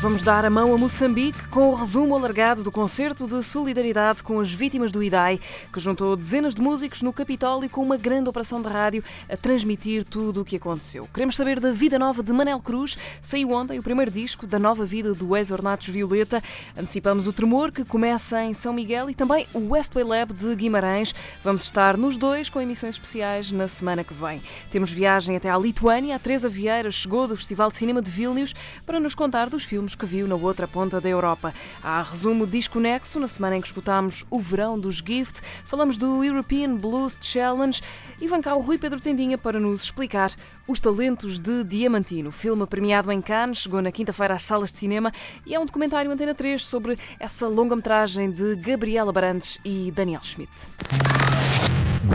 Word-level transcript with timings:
Vamos 0.00 0.22
dar 0.22 0.44
a 0.44 0.50
mão 0.50 0.72
a 0.72 0.78
Moçambique 0.78 1.48
com 1.48 1.70
o 1.70 1.74
resumo 1.74 2.14
alargado 2.14 2.62
do 2.62 2.70
concerto 2.70 3.26
de 3.26 3.42
solidariedade 3.42 4.22
com 4.22 4.38
as 4.38 4.52
vítimas 4.52 4.92
do 4.92 5.02
IDAI, 5.02 5.40
que 5.72 5.80
juntou 5.80 6.14
dezenas 6.14 6.54
de 6.54 6.62
músicos 6.62 7.02
no 7.02 7.12
Capitólio 7.12 7.68
com 7.68 7.82
uma 7.82 7.96
grande 7.96 8.28
operação 8.28 8.62
de 8.62 8.68
rádio 8.68 9.02
a 9.28 9.36
transmitir 9.36 10.04
tudo 10.04 10.42
o 10.42 10.44
que 10.44 10.54
aconteceu. 10.54 11.08
Queremos 11.12 11.34
saber 11.34 11.58
da 11.58 11.72
vida 11.72 11.98
nova 11.98 12.22
de 12.22 12.32
Manel 12.32 12.60
Cruz. 12.60 12.96
Saiu 13.20 13.50
ontem 13.50 13.76
o 13.80 13.82
primeiro 13.82 14.08
disco 14.08 14.46
da 14.46 14.56
nova 14.56 14.84
vida 14.84 15.12
do 15.14 15.36
ex-Ornatos 15.36 15.88
Violeta. 15.88 16.40
Antecipamos 16.76 17.26
o 17.26 17.32
Tremor, 17.32 17.72
que 17.72 17.84
começa 17.84 18.40
em 18.44 18.54
São 18.54 18.72
Miguel, 18.72 19.10
e 19.10 19.16
também 19.16 19.48
o 19.52 19.70
Westway 19.70 20.04
Lab 20.04 20.32
de 20.32 20.54
Guimarães. 20.54 21.12
Vamos 21.42 21.64
estar 21.64 21.96
nos 21.96 22.16
dois 22.16 22.48
com 22.48 22.60
emissões 22.60 22.94
especiais 22.94 23.50
na 23.50 23.66
semana 23.66 24.04
que 24.04 24.14
vem. 24.14 24.40
Temos 24.70 24.92
viagem 24.92 25.36
até 25.36 25.50
à 25.50 25.58
Lituânia. 25.58 26.14
A 26.14 26.20
Teresa 26.20 26.48
Vieira 26.48 26.88
chegou 26.92 27.26
do 27.26 27.36
Festival 27.36 27.68
de 27.68 27.76
Cinema 27.76 28.00
de 28.00 28.12
Vilnius 28.12 28.54
para 28.86 29.00
nos 29.00 29.16
contar 29.16 29.50
dos 29.50 29.64
filmes 29.64 29.87
que 29.94 30.06
viu 30.06 30.26
na 30.26 30.34
outra 30.34 30.66
ponta 30.66 31.00
da 31.00 31.08
Europa. 31.08 31.54
Há 31.82 32.02
resumo 32.02 32.46
desconexo 32.46 33.18
na 33.20 33.28
semana 33.28 33.56
em 33.56 33.60
que 33.60 33.66
escutámos 33.66 34.24
o 34.30 34.40
verão 34.40 34.78
dos 34.78 34.96
Gift, 34.96 35.40
falamos 35.64 35.96
do 35.96 36.24
European 36.24 36.76
Blues 36.76 37.16
Challenge 37.20 37.80
e 38.20 38.26
vem 38.26 38.40
cá 38.40 38.54
o 38.54 38.60
Rui 38.60 38.78
Pedro 38.78 39.00
Tendinha 39.00 39.38
para 39.38 39.60
nos 39.60 39.84
explicar 39.84 40.34
os 40.66 40.80
talentos 40.80 41.38
de 41.38 41.64
Diamantino. 41.64 42.30
Filme 42.30 42.66
premiado 42.66 43.10
em 43.10 43.22
Cannes, 43.22 43.58
chegou 43.58 43.80
na 43.80 43.90
quinta-feira 43.90 44.34
às 44.34 44.44
salas 44.44 44.70
de 44.70 44.78
cinema 44.78 45.12
e 45.46 45.54
é 45.54 45.58
um 45.60 45.64
documentário 45.64 46.10
Antena 46.10 46.34
3 46.34 46.64
sobre 46.64 46.98
essa 47.18 47.48
longa-metragem 47.48 48.30
de 48.30 48.56
Gabriela 48.56 49.12
Barantes 49.12 49.58
e 49.64 49.90
Daniel 49.90 50.22
Schmidt. 50.22 50.68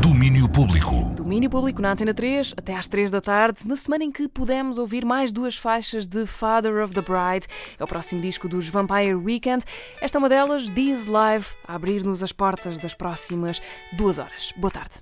Domínio 0.02 0.50
Público. 0.50 0.96
Domínio 1.16 1.50
Público 1.50 1.82
na 1.82 1.92
Antena 1.92 2.14
3, 2.14 2.54
até 2.58 2.76
às 2.76 2.88
3 2.88 3.12
da 3.12 3.22
tarde, 3.22 3.60
na 3.66 3.76
semana 3.76 4.04
em 4.04 4.12
que 4.12 4.28
pudemos 4.28 4.78
ouvir 4.78 5.06
mais 5.06 5.32
duas 5.32 5.56
faixas 5.56 6.08
de 6.08 6.26
Father 6.26 6.84
of 6.84 6.94
the 6.94 7.02
Bride. 7.02 7.48
É 7.78 7.84
o 7.84 7.88
próximo 7.88 8.22
disco 8.22 8.48
dos 8.48 8.68
Vampire 8.68 9.16
Weekend. 9.16 9.64
Esta 10.02 10.18
é 10.18 10.20
uma 10.20 10.30
delas, 10.30 10.70
This 10.70 11.08
Live, 11.08 11.48
a 11.68 11.76
abrir-nos 11.76 12.24
as 12.24 12.32
portas 12.32 12.80
das 12.80 12.94
próximas 12.94 13.62
duas 13.96 14.18
horas. 14.18 14.54
Boa 14.58 14.72
tarde. 14.72 15.02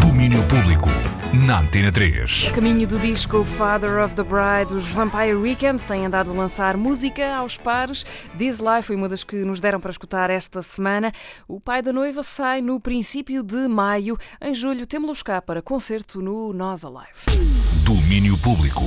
Domínio 0.00 0.42
Público. 0.44 1.01
Na 1.32 1.60
Antena 1.60 1.90
3. 1.90 2.48
A 2.50 2.54
caminho 2.54 2.86
do 2.86 2.98
disco 2.98 3.42
Father 3.42 4.04
of 4.04 4.14
the 4.14 4.22
Bride, 4.22 4.74
os 4.74 4.86
Vampire 4.88 5.34
Weekend 5.34 5.82
têm 5.86 6.04
andado 6.04 6.30
a 6.30 6.34
lançar 6.34 6.76
música 6.76 7.34
aos 7.34 7.56
pares. 7.56 8.04
This 8.36 8.58
Life 8.58 8.88
foi 8.88 8.96
uma 8.96 9.08
das 9.08 9.24
que 9.24 9.36
nos 9.36 9.58
deram 9.58 9.80
para 9.80 9.90
escutar 9.90 10.28
esta 10.28 10.60
semana. 10.60 11.10
O 11.48 11.58
pai 11.58 11.80
da 11.80 11.90
noiva 11.90 12.22
sai 12.22 12.60
no 12.60 12.78
princípio 12.78 13.42
de 13.42 13.66
maio. 13.66 14.18
Em 14.42 14.52
julho, 14.52 14.86
temos-los 14.86 15.22
cá 15.22 15.40
para 15.40 15.62
concerto 15.62 16.20
no 16.20 16.52
Nós 16.52 16.84
Alive. 16.84 17.24
Domínio 17.82 18.36
Público. 18.36 18.84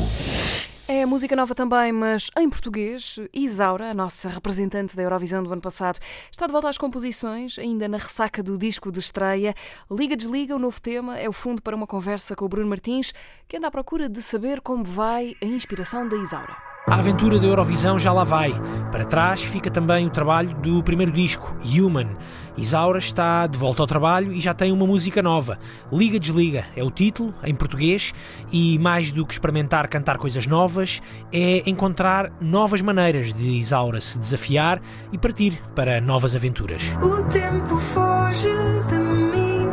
É 0.88 1.04
música 1.04 1.36
nova 1.36 1.56
também, 1.56 1.92
mas 1.92 2.30
em 2.38 2.48
português. 2.48 3.20
Isaura, 3.34 3.90
a 3.90 3.94
nossa 3.94 4.30
representante 4.30 4.96
da 4.96 5.02
Eurovisão 5.02 5.42
do 5.42 5.52
ano 5.52 5.62
passado, 5.62 5.98
está 6.32 6.46
de 6.46 6.52
volta 6.52 6.70
às 6.70 6.78
composições, 6.78 7.58
ainda 7.58 7.88
na 7.88 7.98
ressaca 7.98 8.44
do 8.44 8.56
disco 8.56 8.92
de 8.92 9.00
estreia. 9.00 9.56
Liga 9.90 10.16
Desliga, 10.16 10.56
o 10.56 10.60
novo 10.60 10.80
tema, 10.80 11.18
é 11.18 11.28
o 11.28 11.34
fundo 11.34 11.60
para 11.60 11.76
uma 11.76 11.88
conversa 11.88 12.36
com 12.36 12.46
o 12.46 12.50
Bruno 12.50 12.70
Martins, 12.70 13.16
que 13.48 13.58
anda 13.58 13.68
à 13.68 13.72
procura 13.72 14.08
de 14.08 14.22
saber 14.22 14.62
como 14.62 14.84
vai 14.84 15.36
a 15.42 15.46
inspiração 15.46 16.08
da 16.08 16.18
Isaura. 16.18 16.65
A 16.88 16.98
aventura 16.98 17.40
da 17.40 17.48
Eurovisão 17.48 17.98
já 17.98 18.14
lá 18.14 18.24
vai. 18.24 18.54
Para 18.92 19.06
trás 19.06 19.44
fica 19.44 19.72
também 19.72 20.06
o 20.06 20.10
trabalho 20.12 20.54
do 20.58 20.84
primeiro 20.84 21.12
disco, 21.12 21.56
Human. 21.66 22.16
Isaura 22.56 23.00
está 23.00 23.48
de 23.48 23.58
volta 23.58 23.82
ao 23.82 23.88
trabalho 23.88 24.32
e 24.32 24.40
já 24.40 24.54
tem 24.54 24.72
uma 24.72 24.86
música 24.86 25.20
nova. 25.20 25.58
Liga 25.92 26.20
Desliga 26.20 26.64
é 26.76 26.84
o 26.84 26.92
título, 26.92 27.34
em 27.44 27.56
português, 27.56 28.14
e 28.52 28.78
mais 28.78 29.12
do 29.12 29.26
que 29.26 29.34
experimentar 29.34 29.88
cantar 29.88 30.20
coisas 30.20 30.46
novas, 30.46 31.02
é 31.34 31.68
encontrar 31.68 32.32
novas 32.40 32.82
maneiras 32.82 33.34
de 33.34 33.58
Isaura 33.58 34.00
se 34.00 34.20
desafiar 34.20 34.80
e 35.12 35.18
partir 35.18 35.60
para 35.74 36.00
novas 36.00 36.36
aventuras. 36.36 36.96
O 37.02 37.24
tempo 37.24 37.78
foge 37.78 38.50
de 38.90 39.00
mim, 39.00 39.68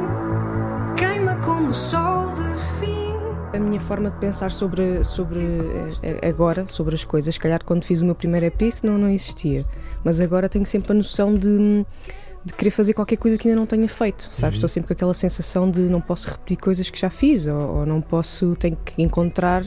queima 0.96 1.36
como 1.36 1.74
sol. 1.74 2.11
A 3.52 3.58
minha 3.58 3.80
forma 3.80 4.10
de 4.10 4.16
pensar 4.18 4.50
sobre, 4.50 5.04
sobre 5.04 5.38
eh, 6.02 6.26
agora, 6.26 6.66
sobre 6.66 6.94
as 6.94 7.04
coisas, 7.04 7.34
se 7.34 7.40
calhar 7.40 7.62
quando 7.62 7.84
fiz 7.84 8.00
o 8.00 8.04
meu 8.04 8.14
primeiro 8.14 8.46
EP 8.46 8.62
isso 8.62 8.86
não, 8.86 8.96
não 8.96 9.10
existia, 9.10 9.64
mas 10.02 10.20
agora 10.20 10.48
tenho 10.48 10.64
sempre 10.64 10.92
a 10.92 10.94
noção 10.94 11.34
de, 11.34 11.84
de 12.44 12.52
querer 12.54 12.70
fazer 12.70 12.94
qualquer 12.94 13.18
coisa 13.18 13.36
que 13.36 13.46
ainda 13.46 13.60
não 13.60 13.66
tenha 13.66 13.86
feito, 13.86 14.26
sabes? 14.30 14.56
Estou 14.56 14.68
sempre 14.68 14.88
com 14.88 14.94
aquela 14.94 15.12
sensação 15.12 15.70
de 15.70 15.80
não 15.80 16.00
posso 16.00 16.30
repetir 16.30 16.56
coisas 16.56 16.88
que 16.88 16.98
já 16.98 17.10
fiz 17.10 17.46
ou, 17.46 17.76
ou 17.76 17.86
não 17.86 18.00
posso, 18.00 18.56
tenho 18.56 18.76
que 18.76 19.02
encontrar 19.02 19.62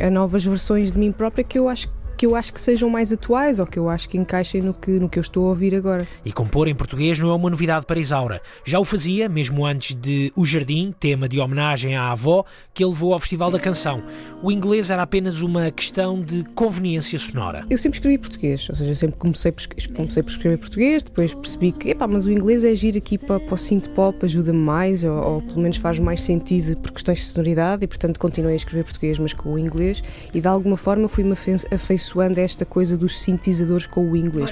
eh, 0.00 0.10
novas 0.10 0.44
versões 0.44 0.92
de 0.92 0.98
mim 0.98 1.12
própria 1.12 1.44
que 1.44 1.56
eu 1.56 1.68
acho 1.68 1.88
que 2.16 2.26
eu 2.26 2.36
acho 2.36 2.52
que 2.52 2.60
sejam 2.60 2.88
mais 2.88 3.12
atuais 3.12 3.58
ou 3.58 3.66
que 3.66 3.78
eu 3.78 3.88
acho 3.88 4.08
que 4.08 4.16
encaixem 4.16 4.62
no 4.62 4.72
que, 4.72 4.92
no 4.92 5.08
que 5.08 5.18
eu 5.18 5.20
estou 5.20 5.46
a 5.46 5.48
ouvir 5.50 5.74
agora. 5.74 6.06
E 6.24 6.32
compor 6.32 6.68
em 6.68 6.74
português 6.74 7.18
não 7.18 7.30
é 7.30 7.34
uma 7.34 7.50
novidade 7.50 7.86
para 7.86 7.98
Isaura. 7.98 8.40
Já 8.64 8.78
o 8.78 8.84
fazia, 8.84 9.28
mesmo 9.28 9.66
antes 9.66 9.94
de 9.94 10.32
O 10.36 10.44
Jardim, 10.44 10.94
tema 10.98 11.28
de 11.28 11.40
homenagem 11.40 11.96
à 11.96 12.10
avó, 12.10 12.44
que 12.72 12.82
ele 12.82 12.92
levou 12.92 13.12
ao 13.12 13.18
Festival 13.18 13.50
da 13.50 13.58
Canção. 13.58 14.02
O 14.42 14.52
inglês 14.52 14.90
era 14.90 15.02
apenas 15.02 15.42
uma 15.42 15.70
questão 15.70 16.20
de 16.20 16.44
conveniência 16.54 17.18
sonora. 17.18 17.66
Eu 17.68 17.78
sempre 17.78 17.98
escrevi 17.98 18.18
português, 18.18 18.68
ou 18.68 18.76
seja, 18.76 18.90
eu 18.90 18.96
sempre 18.96 19.16
comecei 19.16 19.52
por, 19.52 19.62
comecei 19.96 20.22
por 20.22 20.30
escrever 20.30 20.58
português, 20.58 21.02
depois 21.02 21.34
percebi 21.34 21.72
que, 21.72 21.90
epá, 21.90 22.06
mas 22.06 22.26
o 22.26 22.30
inglês 22.30 22.64
é 22.64 22.74
giro 22.74 22.98
aqui 22.98 23.18
para, 23.18 23.40
para 23.40 23.54
o 23.54 23.58
synth 23.58 23.88
pop, 23.88 24.16
ajuda-me 24.24 24.58
mais, 24.58 25.04
ou, 25.04 25.12
ou, 25.12 25.42
pelo 25.42 25.60
menos 25.60 25.76
faz 25.76 25.98
mais 25.98 26.20
sentido 26.20 26.76
por 26.80 26.92
questões 26.92 27.18
de 27.18 27.24
sonoridade, 27.24 27.84
e 27.84 27.86
portanto 27.86 28.18
continuei 28.18 28.54
a 28.54 28.56
escrever 28.56 28.84
português, 28.84 29.18
mas 29.18 29.32
com 29.32 29.54
o 29.54 29.58
inglês, 29.58 30.02
e 30.32 30.40
de 30.40 30.48
alguma 30.48 30.76
forma 30.76 31.08
fui-me 31.08 31.34
afeiçoando 31.70 32.03
a 32.38 32.40
esta 32.40 32.64
coisa 32.64 32.96
dos 32.96 33.18
sintetizadores 33.18 33.86
com 33.86 34.10
o 34.10 34.16
inglês. 34.16 34.50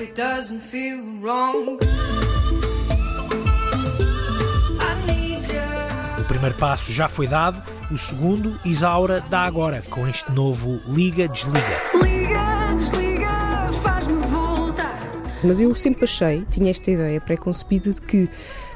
O 6.18 6.24
primeiro 6.24 6.56
passo 6.56 6.92
já 6.92 7.08
foi 7.08 7.26
dado, 7.26 7.62
o 7.90 7.96
segundo, 7.96 8.58
Isaura 8.64 9.20
dá 9.28 9.42
agora 9.42 9.82
com 9.90 10.08
este 10.08 10.30
novo 10.32 10.80
Liga 10.88 11.28
Desliga. 11.28 11.82
Liga, 12.02 12.74
desliga, 12.76 13.72
faz-me 13.82 14.26
voltar. 14.26 15.00
Mas 15.44 15.60
eu 15.60 15.74
sempre 15.74 16.04
achei, 16.04 16.46
tinha 16.50 16.70
esta 16.70 16.90
ideia 16.90 17.20
pré-concebida 17.20 17.92
de 17.92 18.00
que 18.00 18.28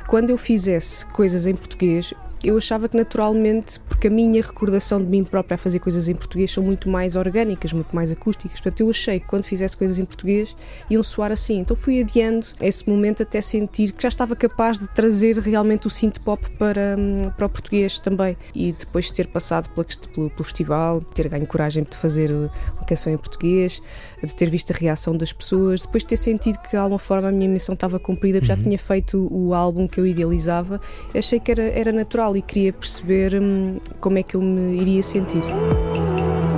quando 0.07 0.31
eu 0.31 0.39
fizesse 0.39 1.05
coisas 1.07 1.47
em 1.47 1.55
português, 1.55 2.13
eu 2.47 2.57
achava 2.57 2.89
que 2.89 2.97
naturalmente, 2.97 3.81
porque 3.81 4.07
a 4.09 4.11
minha 4.11 4.41
recordação 4.43 4.99
de 5.03 5.07
mim 5.07 5.25
própria 5.25 5.57
a 5.57 5.59
fazer 5.59 5.79
coisas 5.79 6.09
em 6.09 6.15
português 6.15 6.51
são 6.51 6.63
muito 6.63 6.89
mais 6.89 7.17
orgânicas, 7.17 7.73
muito 7.73 7.95
mais 7.95 8.13
acústicas. 8.13 8.61
Portanto, 8.61 8.81
eu 8.81 8.91
achei 8.91 9.21
que 9.21 9.27
quando 9.27 9.45
fizesse 9.45 9.77
coisas 9.77 9.99
em 9.99 10.05
português 10.05 10.55
iam 10.89 11.03
soar 11.03 11.33
assim. 11.33 11.59
Então 11.59 11.77
fui 11.77 12.01
adiando 12.01 12.47
esse 12.61 12.89
momento 12.89 13.23
até 13.23 13.41
sentir 13.41 13.93
que 13.93 14.03
já 14.03 14.09
estava 14.09 14.37
capaz 14.37 14.79
de 14.79 14.89
trazer 14.89 15.39
realmente 15.39 15.87
o 15.87 15.91
synth 15.91 16.19
pop 16.21 16.49
para, 16.59 16.97
hum, 16.99 17.31
para 17.37 17.47
o 17.47 17.49
português 17.49 17.99
também. 17.99 18.37
E 18.55 18.73
depois 18.73 19.07
de 19.07 19.15
ter 19.15 19.27
passado 19.27 19.69
pelo, 19.71 20.31
pelo 20.31 20.45
festival, 20.45 21.01
ter 21.01 21.29
ganho 21.29 21.47
coragem 21.47 21.83
de 21.83 21.97
fazer 21.97 22.31
uh, 22.31 22.51
uma 22.75 22.85
canção 22.87 23.13
em 23.13 23.17
português, 23.17 23.83
de 24.23 24.35
ter 24.35 24.49
visto 24.51 24.73
a 24.73 24.77
reação 24.77 25.17
das 25.17 25.33
pessoas, 25.33 25.83
depois 25.83 26.03
de 26.03 26.09
ter 26.09 26.17
sentido 26.17 26.59
que 26.59 26.71
de 26.71 26.77
alguma 26.77 26.99
forma 26.99 27.29
a 27.29 27.33
minha 27.33 27.49
missão 27.49 27.75
estava 27.75 27.99
cumprida, 27.99 28.39
porque 28.39 28.55
já 28.55 28.57
tinha 28.57 28.79
feito 28.79 29.29
o 29.31 29.55
álbum 29.55 29.89
que 29.89 30.01
eu 30.01 30.07
idealizava, 30.07 30.81
achei 31.15 31.41
que 31.41 31.51
era, 31.51 31.63
era 31.63 31.93
natural 31.93 32.36
e 32.37 32.43
queria 32.43 32.73
perceber 32.73 33.41
hum, 33.41 33.79
como 34.01 34.19
é 34.19 34.23
que 34.23 34.35
eu 34.35 34.43
me 34.43 34.81
iria 34.81 35.03
sentir. 35.03 35.43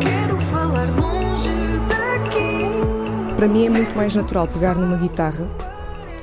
Quero 0.00 0.40
falar 0.52 0.88
longe 0.90 1.50
daqui. 1.88 3.34
Para 3.36 3.48
mim 3.48 3.66
é 3.66 3.70
muito 3.70 3.96
mais 3.96 4.14
natural 4.14 4.48
pegar 4.48 4.74
numa 4.74 4.96
guitarra 4.96 5.48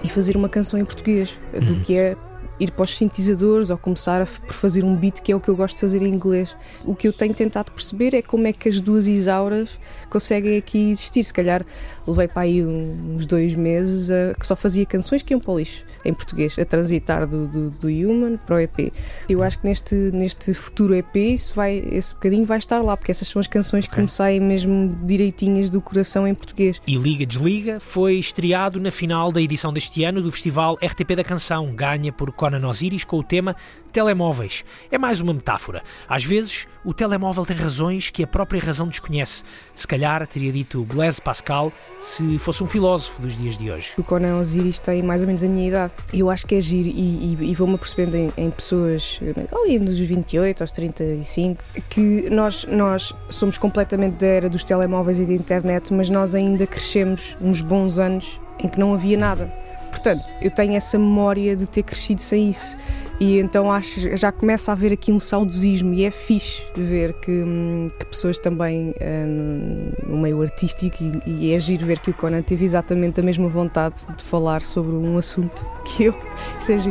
e 0.03 0.09
fazer 0.09 0.35
uma 0.37 0.49
canção 0.49 0.79
em 0.79 0.85
português 0.85 1.33
do 1.53 1.79
que 1.81 1.97
é 1.97 2.15
ir 2.59 2.71
para 2.71 2.83
os 2.83 2.95
sintetizadores 2.95 3.69
ou 3.69 3.77
começar 3.77 4.21
a, 4.21 4.25
por 4.25 4.53
fazer 4.53 4.83
um 4.83 4.95
beat, 4.95 5.21
que 5.21 5.31
é 5.31 5.35
o 5.35 5.39
que 5.39 5.49
eu 5.49 5.55
gosto 5.55 5.75
de 5.75 5.81
fazer 5.81 6.01
em 6.01 6.13
inglês. 6.13 6.55
O 6.83 6.95
que 6.95 7.07
eu 7.07 7.13
tenho 7.13 7.33
tentado 7.33 7.71
perceber 7.71 8.13
é 8.13 8.21
como 8.21 8.47
é 8.47 8.53
que 8.53 8.69
as 8.69 8.79
duas 8.79 9.07
Isauras 9.07 9.79
conseguem 10.09 10.57
aqui 10.57 10.91
existir. 10.91 11.23
Se 11.23 11.33
calhar 11.33 11.65
levei 12.07 12.27
para 12.27 12.43
aí 12.43 12.63
uns 12.63 13.25
dois 13.25 13.55
meses 13.55 14.11
a, 14.11 14.33
que 14.37 14.45
só 14.45 14.55
fazia 14.55 14.85
canções 14.85 15.23
que 15.23 15.33
iam 15.33 15.39
para 15.39 15.51
o 15.51 15.59
lixo, 15.59 15.83
em 16.03 16.13
português, 16.13 16.57
a 16.59 16.65
transitar 16.65 17.27
do, 17.27 17.47
do, 17.47 17.69
do 17.71 17.87
Human 17.87 18.37
para 18.37 18.55
o 18.55 18.59
EP. 18.59 18.93
Eu 19.29 19.43
acho 19.43 19.59
que 19.59 19.67
neste, 19.67 19.95
neste 19.95 20.53
futuro 20.53 20.93
EP 20.95 21.15
isso 21.15 21.53
vai, 21.53 21.83
esse 21.91 22.13
bocadinho 22.13 22.45
vai 22.45 22.57
estar 22.57 22.81
lá, 22.81 22.95
porque 22.95 23.11
essas 23.11 23.27
são 23.27 23.39
as 23.39 23.47
canções 23.47 23.85
okay. 23.85 23.95
que 23.95 24.01
me 24.01 24.09
saem 24.09 24.39
mesmo 24.39 24.97
direitinhas 25.03 25.69
do 25.69 25.81
coração 25.81 26.27
em 26.27 26.33
português. 26.33 26.81
E 26.87 26.97
Liga 26.97 27.25
Desliga 27.25 27.79
foi 27.79 28.15
estreado 28.15 28.79
na 28.79 28.91
final 28.91 29.31
da 29.31 29.41
edição 29.41 29.73
deste 29.73 30.03
ano 30.03 30.21
do 30.21 30.31
Festival 30.31 30.77
RTP 30.81 31.15
da 31.15 31.23
Canção, 31.23 31.73
ganha 31.73 32.11
por 32.11 32.31
Conan 32.31 32.67
Osiris 32.67 33.03
com 33.03 33.19
o 33.19 33.23
tema 33.23 33.55
Telemóveis. 33.95 34.65
É 34.91 34.97
mais 34.97 35.21
uma 35.21 35.33
metáfora. 35.33 35.81
Às 36.05 36.25
vezes, 36.25 36.67
o 36.83 36.93
telemóvel 36.93 37.45
tem 37.45 37.55
razões 37.55 38.09
que 38.09 38.25
a 38.25 38.27
própria 38.27 38.59
razão 38.59 38.89
desconhece. 38.89 39.41
Se 39.73 39.87
calhar 39.87 40.27
teria 40.27 40.51
dito 40.51 40.83
Blaise 40.83 41.21
Pascal 41.21 41.71
se 42.01 42.37
fosse 42.37 42.61
um 42.61 42.67
filósofo 42.67 43.21
dos 43.21 43.37
dias 43.37 43.57
de 43.57 43.71
hoje. 43.71 43.93
O 43.97 44.03
Conan 44.03 44.39
Osiris 44.39 44.79
tem 44.79 45.01
mais 45.01 45.21
ou 45.21 45.27
menos 45.27 45.41
a 45.45 45.47
minha 45.47 45.69
idade. 45.69 45.93
Eu 46.11 46.29
acho 46.29 46.45
que 46.45 46.55
é 46.55 46.59
giro 46.59 46.89
e, 46.89 47.37
e, 47.39 47.51
e 47.51 47.55
vou-me 47.55 47.75
apercebendo 47.75 48.17
em, 48.17 48.33
em, 48.35 48.51
pessoas 48.51 49.17
ali 49.63 49.79
nos 49.79 49.97
28 49.97 50.61
aos 50.61 50.73
35 50.73 51.63
que 51.87 52.29
nós, 52.29 52.65
nós 52.65 53.15
somos 53.29 53.57
completamente 53.57 54.15
da 54.15 54.27
era 54.27 54.49
dos 54.49 54.65
telemóveis 54.65 55.21
e 55.21 55.25
da 55.25 55.31
internet, 55.31 55.93
mas 55.93 56.09
nós 56.09 56.35
ainda 56.35 56.67
crescemos 56.67 57.37
uns 57.39 57.61
bons 57.61 57.97
anos 57.97 58.41
em 58.59 58.67
que 58.67 58.77
não 58.77 58.93
havia 58.93 59.17
nada. 59.17 59.64
Portanto, 59.95 60.25
eu 60.41 60.51
tenho 60.51 60.73
essa 60.73 60.99
memória 60.99 61.55
de 61.55 61.65
ter 61.65 61.83
crescido 61.83 62.21
sem 62.21 62.49
isso. 62.49 62.75
E 63.17 63.39
então 63.39 63.71
acho 63.71 64.17
já 64.17 64.29
começa 64.29 64.71
a 64.71 64.73
haver 64.73 64.91
aqui 64.91 65.09
um 65.09 65.21
saudosismo 65.21 65.93
e 65.93 66.03
é 66.03 66.11
fixe 66.11 66.61
ver 66.75 67.13
que, 67.13 67.31
hum, 67.31 67.89
que 67.97 68.05
pessoas 68.07 68.37
também 68.37 68.93
hum, 69.01 69.91
no 70.05 70.17
meio 70.17 70.41
artístico 70.41 70.97
e, 71.25 71.47
e 71.47 71.53
é 71.53 71.59
giro 71.59 71.85
ver 71.85 71.99
que 71.99 72.09
o 72.09 72.13
Conan 72.13 72.41
teve 72.41 72.65
exatamente 72.65 73.21
a 73.21 73.23
mesma 73.23 73.47
vontade 73.47 73.95
de 74.17 74.21
falar 74.21 74.61
sobre 74.61 74.93
um 74.93 75.17
assunto 75.17 75.65
que 75.85 76.03
eu. 76.03 76.15
seja 76.59 76.89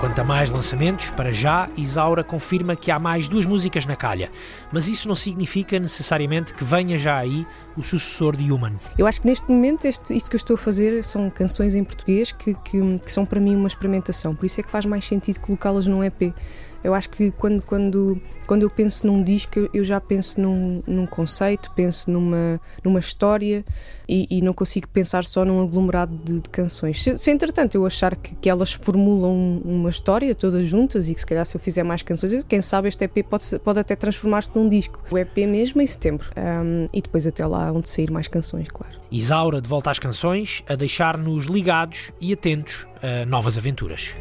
Quanto 0.00 0.18
a 0.18 0.24
mais 0.24 0.50
lançamentos, 0.50 1.10
para 1.10 1.30
já, 1.30 1.68
Isaura 1.76 2.24
confirma 2.24 2.74
que 2.74 2.90
há 2.90 2.98
mais 2.98 3.28
duas 3.28 3.44
músicas 3.44 3.84
na 3.84 3.94
calha. 3.94 4.30
Mas 4.72 4.88
isso 4.88 5.06
não 5.06 5.14
significa 5.14 5.78
necessariamente 5.78 6.54
que 6.54 6.64
venha 6.64 6.98
já 6.98 7.18
aí 7.18 7.46
o 7.76 7.82
sucessor 7.82 8.34
de 8.34 8.50
Human. 8.50 8.76
Eu 8.96 9.06
acho 9.06 9.20
que 9.20 9.26
neste 9.26 9.52
momento 9.52 9.84
este, 9.84 10.16
isto 10.16 10.30
que 10.30 10.36
eu 10.36 10.38
estou 10.38 10.54
a 10.54 10.58
fazer 10.58 11.04
são 11.04 11.28
canções 11.28 11.74
em 11.74 11.84
português 11.84 12.32
que, 12.32 12.54
que, 12.54 12.98
que 12.98 13.12
são 13.12 13.26
para 13.26 13.38
mim 13.38 13.54
uma 13.54 13.66
experimentação. 13.66 14.34
Por 14.34 14.46
isso 14.46 14.58
é 14.58 14.62
que 14.62 14.70
faz 14.70 14.86
mais 14.86 15.04
sentido 15.04 15.38
colocá-las 15.38 15.86
num 15.86 16.02
EP. 16.02 16.32
Eu 16.82 16.94
acho 16.94 17.10
que 17.10 17.30
quando, 17.32 17.62
quando, 17.62 18.20
quando 18.46 18.62
eu 18.62 18.70
penso 18.70 19.06
num 19.06 19.22
disco, 19.22 19.68
eu 19.72 19.84
já 19.84 20.00
penso 20.00 20.40
num, 20.40 20.82
num 20.86 21.06
conceito, 21.06 21.70
penso 21.72 22.10
numa, 22.10 22.60
numa 22.82 22.98
história 22.98 23.64
e, 24.08 24.26
e 24.30 24.40
não 24.42 24.52
consigo 24.52 24.88
pensar 24.88 25.24
só 25.24 25.44
num 25.44 25.62
aglomerado 25.62 26.16
de, 26.16 26.40
de 26.40 26.48
canções. 26.48 27.02
Se, 27.02 27.16
se, 27.18 27.30
entretanto 27.30 27.74
eu 27.74 27.86
achar 27.86 28.16
que, 28.16 28.34
que 28.34 28.48
elas 28.48 28.72
formulam 28.72 29.60
uma 29.64 29.90
história 29.90 30.34
todas 30.34 30.66
juntas 30.66 31.08
e 31.08 31.14
que 31.14 31.20
se 31.20 31.26
calhar 31.26 31.44
se 31.44 31.56
eu 31.56 31.60
fizer 31.60 31.82
mais 31.82 32.02
canções, 32.02 32.42
quem 32.44 32.60
sabe 32.62 32.88
este 32.88 33.04
EP 33.04 33.24
pode, 33.28 33.58
pode 33.58 33.78
até 33.78 33.94
transformar-se 33.94 34.50
num 34.54 34.68
disco. 34.68 35.02
O 35.10 35.18
EP 35.18 35.36
mesmo 35.38 35.80
em 35.80 35.86
setembro 35.86 36.30
um, 36.36 36.86
e 36.92 37.02
depois 37.02 37.26
até 37.26 37.44
lá 37.46 37.70
onde 37.72 37.88
sair 37.88 38.10
mais 38.10 38.26
canções, 38.26 38.68
claro. 38.68 38.98
Isaura 39.10 39.60
de 39.60 39.68
volta 39.68 39.90
às 39.90 39.98
canções, 39.98 40.62
a 40.68 40.74
deixar-nos 40.74 41.46
ligados 41.46 42.12
e 42.20 42.32
atentos 42.32 42.86
a 43.02 43.26
novas 43.26 43.58
aventuras. 43.58 44.14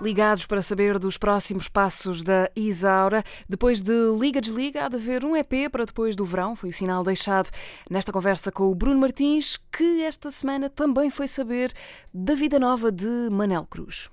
Ligados 0.00 0.46
para 0.46 0.62
saber 0.62 0.98
dos 0.98 1.18
próximos 1.18 1.68
passos 1.68 2.24
da 2.24 2.50
Isaura. 2.56 3.22
Depois 3.48 3.82
de 3.82 3.92
Liga 4.18 4.40
Desliga, 4.40 4.84
há 4.84 4.88
de 4.88 4.96
haver 4.96 5.24
um 5.24 5.36
EP 5.36 5.70
para 5.70 5.84
depois 5.84 6.16
do 6.16 6.24
verão, 6.24 6.56
foi 6.56 6.70
o 6.70 6.72
sinal 6.72 7.04
deixado 7.04 7.50
nesta 7.88 8.10
conversa 8.10 8.50
com 8.50 8.64
o 8.70 8.74
Bruno 8.74 9.00
Martins, 9.00 9.58
que 9.70 10.02
esta 10.02 10.30
semana 10.30 10.70
também 10.70 11.10
foi 11.10 11.28
saber 11.28 11.72
da 12.12 12.34
vida 12.34 12.58
nova 12.58 12.90
de 12.90 13.28
Manel 13.30 13.66
Cruz. 13.66 14.08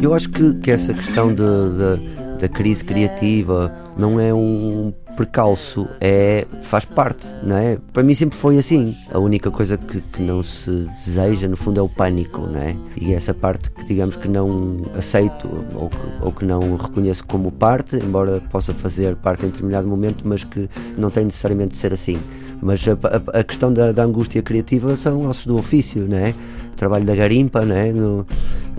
Eu 0.00 0.12
acho 0.14 0.30
que, 0.30 0.54
que 0.54 0.70
essa 0.70 0.92
questão 0.92 1.28
de, 1.28 1.42
de, 1.42 2.40
da 2.40 2.48
crise 2.48 2.84
criativa 2.84 3.72
não 3.96 4.18
é 4.18 4.34
um 4.34 4.92
percalço 5.16 5.88
é, 6.00 6.44
faz 6.62 6.84
parte, 6.84 7.28
não 7.42 7.56
é? 7.56 7.78
Para 7.92 8.02
mim 8.02 8.14
sempre 8.14 8.36
foi 8.36 8.58
assim. 8.58 8.96
A 9.12 9.18
única 9.18 9.50
coisa 9.50 9.78
que, 9.78 10.00
que 10.00 10.20
não 10.20 10.42
se 10.42 10.88
deseja, 10.88 11.46
no 11.48 11.56
fundo, 11.56 11.78
é 11.78 11.82
o 11.82 11.88
pânico, 11.88 12.40
não 12.40 12.60
é? 12.60 12.76
E 13.00 13.14
essa 13.14 13.32
parte 13.32 13.70
que, 13.70 13.84
digamos, 13.84 14.16
que 14.16 14.28
não 14.28 14.84
aceito 14.96 15.48
ou 15.74 15.88
que, 15.88 15.96
ou 16.20 16.32
que 16.32 16.44
não 16.44 16.76
reconheço 16.76 17.24
como 17.24 17.52
parte, 17.52 17.96
embora 17.96 18.40
possa 18.50 18.74
fazer 18.74 19.14
parte 19.16 19.46
em 19.46 19.50
determinado 19.50 19.86
momento, 19.86 20.26
mas 20.26 20.42
que 20.42 20.68
não 20.98 21.10
tem 21.10 21.24
necessariamente 21.24 21.72
de 21.72 21.78
ser 21.78 21.92
assim. 21.92 22.18
Mas 22.64 22.82
a, 22.88 22.92
a, 22.92 23.40
a 23.40 23.44
questão 23.44 23.70
da, 23.70 23.92
da, 23.92 24.02
angústia 24.02 24.42
criativa 24.42 24.96
são 24.96 25.28
ossos 25.28 25.46
do 25.46 25.58
ofício, 25.58 26.06
não 26.08 26.16
é? 26.16 26.34
O 26.72 26.76
trabalho 26.76 27.04
da 27.04 27.14
garimpa, 27.14 27.62
não 27.62 27.76
é? 27.76 27.92
No, 27.92 28.26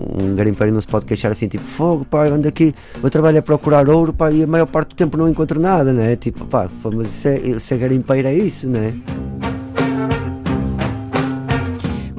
um 0.00 0.34
garimpeiro 0.34 0.74
não 0.74 0.80
se 0.80 0.88
pode 0.88 1.06
queixar 1.06 1.30
assim, 1.30 1.46
tipo, 1.46 1.64
fogo, 1.64 2.04
pá, 2.04 2.26
ando 2.26 2.48
aqui, 2.48 2.74
o 2.96 3.00
meu 3.00 3.10
trabalho 3.10 3.38
é 3.38 3.40
procurar 3.40 3.88
ouro, 3.88 4.12
pá, 4.12 4.32
e 4.32 4.42
a 4.42 4.46
maior 4.46 4.66
parte 4.66 4.88
do 4.88 4.96
tempo 4.96 5.16
não 5.16 5.28
encontro 5.28 5.60
nada, 5.60 5.92
não 5.92 6.02
é? 6.02 6.16
Tipo, 6.16 6.44
pá, 6.46 6.68
mas 6.92 7.06
se 7.06 7.28
é, 7.28 7.74
é 7.74 7.78
garimpeiro 7.78 8.26
é 8.26 8.34
isso, 8.34 8.68
não 8.68 8.80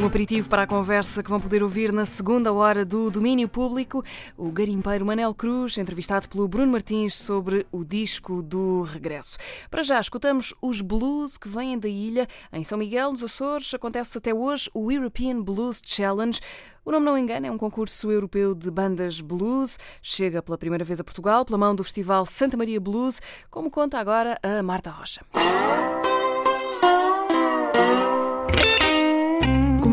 é? 0.07 0.18
aperitivo 0.18 0.48
para 0.50 0.63
a 0.63 0.68
conversa 0.68 1.21
que 1.21 1.30
vão 1.30 1.39
poder 1.39 1.62
ouvir 1.62 1.92
na 1.92 2.06
segunda 2.06 2.54
hora 2.54 2.86
do 2.86 3.12
Domínio 3.12 3.50
Público. 3.50 4.04
O 4.38 4.50
garimpeiro 4.50 5.06
Manel 5.06 5.33
Cruz, 5.33 5.77
entrevistado 5.77 6.30
pelo 6.30 6.48
Bruno 6.48 6.71
Martins 6.71 7.15
sobre 7.15 7.68
o 7.71 7.83
disco 7.83 8.42
do 8.42 8.83
regresso. 8.83 9.38
Para 9.69 9.83
já, 9.83 10.00
escutamos 10.00 10.54
os 10.62 10.80
blues 10.80 11.38
que 11.38 11.50
vêm 11.50 11.77
da 11.77 11.89
ilha. 11.89 12.25
Em 12.54 12.63
São 12.63 12.77
Miguel, 12.77 13.12
nos 13.12 13.21
Açores, 13.21 13.74
acontece 13.74 14.18
até 14.18 14.33
hoje 14.33 14.69
o 14.74 14.92
European 14.92 15.42
Blues 15.42 15.81
Challenge. 15.86 16.39
O 16.86 16.92
nome 16.92 17.06
não 17.06 17.18
engana, 17.18 17.48
é 17.48 17.51
um 17.51 17.57
concurso 17.57 18.09
europeu 18.09 18.56
de 18.56 18.71
bandas 18.71 19.19
blues. 19.19 19.77
Chega 20.01 20.42
pela 20.42 20.57
primeira 20.57 20.86
vez 20.86 21.01
a 21.01 21.04
Portugal 21.04 21.44
pela 21.44 21.57
mão 21.57 21.75
do 21.75 21.83
Festival 21.83 22.25
Santa 22.25 22.56
Maria 22.56 22.80
Blues, 22.80 23.21
como 23.51 23.69
conta 23.69 24.00
agora 24.00 24.39
a 24.42 24.63
Marta 24.63 24.89
Rocha. 24.89 25.21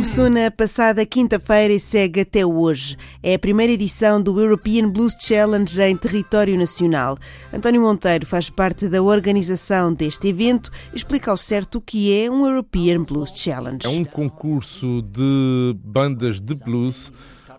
Começou 0.05 0.29
na 0.29 0.51
passada 0.51 1.07
quinta-feira 1.07 1.73
e 1.73 1.81
segue 1.81 2.21
até 2.21 2.45
hoje. 2.45 2.95
É 3.23 3.37
a 3.37 3.39
primeira 3.39 3.73
edição 3.73 4.23
do 4.23 4.39
European 4.39 4.91
Blues 4.91 5.17
Challenge 5.19 5.81
em 5.81 5.97
território 5.97 6.59
nacional. 6.59 7.17
António 7.51 7.81
Monteiro 7.81 8.27
faz 8.27 8.51
parte 8.51 8.87
da 8.87 9.03
organização 9.03 9.95
deste 9.95 10.29
evento 10.29 10.71
e 10.93 10.97
explica 10.97 11.31
ao 11.31 11.39
certo 11.39 11.77
o 11.79 11.81
que 11.81 12.15
é 12.23 12.31
um 12.31 12.47
European 12.47 13.03
Blues 13.03 13.33
Challenge. 13.35 13.87
É 13.87 13.89
um 13.89 14.05
concurso 14.05 15.01
de 15.11 15.75
bandas 15.83 16.39
de 16.39 16.55
blues 16.55 17.11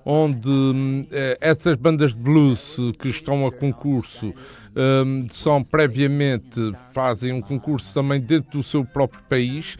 onde 0.05 1.07
eh, 1.11 1.39
essas 1.41 1.75
bandas 1.75 2.13
de 2.13 2.19
blues 2.19 2.77
que 2.99 3.07
estão 3.07 3.47
a 3.47 3.51
concurso 3.51 4.31
eh, 4.75 5.25
são 5.31 5.63
previamente 5.63 6.59
fazem 6.93 7.33
um 7.33 7.41
concurso 7.41 7.91
também 7.91 8.21
dentro 8.21 8.59
do 8.59 8.61
seu 8.61 8.85
próprio 8.85 9.23
país 9.27 9.79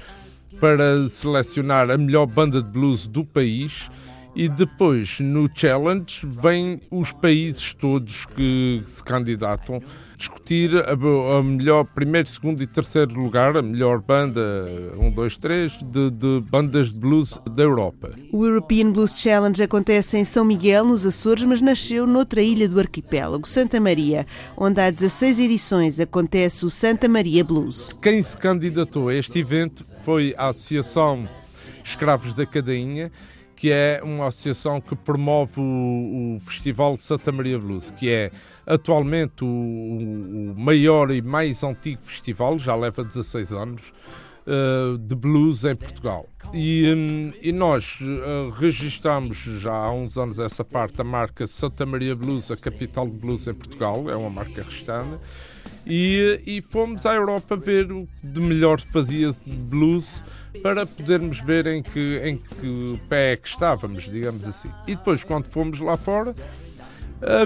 para 0.66 1.08
selecionar 1.10 1.92
a 1.92 1.96
melhor 1.96 2.26
banda 2.26 2.60
de 2.60 2.68
blues 2.68 3.06
do 3.06 3.24
país 3.24 3.88
e 4.36 4.50
depois 4.50 5.20
no 5.20 5.48
challenge 5.54 6.22
vêm 6.26 6.82
os 6.90 7.12
países 7.12 7.76
todos 7.76 8.26
que 8.26 8.82
se 8.84 9.04
candidatam 9.04 9.80
discutir 10.26 10.76
a, 10.76 10.94
a, 10.94 11.44
melhor 11.44 11.86
primeiro, 11.86 12.28
segundo 12.28 12.62
e 12.62 12.68
terceiro 12.68 13.14
lugar, 13.14 13.56
a 13.56 13.62
melhor 13.62 14.02
banda, 14.02 14.42
um, 14.98 15.12
dois, 15.12 15.38
três, 15.38 15.74
de, 15.84 16.10
de, 16.10 16.42
bandas 16.50 16.92
de 16.92 17.00
blues 17.00 17.40
da 17.52 17.64
Europa. 17.64 18.12
O 18.32 18.46
European 18.46 18.92
Blues 18.92 19.20
Challenge 19.20 19.62
acontece 19.62 20.18
em 20.18 20.26
São 20.26 20.44
Miguel, 20.44 20.86
nos 20.86 21.06
Açores, 21.06 21.44
mas 21.44 21.62
nasceu 21.62 22.08
noutra 22.08 22.42
ilha 22.42 22.68
do 22.68 22.80
arquipélago, 22.80 23.48
Santa 23.48 23.80
Maria, 23.80 24.26
onde 24.58 24.82
há 24.82 24.90
16 24.90 25.40
edições 25.40 26.00
acontece 26.00 26.66
o 26.66 26.70
Santa 26.70 27.08
Maria 27.08 27.44
Blues. 27.44 27.96
Quem 28.02 28.22
se 28.24 28.36
candidatou 28.36 29.10
a 29.10 29.16
este 29.16 29.40
evento 29.40 29.86
foi 30.04 30.34
a 30.38 30.50
Associação 30.50 31.28
Escravos 31.84 32.34
da 32.34 32.46
Cadainha, 32.46 33.12
que 33.56 33.72
é 33.72 34.02
uma 34.04 34.28
associação 34.28 34.82
que 34.82 34.96
promove 34.96 35.60
o, 35.60 36.36
o 36.36 36.40
Festival 36.40 36.98
Santa 36.98 37.32
Maria 37.32 37.58
Blues, 37.58 37.92
que 37.92 38.10
é 38.10 38.32
atualmente 38.66 39.44
o, 39.44 39.48
o, 39.48 40.54
maior 40.58 41.12
e 41.12 41.22
mais 41.22 41.64
antigo 41.64 42.02
festival, 42.04 42.58
já 42.58 42.76
leva 42.76 43.04
16 43.04 43.54
anos, 43.54 43.82
uh, 44.46 44.98
de 44.98 45.16
blues 45.16 45.64
em 45.66 45.76
Portugal. 45.76 46.28
E, 46.54 46.94
um, 46.94 47.34
e 47.42 47.52
nós 47.52 48.00
uh, 48.02 48.50
registramos 48.52 49.38
já 49.38 49.74
há 49.74 49.92
uns 49.92 50.18
anos 50.18 50.40
essa 50.40 50.64
parte, 50.64 51.02
a 51.02 51.04
marca 51.04 51.46
Santa 51.48 51.86
Maria 51.86 52.16
Blues, 52.16 52.52
a 52.52 52.58
capital 52.58 53.08
de 53.08 53.18
blues 53.18 53.48
em 53.48 53.54
Portugal, 53.54 54.10
é 54.10 54.16
uma 54.16 54.30
marca 54.30 54.64
registrada. 54.64 55.20
E, 55.86 56.42
e 56.46 56.62
fomos 56.62 57.06
à 57.06 57.14
Europa 57.14 57.56
ver 57.56 57.92
o 57.92 58.08
que 58.08 58.28
de 58.28 58.42
melhor 58.42 58.80
fazia 58.82 59.32
de 59.32 59.66
blues 59.66 60.24
para 60.64 60.86
podermos 60.86 61.40
ver 61.40 61.68
em 61.68 61.84
que, 61.84 62.22
em 62.24 62.38
que 62.38 63.00
pé 63.08 63.34
é 63.34 63.38
que 63.38 63.48
estávamos, 63.48 64.04
digamos 64.04 64.48
assim. 64.48 64.72
E 64.88 64.96
depois, 64.96 65.24
quando 65.24 65.48
fomos 65.48 65.80
lá 65.80 65.96
fora, 65.96 66.34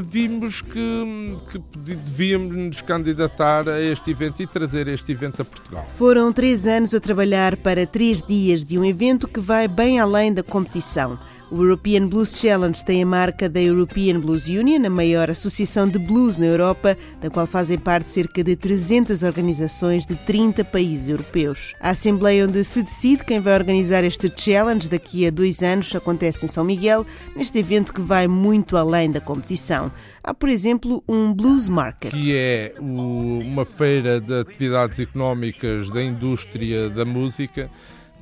vimos 0.03 0.61
que, 0.61 1.37
que 1.51 1.61
devíamos 1.77 2.55
nos 2.55 2.81
candidatar 2.81 3.67
a 3.69 3.79
este 3.79 4.11
evento 4.11 4.41
e 4.41 4.47
trazer 4.47 4.87
este 4.87 5.11
evento 5.11 5.41
a 5.41 5.45
Portugal. 5.45 5.87
Foram 5.91 6.33
três 6.33 6.65
anos 6.65 6.93
a 6.93 6.99
trabalhar 6.99 7.55
para 7.57 7.85
três 7.85 8.21
dias 8.21 8.63
de 8.63 8.77
um 8.77 8.83
evento 8.83 9.27
que 9.27 9.39
vai 9.39 9.67
bem 9.67 9.99
além 9.99 10.33
da 10.33 10.43
competição. 10.43 11.19
O 11.51 11.63
European 11.63 12.07
Blues 12.07 12.39
Challenge 12.39 12.85
tem 12.85 13.01
a 13.01 13.05
marca 13.07 13.49
da 13.49 13.59
European 13.59 14.19
Blues 14.19 14.45
Union, 14.45 14.85
a 14.85 14.89
maior 14.89 15.31
associação 15.31 15.89
de 15.89 15.97
blues 15.97 16.37
na 16.37 16.45
Europa, 16.45 16.95
da 17.19 17.27
qual 17.27 17.47
fazem 17.47 17.75
parte 17.75 18.11
cerca 18.11 18.43
de 18.43 18.55
300 18.55 19.23
organizações 19.23 20.05
de 20.05 20.15
30 20.15 20.63
países 20.65 21.09
europeus. 21.09 21.73
A 21.79 21.89
assembleia 21.89 22.45
onde 22.45 22.63
se 22.63 22.83
decide 22.83 23.25
quem 23.25 23.39
vai 23.39 23.55
organizar 23.55 24.03
este 24.03 24.31
challenge 24.37 24.87
daqui 24.87 25.25
a 25.25 25.31
dois 25.31 25.63
anos 25.63 25.95
acontece 25.95 26.45
em 26.45 26.47
São 26.47 26.63
Miguel, 26.63 27.03
neste 27.35 27.57
evento 27.57 27.95
que 27.95 28.01
vai 28.01 28.27
muito 28.27 28.77
além 28.77 29.09
da 29.09 29.19
competição. 29.19 29.91
Há, 30.23 30.35
por 30.35 30.49
exemplo, 30.49 31.03
um 31.07 31.33
Blues 31.33 31.67
Market. 31.67 32.11
Que 32.11 32.35
é 32.35 32.73
uma 32.79 33.65
feira 33.65 34.21
de 34.21 34.41
atividades 34.41 34.99
económicas 34.99 35.89
da 35.89 36.03
indústria 36.03 36.91
da 36.91 37.03
música 37.03 37.71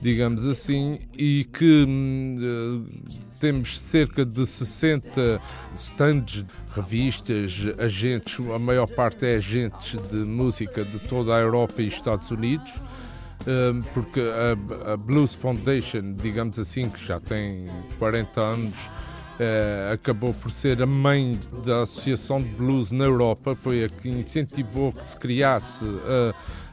digamos 0.02 0.48
assim, 0.48 1.00
e 1.14 1.44
que 1.44 1.86
hum, 1.88 2.86
temos 3.40 3.80
cerca 3.80 4.26
de 4.26 4.46
60 4.46 5.42
stands, 5.76 6.46
revistas, 6.76 7.54
agentes, 7.78 8.40
a 8.50 8.60
maior 8.60 8.88
parte 8.88 9.26
é 9.26 9.36
agentes 9.36 10.00
de 10.10 10.18
música 10.18 10.84
de 10.86 11.00
toda 11.00 11.36
a 11.36 11.40
Europa 11.40 11.82
e 11.82 11.88
Estados 11.88 12.30
Unidos. 12.30 12.72
Hum, 13.48 13.82
porque 13.94 14.22
a, 14.86 14.98
Blues 14.98 15.34
Foundation, 15.34 16.14
digamos 16.14 16.60
assim, 16.60 16.90
que 16.90 17.06
já 17.06 17.20
tem 17.20 17.66
40 18.00 18.42
anos, 18.42 18.76
Uh, 19.38 19.94
acabou 19.94 20.34
por 20.34 20.50
ser 20.50 20.82
a 20.82 20.88
mãe 20.88 21.40
da 21.64 21.84
Associação 21.84 22.42
de 22.42 22.50
Blues 22.50 22.92
na 22.92 23.04
Europa, 23.04 23.54
foi 23.54 23.84
a 23.84 23.88
que 23.88 24.10
incentivou 24.10 24.92
que 24.92 25.08
se 25.08 25.16
criasse 25.16 25.86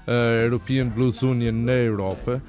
a 0.06 0.42
European 0.42 0.88
Blues 0.88 1.22
Union 1.22 1.52
na 1.52 1.72
Europa 1.72 2.40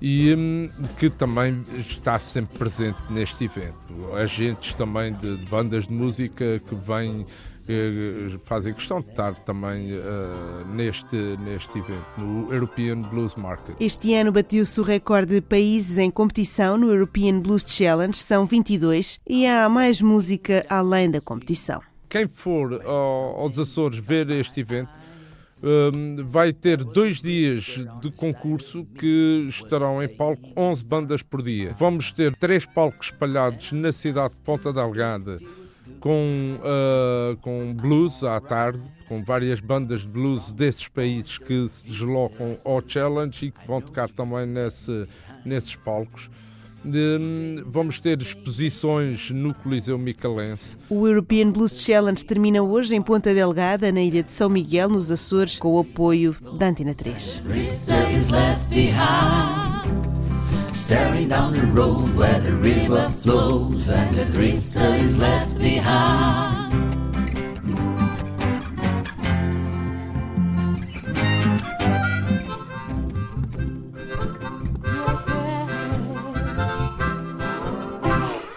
e 0.00 0.34
um, 0.34 0.68
que 0.98 1.08
também 1.08 1.64
está 1.78 2.18
sempre 2.18 2.58
presente 2.58 3.00
neste 3.10 3.44
evento. 3.44 3.76
Agentes 4.14 4.74
também 4.74 5.12
de, 5.14 5.36
de 5.36 5.46
bandas 5.46 5.86
de 5.86 5.92
música 5.92 6.60
que 6.66 6.74
vêm 6.74 7.26
eh, 7.68 8.38
fazem 8.44 8.72
questão 8.72 9.00
de 9.00 9.08
estar 9.08 9.34
também 9.40 9.92
uh, 9.92 10.64
neste, 10.72 11.16
neste 11.16 11.78
evento, 11.78 12.06
no 12.16 12.52
European 12.52 13.02
Blues 13.02 13.34
Market. 13.34 13.74
Este 13.80 14.14
ano 14.14 14.30
bateu-se 14.30 14.80
o 14.80 14.84
recorde 14.84 15.34
de 15.34 15.40
países 15.40 15.98
em 15.98 16.08
competição 16.08 16.78
no 16.78 16.90
European 16.92 17.40
Blues 17.40 17.64
Challenge, 17.66 18.16
são 18.16 18.46
22, 18.46 19.18
e 19.26 19.46
há 19.46 19.68
mais 19.68 20.00
música 20.00 20.64
além 20.68 21.10
da 21.10 21.20
competição. 21.20 21.80
Quem 22.08 22.28
for 22.28 22.80
ao, 22.86 23.40
aos 23.40 23.58
Açores 23.58 23.98
ver 23.98 24.30
este 24.30 24.60
evento, 24.60 24.90
vai 26.26 26.52
ter 26.52 26.84
dois 26.84 27.20
dias 27.20 27.78
de 28.00 28.10
concurso 28.10 28.84
que 28.98 29.46
estarão 29.48 30.02
em 30.02 30.08
palco 30.08 30.48
11 30.56 30.84
bandas 30.84 31.22
por 31.22 31.42
dia. 31.42 31.74
Vamos 31.78 32.12
ter 32.12 32.34
três 32.36 32.66
palcos 32.66 33.06
espalhados 33.06 33.72
na 33.72 33.92
cidade 33.92 34.34
de 34.34 34.40
Ponta 34.40 34.72
Delgada 34.72 35.38
com, 36.00 36.58
uh, 36.60 37.36
com 37.38 37.74
blues 37.74 38.22
à 38.24 38.40
tarde, 38.40 38.82
com 39.08 39.22
várias 39.22 39.60
bandas 39.60 40.02
de 40.02 40.08
blues 40.08 40.52
desses 40.52 40.88
países 40.88 41.38
que 41.38 41.68
se 41.68 41.86
deslocam 41.86 42.54
ao 42.64 42.82
Challenge 42.86 43.46
e 43.46 43.50
que 43.50 43.66
vão 43.66 43.80
tocar 43.80 44.08
também 44.10 44.46
nesse, 44.46 45.06
nesses 45.44 45.76
palcos. 45.76 46.28
Hum, 46.86 47.64
vamos 47.66 48.00
ter 48.00 48.20
exposições 48.22 49.30
no 49.30 49.52
Coliseu 49.52 49.98
Micalense. 49.98 50.76
O 50.88 51.06
European 51.06 51.50
Blues 51.50 51.82
Challenge 51.82 52.24
termina 52.24 52.62
hoje 52.62 52.94
em 52.94 53.02
Ponta 53.02 53.34
Delgada, 53.34 53.90
na 53.90 54.00
ilha 54.00 54.22
de 54.22 54.32
São 54.32 54.48
Miguel, 54.48 54.88
nos 54.88 55.10
Açores, 55.10 55.58
com 55.58 55.74
o 55.74 55.80
apoio 55.80 56.36
da 56.58 56.68
Antena 56.68 56.94
3. 56.94 57.42
Staring 60.72 61.28
down 61.28 61.52
the 61.52 61.66
road 61.74 62.14
where 62.14 62.38
the 62.38 62.52
river 62.52 63.10
flows 63.20 63.88
and 63.88 64.14
the 64.14 64.24
drifter 64.26 64.94
is 64.94 65.16
left 65.16 65.58
behind. 65.58 66.85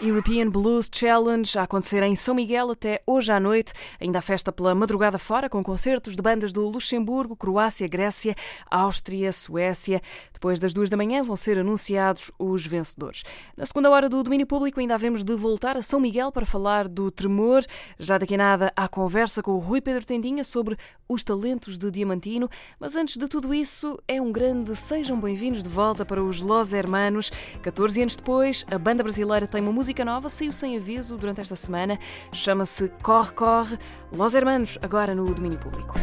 European 0.09 0.49
Blues 0.49 0.89
Challenge 0.91 1.57
a 1.59 1.63
acontecer 1.63 2.01
em 2.01 2.15
São 2.15 2.33
Miguel 2.33 2.71
até 2.71 2.99
hoje 3.05 3.31
à 3.31 3.39
noite. 3.39 3.73
Ainda 4.01 4.17
a 4.17 4.21
festa 4.21 4.51
pela 4.51 4.73
madrugada 4.73 5.19
fora, 5.19 5.47
com 5.47 5.63
concertos 5.63 6.15
de 6.15 6.21
bandas 6.21 6.51
do 6.51 6.67
Luxemburgo, 6.67 7.35
Croácia, 7.35 7.87
Grécia, 7.87 8.35
Áustria, 8.71 9.31
Suécia. 9.31 10.01
Depois 10.33 10.59
das 10.59 10.73
duas 10.73 10.89
da 10.89 10.97
manhã 10.97 11.21
vão 11.21 11.35
ser 11.35 11.59
anunciados 11.59 12.31
os 12.39 12.65
vencedores. 12.65 13.23
Na 13.55 13.67
segunda 13.67 13.91
hora 13.91 14.09
do 14.09 14.23
domínio 14.23 14.47
público 14.47 14.79
ainda 14.79 14.95
havemos 14.95 15.23
de 15.23 15.35
voltar 15.35 15.77
a 15.77 15.81
São 15.81 15.99
Miguel 15.99 16.31
para 16.31 16.45
falar 16.45 16.87
do 16.87 17.11
tremor. 17.11 17.63
Já 17.99 18.17
daqui 18.17 18.33
a 18.33 18.37
nada 18.37 18.73
há 18.75 18.87
conversa 18.87 19.43
com 19.43 19.51
o 19.51 19.59
Rui 19.59 19.79
Pedro 19.79 20.03
Tendinha 20.03 20.43
sobre 20.43 20.75
os 21.07 21.23
talentos 21.23 21.77
de 21.77 21.91
Diamantino. 21.91 22.49
Mas 22.79 22.95
antes 22.95 23.15
de 23.15 23.27
tudo 23.27 23.53
isso, 23.53 23.99
é 24.07 24.19
um 24.19 24.31
grande 24.31 24.75
sejam 24.75 25.19
bem-vindos 25.19 25.61
de 25.61 25.69
volta 25.69 26.03
para 26.03 26.23
os 26.23 26.41
Los 26.41 26.73
Hermanos. 26.73 27.31
14 27.61 28.01
anos 28.01 28.15
depois, 28.15 28.65
a 28.71 28.79
banda 28.79 29.03
brasileira 29.03 29.45
tem 29.45 29.61
uma 29.61 29.71
música 29.71 29.99
nova, 30.06 30.29
saiu 30.29 30.51
sem 30.51 30.77
aviso 30.77 31.18
durante 31.18 31.41
esta 31.41 31.56
semana. 31.56 32.00
Chama-se 32.32 32.89
Corre 33.01 33.34
Corre. 33.34 33.79
Los 34.12 34.34
Hermanos, 34.34 34.77
agora 34.82 35.13
no 35.15 35.25
domínio 35.34 35.60
público. 35.60 35.94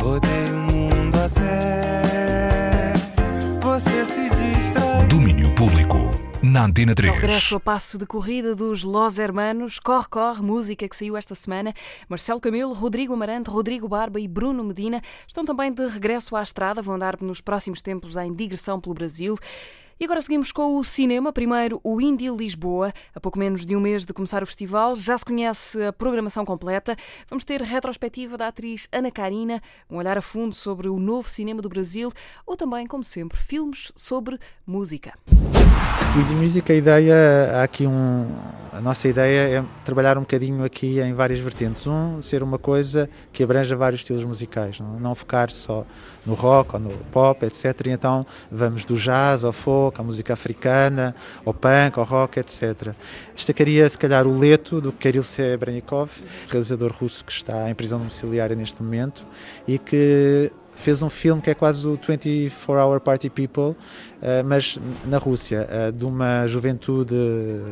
Rodei 0.00 0.41
Na 6.52 6.66
Antena 6.66 6.94
3. 6.94 7.14
Regresso 7.14 7.56
a 7.56 7.60
passo 7.60 7.96
de 7.96 8.04
corrida 8.04 8.54
dos 8.54 8.84
Los 8.84 9.18
Hermanos, 9.18 9.78
Corre 9.78 10.06
Corre, 10.10 10.42
música 10.42 10.86
que 10.86 10.94
saiu 10.94 11.16
esta 11.16 11.34
semana. 11.34 11.72
Marcelo 12.10 12.38
Camilo, 12.38 12.74
Rodrigo 12.74 13.14
Amarante, 13.14 13.48
Rodrigo 13.48 13.88
Barba 13.88 14.20
e 14.20 14.28
Bruno 14.28 14.62
Medina 14.62 15.00
estão 15.26 15.46
também 15.46 15.72
de 15.72 15.86
regresso 15.86 16.36
à 16.36 16.42
estrada, 16.42 16.82
vão 16.82 16.98
dar 16.98 17.18
nos 17.22 17.40
próximos 17.40 17.80
tempos 17.80 18.18
em 18.18 18.34
digressão 18.34 18.78
pelo 18.78 18.94
Brasil. 18.94 19.38
E 19.98 20.04
agora 20.04 20.20
seguimos 20.20 20.52
com 20.52 20.78
o 20.78 20.84
cinema. 20.84 21.32
Primeiro, 21.32 21.80
o 21.82 21.98
Indie 22.02 22.28
Lisboa. 22.28 22.92
A 23.14 23.20
pouco 23.20 23.38
menos 23.38 23.64
de 23.64 23.74
um 23.74 23.80
mês 23.80 24.04
de 24.04 24.12
começar 24.12 24.42
o 24.42 24.46
festival, 24.46 24.94
já 24.94 25.16
se 25.16 25.24
conhece 25.24 25.82
a 25.82 25.90
programação 25.90 26.44
completa. 26.44 26.94
Vamos 27.30 27.46
ter 27.46 27.62
retrospectiva 27.62 28.36
da 28.36 28.48
atriz 28.48 28.86
Ana 28.92 29.10
Karina, 29.10 29.58
um 29.88 29.96
olhar 29.96 30.18
a 30.18 30.22
fundo 30.22 30.54
sobre 30.54 30.86
o 30.86 30.98
novo 30.98 31.30
cinema 31.30 31.62
do 31.62 31.68
Brasil, 31.70 32.12
ou 32.44 32.58
também, 32.58 32.86
como 32.86 33.02
sempre, 33.02 33.38
filmes 33.38 33.90
sobre 33.96 34.38
música. 34.66 35.14
O 36.14 36.20
Indie 36.20 36.34
Music, 36.34 36.70
a 36.70 36.74
ideia, 36.74 37.14
há 37.54 37.62
aqui 37.62 37.86
um. 37.86 38.26
A 38.70 38.80
nossa 38.82 39.08
ideia 39.08 39.60
é 39.60 39.64
trabalhar 39.82 40.18
um 40.18 40.22
bocadinho 40.22 40.62
aqui 40.62 41.00
em 41.00 41.14
várias 41.14 41.40
vertentes. 41.40 41.86
Um, 41.86 42.22
ser 42.22 42.42
uma 42.42 42.58
coisa 42.58 43.08
que 43.32 43.42
abranja 43.42 43.74
vários 43.74 44.02
estilos 44.02 44.22
musicais, 44.24 44.78
não, 44.78 45.00
não 45.00 45.14
focar 45.14 45.50
só 45.50 45.86
no 46.26 46.34
rock 46.34 46.74
ou 46.74 46.80
no 46.80 46.90
pop, 47.10 47.46
etc. 47.46 47.86
E 47.86 47.90
então 47.90 48.26
vamos 48.50 48.84
do 48.84 48.94
jazz 48.94 49.42
ao 49.42 49.52
folk, 49.52 50.00
à 50.00 50.04
música 50.04 50.34
africana, 50.34 51.14
ao 51.46 51.54
punk, 51.54 51.98
ao 51.98 52.04
rock, 52.04 52.40
etc. 52.40 52.94
Destacaria, 53.34 53.88
se 53.88 53.96
calhar, 53.96 54.26
o 54.26 54.38
Leto, 54.38 54.80
do 54.82 54.92
Kirill 54.92 55.22
Serebrennikov, 55.22 56.10
realizador 56.48 56.92
russo 56.92 57.24
que 57.24 57.32
está 57.32 57.70
em 57.70 57.74
prisão 57.74 57.98
domiciliária 57.98 58.54
neste 58.54 58.82
momento 58.82 59.24
e 59.66 59.78
que 59.78 60.52
fez 60.74 61.02
um 61.02 61.10
filme 61.10 61.40
que 61.40 61.50
é 61.50 61.54
quase 61.54 61.86
o 61.86 61.96
24 61.96 62.74
Hour 62.74 63.00
Party 63.00 63.30
People, 63.30 63.76
mas 64.44 64.78
na 65.04 65.18
Rússia, 65.18 65.66
eh, 65.68 65.90
de 65.90 66.04
uma 66.04 66.46
juventude 66.46 67.14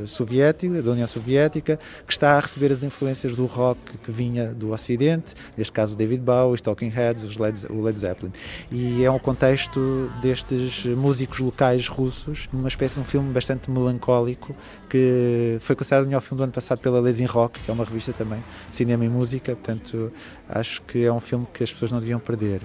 soviética, 0.06 0.82
da 0.82 0.90
União 0.90 1.06
Soviética, 1.06 1.78
que 2.06 2.12
está 2.12 2.36
a 2.36 2.40
receber 2.40 2.72
as 2.72 2.82
influências 2.82 3.36
do 3.36 3.46
rock 3.46 3.78
que 4.02 4.10
vinha 4.10 4.48
do 4.48 4.72
Ocidente, 4.72 5.34
neste 5.56 5.72
caso 5.72 5.96
David 5.96 6.22
Bowie, 6.22 6.54
os 6.54 6.60
Talking 6.60 6.88
Heads, 6.88 7.22
os 7.22 7.36
Led, 7.36 7.66
o 7.70 7.80
Led 7.82 7.98
Zeppelin. 7.98 8.32
E 8.70 9.04
é 9.04 9.10
um 9.10 9.18
contexto 9.18 10.10
destes 10.20 10.84
músicos 10.86 11.38
locais 11.38 11.86
russos, 11.86 12.48
numa 12.52 12.68
espécie 12.68 12.94
de 12.94 13.00
um 13.00 13.04
filme 13.04 13.32
bastante 13.32 13.70
melancólico, 13.70 14.54
que 14.88 15.56
foi 15.60 15.76
considerado 15.76 16.04
o 16.04 16.06
melhor 16.08 16.20
filme 16.20 16.38
do 16.38 16.44
ano 16.44 16.52
passado 16.52 16.80
pela 16.80 17.00
Lazy 17.00 17.24
Rock, 17.24 17.60
que 17.60 17.70
é 17.70 17.74
uma 17.74 17.84
revista 17.84 18.12
também 18.12 18.40
de 18.68 18.74
cinema 18.74 19.04
e 19.04 19.08
música, 19.08 19.54
portanto 19.54 20.12
acho 20.48 20.82
que 20.82 21.04
é 21.04 21.12
um 21.12 21.20
filme 21.20 21.46
que 21.54 21.62
as 21.62 21.72
pessoas 21.72 21.92
não 21.92 22.00
deviam 22.00 22.18
perder. 22.18 22.60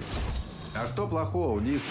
А 0.75 0.87
что 0.87 1.07
плохого 1.07 1.59
в 1.59 1.63
диске? 1.63 1.89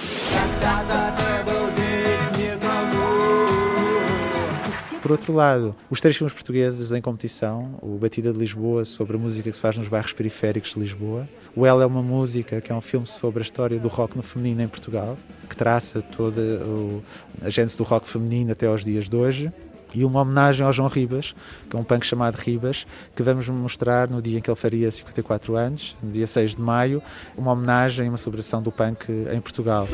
Por 5.02 5.12
outro 5.12 5.32
lado, 5.32 5.75
os 5.90 5.99
três 6.00 6.14
filmes 6.16 6.32
portugueses 6.32 6.92
em 6.92 7.00
competição, 7.00 7.70
o 7.80 7.97
Batida 7.97 8.32
de 8.32 8.38
Lisboa, 8.38 8.85
sobre 8.85 9.16
a 9.16 9.18
música 9.18 9.49
que 9.50 9.56
se 9.56 9.61
faz 9.62 9.76
nos 9.78 9.88
bairros 9.88 10.12
periféricos 10.12 10.75
de 10.75 10.80
Lisboa, 10.80 11.26
o 11.56 11.64
Ela 11.64 11.82
é 11.85 11.87
uma 11.87 12.02
Música, 12.02 12.61
que 12.61 12.70
é 12.70 12.75
um 12.75 12.82
filme 12.82 13.06
sobre 13.06 13.38
a 13.40 13.42
história 13.42 13.78
do 13.78 13.88
rock 13.88 14.14
no 14.16 14.23
feminino 14.23 14.62
em 14.62 14.68
Portugal, 14.68 15.16
que 15.49 15.56
traça 15.56 16.02
toda 16.02 16.40
o- 16.66 17.02
a 17.42 17.49
gênese 17.49 17.78
do 17.78 17.82
rock 17.85 18.06
feminino 18.09 18.52
até 18.52 18.66
aos 18.66 18.85
dias 18.85 19.09
de 19.09 19.16
hoje, 19.16 19.50
e 19.95 20.03
uma 20.03 20.21
homenagem 20.21 20.65
ao 20.65 20.73
João 20.73 20.89
Ribas, 20.89 21.33
que 21.69 21.75
é 21.75 21.79
um 21.79 21.83
punk 21.83 22.05
chamado 22.05 22.35
Ribas, 22.35 22.85
que 23.15 23.23
vamos 23.23 23.47
mostrar 23.49 24.09
no 24.09 24.21
dia 24.21 24.37
em 24.37 24.41
que 24.41 24.49
ele 24.49 24.55
faria 24.55 24.91
54 24.91 25.55
anos, 25.55 25.95
no 26.03 26.11
dia 26.11 26.27
6 26.27 26.55
de 26.55 26.61
maio, 26.61 27.01
uma 27.37 27.51
homenagem, 27.51 28.09
uma 28.09 28.17
celebração 28.17 28.61
do 28.61 28.71
punk 28.71 29.05
em 29.33 29.39
Portugal. 29.39 29.87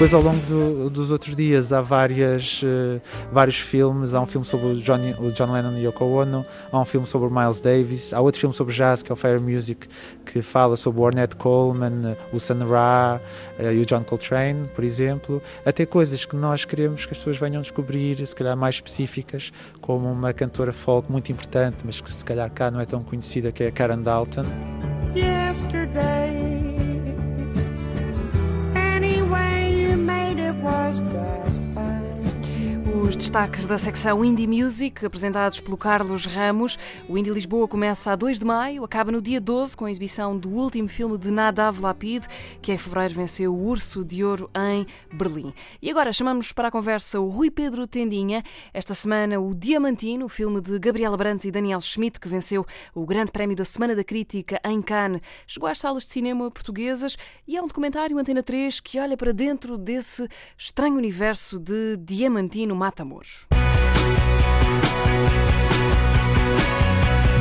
Depois, 0.00 0.14
ao 0.14 0.22
longo 0.22 0.38
do- 0.46 0.88
dos 0.88 1.10
outros 1.10 1.36
dias, 1.36 1.74
há 1.74 1.82
várias, 1.82 2.62
eh, 2.64 3.02
vários 3.30 3.58
filmes. 3.60 4.14
Há 4.14 4.22
um 4.22 4.24
filme 4.24 4.46
sobre 4.46 4.68
o, 4.68 4.74
Johnny- 4.76 5.14
o 5.18 5.30
John 5.30 5.52
Lennon 5.52 5.76
e 5.76 5.84
Yoko 5.84 6.06
Ono, 6.06 6.42
há 6.72 6.80
um 6.80 6.86
filme 6.86 7.06
sobre 7.06 7.28
o 7.28 7.30
Miles 7.30 7.60
Davis, 7.60 8.14
há 8.14 8.20
outro 8.22 8.40
filme 8.40 8.54
sobre 8.56 8.72
jazz, 8.74 9.02
que 9.02 9.12
é 9.12 9.14
o 9.14 9.16
Fire 9.16 9.38
Music, 9.38 9.86
que 10.24 10.40
fala 10.40 10.74
sobre 10.74 11.02
o 11.02 11.04
Ornette 11.04 11.36
Coleman, 11.36 12.12
eh, 12.12 12.16
o 12.32 12.40
Sun 12.40 12.66
Ra 12.66 13.20
eh, 13.58 13.74
e 13.74 13.82
o 13.82 13.84
John 13.84 14.02
Coltrane, 14.02 14.66
por 14.74 14.84
exemplo. 14.84 15.42
Até 15.66 15.84
coisas 15.84 16.24
que 16.24 16.34
nós 16.34 16.64
queremos 16.64 17.04
que 17.04 17.12
as 17.12 17.18
pessoas 17.18 17.36
venham 17.36 17.60
descobrir, 17.60 18.26
se 18.26 18.34
calhar 18.34 18.56
mais 18.56 18.76
específicas, 18.76 19.50
como 19.82 20.10
uma 20.10 20.32
cantora 20.32 20.72
folk 20.72 21.12
muito 21.12 21.30
importante, 21.30 21.76
mas 21.84 22.00
que 22.00 22.10
se 22.14 22.24
calhar 22.24 22.50
cá 22.50 22.70
não 22.70 22.80
é 22.80 22.86
tão 22.86 23.02
conhecida, 23.02 23.52
que 23.52 23.64
é 23.64 23.66
a 23.66 23.70
Karen 23.70 23.98
Dalton. 24.00 24.46
Made 30.70 30.86
it 30.86 30.90
was 30.90 30.98
just 31.00 31.12
fine. 31.12 31.39
Os 33.02 33.16
destaques 33.16 33.66
da 33.66 33.78
secção 33.78 34.22
Indie 34.22 34.46
Music, 34.46 35.06
apresentados 35.06 35.58
pelo 35.58 35.76
Carlos 35.76 36.26
Ramos. 36.26 36.78
O 37.08 37.16
Indie 37.16 37.30
Lisboa 37.30 37.66
começa 37.66 38.12
a 38.12 38.16
2 38.16 38.38
de 38.38 38.44
maio, 38.44 38.84
acaba 38.84 39.10
no 39.10 39.22
dia 39.22 39.40
12 39.40 39.74
com 39.74 39.86
a 39.86 39.90
exibição 39.90 40.38
do 40.38 40.50
último 40.50 40.86
filme 40.86 41.16
de 41.16 41.30
Nadav 41.30 41.80
Lapid, 41.80 42.26
que 42.60 42.70
em 42.70 42.76
fevereiro 42.76 43.14
venceu 43.14 43.54
o 43.54 43.66
Urso 43.66 44.04
de 44.04 44.22
Ouro 44.22 44.50
em 44.54 44.86
Berlim. 45.10 45.54
E 45.80 45.90
agora 45.90 46.12
chamamos 46.12 46.52
para 46.52 46.68
a 46.68 46.70
conversa 46.70 47.18
o 47.18 47.28
Rui 47.28 47.50
Pedro 47.50 47.86
Tendinha. 47.86 48.42
Esta 48.72 48.92
semana, 48.92 49.40
o 49.40 49.54
Diamantino, 49.54 50.26
o 50.26 50.28
filme 50.28 50.60
de 50.60 50.78
Gabriela 50.78 51.16
Brandes 51.16 51.46
e 51.46 51.50
Daniel 51.50 51.80
Schmidt, 51.80 52.20
que 52.20 52.28
venceu 52.28 52.66
o 52.94 53.06
Grande 53.06 53.32
Prémio 53.32 53.56
da 53.56 53.64
Semana 53.64 53.96
da 53.96 54.04
Crítica 54.04 54.60
em 54.62 54.82
Cannes, 54.82 55.22
chegou 55.46 55.70
às 55.70 55.80
salas 55.80 56.02
de 56.02 56.10
cinema 56.10 56.50
portuguesas 56.50 57.16
e 57.48 57.56
é 57.56 57.62
um 57.62 57.66
documentário 57.66 58.18
Antena 58.18 58.42
3 58.42 58.78
que 58.78 59.00
olha 59.00 59.16
para 59.16 59.32
dentro 59.32 59.78
desse 59.78 60.28
estranho 60.56 60.96
universo 60.96 61.58
de 61.58 61.96
Diamantino 61.96 62.76
Matamoros. 62.90 63.46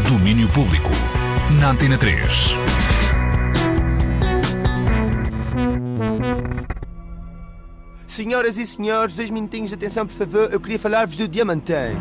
Domínio 0.08 0.48
Público. 0.50 0.92
Na 1.60 1.72
Antena 1.72 1.98
3. 1.98 2.56
Senhoras 8.06 8.58
e 8.60 8.68
senhores, 8.68 9.16
dois 9.16 9.32
minutinhos 9.32 9.70
de 9.70 9.76
atenção, 9.76 10.06
por 10.06 10.14
favor. 10.14 10.54
Eu 10.54 10.60
queria 10.60 10.78
falar-vos 10.78 11.16
do 11.16 11.28
Diamantei. 11.28 11.98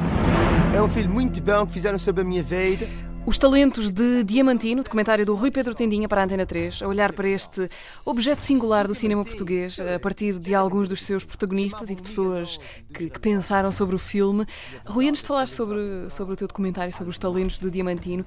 É 0.74 0.82
um 0.82 0.88
filme 0.88 1.08
muito 1.08 1.40
bom 1.40 1.64
que 1.64 1.72
fizeram 1.72 1.98
sobre 1.98 2.20
a 2.20 2.24
minha 2.24 2.42
vida. 2.42 2.86
Os 3.28 3.38
talentos 3.38 3.90
de 3.90 4.24
Diamantino, 4.24 4.82
documentário 4.82 5.26
do 5.26 5.34
Rui 5.34 5.50
Pedro 5.50 5.74
Tendinha 5.74 6.08
para 6.08 6.22
a 6.22 6.24
Antena 6.24 6.46
3, 6.46 6.80
a 6.80 6.88
olhar 6.88 7.12
para 7.12 7.28
este 7.28 7.68
objeto 8.02 8.42
singular 8.42 8.88
do 8.88 8.94
cinema 8.94 9.22
português, 9.22 9.78
a 9.78 9.98
partir 9.98 10.38
de 10.38 10.54
alguns 10.54 10.88
dos 10.88 11.02
seus 11.02 11.26
protagonistas 11.26 11.90
e 11.90 11.94
de 11.94 12.00
pessoas 12.00 12.58
que, 12.90 13.10
que 13.10 13.20
pensaram 13.20 13.70
sobre 13.70 13.94
o 13.94 13.98
filme. 13.98 14.46
Rui, 14.86 15.10
antes 15.10 15.20
de 15.20 15.28
falar 15.28 15.46
sobre, 15.46 16.08
sobre 16.08 16.32
o 16.32 16.36
teu 16.38 16.48
documentário, 16.48 16.90
sobre 16.90 17.10
os 17.10 17.18
talentos 17.18 17.58
do 17.58 17.70
Diamantino, 17.70 18.24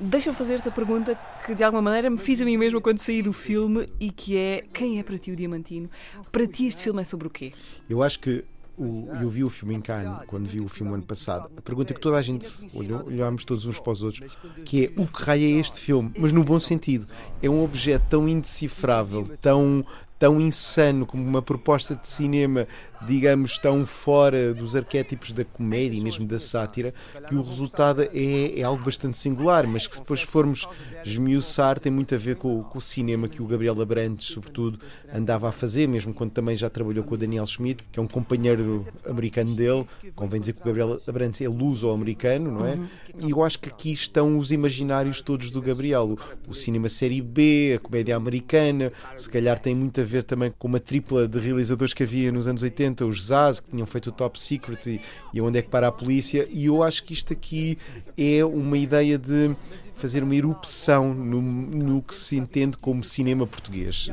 deixa-me 0.00 0.34
fazer-te 0.34 0.68
a 0.68 0.72
pergunta 0.72 1.16
que 1.46 1.54
de 1.54 1.62
alguma 1.62 1.82
maneira 1.82 2.10
me 2.10 2.18
fiz 2.18 2.40
a 2.40 2.44
mim 2.44 2.56
mesma 2.56 2.80
quando 2.80 2.98
saí 2.98 3.22
do 3.22 3.32
filme 3.32 3.88
e 4.00 4.10
que 4.10 4.36
é 4.36 4.64
quem 4.74 4.98
é 4.98 5.04
para 5.04 5.16
ti 5.16 5.30
o 5.30 5.36
Diamantino? 5.36 5.88
Para 6.32 6.44
ti 6.44 6.66
este 6.66 6.82
filme 6.82 7.00
é 7.02 7.04
sobre 7.04 7.28
o 7.28 7.30
quê? 7.30 7.52
Eu 7.88 8.02
acho 8.02 8.18
que 8.18 8.44
o- 8.82 9.08
eu 9.20 9.28
vi 9.28 9.44
o 9.44 9.50
filme 9.50 9.74
em 9.74 9.80
Cannes, 9.80 10.26
quando 10.26 10.46
vi 10.46 10.60
o 10.60 10.68
filme 10.68 10.94
ano 10.94 11.02
passado. 11.02 11.50
A 11.56 11.60
pergunta 11.60 11.92
que 11.92 12.00
toda 12.00 12.16
a 12.16 12.22
gente 12.22 12.48
olhou, 12.74 13.04
olhámos 13.06 13.44
todos 13.44 13.66
uns 13.66 13.78
para 13.78 13.92
os 13.92 14.02
outros, 14.02 14.36
que 14.64 14.86
é 14.86 14.92
o 15.00 15.06
que 15.06 15.22
raio 15.22 15.44
é 15.56 15.60
este 15.60 15.78
filme? 15.78 16.10
Mas 16.18 16.32
no 16.32 16.42
bom 16.42 16.58
sentido. 16.58 17.06
É 17.42 17.48
um 17.50 17.62
objeto 17.62 18.04
tão 18.08 18.28
indecifrável, 18.28 19.28
tão, 19.40 19.84
tão 20.20 20.38
insano 20.40 21.04
como 21.06 21.24
uma 21.26 21.40
proposta 21.42 21.96
de 21.96 22.06
cinema, 22.06 22.68
digamos, 23.06 23.56
tão 23.58 23.86
fora 23.86 24.52
dos 24.52 24.76
arquétipos 24.76 25.32
da 25.32 25.44
comédia 25.46 25.98
e 25.98 26.02
mesmo 26.04 26.26
da 26.26 26.38
sátira, 26.38 26.92
que 27.26 27.34
o 27.34 27.40
resultado 27.42 28.02
é, 28.02 28.60
é 28.60 28.62
algo 28.62 28.84
bastante 28.84 29.16
singular, 29.16 29.66
mas 29.66 29.86
que 29.86 29.94
se 29.94 30.02
depois 30.02 30.20
formos 30.20 30.68
esmiuçar 31.02 31.80
tem 31.80 31.90
muito 31.90 32.14
a 32.14 32.18
ver 32.18 32.36
com, 32.36 32.60
o- 32.60 32.64
com 32.64 32.76
o 32.76 32.80
cinema 32.80 33.28
que 33.28 33.42
o 33.42 33.46
Gabriel 33.46 33.80
Abrantes, 33.80 34.26
sobretudo, 34.26 34.78
andava 35.12 35.48
a 35.48 35.52
fazer, 35.52 35.88
mesmo 35.88 36.12
quando 36.12 36.32
também 36.32 36.54
já 36.54 36.68
trabalhou 36.68 37.02
com 37.02 37.14
o 37.14 37.18
Daniel 37.18 37.46
Schmidt, 37.46 37.82
que 37.90 37.98
é 37.98 38.02
um 38.02 38.06
companheiro 38.06 38.86
americano 39.08 39.54
dele. 39.56 39.86
Convém 40.14 40.38
dizer 40.40 40.52
que 40.52 40.60
o 40.60 40.64
Gabriel 40.66 41.00
Abrantes 41.06 41.40
é 41.40 41.48
luso-americano, 41.48 42.50
não 42.52 42.66
é? 42.66 42.78
E 43.18 43.30
eu 43.30 43.42
acho 43.42 43.58
que 43.58 43.70
aqui 43.70 43.92
estão 43.92 44.36
os 44.38 44.52
imaginários 44.52 45.22
todos 45.22 45.50
do 45.50 45.62
Gabriel. 45.62 46.16
O, 46.46 46.50
o 46.50 46.54
cinema 46.54 46.88
série 46.90 47.22
B, 47.22 47.74
a 47.76 47.78
comédia 47.78 48.14
americana, 48.16 48.92
se 49.16 49.28
calhar 49.30 49.58
tem 49.58 49.74
muito 49.74 50.00
a 50.00 50.04
ver 50.10 50.24
também 50.24 50.52
com 50.58 50.68
uma 50.68 50.80
tripla 50.80 51.28
de 51.28 51.38
realizadores 51.38 51.94
que 51.94 52.02
havia 52.02 52.32
nos 52.32 52.48
anos 52.48 52.62
80, 52.62 53.06
os 53.06 53.24
Zaz, 53.24 53.60
que 53.60 53.70
tinham 53.70 53.86
feito 53.86 54.08
o 54.08 54.12
Top 54.12 54.40
Secret 54.40 54.86
e, 54.86 55.00
e 55.32 55.40
Onde 55.40 55.58
é 55.58 55.62
que 55.62 55.68
para 55.68 55.88
a 55.88 55.92
Polícia. 55.92 56.46
E 56.50 56.66
eu 56.66 56.82
acho 56.82 57.04
que 57.04 57.12
isto 57.12 57.32
aqui 57.32 57.78
é 58.18 58.44
uma 58.44 58.76
ideia 58.76 59.16
de 59.16 59.54
fazer 60.00 60.22
uma 60.22 60.34
erupção 60.34 61.12
no, 61.12 61.42
no 61.42 62.02
que 62.02 62.14
se 62.14 62.36
entende 62.36 62.76
como 62.78 63.04
cinema 63.04 63.46
português. 63.46 64.08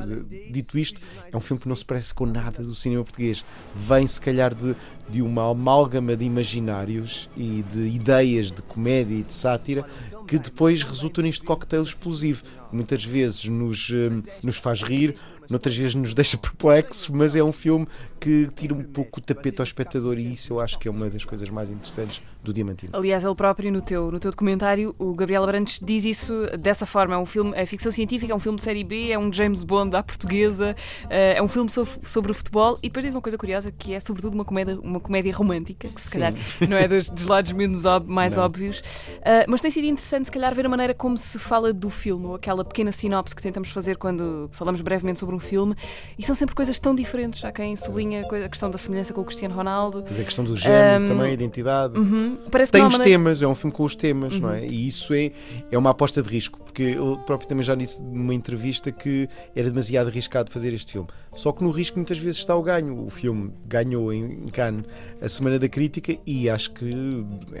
Dito 0.50 0.78
isto, 0.78 1.00
é 1.32 1.36
um 1.36 1.40
filme 1.40 1.62
que 1.62 1.68
não 1.68 1.74
se 1.74 1.84
parece 1.84 2.14
com 2.14 2.26
nada 2.26 2.62
do 2.62 2.74
cinema 2.74 3.02
português. 3.02 3.44
Vem, 3.74 4.06
se 4.06 4.20
calhar, 4.20 4.54
de, 4.54 4.76
de 5.08 5.22
uma 5.22 5.50
amálgama 5.50 6.14
de 6.14 6.26
imaginários 6.26 7.30
e 7.36 7.62
de 7.62 7.88
ideias 7.88 8.52
de 8.52 8.60
comédia 8.60 9.14
e 9.14 9.22
de 9.22 9.32
sátira 9.32 9.86
que 10.26 10.38
depois 10.38 10.82
resultam 10.82 11.24
neste 11.24 11.42
cocktail 11.42 11.82
explosivo. 11.82 12.42
Muitas 12.70 13.02
vezes 13.02 13.46
nos, 13.46 13.90
eh, 13.90 14.10
nos 14.42 14.58
faz 14.58 14.82
rir, 14.82 15.14
noutras 15.50 15.76
vezes 15.76 15.94
nos 15.94 16.14
deixa 16.14 16.36
perplexos, 16.36 17.08
mas 17.08 17.34
é 17.34 17.42
um 17.42 17.52
filme 17.52 17.86
que 18.20 18.48
tira 18.54 18.74
um 18.74 18.82
pouco 18.82 19.20
o 19.20 19.22
tapete 19.22 19.60
ao 19.60 19.64
espectador 19.64 20.18
e 20.18 20.32
isso 20.32 20.54
eu 20.54 20.60
acho 20.60 20.78
que 20.78 20.88
é 20.88 20.90
uma 20.90 21.08
das 21.08 21.24
coisas 21.24 21.48
mais 21.50 21.70
interessantes 21.70 22.22
do 22.42 22.52
Diamantino. 22.52 22.92
Aliás, 22.94 23.24
ele 23.24 23.34
próprio, 23.34 23.72
no 23.72 23.82
teu, 23.82 24.10
no 24.10 24.18
teu 24.18 24.30
documentário, 24.30 24.94
o 24.98 25.14
Gabriel 25.14 25.42
Abrantes 25.42 25.80
diz 25.82 26.04
isso 26.04 26.46
dessa 26.58 26.86
forma. 26.86 27.14
É 27.14 27.18
um 27.18 27.26
filme, 27.26 27.52
é 27.54 27.66
ficção 27.66 27.90
científica, 27.90 28.32
é 28.32 28.36
um 28.36 28.38
filme 28.38 28.56
de 28.56 28.64
série 28.64 28.84
B, 28.84 29.10
é 29.10 29.18
um 29.18 29.32
James 29.32 29.64
Bond 29.64 29.94
à 29.96 30.02
portuguesa, 30.02 30.74
eh, 31.10 31.34
é 31.36 31.42
um 31.42 31.48
filme 31.48 31.68
sobre, 31.68 31.94
sobre 32.02 32.30
o 32.30 32.34
futebol 32.34 32.78
e 32.82 32.88
depois 32.88 33.04
diz 33.04 33.14
uma 33.14 33.20
coisa 33.20 33.36
curiosa 33.36 33.70
que 33.72 33.92
é, 33.92 34.00
sobretudo, 34.00 34.34
uma 34.34 34.44
comédia, 34.44 34.78
uma 34.80 35.00
comédia 35.00 35.34
romântica, 35.34 35.88
que 35.88 36.00
se 36.00 36.08
Sim. 36.08 36.12
calhar 36.18 36.34
não 36.68 36.76
é 36.76 36.86
dos, 36.88 37.10
dos 37.10 37.26
lados 37.26 37.52
menos 37.52 37.82
mais 38.06 38.36
Não. 38.36 38.44
óbvios. 38.44 38.82
Eh, 39.22 39.44
mas 39.48 39.60
tem 39.60 39.70
sido 39.70 39.84
interessante, 39.84 40.26
se 40.26 40.32
calhar, 40.32 40.54
ver 40.54 40.66
a 40.66 40.68
maneira 40.68 40.94
como 40.94 41.18
se 41.18 41.38
fala 41.38 41.72
do 41.72 41.90
filme, 41.90 42.26
ou 42.26 42.34
aquela 42.34 42.64
pequena 42.64 42.92
sinopse 42.92 43.34
que 43.34 43.42
tentamos 43.42 43.70
fazer 43.70 43.96
quando 43.96 44.48
falamos 44.52 44.80
brevemente 44.80 45.18
sobre 45.18 45.34
um 45.34 45.40
filme. 45.40 45.74
E 46.18 46.22
são 46.22 46.34
sempre 46.34 46.54
coisas 46.54 46.78
tão 46.78 46.94
diferentes. 46.94 47.44
Há 47.44 47.52
quem 47.52 47.76
sublinha 47.76 48.07
a 48.16 48.24
coi- 48.26 48.44
a 48.44 48.48
questão 48.48 48.70
da 48.70 48.78
semelhança 48.78 49.12
com 49.12 49.20
o 49.20 49.24
Cristiano 49.24 49.54
Ronaldo. 49.54 50.04
Mas 50.08 50.18
a 50.18 50.24
questão 50.24 50.44
do 50.44 50.56
género 50.56 51.04
Ahm, 51.04 51.08
também, 51.08 51.30
a 51.30 51.32
identidade. 51.32 51.98
uhum. 51.98 52.38
Parece 52.50 52.72
Tem 52.72 52.82
os 52.84 52.92
maneira- 52.92 53.10
temas, 53.10 53.42
é 53.42 53.46
um 53.46 53.54
filme 53.54 53.74
com 53.76 53.84
os 53.84 53.94
temas, 53.94 54.38
não 54.40 54.52
é? 54.52 54.60
Uhum. 54.60 54.64
E 54.66 54.86
isso 54.86 55.12
é, 55.12 55.30
é 55.70 55.76
uma 55.78 55.90
aposta 55.90 56.22
de 56.22 56.28
risco, 56.28 56.58
porque 56.64 56.82
ele 56.82 57.16
próprio 57.26 57.48
também 57.48 57.62
já 57.64 57.74
disse 57.74 58.02
numa 58.02 58.34
entrevista 58.34 58.90
que 58.90 59.28
era 59.54 59.68
demasiado 59.68 60.06
arriscado 60.08 60.50
fazer 60.50 60.72
este 60.72 60.92
filme. 60.92 61.08
Só 61.34 61.52
que 61.52 61.62
no 61.62 61.70
risco 61.70 61.96
muitas 61.98 62.18
vezes 62.18 62.38
está 62.38 62.56
o 62.56 62.62
ganho. 62.62 63.04
O 63.04 63.10
filme 63.10 63.52
ganhou 63.66 64.12
em 64.12 64.46
Cannes 64.46 64.84
a 65.20 65.28
Semana 65.28 65.58
da 65.58 65.68
Crítica 65.68 66.16
e 66.26 66.48
acho 66.48 66.70
que 66.72 66.90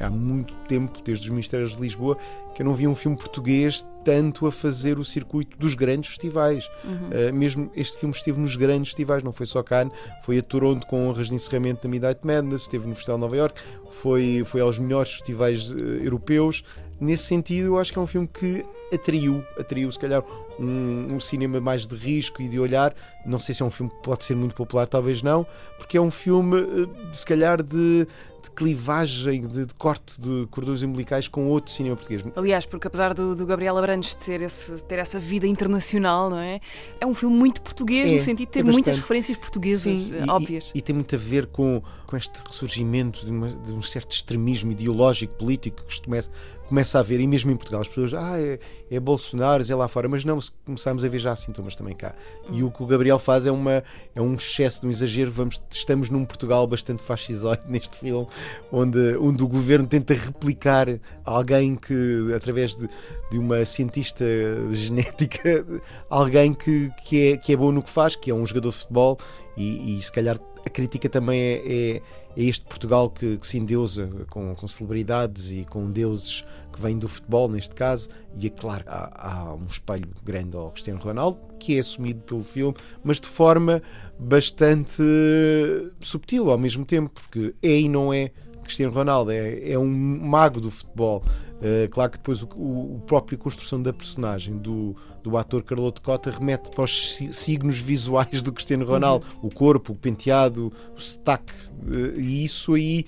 há 0.00 0.08
muito 0.10 0.54
tempo, 0.66 1.00
desde 1.04 1.24
os 1.24 1.30
Ministérios 1.30 1.76
de 1.76 1.80
Lisboa, 1.82 2.16
que 2.54 2.62
eu 2.62 2.66
não 2.66 2.74
vi 2.74 2.88
um 2.88 2.94
filme 2.94 3.16
português 3.16 3.84
tanto 4.08 4.46
a 4.46 4.50
fazer 4.50 4.98
o 4.98 5.04
circuito 5.04 5.58
dos 5.58 5.74
grandes 5.74 6.08
festivais. 6.08 6.66
Uhum. 6.82 7.28
Uh, 7.28 7.34
mesmo 7.34 7.70
este 7.76 7.98
filme 7.98 8.14
esteve 8.14 8.40
nos 8.40 8.56
grandes 8.56 8.88
festivais, 8.88 9.22
não 9.22 9.32
foi 9.32 9.44
só 9.44 9.62
Cannes, 9.62 9.92
foi 10.22 10.38
a 10.38 10.42
Toronto 10.42 10.86
com 10.86 11.06
honras 11.06 11.26
de 11.26 11.34
encerramento 11.34 11.82
da 11.82 11.90
Midnight 11.90 12.20
Madness, 12.26 12.62
esteve 12.62 12.88
no 12.88 12.94
Festival 12.94 13.18
de 13.18 13.20
Nova 13.20 13.36
York, 13.36 13.60
foi, 13.90 14.44
foi 14.46 14.62
aos 14.62 14.78
melhores 14.78 15.12
festivais 15.12 15.70
uh, 15.70 15.76
europeus. 15.76 16.64
Nesse 16.98 17.24
sentido, 17.24 17.66
eu 17.66 17.78
acho 17.78 17.92
que 17.92 17.98
é 17.98 18.02
um 18.02 18.06
filme 18.06 18.26
que 18.26 18.64
atraiu, 18.92 19.44
atraiu 19.58 19.92
se 19.92 19.98
calhar 19.98 20.24
um, 20.58 21.16
um 21.16 21.20
cinema 21.20 21.60
mais 21.60 21.86
de 21.86 21.94
risco 21.94 22.42
e 22.42 22.48
de 22.48 22.58
olhar. 22.58 22.94
Não 23.24 23.38
sei 23.38 23.54
se 23.54 23.62
é 23.62 23.66
um 23.66 23.70
filme 23.70 23.92
que 23.92 24.02
pode 24.02 24.24
ser 24.24 24.34
muito 24.34 24.54
popular, 24.54 24.86
talvez 24.86 25.22
não, 25.22 25.46
porque 25.76 25.96
é 25.96 26.00
um 26.00 26.10
filme, 26.10 26.58
eh, 26.58 27.14
se 27.14 27.24
calhar, 27.24 27.62
de, 27.62 28.04
de 28.04 28.08
clivagem, 28.58 29.46
de, 29.46 29.66
de 29.66 29.74
corte 29.74 30.20
de 30.20 30.48
cordões 30.50 30.82
umbilicais 30.82 31.28
com 31.28 31.46
outro 31.48 31.70
cinema 31.72 31.94
português. 31.94 32.24
Aliás, 32.34 32.66
porque 32.66 32.88
apesar 32.88 33.14
do, 33.14 33.36
do 33.36 33.46
Gabriel 33.46 33.78
Abrantes 33.78 34.14
ter, 34.16 34.42
esse, 34.42 34.84
ter 34.84 34.98
essa 34.98 35.16
vida 35.20 35.46
internacional, 35.46 36.28
não 36.28 36.38
é? 36.40 36.58
É 37.00 37.06
um 37.06 37.14
filme 37.14 37.36
muito 37.36 37.62
português, 37.62 38.10
É, 38.10 38.14
no 38.16 38.20
sentido 38.20 38.48
de 38.48 38.52
ter 38.52 38.60
é 38.60 38.62
muitas 38.64 38.96
referências 38.98 39.38
portuguesas 39.38 40.00
Sim, 40.00 40.14
eh, 40.16 40.24
e- 40.26 40.30
óbvias. 40.30 40.72
E, 40.74 40.78
e 40.78 40.82
tem 40.82 40.92
muito 40.92 41.14
a 41.14 41.18
ver 41.18 41.46
com, 41.46 41.80
com 42.08 42.16
este 42.16 42.40
ressurgimento 42.42 43.24
de, 43.24 43.30
uma- 43.30 43.50
de 43.50 43.70
um 43.70 43.82
certo 43.82 44.12
extremismo 44.12 44.72
ideológico, 44.72 45.34
político 45.34 45.84
que 45.84 46.02
começa, 46.02 46.30
começa 46.66 46.96
a 46.96 47.00
haver, 47.02 47.20
e 47.20 47.26
mesmo 47.26 47.50
em 47.50 47.56
Portugal, 47.56 47.82
as 47.82 47.88
pessoas, 47.88 48.14
ah, 48.14 48.40
é, 48.40 48.58
é 48.90 48.98
Bolsonaro, 48.98 49.62
é 49.70 49.74
lá 49.74 49.86
fora, 49.88 50.08
mas 50.08 50.24
não, 50.24 50.38
começamos 50.64 51.04
a 51.04 51.08
ver 51.08 51.18
já 51.18 51.36
sintomas 51.36 51.76
também 51.76 51.94
cá. 51.94 52.14
E 52.50 52.62
o 52.62 52.70
que 52.70 52.82
o 52.82 52.86
Gabriel 52.86 53.18
faz 53.18 53.46
é, 53.46 53.52
uma, 53.52 53.84
é 54.14 54.22
um 54.22 54.34
excesso, 54.34 54.86
um 54.86 54.90
exagero. 54.90 55.30
Vamos, 55.30 55.60
estamos 55.70 56.08
num 56.08 56.24
Portugal 56.24 56.66
bastante 56.66 57.02
fascisoide 57.02 57.62
neste 57.68 57.98
filme, 57.98 58.26
onde, 58.72 59.16
onde 59.18 59.42
o 59.42 59.46
governo 59.48 59.86
tenta 59.86 60.14
replicar 60.14 60.86
alguém 61.26 61.76
que, 61.76 62.32
através 62.34 62.74
de, 62.74 62.88
de 63.30 63.38
uma 63.38 63.66
cientista 63.66 64.24
genética, 64.70 65.66
alguém 66.08 66.54
que, 66.54 66.90
que, 67.04 67.32
é, 67.32 67.36
que 67.36 67.52
é 67.52 67.56
bom 67.56 67.70
no 67.70 67.82
que 67.82 67.90
faz, 67.90 68.16
que 68.16 68.30
é 68.30 68.34
um 68.34 68.46
jogador 68.46 68.70
de 68.70 68.76
futebol, 68.76 69.18
e, 69.58 69.98
e 69.98 70.00
se 70.02 70.10
calhar 70.10 70.38
a 70.68 70.70
crítica 70.70 71.08
também 71.08 71.40
é, 71.40 71.62
é, 71.64 72.02
é 72.36 72.44
este 72.44 72.66
Portugal 72.66 73.10
que, 73.10 73.38
que 73.38 73.46
se 73.46 73.58
endeusa 73.58 74.06
com, 74.30 74.54
com 74.54 74.66
celebridades 74.68 75.50
e 75.50 75.64
com 75.64 75.90
deuses 75.90 76.44
que 76.72 76.80
vêm 76.80 76.98
do 76.98 77.08
futebol, 77.08 77.48
neste 77.48 77.74
caso, 77.74 78.10
e 78.38 78.46
é 78.46 78.50
claro, 78.50 78.84
há, 78.86 79.48
há 79.48 79.54
um 79.54 79.66
espelho 79.66 80.08
grande 80.22 80.56
ao 80.56 80.70
Cristiano 80.70 81.00
Ronaldo, 81.00 81.38
que 81.58 81.76
é 81.76 81.80
assumido 81.80 82.20
pelo 82.20 82.44
filme, 82.44 82.76
mas 83.02 83.20
de 83.20 83.26
forma 83.26 83.82
bastante 84.18 85.02
subtil 86.00 86.50
ao 86.50 86.58
mesmo 86.58 86.84
tempo, 86.84 87.10
porque 87.10 87.54
é 87.62 87.80
e 87.80 87.88
não 87.88 88.12
é 88.12 88.30
Cristiano 88.62 88.92
Ronaldo, 88.92 89.30
é, 89.30 89.70
é 89.72 89.78
um 89.78 89.88
mago 89.88 90.60
do 90.60 90.70
futebol. 90.70 91.24
Uh, 91.58 91.88
claro 91.90 92.12
que 92.12 92.18
depois 92.18 92.42
o, 92.42 92.48
o, 92.54 92.96
o 92.96 93.00
próprio 93.00 93.36
construção 93.36 93.82
da 93.82 93.92
personagem 93.92 94.58
do, 94.58 94.94
do 95.28 95.36
ator 95.36 95.62
Carloto 95.62 96.00
Cota 96.02 96.30
remete 96.30 96.70
para 96.70 96.84
os 96.84 97.14
si- 97.16 97.32
signos 97.32 97.78
visuais 97.78 98.42
do 98.42 98.52
Cristiano 98.52 98.84
Ronaldo, 98.84 99.26
o 99.42 99.50
corpo, 99.52 99.92
o 99.92 99.96
penteado, 99.96 100.72
o 100.96 101.00
sotaque, 101.00 101.52
uh, 101.86 102.18
e 102.18 102.44
isso 102.44 102.74
aí 102.74 103.04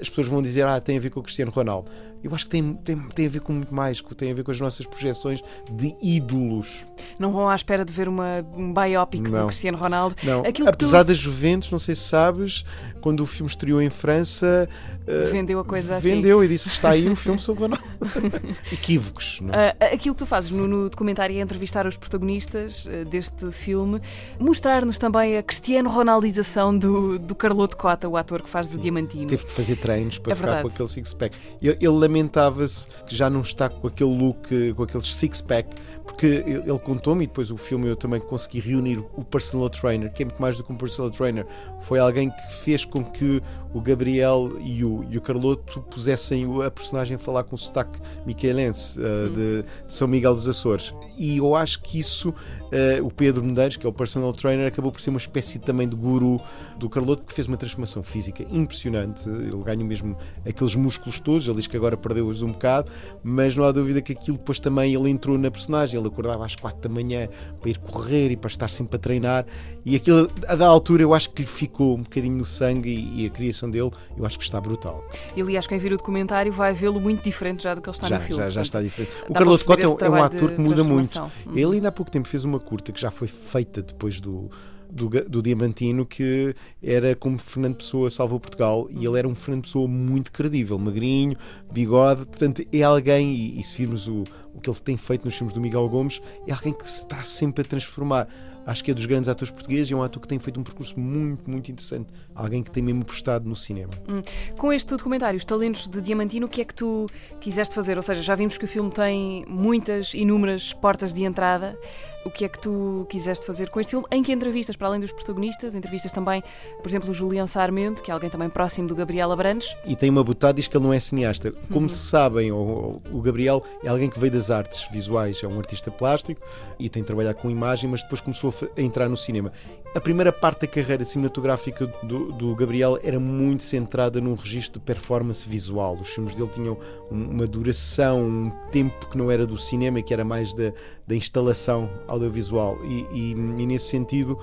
as 0.00 0.08
pessoas 0.08 0.28
vão 0.28 0.40
dizer, 0.40 0.64
ah, 0.66 0.80
tem 0.80 0.96
a 0.96 1.00
ver 1.00 1.10
com 1.10 1.18
o 1.18 1.22
Cristiano 1.22 1.50
Ronaldo. 1.50 1.90
Eu 2.22 2.34
acho 2.34 2.44
que 2.44 2.50
tem, 2.50 2.74
tem, 2.74 2.96
tem 3.08 3.26
a 3.26 3.28
ver 3.30 3.40
com 3.40 3.52
muito 3.52 3.74
mais, 3.74 4.00
que 4.02 4.14
tem 4.14 4.30
a 4.30 4.34
ver 4.34 4.44
com 4.44 4.50
as 4.50 4.60
nossas 4.60 4.84
projeções 4.84 5.42
de 5.72 5.96
ídolos. 6.02 6.84
Não 7.18 7.32
vão 7.32 7.48
à 7.48 7.54
espera 7.54 7.82
de 7.82 7.90
ver 7.90 8.08
uma, 8.08 8.44
um 8.54 8.74
biopic 8.74 9.22
do 9.22 9.32
Não. 9.32 9.46
Cristiano 9.46 9.78
Ronaldo. 9.78 10.14
Não. 10.22 10.40
Aquilo 10.40 10.70
que 10.70 10.76
tu 10.76 10.84
Apesar 10.84 11.02
das 11.02 11.16
Juventus, 11.16 11.70
não 11.72 11.78
sei 11.78 11.94
se 11.94 12.02
sabes, 12.02 12.62
quando 13.00 13.20
o 13.20 13.26
filme 13.26 13.48
estreou 13.48 13.80
em 13.80 13.88
França, 13.88 14.68
eh, 14.68 14.99
vendeu 15.30 15.60
a 15.60 15.64
coisa 15.64 15.96
assim. 15.96 16.10
vendeu 16.10 16.42
e 16.44 16.48
disse 16.48 16.68
está 16.68 16.90
aí 16.90 17.08
o 17.08 17.16
filme 17.16 17.38
sobre 17.38 17.62
Ronaldo. 17.62 17.84
Equívocos, 18.72 19.40
é? 19.52 19.76
Ah, 19.80 19.86
aquilo 19.94 20.14
que 20.14 20.20
tu 20.20 20.26
fazes 20.26 20.50
no, 20.50 20.66
no 20.66 20.88
documentário 20.88 21.36
é 21.36 21.40
entrevistar 21.40 21.86
os 21.86 21.96
protagonistas 21.96 22.86
ah, 22.88 23.04
deste 23.04 23.50
filme, 23.52 24.00
mostrar-nos 24.38 24.98
também 24.98 25.36
a 25.36 25.42
cristiano 25.42 25.90
ronaldização 25.90 26.76
do, 26.76 27.18
do 27.18 27.34
Carloto 27.34 27.76
Cota, 27.76 28.08
o 28.08 28.16
ator 28.16 28.42
que 28.42 28.48
faz 28.48 28.68
do 28.68 28.78
Diamantino. 28.78 29.26
Teve 29.26 29.44
que 29.44 29.52
fazer 29.52 29.76
treinos 29.76 30.18
para 30.18 30.32
É 30.32 30.34
ficar 30.34 30.46
verdade. 30.46 30.68
com 30.68 30.74
aquele 30.74 30.88
six-pack. 30.88 31.36
Ele, 31.60 31.76
ele 31.80 31.88
lamentava-se 31.88 32.88
que 33.06 33.14
já 33.14 33.28
não 33.28 33.40
está 33.40 33.68
com 33.68 33.86
aquele 33.86 34.14
look, 34.16 34.48
eh, 34.52 34.72
com 34.74 34.82
aquele 34.82 35.02
six-pack, 35.04 35.74
porque 36.04 36.26
ele, 36.26 36.70
ele 36.70 36.78
contou-me, 36.78 37.24
e 37.24 37.26
depois 37.26 37.50
o 37.50 37.56
filme 37.56 37.88
eu 37.88 37.96
também 37.96 38.20
consegui 38.20 38.60
reunir 38.60 38.98
o 39.14 39.24
personal 39.24 39.68
trainer, 39.70 40.12
que 40.12 40.22
é 40.22 40.26
muito 40.26 40.40
mais 40.40 40.56
do 40.56 40.64
que 40.64 40.72
um 40.72 40.76
personal 40.76 41.10
trainer. 41.10 41.46
Foi 41.80 41.98
alguém 41.98 42.30
que 42.30 42.54
fez 42.62 42.84
com 42.84 43.04
que 43.04 43.42
o 43.72 43.80
Gabriel 43.80 44.50
e 44.64 44.84
o, 44.84 45.04
e 45.08 45.16
o 45.16 45.20
Carloto 45.20 45.80
pusessem 45.82 46.46
a 46.64 46.70
personagem 46.70 47.16
a 47.16 47.18
falar 47.18 47.44
com 47.44 47.54
o 47.54 47.58
sotaque 47.58 47.98
miquelense 48.26 49.00
eh, 49.00 49.28
de, 49.28 49.62
de 49.62 49.92
São 49.92 50.08
Miguel 50.08 50.34
dos 50.34 50.48
Açores. 50.48 50.94
E 51.16 51.38
eu 51.38 51.54
acho 51.54 51.80
que 51.82 51.98
isso, 51.98 52.34
eh, 52.72 53.00
o 53.02 53.10
Pedro 53.10 53.44
Medeiros, 53.44 53.76
que 53.76 53.86
é 53.86 53.88
o 53.88 53.92
personal 53.92 54.32
trainer, 54.32 54.66
acabou 54.66 54.90
por 54.90 55.00
ser 55.00 55.10
uma 55.10 55.18
espécie 55.18 55.58
também 55.58 55.88
de 55.88 55.94
guru 55.94 56.40
do 56.80 56.88
Carloto, 56.90 57.22
que 57.24 57.32
fez 57.32 57.46
uma 57.46 57.56
transformação 57.56 58.02
física 58.02 58.44
impressionante. 58.50 59.28
Ele 59.28 59.62
ganhou 59.64 59.84
mesmo 59.84 60.16
aqueles 60.46 60.74
músculos 60.74 61.20
todos, 61.20 61.46
ele 61.46 61.56
diz 61.56 61.66
que 61.66 61.76
agora 61.76 61.96
perdeu-os 61.96 62.42
um 62.42 62.52
bocado, 62.52 62.90
mas 63.22 63.56
não 63.56 63.64
há 63.64 63.70
dúvida 63.72 64.00
que 64.02 64.12
aquilo 64.12 64.38
depois 64.38 64.58
também 64.58 64.94
ele 64.94 65.08
entrou 65.10 65.38
na 65.38 65.50
personagem. 65.50 65.98
Ele 65.98 66.08
acordava 66.08 66.44
às 66.44 66.56
quatro 66.56 66.80
da 66.80 66.88
manhã 66.88 67.28
para 67.60 67.70
ir 67.70 67.78
correr 67.78 68.30
e 68.30 68.36
para 68.36 68.48
estar 68.48 68.68
sempre 68.68 68.96
a 68.96 68.98
treinar, 68.98 69.46
e 69.84 69.96
aquilo, 69.96 70.30
a 70.46 70.54
da 70.56 70.66
altura, 70.66 71.02
eu 71.02 71.14
acho 71.14 71.30
que 71.30 71.42
lhe 71.42 71.48
ficou 71.48 71.96
um 71.96 72.02
bocadinho 72.02 72.36
no 72.36 72.44
sangue 72.44 72.90
e, 72.90 73.22
e 73.22 73.26
a 73.26 73.30
criação 73.30 73.70
dele, 73.70 73.90
eu 74.16 74.26
acho 74.26 74.38
que 74.38 74.44
está 74.44 74.60
brutal. 74.60 75.06
E 75.34 75.40
aliás, 75.40 75.66
quem 75.66 75.78
vir 75.78 75.92
o 75.92 75.96
documentário 75.96 76.52
vai 76.52 76.72
vê-lo 76.74 77.00
muito 77.00 77.22
diferente 77.22 77.62
já 77.62 77.74
do 77.74 77.80
que 77.80 77.88
ele 77.88 77.96
está 77.96 78.08
já, 78.08 78.18
no 78.18 78.24
filme. 78.24 78.42
já, 78.42 78.50
já 78.50 78.62
está 78.62 78.82
diferente. 78.82 79.12
O 79.28 79.32
Carlos 79.32 79.62
Cota 79.62 79.82
é 79.82 79.88
um- 79.88 79.96
é 80.00 80.10
um 80.10 80.22
ator 80.22 80.52
que 80.52 80.60
muda 80.60 80.84
muito. 80.84 81.18
Uhum. 81.18 81.30
Ele 81.56 81.76
ainda 81.76 81.88
há 81.88 81.92
pouco 81.92 82.10
tempo 82.10 82.28
fez 82.28 82.44
uma 82.44 82.58
curta 82.60 82.92
que 82.92 83.00
já 83.00 83.10
foi 83.10 83.26
feita 83.28 83.82
depois 83.82 84.20
do, 84.20 84.50
do, 84.90 85.08
do 85.08 85.42
Diamantino, 85.42 86.04
que 86.04 86.54
era 86.82 87.14
como 87.14 87.38
Fernando 87.38 87.76
Pessoa 87.76 88.10
salvou 88.10 88.40
Portugal 88.40 88.88
e 88.90 89.04
ele 89.04 89.18
era 89.18 89.28
um 89.28 89.34
Fernando 89.34 89.62
Pessoa 89.62 89.86
muito 89.86 90.32
credível, 90.32 90.78
magrinho, 90.78 91.36
bigode. 91.72 92.26
Portanto, 92.26 92.62
é 92.72 92.82
alguém, 92.82 93.32
e, 93.32 93.60
e 93.60 93.62
se 93.62 93.78
virmos 93.78 94.08
o, 94.08 94.24
o 94.54 94.60
que 94.60 94.68
ele 94.68 94.78
tem 94.80 94.96
feito 94.96 95.24
nos 95.24 95.36
filmes 95.36 95.54
do 95.54 95.60
Miguel 95.60 95.88
Gomes, 95.88 96.20
é 96.46 96.52
alguém 96.52 96.72
que 96.72 96.86
se 96.86 96.98
está 96.98 97.22
sempre 97.22 97.62
a 97.62 97.64
transformar. 97.64 98.28
Acho 98.66 98.84
que 98.84 98.90
é 98.90 98.94
dos 98.94 99.06
grandes 99.06 99.28
atores 99.28 99.50
portugueses 99.50 99.90
e 99.90 99.94
é 99.94 99.96
um 99.96 100.02
ator 100.02 100.20
que 100.20 100.28
tem 100.28 100.38
feito 100.38 100.60
um 100.60 100.62
percurso 100.62 100.98
muito, 101.00 101.50
muito 101.50 101.72
interessante. 101.72 102.12
Alguém 102.34 102.62
que 102.62 102.70
tem 102.70 102.82
mesmo 102.82 103.02
apostado 103.02 103.48
no 103.48 103.56
cinema. 103.56 103.90
Hum. 104.08 104.22
Com 104.56 104.72
este 104.72 104.88
documentário, 104.94 105.38
Os 105.38 105.44
Talentos 105.44 105.88
de 105.88 106.00
Diamantino, 106.00 106.46
o 106.46 106.48
que 106.48 106.60
é 106.60 106.64
que 106.64 106.74
tu 106.74 107.08
quiseste 107.40 107.74
fazer? 107.74 107.96
Ou 107.96 108.02
seja, 108.02 108.20
já 108.20 108.34
vimos 108.34 108.58
que 108.58 108.64
o 108.64 108.68
filme 108.68 108.90
tem 108.90 109.44
muitas, 109.48 110.12
inúmeras 110.14 110.74
portas 110.74 111.12
de 111.14 111.24
entrada. 111.24 111.76
O 112.24 112.30
que 112.30 112.44
é 112.44 112.48
que 112.48 112.58
tu 112.58 113.06
quiseste 113.08 113.46
fazer 113.46 113.70
com 113.70 113.80
este 113.80 113.90
filme? 113.90 114.06
Em 114.10 114.22
que 114.22 114.30
entrevistas, 114.30 114.76
para 114.76 114.88
além 114.88 115.00
dos 115.00 115.10
protagonistas, 115.12 115.74
entrevistas 115.74 116.12
também, 116.12 116.42
por 116.82 116.88
exemplo, 116.88 117.10
o 117.10 117.14
Julião 117.14 117.46
Sarmento, 117.46 118.02
que 118.02 118.10
é 118.10 118.14
alguém 118.14 118.28
também 118.28 118.50
próximo 118.50 118.86
do 118.86 118.94
Gabriel 118.94 119.32
Abrantes. 119.32 119.74
e 119.86 119.96
tem 119.96 120.10
uma 120.10 120.22
botada 120.22 120.54
diz 120.54 120.66
que 120.66 120.76
ele 120.76 120.84
não 120.84 120.92
é 120.92 121.00
cineasta. 121.00 121.52
Como 121.68 121.82
Uhum. 121.82 121.88
se 121.88 122.06
sabem, 122.06 122.52
o, 122.52 123.00
o 123.12 123.20
Gabriel 123.22 123.62
é 123.82 123.88
alguém 123.88 124.10
que 124.10 124.18
veio 124.18 124.32
das 124.32 124.50
artes 124.50 124.86
visuais, 124.92 125.42
é 125.42 125.46
um 125.48 125.56
artista 125.58 125.90
plástico 125.90 126.40
e 126.78 126.88
tem 126.90 127.02
trabalhado 127.02 127.38
com 127.38 127.50
imagem, 127.50 127.88
mas 127.88 128.02
depois 128.02 128.20
começou 128.20 128.52
a, 128.76 128.80
entrar 128.80 129.08
no 129.08 129.16
cinema. 129.16 129.52
A 129.92 130.00
primeira 130.00 130.30
parte 130.30 130.60
da 130.60 130.66
carreira 130.68 131.04
cinematográfica 131.04 131.84
do, 132.04 132.30
do 132.30 132.54
Gabriel 132.54 132.96
era 133.02 133.18
muito 133.18 133.64
centrada 133.64 134.20
num 134.20 134.34
registro 134.34 134.78
de 134.78 134.86
performance 134.86 135.48
visual. 135.48 135.96
Os 136.00 136.10
filmes 136.10 136.36
dele 136.36 136.48
tinham 136.54 136.78
um- 137.10 137.30
uma 137.30 137.44
duração, 137.46 138.22
um 138.22 138.50
tempo 138.70 139.08
que 139.10 139.18
não 139.18 139.32
era 139.32 139.44
do 139.44 139.58
cinema 139.58 140.00
que 140.00 140.14
era 140.14 140.24
mais 140.24 140.54
da, 140.54 140.72
da 141.08 141.16
instalação 141.16 141.90
audiovisual. 142.06 142.78
E, 142.84 143.04
e- 143.12 143.30
e 143.32 143.66
nesse 143.66 143.88
sentido, 143.88 144.38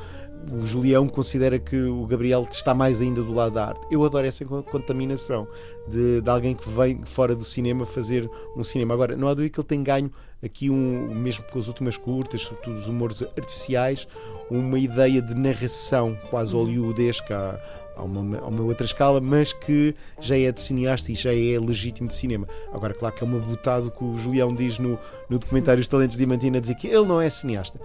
o 0.51 0.61
Julião 0.61 1.07
considera 1.07 1.59
que 1.59 1.75
o 1.75 2.05
Gabriel 2.05 2.47
está 2.49 2.73
mais 2.73 3.01
ainda 3.01 3.21
do 3.21 3.33
lado 3.33 3.53
da 3.53 3.67
arte. 3.67 3.81
Eu 3.91 4.03
adoro 4.03 4.25
essa 4.25 4.45
con- 4.45 4.63
contaminação 4.63 5.47
de, 5.87 6.21
de 6.21 6.29
alguém 6.29 6.55
que 6.55 6.69
vem 6.69 7.03
fora 7.03 7.35
do 7.35 7.43
cinema 7.43 7.85
fazer 7.85 8.29
um 8.55 8.63
cinema. 8.63 8.93
Agora, 8.93 9.15
não 9.15 9.27
há 9.27 9.33
dúvida 9.33 9.53
que 9.53 9.59
ele 9.59 9.67
tem 9.67 9.83
ganho 9.83 10.11
aqui, 10.43 10.69
um, 10.69 11.13
mesmo 11.13 11.43
com 11.51 11.59
as 11.59 11.67
últimas 11.67 11.97
curtas, 11.97 12.41
sobretudo 12.41 12.77
os 12.77 12.87
humores 12.87 13.21
artificiais, 13.21 14.07
uma 14.49 14.79
ideia 14.79 15.21
de 15.21 15.33
narração 15.35 16.17
quase 16.29 16.53
hollywoodesca 16.53 17.59
a 17.97 18.03
uma, 18.03 18.37
a 18.39 18.47
uma 18.47 18.61
outra 18.63 18.85
escala, 18.85 19.19
mas 19.19 19.51
que 19.53 19.95
já 20.19 20.37
é 20.37 20.51
de 20.51 20.61
cineasta 20.61 21.11
e 21.11 21.15
já 21.15 21.33
é 21.33 21.59
legítimo 21.59 22.07
de 22.07 22.15
cinema. 22.15 22.47
Agora, 22.71 22.93
claro 22.93 23.15
que 23.15 23.23
é 23.23 23.27
uma 23.27 23.39
botada 23.39 23.89
que 23.89 24.03
o 24.03 24.17
Julião 24.17 24.53
diz 24.53 24.77
no, 24.79 24.97
no 25.29 25.39
documentário 25.39 25.81
Os 25.81 25.87
Talentos 25.87 26.15
de 26.17 26.23
Diamantina, 26.25 26.61
dizer 26.61 26.75
que 26.75 26.87
ele 26.87 27.05
não 27.05 27.19
é 27.19 27.29
cineasta. 27.29 27.79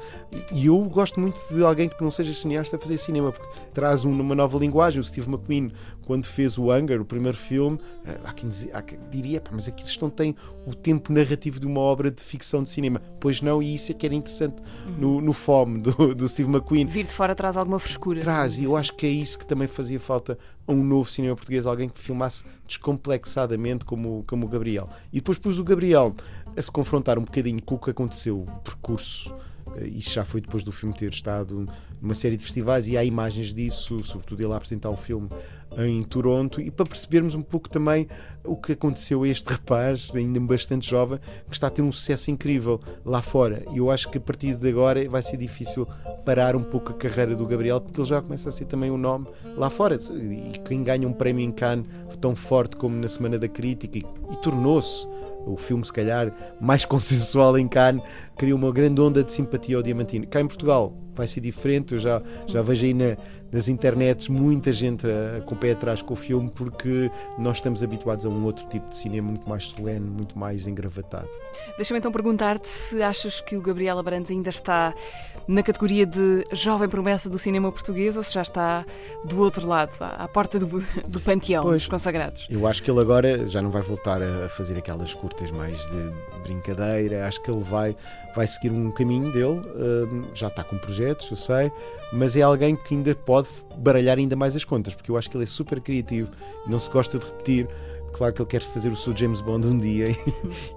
E, 0.52 0.66
eu 0.66 0.78
gosto 0.84 1.18
muito 1.18 1.40
de 1.50 1.62
alguém 1.64 1.88
que 1.88 2.00
não 2.02 2.10
seja 2.10 2.32
cineasta 2.32 2.76
a 2.76 2.78
fazer 2.78 2.98
cinema, 2.98 3.32
porque 3.32 3.46
traz 3.72 4.04
um- 4.04 4.12
uma 4.20 4.34
nova 4.34 4.58
linguagem. 4.58 5.00
O 5.00 5.04
Steve 5.04 5.28
McQueen, 5.28 5.72
quando 6.06 6.24
fez 6.26 6.58
o 6.58 6.72
Hunger, 6.72 7.00
o 7.00 7.04
primeiro 7.04 7.36
filme, 7.36 7.78
eh, 8.04 8.16
há 8.24 8.32
quem, 8.32 8.48
há 8.72 8.82
quem 8.82 8.98
diria, 9.10 9.40
"Pá, 9.40 9.50
mas 9.52 9.68
aqui 9.68 9.84
isto 9.84 10.00
não 10.04 10.10
tem 10.10 10.34
o 10.66 10.74
tempo 10.74 11.12
narrativo 11.12 11.58
de 11.58 11.66
uma 11.66 11.80
obra 11.80 12.10
de 12.10 12.22
ficção 12.22 12.62
de 12.62 12.68
cinema. 12.68 13.00
Pois 13.20 13.40
não, 13.40 13.62
e 13.62 13.74
isso 13.74 13.90
é 13.92 13.94
que 13.94 14.04
era 14.06 14.14
interessante 14.14 14.62
no, 14.98 15.20
no 15.20 15.32
Fome, 15.32 15.80
do, 15.80 16.14
do 16.14 16.28
Steve 16.28 16.48
McQueen. 16.50 16.86
Vir 16.86 17.06
de 17.06 17.12
fora 17.12 17.34
traz 17.34 17.56
alguma 17.56 17.78
frescura. 17.78 18.20
Traz, 18.20 18.58
e 18.58 18.64
eu 18.64 18.76
acho 18.76 18.94
que 18.94 19.06
é 19.06 19.10
isso 19.10 19.38
que 19.38 19.46
também 19.46 19.66
fazia 19.68 19.98
falta 19.98 20.38
a 20.66 20.72
um 20.72 20.82
novo 20.84 21.10
cinema 21.10 21.34
português, 21.34 21.66
alguém 21.66 21.88
que 21.88 21.98
filmasse 21.98 22.44
descomplexadamente 22.66 23.84
como, 23.84 24.24
como 24.26 24.46
o 24.46 24.48
Gabriel. 24.48 24.88
E 25.12 25.16
depois 25.16 25.38
pus 25.38 25.58
o 25.58 25.64
Gabriel 25.64 26.14
a 26.56 26.62
se 26.62 26.70
confrontar 26.70 27.18
um 27.18 27.22
bocadinho 27.24 27.62
com 27.62 27.74
o 27.74 27.78
que 27.78 27.90
aconteceu, 27.90 28.40
o 28.40 28.46
percurso. 28.62 29.34
eh, 29.76 29.88
Isto 29.88 30.12
já 30.12 30.24
foi 30.24 30.40
depois 30.40 30.62
do 30.62 30.70
filme 30.70 30.94
ter 30.94 31.10
estado 31.10 31.66
numa 32.00 32.14
série 32.14 32.36
de 32.36 32.42
festivais 32.44 32.88
e 32.88 32.96
há 32.96 33.04
imagens 33.04 33.52
disso, 33.54 34.02
sobretudo 34.04 34.42
ele 34.42 34.52
a 34.52 34.56
apresentar 34.56 34.90
o 34.90 34.96
filme 34.96 35.28
em 35.78 36.02
Toronto 36.02 36.60
e 36.60 36.70
para 36.70 36.86
percebermos 36.86 37.34
um 37.34 37.42
pouco 37.42 37.68
também 37.68 38.08
o 38.44 38.56
que 38.56 38.72
aconteceu 38.72 39.22
a 39.22 39.28
este 39.28 39.52
rapaz, 39.52 40.14
ainda 40.14 40.40
bastante 40.40 40.88
jovem, 40.88 41.18
que 41.48 41.54
está 41.54 41.68
a 41.68 41.70
ter 41.70 41.82
um 41.82 41.92
sucesso 41.92 42.30
incrível 42.30 42.80
lá 43.04 43.22
fora. 43.22 43.64
E 43.72 43.78
eu 43.78 43.90
acho 43.90 44.08
que 44.10 44.18
a 44.18 44.20
partir 44.20 44.56
de 44.56 44.68
agora 44.68 45.08
vai 45.08 45.22
ser 45.22 45.36
difícil 45.36 45.86
parar 46.24 46.56
um 46.56 46.62
pouco 46.62 46.90
a 46.90 46.94
carreira 46.94 47.36
do 47.36 47.46
Gabriel, 47.46 47.80
porque 47.80 48.00
ele 48.00 48.08
já 48.08 48.20
começa 48.20 48.48
a 48.48 48.52
ser 48.52 48.64
também 48.64 48.90
um 48.90 48.98
nome 48.98 49.26
lá 49.56 49.70
fora. 49.70 49.96
E 49.96 50.58
quem 50.64 50.82
ganha 50.82 51.06
um 51.06 51.12
prémio 51.12 51.44
em 51.44 51.52
Cannes 51.52 51.86
tão 52.20 52.34
forte 52.34 52.76
como 52.76 52.96
na 52.96 53.08
Semana 53.08 53.38
da 53.38 53.48
Crítica 53.48 53.98
e, 53.98 54.02
e 54.02 54.36
tornou-se 54.42 55.06
o 55.46 55.56
filme, 55.56 55.84
se 55.84 55.92
calhar, 55.92 56.32
mais 56.60 56.84
consensual 56.86 57.58
em 57.58 57.68
Cannes, 57.68 58.02
criou 58.36 58.58
uma 58.58 58.72
grande 58.72 59.00
onda 59.00 59.22
de 59.22 59.32
simpatia 59.32 59.76
ao 59.76 59.82
Diamantino. 59.82 60.26
Cá 60.26 60.40
em 60.40 60.46
Portugal 60.46 60.96
vai 61.14 61.26
ser 61.26 61.40
diferente, 61.40 61.94
eu 61.94 62.00
já, 62.00 62.22
já 62.46 62.62
vejo 62.62 62.86
aí 62.86 62.94
na, 62.94 63.16
nas 63.52 63.68
internets 63.68 64.28
muita 64.28 64.72
gente 64.72 65.06
com 65.46 65.54
o 65.54 65.58
pé 65.58 65.72
atrás 65.72 66.00
com 66.00 66.14
o 66.14 66.16
filme 66.16 66.50
porque 66.50 67.10
nós 67.38 67.58
estamos 67.58 67.82
habituados 67.82 68.24
a 68.24 68.28
um 68.28 68.44
outro 68.44 68.66
tipo 68.68 68.88
de 68.88 68.96
cinema 68.96 69.28
muito 69.28 69.48
mais 69.48 69.64
solene, 69.64 70.08
muito 70.08 70.38
mais 70.38 70.66
engravatado. 70.66 71.28
Deixa-me 71.76 71.98
então 71.98 72.10
perguntar-te 72.10 72.66
se 72.68 73.02
achas 73.02 73.40
que 73.40 73.56
o 73.56 73.60
Gabriel 73.60 73.98
Abrantes 73.98 74.30
ainda 74.30 74.50
está 74.50 74.94
na 75.46 75.62
categoria 75.62 76.06
de 76.06 76.46
jovem 76.52 76.88
promessa 76.88 77.28
do 77.28 77.38
cinema 77.38 77.70
português 77.70 78.16
ou 78.16 78.22
se 78.22 78.32
já 78.32 78.42
está 78.42 78.86
do 79.24 79.38
outro 79.40 79.66
lado, 79.66 79.92
à 80.00 80.26
porta 80.28 80.58
do, 80.58 80.66
do 81.06 81.20
panteão 81.20 81.62
Pois. 81.62 81.82
dos 81.82 81.88
consagrados. 81.88 82.46
Eu 82.48 82.66
acho 82.66 82.82
que 82.82 82.90
ele 82.90 83.00
agora 83.00 83.46
já 83.48 83.60
não 83.60 83.70
vai 83.70 83.82
voltar 83.82 84.22
a 84.22 84.48
fazer 84.48 84.78
aquelas 84.78 85.14
curtas 85.14 85.50
mais 85.50 85.76
de 85.90 86.31
brincadeira. 86.42 87.26
Acho 87.26 87.40
que 87.42 87.50
ele 87.50 87.62
vai, 87.62 87.96
vai 88.34 88.46
seguir 88.46 88.70
um 88.70 88.90
caminho 88.90 89.32
dele. 89.32 89.60
hum, 90.10 90.24
já 90.34 90.48
está 90.48 90.62
com 90.62 90.76
projetos, 90.78 91.30
eu 91.30 91.36
sei, 91.36 91.70
mas 92.12 92.36
é 92.36 92.42
alguém 92.42 92.76
que 92.76 92.94
ainda 92.94 93.14
pode 93.14 93.48
baralhar 93.78 94.18
ainda 94.18 94.36
mais 94.36 94.54
as 94.54 94.64
contas, 94.64 94.94
porque 94.94 95.10
eu 95.10 95.16
acho 95.16 95.30
que 95.30 95.36
ele 95.36 95.44
é 95.44 95.46
super 95.46 95.80
criativo 95.80 96.30
não 96.66 96.78
se 96.78 96.90
gosta 96.90 97.18
de 97.18 97.26
repetir. 97.26 97.68
Claro 98.12 98.34
que 98.34 98.42
ele 98.42 98.48
quer 98.48 98.62
fazer 98.62 98.90
o 98.90 98.96
seu 98.96 99.16
James 99.16 99.40
Bond 99.40 99.66
um 99.66 99.78
dia 99.78 100.10
e, 100.10 100.16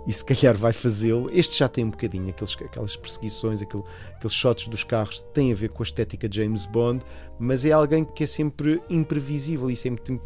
e 0.07 0.13
se 0.13 0.23
calhar 0.23 0.55
vai 0.55 0.71
fazê-lo. 0.71 1.29
Este 1.33 1.57
já 1.59 1.67
tem 1.67 1.83
um 1.83 1.89
bocadinho, 1.89 2.29
aqueles, 2.29 2.55
aquelas 2.55 2.95
perseguições, 2.95 3.61
aquele, 3.61 3.83
aqueles 4.13 4.33
shots 4.33 4.69
dos 4.69 4.85
carros, 4.85 5.21
tem 5.33 5.51
a 5.51 5.55
ver 5.55 5.69
com 5.69 5.83
a 5.83 5.85
estética 5.85 6.29
de 6.29 6.37
James 6.37 6.65
Bond, 6.65 7.03
mas 7.37 7.65
é 7.65 7.73
alguém 7.73 8.05
que 8.05 8.23
é 8.23 8.27
sempre 8.27 8.81
imprevisível 8.89 9.69
isso 9.69 9.85
é 9.85 9.91
muito, 9.91 10.21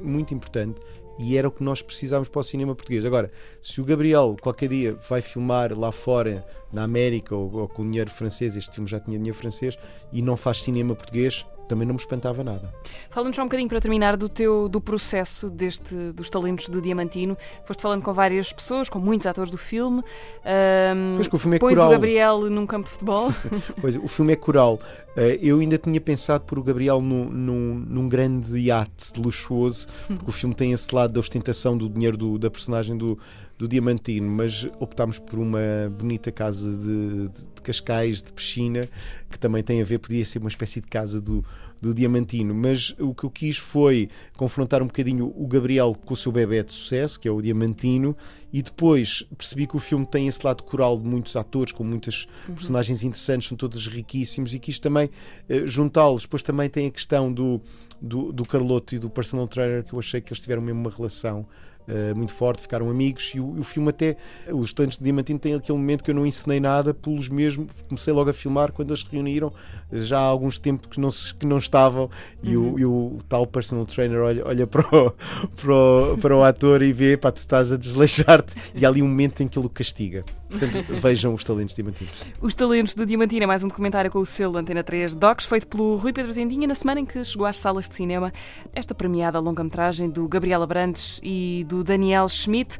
muito 0.00 0.32
importante 0.32 0.80
e 1.18 1.36
era 1.36 1.48
o 1.48 1.50
que 1.50 1.62
nós 1.62 1.82
precisávamos 1.82 2.28
para 2.28 2.40
o 2.40 2.44
cinema 2.44 2.74
português. 2.74 3.04
Agora, 3.04 3.30
se 3.60 3.80
o 3.80 3.84
Gabriel 3.84 4.36
qualquer 4.40 4.68
dia 4.68 4.94
vai 5.08 5.22
filmar 5.22 5.78
lá 5.78 5.92
fora, 5.92 6.44
na 6.72 6.84
América 6.84 7.36
ou, 7.36 7.52
ou 7.54 7.68
com 7.68 7.86
dinheiro 7.86 8.10
francês, 8.10 8.56
este 8.56 8.74
filme 8.74 8.88
já 8.88 8.98
tinha 8.98 9.18
dinheiro 9.18 9.36
francês, 9.36 9.78
e 10.12 10.22
não 10.22 10.36
faz 10.36 10.62
cinema 10.62 10.94
português, 10.94 11.46
também 11.72 11.86
não 11.86 11.94
me 11.94 12.00
espantava 12.00 12.44
nada. 12.44 12.72
Fala-nos 13.10 13.34
só 13.36 13.42
um 13.42 13.46
bocadinho 13.46 13.68
para 13.68 13.80
terminar 13.80 14.16
do 14.16 14.28
teu 14.28 14.68
do 14.68 14.80
processo 14.80 15.48
deste 15.48 15.94
dos 16.12 16.28
talentos 16.28 16.68
de 16.68 16.80
Diamantino. 16.80 17.36
Foste 17.64 17.80
falando 17.82 18.02
com 18.02 18.12
várias 18.12 18.52
pessoas, 18.52 18.88
com 18.88 18.98
muitos 18.98 19.26
atores 19.26 19.50
do 19.50 19.56
filme. 19.58 20.02
Ahm, 20.44 21.14
Pois 21.16 21.28
que 21.28 21.34
o 21.34 21.38
filme 21.38 21.56
é 21.56 21.58
pões 21.58 21.74
coral. 21.74 21.88
o 21.88 21.92
Gabriel 21.92 22.40
num 22.50 22.66
campo 22.66 22.84
de 22.86 22.90
futebol. 22.92 23.32
Pois, 23.80 23.96
o 23.96 24.06
filme 24.08 24.32
é 24.32 24.36
coral. 24.36 24.78
Eh, 25.16 25.38
Eu 25.42 25.60
ainda 25.60 25.78
tinha 25.78 26.00
pensado 26.00 26.44
por 26.44 26.58
o 26.58 26.62
Gabriel 26.62 27.00
num, 27.00 27.24
num, 27.24 27.74
num 27.88 28.08
grande 28.08 28.58
iate 28.58 29.18
luxuoso, 29.18 29.86
porque 30.08 30.28
o 30.28 30.32
filme 30.32 30.54
tem 30.54 30.72
esse 30.72 30.94
lado 30.94 31.12
da 31.14 31.20
ostentação 31.20 31.76
do 31.76 31.88
dinheiro 31.88 32.16
do- 32.16 32.38
da 32.38 32.50
personagem 32.50 32.96
do, 32.96 33.18
do 33.62 33.68
Diamantino, 33.68 34.28
mas 34.28 34.68
optámos 34.80 35.20
por 35.20 35.38
uma 35.38 35.60
bonita 35.96 36.32
casa 36.32 36.68
de, 36.76 37.28
de- 37.28 37.44
de 37.54 37.62
Cascais, 37.62 38.20
de 38.20 38.32
piscina, 38.32 38.88
que 39.30 39.38
também 39.38 39.62
tem 39.62 39.80
a 39.80 39.84
ver, 39.84 39.98
podia 39.98 40.24
ser 40.24 40.40
uma 40.40 40.48
espécie 40.48 40.80
de 40.80 40.88
casa 40.88 41.20
do, 41.20 41.44
do 41.80 41.94
Diamantino. 41.94 42.52
Mas 42.52 42.92
o 42.98 43.14
que 43.14 43.22
eu 43.22 43.30
quis 43.30 43.56
foi 43.56 44.08
confrontar 44.36 44.82
um 44.82 44.86
bocadinho 44.86 45.32
o 45.36 45.46
Gabriel 45.46 45.94
com 46.04 46.12
o 46.12 46.16
seu 46.16 46.32
bebê 46.32 46.64
de 46.64 46.72
sucesso, 46.72 47.20
que 47.20 47.28
é 47.28 47.30
o 47.30 47.40
Diamantino, 47.40 48.16
e 48.52 48.62
depois 48.62 49.24
percebi 49.38 49.68
que 49.68 49.76
o 49.76 49.78
filme 49.78 50.04
tem 50.04 50.26
esse 50.26 50.44
lado 50.44 50.64
coral 50.64 51.00
de 51.00 51.06
muitos 51.06 51.36
atores, 51.36 51.70
com 51.72 51.84
muitas 51.84 52.26
personagens 52.48 53.04
interessantes, 53.04 53.46
são 53.46 53.56
todos 53.56 53.86
riquíssimos, 53.86 54.52
e 54.54 54.58
quis 54.58 54.80
também 54.80 55.08
eh, 55.48 55.64
juntá-los. 55.68 56.22
Depois 56.22 56.42
também 56.42 56.68
tem 56.68 56.88
a 56.88 56.90
questão 56.90 57.32
do, 57.32 57.60
do, 58.00 58.32
do 58.32 58.44
Carloto 58.44 58.96
e 58.96 58.98
do 58.98 59.08
personal 59.08 59.46
trainer, 59.46 59.84
que 59.84 59.92
eu 59.92 60.00
achei 60.00 60.20
que 60.20 60.32
eles 60.32 60.42
tiveram 60.42 60.62
mesmo 60.62 60.80
uma 60.80 60.90
relação 60.90 61.46
eh, 61.88 62.14
muito 62.14 62.32
forte, 62.32 62.62
ficaram 62.62 62.88
amigos, 62.90 63.32
e 63.34 63.40
o, 63.40 63.58
o 63.60 63.64
filme 63.64 63.90
até, 63.90 64.16
os 64.50 64.72
Talentos 64.72 64.98
de 64.98 65.04
Diamantino 65.04 65.38
tem 65.38 65.54
aquele 65.54 65.78
momento 65.78 66.02
que 66.04 66.10
eu 66.10 66.14
não 66.14 66.26
ensinei 66.26 66.60
nada, 66.60 66.92
pelos 66.94 67.28
mesmo, 67.28 67.66
comecei 67.88 68.12
logo 68.12 68.30
a 68.30 68.32
filmar 68.32 68.72
quando 68.72 68.90
eles 68.90 69.00
se 69.00 69.06
reuniram, 69.10 69.52
já 69.92 70.18
há 70.18 70.22
alguns 70.22 70.58
tempos 70.58 70.86
que 70.88 71.00
não, 71.00 71.10
se- 71.10 71.34
que 71.34 71.44
não 71.46 71.58
estavam, 71.58 72.08
e, 72.42 72.56
o, 72.56 72.78
e 72.78 72.84
o 72.84 73.18
tal 73.28 73.46
personal 73.46 73.84
trainer 73.86 74.20
olha, 74.20 74.46
olha 74.46 74.66
para, 74.66 74.82
o, 74.86 75.10
para, 75.56 75.72
o, 75.74 76.18
para 76.18 76.36
o 76.36 76.42
ator 76.42 76.82
e 76.82 76.92
vê, 76.92 77.16
pá, 77.16 77.30
tu 77.30 77.36
estás 77.38 77.72
a 77.72 77.76
desleixar-te, 77.76 78.54
e 78.74 78.84
há 78.84 78.88
ali 78.88 79.02
um 79.02 79.08
momento 79.08 79.42
em 79.42 79.48
que 79.48 79.58
ele 79.58 79.66
o 79.66 79.70
castiga. 79.70 80.24
Portanto, 80.52 80.84
vejam 81.00 81.32
os 81.32 81.42
Talentos 81.42 81.74
de 81.74 81.82
Diamantino. 81.82 82.10
Os 82.40 82.54
Talentos 82.54 82.94
de 82.94 83.06
Diamantina, 83.06 83.46
mais 83.46 83.64
um 83.64 83.68
documentário 83.68 84.10
com 84.10 84.18
o 84.18 84.26
selo 84.26 84.58
Antena 84.58 84.84
3 84.84 85.14
Docs, 85.14 85.46
feito 85.46 85.66
pelo 85.66 85.96
Rui 85.96 86.12
Pedro 86.12 86.34
Tendinha 86.34 86.68
na 86.68 86.74
semana 86.74 87.00
em 87.00 87.06
que 87.06 87.24
chegou 87.24 87.46
às 87.46 87.58
salas 87.58 87.88
de 87.88 87.94
cinema 87.94 88.32
esta 88.74 88.94
premiada 88.94 89.40
longa-metragem 89.40 90.10
do 90.10 90.28
Gabriel 90.28 90.62
Abrantes 90.62 91.18
e 91.22 91.64
do 91.68 91.82
Daniel 91.82 92.28
Schmidt. 92.28 92.78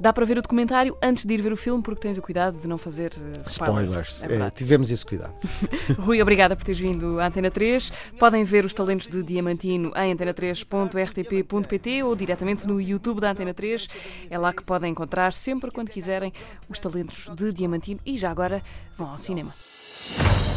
Dá 0.00 0.12
para 0.14 0.24
ver 0.24 0.38
o 0.38 0.42
documentário 0.42 0.96
antes 1.02 1.26
de 1.26 1.34
ir 1.34 1.42
ver 1.42 1.52
o 1.52 1.56
filme, 1.58 1.82
porque 1.82 2.00
tens 2.00 2.16
o 2.16 2.22
cuidado 2.22 2.56
de 2.56 2.66
não 2.66 2.78
fazer 2.78 3.12
eh, 3.12 3.42
spoilers. 3.46 3.88
Spoilers. 3.90 4.22
É 4.22 4.24
É, 4.24 4.28
verdade. 4.28 4.54
tivemos 4.56 4.90
esse 4.90 5.04
cuidado. 5.04 5.34
Rui, 6.00 6.22
obrigada 6.22 6.56
por 6.56 6.64
teres 6.64 6.80
vindo 6.80 7.20
à 7.20 7.26
Antena 7.26 7.50
3. 7.50 7.92
Podem 8.18 8.42
ver 8.42 8.64
os 8.64 8.72
talentos 8.72 9.08
de 9.08 9.22
Diamantino 9.22 9.92
em 9.94 10.14
antena3.rtp.pt 10.16 12.02
ou 12.02 12.16
diretamente 12.16 12.66
no 12.66 12.80
YouTube 12.80 13.20
da 13.20 13.30
Antena 13.30 13.52
3. 13.52 13.88
É 14.30 14.38
lá 14.38 14.52
que 14.52 14.62
podem 14.62 14.90
encontrar 14.92 15.32
sempre 15.34 15.70
quando 15.70 15.90
quiserem 15.90 16.32
os 16.68 16.80
talentos 16.80 17.28
de 17.36 17.52
Diamantino 17.52 18.00
e 18.06 18.16
já 18.16 18.30
agora 18.30 18.62
vão 18.96 19.10
ao 19.10 19.18
cinema. 19.18 19.54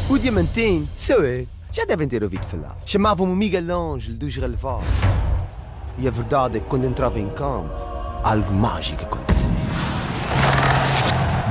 O 0.08 0.18
Diamantino, 0.18 0.88
sou 0.96 1.22
eu. 1.22 1.46
Já 1.70 1.84
devem 1.84 2.06
ter 2.08 2.22
ouvido 2.22 2.46
falar. 2.46 2.76
Chamavam-me 2.86 3.34
Miguel 3.34 3.70
Ângelo 3.76 4.16
dos 4.16 4.36
Relevados. 4.36 4.86
E 5.98 6.08
a 6.08 6.10
verdade 6.10 6.56
é 6.58 6.60
que 6.60 6.66
quando 6.66 6.84
entrava 6.86 7.18
em 7.18 7.28
campo, 7.30 7.93
algo 8.24 8.52
mágico 8.54 9.04
acontecia. 9.04 9.50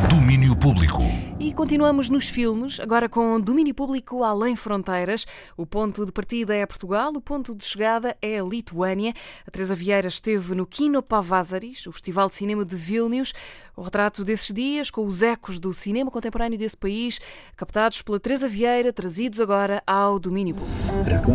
Domínio 0.09 0.55
público. 0.57 1.03
E 1.39 1.53
continuamos 1.53 2.09
nos 2.09 2.27
filmes, 2.27 2.79
agora 2.79 3.07
com 3.07 3.39
domínio 3.39 3.75
público 3.75 4.23
além 4.23 4.55
fronteiras. 4.55 5.25
O 5.55 5.67
ponto 5.67 6.03
de 6.03 6.11
partida 6.11 6.55
é 6.55 6.65
Portugal, 6.65 7.11
o 7.15 7.21
ponto 7.21 7.53
de 7.53 7.63
chegada 7.63 8.17
é 8.21 8.39
a 8.39 8.43
Lituânia. 8.43 9.13
A 9.45 9.51
Teresa 9.51 9.75
Vieira 9.75 10.07
esteve 10.07 10.55
no 10.55 10.65
Kino 10.65 11.03
Pavasaris, 11.03 11.85
o 11.85 11.91
Festival 11.91 12.27
de 12.27 12.35
Cinema 12.35 12.65
de 12.65 12.75
Vilnius. 12.75 13.33
O 13.75 13.83
retrato 13.83 14.23
desses 14.23 14.51
dias, 14.53 14.89
com 14.89 15.05
os 15.05 15.21
ecos 15.21 15.59
do 15.59 15.73
cinema 15.73 16.09
contemporâneo 16.09 16.57
desse 16.57 16.77
país, 16.77 17.19
captados 17.55 18.01
pela 18.01 18.19
Teresa 18.19 18.47
Vieira, 18.47 18.91
trazidos 18.91 19.39
agora 19.39 19.83
ao 19.85 20.17
domínio 20.17 20.55
público. 20.55 21.31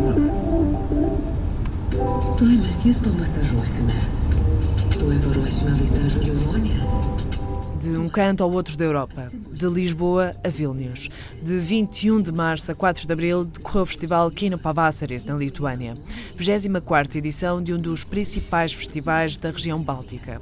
Tuoj 2.39 2.55
mes 2.63 2.77
jūs 2.85 3.01
pamasažuosime. 3.03 4.18
De 7.81 7.97
um 7.97 8.09
canto 8.09 8.43
ao 8.43 8.51
outro 8.51 8.77
da 8.77 8.85
Europa, 8.85 9.31
de 9.59 9.69
Lisboa 9.69 10.37
a 10.45 10.49
Vilnius. 10.49 11.11
De 11.43 11.59
21 11.59 12.23
de 12.23 12.33
março 12.33 12.71
a 12.71 12.75
4 12.77 13.09
de 13.09 13.13
abril 13.13 13.45
decorreu 13.45 13.83
o 13.83 13.87
Festival 13.87 14.31
Kino 14.31 14.57
Pavasaris, 14.57 15.25
na 15.25 15.35
Lituânia, 15.35 15.99
24ª 16.39 17.17
edição 17.17 17.61
de 17.61 17.75
um 17.75 17.79
dos 17.79 18.05
principais 18.05 18.73
festivais 18.73 19.37
da 19.37 19.51
região 19.51 19.83
báltica. 19.83 20.41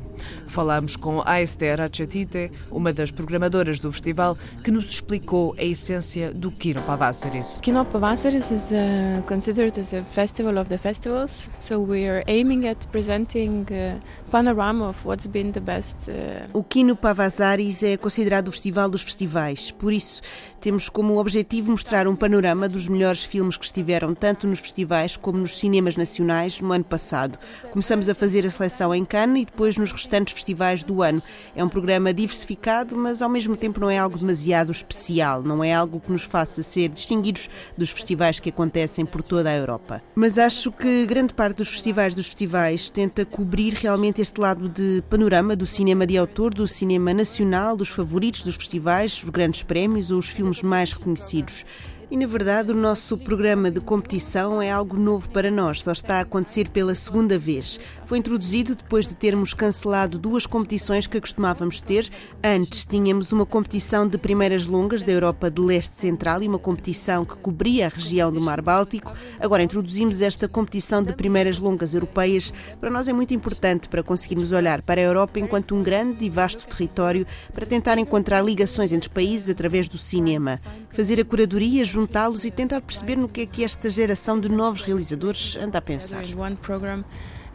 Falamos 0.49 0.97
com 0.97 1.23
Aiste 1.25 1.75
Ratchetite, 1.75 2.51
uma 2.71 2.93
das 2.93 3.11
programadoras 3.11 3.81
do 3.81 3.91
festival, 3.91 4.37
que 4.63 4.71
nos 4.71 4.87
explicou 4.87 5.55
a 5.59 5.65
essência 5.65 6.33
do 6.33 6.51
Kino 6.51 6.83
Pavasaris. 6.83 7.59
Kino 7.63 7.87
Pavasaris 7.87 8.51
is 8.51 8.71
uh, 8.71 9.23
considered 9.27 9.79
as 9.81 9.95
a 9.95 10.03
festival 10.05 10.59
of 10.59 10.69
the 10.69 10.77
festivals, 10.77 11.49
so 11.59 11.79
we 11.81 12.07
are 12.07 12.23
aiming 12.27 12.69
at 12.69 12.87
presenting 12.89 13.65
a 13.71 13.99
panorama 14.31 14.89
of 14.89 14.99
what's 15.07 15.27
been 15.27 15.53
the 15.53 15.61
best 15.61 15.97
uh, 16.09 16.49
O 16.53 16.63
Kino 16.63 16.95
Pavasaris 16.95 17.83
é 17.83 17.97
considerado 17.97 18.49
o 18.49 18.53
festival 18.53 18.91
dos 18.91 19.06
festivais, 19.07 19.71
por 19.71 19.93
isso 19.93 20.21
temos 20.67 20.89
como 20.89 21.21
objetivo 21.21 21.71
mostrar 21.71 22.09
um 22.09 22.17
panorama 22.17 22.69
dos 22.69 22.89
melhores 22.89 23.23
filmes 23.23 23.57
que 23.57 23.65
estiveram 23.65 24.15
tanto 24.15 24.49
nos 24.49 24.59
festivais 24.59 25.17
como 25.17 25.39
nos 25.39 25.57
cinemas 25.57 25.97
nacionais 25.97 26.61
no 26.61 26.73
ano 26.73 26.83
passado. 26.83 27.39
Começamos 27.71 28.09
a 28.09 28.15
fazer 28.17 28.45
a 28.45 28.51
seleção 28.51 28.93
em 28.93 29.05
Cannes 29.05 29.43
e 29.43 29.45
depois 29.45 29.77
nos 29.77 29.93
restantes 29.93 30.35
festivais 30.35 30.83
do 30.83 31.03
ano. 31.03 31.23
É 31.55 31.63
um 31.63 31.69
programa 31.69 32.13
diversificado, 32.13 32.97
mas 32.97 33.23
ao 33.23 33.29
mesmo 33.29 33.57
tempo 33.57 33.79
não 33.79 33.89
é 33.89 33.97
algo 33.97 34.19
demasiado 34.19 34.73
especial, 34.73 35.41
não 35.41 35.63
é 35.63 35.73
algo 35.73 36.01
que 36.01 36.11
nos 36.11 36.25
faça 36.25 36.65
ser 36.65 36.89
distinguidos 36.89 37.49
dos 37.79 37.91
festivais 37.91 38.41
que 38.41 38.49
acontecem 38.49 39.07
por 39.07 39.23
toda 39.23 39.51
a 39.51 39.57
Europa. 39.57 40.03
Mas 40.17 40.37
acho 40.37 40.73
que 40.73 41.07
grande 41.07 41.33
parte 41.33 41.59
dos 41.59 41.69
festivais 41.69 42.13
dos 42.13 42.27
festivais 42.27 42.91
tenta 42.91 43.25
cobrir 43.25 43.75
realmente 43.75 44.21
este 44.21 44.41
lado 44.41 44.69
de 44.69 45.01
panorama 45.09 45.55
do 45.55 45.65
cinema 45.65 46.05
de 46.07 46.19
autor, 46.19 46.53
do 46.53 46.67
cinema 46.67 47.15
nacional, 47.15 47.77
dos 47.77 47.89
favoritos 47.89 48.43
dos 48.43 48.57
festivais, 48.57 48.96
os 49.05 49.29
grandes 49.29 49.63
prémios 49.63 50.11
ou 50.11 50.19
os 50.19 50.29
filmes 50.29 50.63
mais 50.63 50.93
reconhecidos. 50.93 51.65
E 52.09 52.17
na 52.17 52.25
verdade, 52.25 52.71
o 52.71 52.75
nosso 52.75 53.19
programa 53.19 53.69
de 53.69 53.81
competição 53.81 54.63
é 54.63 54.71
algo 54.71 54.97
novo 54.97 55.29
para 55.29 55.51
nós, 55.51 55.83
só 55.83 55.91
está 55.91 56.19
a 56.19 56.21
acontecer 56.21 56.69
pela 56.69 56.95
segunda 56.95 57.37
vez. 57.37 57.81
Foi 58.07 58.19
introduzido 58.19 58.77
depois 58.77 59.09
de 59.09 59.15
termos 59.15 59.53
cancelado 59.53 60.17
duas 60.17 60.47
competições 60.47 61.09
que 61.09 61.21
costumávamos 61.21 61.81
ter. 61.81 62.09
Antes 62.45 62.87
tínhamos 62.87 63.33
uma 63.33 63.45
competição 63.45 64.07
de 64.07 64.17
primeiras 64.17 64.67
longas 64.67 65.03
da 65.03 65.11
Europa 65.11 65.51
de 65.51 65.61
Leste 65.61 65.97
Central 65.97 66.45
e 66.45 66.47
uma 66.47 66.61
competição 66.61 67.25
que 67.25 67.35
cobria 67.39 67.87
a 67.87 67.89
região 67.89 68.31
do 68.31 68.41
Mar 68.41 68.63
Báltico. 68.63 69.13
Agora 69.41 69.65
introduzimos 69.65 70.23
esta 70.23 70.47
competição 70.47 71.03
de 71.03 71.13
primeiras 71.13 71.59
longas 71.59 71.93
europeias. 71.93 72.53
Para 72.81 72.89
nós 72.89 73.09
é 73.09 73.13
muito 73.13 73.35
importante 73.35 73.89
para 73.89 74.05
conseguirmos 74.05 74.53
olhar 74.53 74.81
para 74.81 75.01
a 75.01 75.05
Europa 75.05 75.41
enquanto 75.41 75.75
um 75.75 75.83
grande 75.83 76.25
e 76.25 76.31
vasto 76.31 76.69
território 76.69 77.27
para 77.53 77.67
tentar 77.67 77.99
encontrar 77.99 78.45
ligações 78.45 78.93
entre 78.93 79.09
países 79.11 79.51
através 79.51 79.89
do 79.89 79.99
cinema. 79.99 80.61
Fazer 80.93 81.21
a 81.21 81.25
curadoria, 81.25 81.85
juntá-los 81.97 82.45
e 82.45 82.51
tentar 82.51 82.83
perceber 82.83 83.17
no 83.17 83.27
que 83.27 83.41
é 83.41 83.47
que 83.47 83.65
esta 83.65 83.89
geração 83.89 84.39
de 84.39 84.51
novos 84.51 84.83
realizadores 84.83 85.57
anda 85.57 85.79
a 85.79 85.81
pensar. 85.81 86.23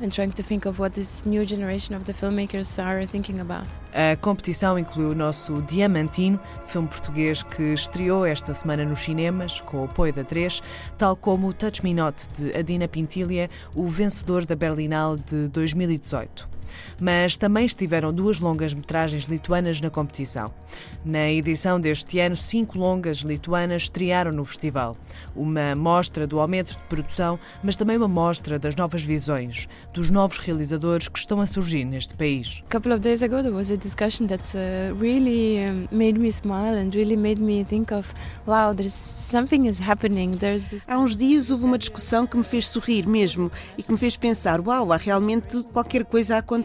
and 0.01 0.09
trying 0.09 0.31
to 0.31 0.41
think 0.41 0.65
of 0.65 0.79
what 0.79 0.95
this 0.95 1.23
new 1.27 1.45
generation 1.45 1.95
of 1.95 2.05
the 2.05 2.13
filmmakers 2.13 2.79
are 2.79 3.05
thinking 3.05 3.39
about. 3.39 3.67
A 3.93 4.15
competição 4.15 4.79
inclui 4.79 5.05
o 5.05 5.13
nosso 5.13 5.61
Diamantino, 5.61 6.39
filme 6.65 6.87
português 6.87 7.43
que 7.43 7.73
estreou 7.73 8.25
esta 8.25 8.51
semana 8.51 8.83
nos 8.83 9.01
cinemas 9.01 9.61
com 9.61 9.81
o 9.81 9.83
apoio 9.83 10.11
da 10.11 10.23
3, 10.23 10.63
tal 10.97 11.15
como 11.15 11.49
o 11.49 11.53
Touch 11.53 11.83
Me 11.83 11.93
Not 11.93 12.27
de 12.35 12.57
Adina 12.57 12.87
Pintilia, 12.87 13.47
o 13.75 13.87
vencedor 13.87 14.43
da 14.43 14.55
Berlinale 14.55 15.19
de 15.19 15.47
2018 15.49 16.50
mas 16.99 17.35
também 17.35 17.65
estiveram 17.65 18.13
duas 18.13 18.39
longas-metragens 18.39 19.25
lituanas 19.25 19.81
na 19.81 19.89
competição. 19.89 20.53
Na 21.03 21.29
edição 21.29 21.79
deste 21.79 22.19
ano, 22.19 22.35
cinco 22.35 22.77
longas 22.77 23.19
lituanas 23.19 23.83
estrearam 23.83 24.31
no 24.31 24.45
festival. 24.45 24.97
Uma 25.35 25.75
mostra 25.75 26.27
do 26.27 26.39
aumento 26.39 26.71
de 26.71 26.77
produção, 26.89 27.39
mas 27.63 27.75
também 27.75 27.97
uma 27.97 28.07
mostra 28.07 28.59
das 28.59 28.75
novas 28.75 29.03
visões, 29.03 29.67
dos 29.93 30.09
novos 30.09 30.37
realizadores 30.37 31.07
que 31.07 31.19
estão 31.19 31.41
a 31.41 31.47
surgir 31.47 31.85
neste 31.85 32.13
país. 32.15 32.63
A 32.67 32.71
couple 32.71 32.93
of 32.93 33.01
days 33.01 33.21
ago 33.21 33.41
there 33.41 33.55
was 33.55 33.71
a 33.71 33.77
discussion 33.77 34.27
that 34.27 34.43
uh, 34.55 34.95
really 34.99 35.65
um, 35.65 35.87
made 35.91 36.19
me 36.19 36.31
smile 36.31 36.77
and 36.77 36.91
really 36.93 37.17
made 37.17 37.41
me 37.41 37.63
think 37.63 37.93
of 37.93 38.07
wow, 38.45 38.73
there's 38.75 38.93
something 38.93 39.67
is 39.67 39.79
happening. 39.79 40.31
There's 40.37 40.65
this 40.65 40.83
Há 40.87 40.97
uns 40.97 41.15
dias 41.15 41.49
houve 41.51 41.65
uma 41.65 41.77
discussão 41.77 42.27
que 42.27 42.37
me 42.37 42.43
fez 42.43 42.67
sorrir 42.67 43.07
mesmo 43.07 43.51
e 43.77 43.83
que 43.83 43.91
me 43.91 43.97
fez 43.97 44.15
pensar, 44.15 44.59
uau, 44.61 44.91
há 44.91 44.97
realmente 44.97 45.63
qualquer 45.73 46.05
coisa 46.05 46.35
a 46.35 46.37
acontecer. 46.39 46.60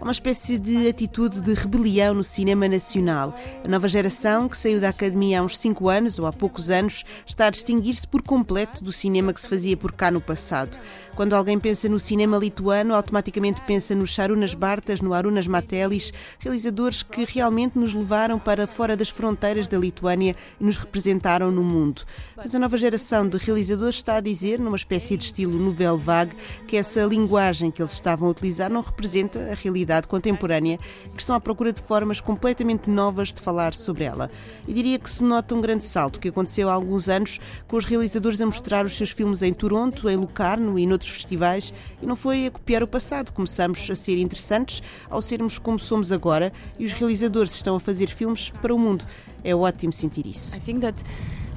Há 0.00 0.02
uma 0.02 0.12
espécie 0.12 0.58
de 0.58 0.88
atitude 0.88 1.40
de 1.40 1.54
rebelião 1.54 2.14
no 2.14 2.22
cinema 2.22 2.68
nacional. 2.68 3.34
A 3.64 3.68
nova 3.68 3.88
geração, 3.88 4.48
que 4.48 4.56
saiu 4.56 4.80
da 4.80 4.90
academia 4.90 5.40
há 5.40 5.42
uns 5.42 5.58
5 5.58 5.88
anos 5.88 6.18
ou 6.18 6.26
há 6.26 6.32
poucos 6.32 6.70
anos, 6.70 7.04
está 7.26 7.46
a 7.46 7.50
distinguir-se 7.50 8.06
por 8.06 8.22
completo 8.22 8.82
do 8.82 8.92
cinema 8.92 9.32
que 9.32 9.40
se 9.40 9.48
fazia 9.48 9.76
por 9.76 9.92
cá 9.92 10.10
no 10.10 10.20
passado. 10.20 10.78
Quando 11.14 11.34
alguém 11.34 11.58
pensa 11.58 11.88
no 11.88 11.98
cinema 11.98 12.36
lituano, 12.36 12.94
automaticamente 12.94 13.62
pensa 13.62 13.94
no 13.94 14.06
Sharunas 14.06 14.54
Bartas, 14.54 15.00
no 15.00 15.14
Arunas 15.14 15.46
Matelis, 15.46 16.12
realizadores 16.38 17.02
que 17.02 17.24
realmente 17.24 17.78
nos 17.78 17.94
levaram 17.94 18.38
para 18.38 18.66
fora 18.66 18.96
das 18.96 19.08
fronteiras 19.08 19.68
da 19.68 19.78
Lituânia 19.78 20.34
e 20.60 20.64
nos 20.64 20.76
representaram 20.76 21.50
no 21.50 21.62
mundo. 21.62 22.02
Mas 22.36 22.52
a 22.52 22.58
nova 22.58 22.76
geração 22.76 23.28
de 23.28 23.38
realizadores 23.38 23.94
está 23.94 24.16
a 24.16 24.20
dizer, 24.20 24.58
numa 24.58 24.76
espécie 24.76 25.16
de 25.16 25.24
estilo 25.24 25.56
nouvelle 25.56 25.98
vague, 25.98 26.34
que 26.66 26.76
essa 26.76 27.04
linguagem 27.04 27.70
que 27.70 27.80
eles 27.80 27.92
estavam 27.92 28.26
a 28.26 28.30
utilizar 28.32 28.68
não 28.68 28.80
representa 28.80 29.38
a 29.52 29.54
realidade 29.54 30.08
contemporânea, 30.08 30.78
que 31.14 31.20
estão 31.20 31.36
à 31.36 31.40
procura 31.40 31.72
de 31.72 31.80
formas 31.80 32.20
completamente 32.20 32.90
novas 32.90 33.32
de 33.32 33.40
falar 33.40 33.72
sobre 33.72 34.02
ela. 34.02 34.30
E 34.66 34.72
diria 34.72 34.98
que 34.98 35.08
se 35.08 35.22
nota 35.22 35.54
um 35.54 35.60
grande 35.60 35.84
salto 35.84 36.18
que 36.18 36.28
aconteceu 36.28 36.68
há 36.68 36.72
alguns 36.72 37.08
anos 37.08 37.38
com 37.68 37.76
os 37.76 37.84
realizadores 37.84 38.40
a 38.40 38.46
mostrar 38.46 38.84
os 38.84 38.96
seus 38.96 39.10
filmes 39.10 39.40
em 39.40 39.52
Toronto, 39.52 40.10
em 40.10 40.16
Locarno 40.16 40.76
e 40.76 40.86
noutros 40.86 41.10
festivais, 41.10 41.72
e 42.02 42.06
não 42.06 42.16
foi 42.16 42.46
a 42.46 42.50
copiar 42.50 42.82
o 42.82 42.88
passado. 42.88 43.32
Começamos 43.32 43.88
a 43.88 43.94
ser 43.94 44.18
interessantes 44.18 44.82
ao 45.08 45.22
sermos 45.22 45.56
como 45.56 45.78
somos 45.78 46.10
agora 46.10 46.52
e 46.80 46.84
os 46.84 46.92
realizadores 46.92 47.54
estão 47.54 47.76
a 47.76 47.80
fazer 47.80 48.10
filmes 48.10 48.50
para 48.50 48.74
o 48.74 48.78
mundo. 48.78 49.06
É 49.44 49.54
ótimo 49.54 49.92
sentir 49.92 50.26
isso. 50.26 50.56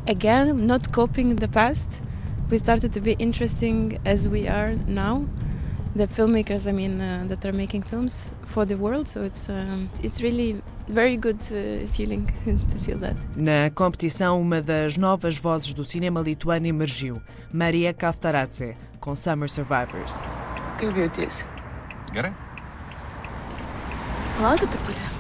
Again, 0.08 0.66
not 0.66 0.94
copying 0.94 1.36
the 1.36 1.50
past, 1.50 2.02
we 2.50 2.58
started 2.58 2.94
to 2.94 3.02
be 3.02 3.18
interesting 3.20 4.00
as 4.06 4.30
we 4.30 4.48
are 4.48 4.74
now. 4.88 5.26
The 5.98 6.08
filmmakers, 6.08 6.66
I 6.66 6.72
mean, 6.72 7.02
uh, 7.02 7.26
that 7.28 7.46
are 7.46 7.52
making 7.52 7.82
films 7.84 8.34
for 8.46 8.66
the 8.66 8.78
world, 8.78 9.10
so 9.10 9.24
it's 9.24 9.50
um, 9.50 9.90
it's 10.02 10.22
really 10.22 10.62
very 10.88 11.18
good 11.18 11.42
uh, 11.52 11.88
feeling 11.88 12.32
to 12.70 12.78
feel 12.86 13.00
that. 13.00 13.18
Na 13.36 13.70
competição, 13.70 14.40
uma 14.40 14.62
das 14.62 14.96
novas 14.96 15.38
vozes 15.38 15.74
do 15.74 15.84
cinema 15.84 16.22
lituano 16.22 16.68
emergiu, 16.68 17.22
Maria 17.52 17.94
Kaftaradze, 17.94 18.78
com 19.02 19.14
Summer 19.14 19.50
Survivors. 19.50 20.22
Kaip 20.78 20.98
jautiesi? 20.98 21.44
Gerai. 22.14 22.34
Palaukit 24.38 24.70
truputį. 24.72 25.17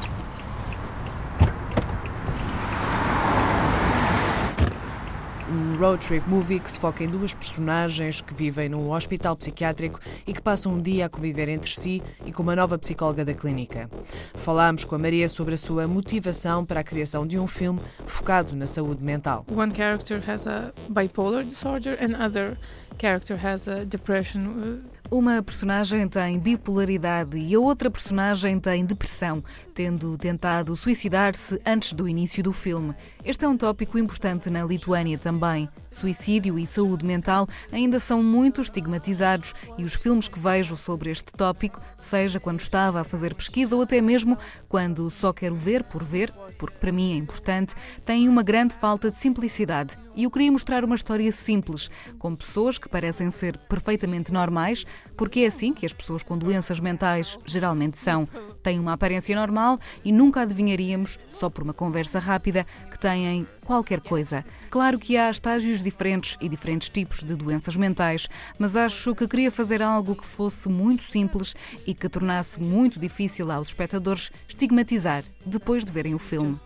Road 5.77 6.03
trip 6.05 6.27
movie 6.27 6.59
que 6.59 6.71
se 6.71 6.79
foca 6.79 7.03
em 7.03 7.07
duas 7.07 7.35
personagens 7.35 8.19
que 8.19 8.33
vivem 8.33 8.67
num 8.67 8.89
hospital 8.91 9.35
psiquiátrico 9.35 9.99
e 10.25 10.33
que 10.33 10.41
passam 10.41 10.73
um 10.73 10.81
dia 10.81 11.05
a 11.05 11.09
conviver 11.09 11.47
entre 11.49 11.71
si 11.71 12.01
e 12.25 12.31
com 12.31 12.41
uma 12.41 12.55
nova 12.55 12.79
psicóloga 12.79 13.23
da 13.23 13.33
clínica. 13.33 13.87
Falámos 14.33 14.85
com 14.85 14.95
a 14.95 14.97
Maria 14.97 15.29
sobre 15.29 15.53
a 15.53 15.57
sua 15.57 15.87
motivação 15.87 16.65
para 16.65 16.79
a 16.79 16.83
criação 16.83 17.27
de 17.27 17.37
um 17.37 17.45
filme 17.45 17.79
focado 18.07 18.55
na 18.55 18.65
saúde 18.65 19.03
mental. 19.03 19.45
One 19.55 19.73
character 19.73 20.19
has 20.27 20.47
a 20.47 20.73
bipolar 20.89 21.43
disorder 21.43 21.95
and 22.01 22.15
other 22.15 22.57
character 22.97 23.37
has 23.37 23.67
a 23.67 23.85
depression. 23.85 24.81
Uma 25.09 25.41
personagem 25.41 26.05
tem 26.09 26.37
bipolaridade 26.37 27.37
e 27.37 27.55
a 27.55 27.59
outra 27.59 27.89
personagem 27.89 28.59
tem 28.59 28.83
depressão, 28.83 29.41
tendo 29.73 30.17
tentado 30.17 30.75
suicidar-se 30.75 31.57
antes 31.65 31.93
do 31.93 32.09
início 32.09 32.43
do 32.43 32.51
filme. 32.51 32.93
Este 33.23 33.45
é 33.45 33.47
um 33.47 33.55
tópico 33.55 33.97
importante 33.97 34.49
na 34.49 34.65
Lituânia 34.65 35.17
também. 35.17 35.69
Suicídio 35.89 36.59
e 36.59 36.67
saúde 36.67 37.05
mental 37.05 37.47
ainda 37.71 38.01
são 38.01 38.21
muito 38.21 38.59
estigmatizados 38.59 39.53
e 39.77 39.85
os 39.85 39.93
filmes 39.93 40.27
que 40.27 40.39
vejo 40.39 40.75
sobre 40.75 41.09
este 41.09 41.31
tópico, 41.31 41.79
seja 41.97 42.37
quando 42.37 42.59
estava 42.59 42.99
a 42.99 43.05
fazer 43.05 43.33
pesquisa 43.33 43.77
ou 43.77 43.83
até 43.83 44.01
mesmo 44.01 44.37
quando 44.67 45.09
só 45.09 45.31
quero 45.31 45.55
ver 45.55 45.85
por 45.85 46.03
ver, 46.03 46.33
porque 46.59 46.79
para 46.79 46.91
mim 46.91 47.13
é 47.13 47.15
importante, 47.15 47.75
têm 48.05 48.27
uma 48.27 48.43
grande 48.43 48.73
falta 48.75 49.09
de 49.09 49.17
simplicidade. 49.17 49.97
E 50.17 50.23
eu 50.23 50.31
queria 50.31 50.51
mostrar 50.51 50.83
uma 50.83 50.95
história 50.95 51.31
simples, 51.31 51.91
com 52.17 52.35
pessoas 52.35 52.79
que 52.79 52.89
parecem 52.89 53.29
ser 53.29 53.55
perfeitamente 53.69 54.33
normais, 54.33 54.83
porque 55.15 55.41
é 55.41 55.47
assim 55.47 55.73
que 55.73 55.85
as 55.85 55.93
pessoas 55.93 56.23
com 56.23 56.37
doenças 56.37 56.79
mentais 56.79 57.37
geralmente 57.45 57.97
são. 57.97 58.27
Têm 58.61 58.79
uma 58.79 58.93
aparência 58.93 59.35
normal 59.35 59.79
e 60.03 60.11
nunca 60.11 60.41
adivinharíamos, 60.41 61.19
só 61.29 61.49
por 61.49 61.63
uma 61.63 61.73
conversa 61.73 62.19
rápida, 62.19 62.65
que 62.91 62.99
têm 62.99 63.47
qualquer 63.65 64.01
coisa. 64.01 64.45
Claro 64.69 64.99
que 64.99 65.17
há 65.17 65.29
estágios 65.29 65.81
diferentes 65.81 66.37
e 66.41 66.47
diferentes 66.47 66.89
tipos 66.89 67.23
de 67.23 67.35
doenças 67.35 67.75
mentais, 67.75 68.27
mas 68.57 68.75
acho 68.75 69.15
que 69.15 69.27
queria 69.27 69.51
fazer 69.51 69.81
algo 69.81 70.15
que 70.15 70.25
fosse 70.25 70.69
muito 70.69 71.03
simples 71.03 71.55
e 71.85 71.93
que 71.93 72.09
tornasse 72.09 72.61
muito 72.61 72.99
difícil 72.99 73.51
aos 73.51 73.69
espectadores 73.69 74.31
estigmatizar 74.47 75.23
depois 75.45 75.83
de 75.83 75.91
verem 75.91 76.13
o 76.13 76.19
filme. 76.19 76.59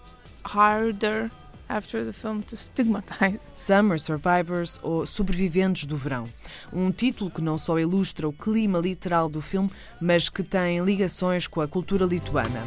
Harder 0.43 1.31
after 1.71 2.03
the 2.03 2.11
film 2.11 2.41
to 2.43 2.57
stigmatize. 2.57 3.49
Summer 3.55 3.97
Survivors 3.97 4.79
ou 4.83 5.07
Sobreviventes 5.07 5.85
do 5.85 5.95
Verão. 5.95 6.27
Um 6.71 6.91
título 6.91 7.31
que 7.31 7.41
não 7.41 7.57
só 7.57 7.79
ilustra 7.79 8.27
o 8.27 8.33
clima 8.33 8.79
literal 8.79 9.29
do 9.29 9.41
filme, 9.41 9.71
mas 9.99 10.27
que 10.27 10.43
tem 10.43 10.83
ligações 10.83 11.47
com 11.47 11.61
a 11.61 11.67
cultura 11.67 12.05
lituana. 12.05 12.61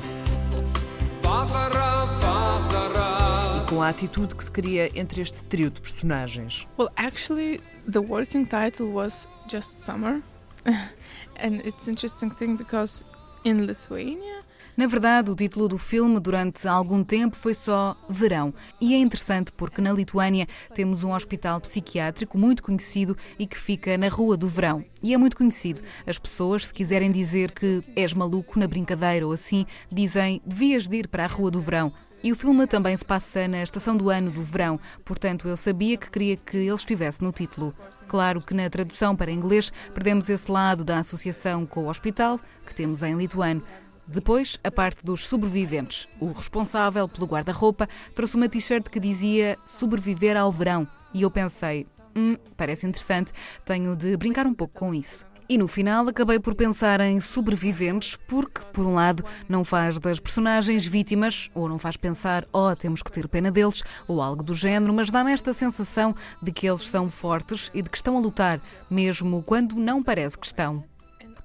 E 3.57 3.71
com 3.71 3.83
a 3.83 3.89
atitude 3.91 4.35
que 4.35 4.45
se 4.45 4.51
cria 4.51 4.91
entre 4.99 5.21
este 5.21 5.45
trio 5.45 5.71
de 5.71 5.81
personagens. 5.81 6.67
Well, 6.79 6.91
actually, 6.97 7.61
the 7.91 8.01
working 8.01 8.47
title 8.47 8.93
was 8.93 9.29
just 9.49 9.85
Summer. 9.85 10.23
and 11.37 11.61
it's 11.65 11.89
interesting 11.89 12.31
thing 12.31 12.57
because 12.57 13.05
in 13.45 13.67
Lithuania 13.67 14.34
Na 14.77 14.89
verdade, 14.89 15.31
o 15.31 15.37
título 15.37 15.69
do 15.69 15.79
filme 15.79 16.19
durante 16.19 16.67
algum 16.67 17.05
tempo 17.05 17.37
foi 17.37 17.55
só 17.55 17.97
Verão. 18.09 18.53
E 18.81 18.93
é 18.93 18.99
interessante 18.99 19.53
porque 19.53 19.81
na 19.81 19.93
Lituânia 19.93 20.49
temos 20.75 21.05
um 21.05 21.13
hospital 21.13 21.61
psiquiátrico 21.61 22.37
muito 22.37 22.61
conhecido 22.61 23.17
e 23.39 23.47
que 23.47 23.57
fica 23.57 23.97
na 23.97 24.09
Rua 24.09 24.37
do 24.37 24.49
Verão. 24.49 24.85
E 25.01 25.15
é 25.15 25.17
muito 25.17 25.37
conhecido. 25.37 25.81
As 26.05 26.19
pessoas, 26.19 26.67
se 26.67 26.75
quiserem 26.75 27.13
dizer 27.13 27.53
que 27.53 27.85
és 27.95 28.13
maluco 28.13 28.59
na 28.59 28.67
brincadeira 28.67 29.25
ou 29.25 29.33
assim, 29.33 29.65
dizem 29.93 30.43
devias 30.45 30.89
de 30.89 30.97
ir 30.97 31.09
para 31.09 31.25
a 31.25 31.29
Rua 31.29 31.53
do 31.53 31.61
Verão. 31.61 31.93
E 32.25 32.33
o 32.33 32.35
filme 32.35 32.67
também 32.67 32.97
se 32.97 33.05
passa 33.05 33.47
na 33.47 33.63
estação 33.63 33.95
do 33.95 34.09
ano 34.09 34.31
do 34.31 34.41
verão, 34.41 34.81
portanto 35.05 35.47
eu 35.47 35.59
sabia 35.59 35.95
que 35.99 36.11
queria 36.11 36.39
que 36.39 36.57
ele 36.57 36.73
estivesse 36.73 37.23
no 37.23 37.31
título. 37.31 37.75
Claro 38.09 38.41
que 38.41 38.55
na 38.55 38.71
tradução 38.71 39.15
para 39.15 39.31
inglês 39.31 39.71
perdemos 39.93 40.31
esse 40.31 40.51
lado 40.51 40.83
da 40.83 41.01
associação 41.01 41.67
com 41.67 41.85
o 41.85 41.89
hospital 41.91 42.41
que 42.65 42.75
temos 42.75 43.03
em 43.03 43.15
lituano. 43.15 43.63
Depois, 44.07 44.59
a 44.63 44.71
parte 44.71 45.05
dos 45.05 45.27
sobreviventes. 45.27 46.09
O 46.21 46.33
responsável 46.33 47.09
pelo 47.09 47.27
guarda-roupa 47.27 47.89
trouxe 48.15 48.37
uma 48.37 48.49
t-shirt 48.49 48.89
que 48.89 49.01
dizia 49.01 49.59
sobreviver 49.67 50.37
ao 50.37 50.53
verão. 50.53 50.87
E 51.13 51.23
eu 51.23 51.31
pensei, 51.31 51.87
hum, 52.15 52.37
parece 52.57 52.87
interessante, 52.87 53.33
tenho 53.65 53.97
de 53.97 54.17
brincar 54.17 54.47
um 54.47 54.55
pouco 54.55 54.75
com 54.75 54.95
isso. 54.95 55.25
E 55.47 55.59
no 55.59 55.69
final 55.69 56.09
acabei 56.09 56.41
por 56.41 56.55
pensar 56.55 57.01
em 57.01 57.21
sobreviventes, 57.21 58.17
porque, 58.27 58.63
por 58.73 58.87
um 58.87 58.95
lado, 58.95 59.23
não 59.47 59.63
faz 59.63 59.99
das 59.99 60.19
personagens 60.19 60.87
vítimas, 60.87 61.51
ou 61.55 61.69
não 61.69 61.79
faz 61.79 61.99
pensar, 61.99 62.47
oh, 62.51 62.75
temos 62.75 63.03
que 63.03 63.13
ter 63.13 63.29
pena 63.29 63.51
deles, 63.51 63.83
ou 64.09 64.23
algo 64.23 64.43
do 64.43 64.55
género, 64.55 64.95
mas 64.95 65.11
dá-me 65.11 65.33
esta 65.33 65.53
sensação 65.53 66.15
de 66.43 66.51
que 66.51 66.67
eles 66.67 66.89
são 66.89 67.11
fortes 67.11 67.71
e 67.75 67.83
de 67.83 67.91
que 67.91 67.97
estão 67.97 68.17
a 68.17 68.21
lutar, 68.21 68.59
mesmo 68.91 69.43
quando 69.43 69.77
não 69.77 70.03
parece 70.03 70.39
que 70.39 70.47
estão. 70.47 70.83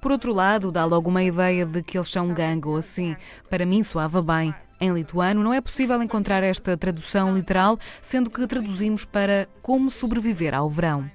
Por 0.01 0.11
outro 0.11 0.33
lado, 0.33 0.71
dá 0.71 0.85
logo 0.85 1.09
uma 1.09 1.23
ideia 1.23 1.65
de 1.65 1.83
que 1.83 1.97
eles 1.97 2.09
são 2.09 2.33
gangue 2.33 2.67
ou 2.67 2.77
assim. 2.77 3.15
Para 3.49 3.65
mim 3.65 3.83
soava 3.83 4.21
bem. 4.21 4.53
Em 4.81 4.93
lituano 4.93 5.43
não 5.43 5.53
é 5.53 5.59
possível 5.59 6.01
encontrar 6.01 6.41
esta 6.41 6.77
tradução 6.77 7.35
literal, 7.35 7.77
sendo 8.01 8.29
que 8.29 8.47
traduzimos 8.47 9.03
para 9.03 9.47
como 9.61 9.91
sobreviver 9.91 10.53
ao 10.53 10.69
verão. 10.69 11.09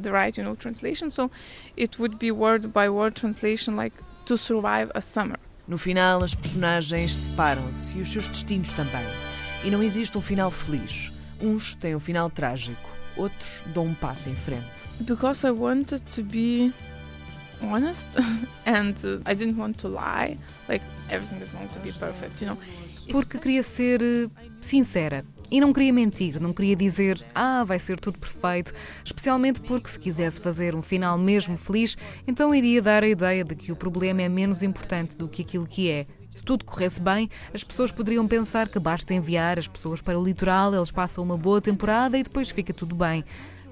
the 0.00 0.10
right, 0.10 0.38
you 0.38 0.44
know, 0.44 0.54
translation. 0.54 1.10
So 1.10 1.30
it 1.76 1.98
would 1.98 2.18
be 2.18 2.30
word 2.30 2.68
by 2.68 2.88
word 2.88 3.14
translation 3.14 3.76
like 3.76 3.96
to 4.26 4.36
survive 4.36 4.90
a 4.94 5.00
summer. 5.00 5.38
No 5.66 5.78
final, 5.78 6.22
as 6.22 6.34
personagens 6.34 7.14
separam-se 7.14 7.98
e 7.98 8.00
os 8.00 8.10
seus 8.10 8.28
destinos 8.28 8.72
também. 8.72 9.04
E 9.64 9.70
não 9.70 9.82
existe 9.82 10.16
um 10.16 10.20
final 10.20 10.50
feliz. 10.50 11.10
Uns 11.40 11.74
têm 11.74 11.96
um 11.96 12.00
final 12.00 12.30
trágico, 12.30 12.88
outros 13.16 13.62
dão 13.74 13.86
um 13.86 13.94
passo 13.94 14.30
em 14.30 14.36
frente. 14.36 14.62
Because 15.00 15.44
I 15.44 15.50
wanted 15.50 16.02
to 16.14 16.22
be 16.22 16.72
honest 17.62 18.08
and 18.66 18.94
I 19.24 19.34
didn't 19.34 19.56
want 19.56 19.78
to 19.80 19.88
lie, 19.88 20.36
like 20.68 20.82
everything 21.10 21.40
is 21.40 21.52
going 21.52 21.68
to 21.68 21.80
be 21.80 21.92
perfect, 21.92 22.40
you 22.40 22.48
know. 22.48 22.58
Porque 23.10 23.38
queria 23.38 23.62
ser 23.62 24.02
eh, 24.02 24.28
sincera. 24.60 25.24
E 25.48 25.60
não 25.60 25.72
queria 25.72 25.92
mentir, 25.92 26.40
não 26.40 26.52
queria 26.52 26.74
dizer, 26.74 27.24
ah, 27.32 27.62
vai 27.62 27.78
ser 27.78 28.00
tudo 28.00 28.18
perfeito, 28.18 28.74
especialmente 29.04 29.60
porque 29.60 29.88
se 29.88 29.98
quisesse 29.98 30.40
fazer 30.40 30.74
um 30.74 30.82
final 30.82 31.16
mesmo 31.16 31.56
feliz, 31.56 31.96
então 32.26 32.52
iria 32.52 32.82
dar 32.82 33.04
a 33.04 33.08
ideia 33.08 33.44
de 33.44 33.54
que 33.54 33.70
o 33.70 33.76
problema 33.76 34.22
é 34.22 34.28
menos 34.28 34.62
importante 34.64 35.16
do 35.16 35.28
que 35.28 35.42
aquilo 35.42 35.64
que 35.64 35.88
é. 35.88 36.04
Se 36.34 36.42
tudo 36.42 36.64
corresse 36.64 37.00
bem, 37.00 37.30
as 37.54 37.62
pessoas 37.62 37.92
poderiam 37.92 38.26
pensar 38.26 38.68
que 38.68 38.78
basta 38.78 39.14
enviar 39.14 39.56
as 39.56 39.68
pessoas 39.68 40.00
para 40.00 40.18
o 40.18 40.24
litoral, 40.24 40.74
eles 40.74 40.90
passam 40.90 41.22
uma 41.22 41.38
boa 41.38 41.60
temporada 41.60 42.18
e 42.18 42.24
depois 42.24 42.50
fica 42.50 42.74
tudo 42.74 42.96
bem. 42.96 43.24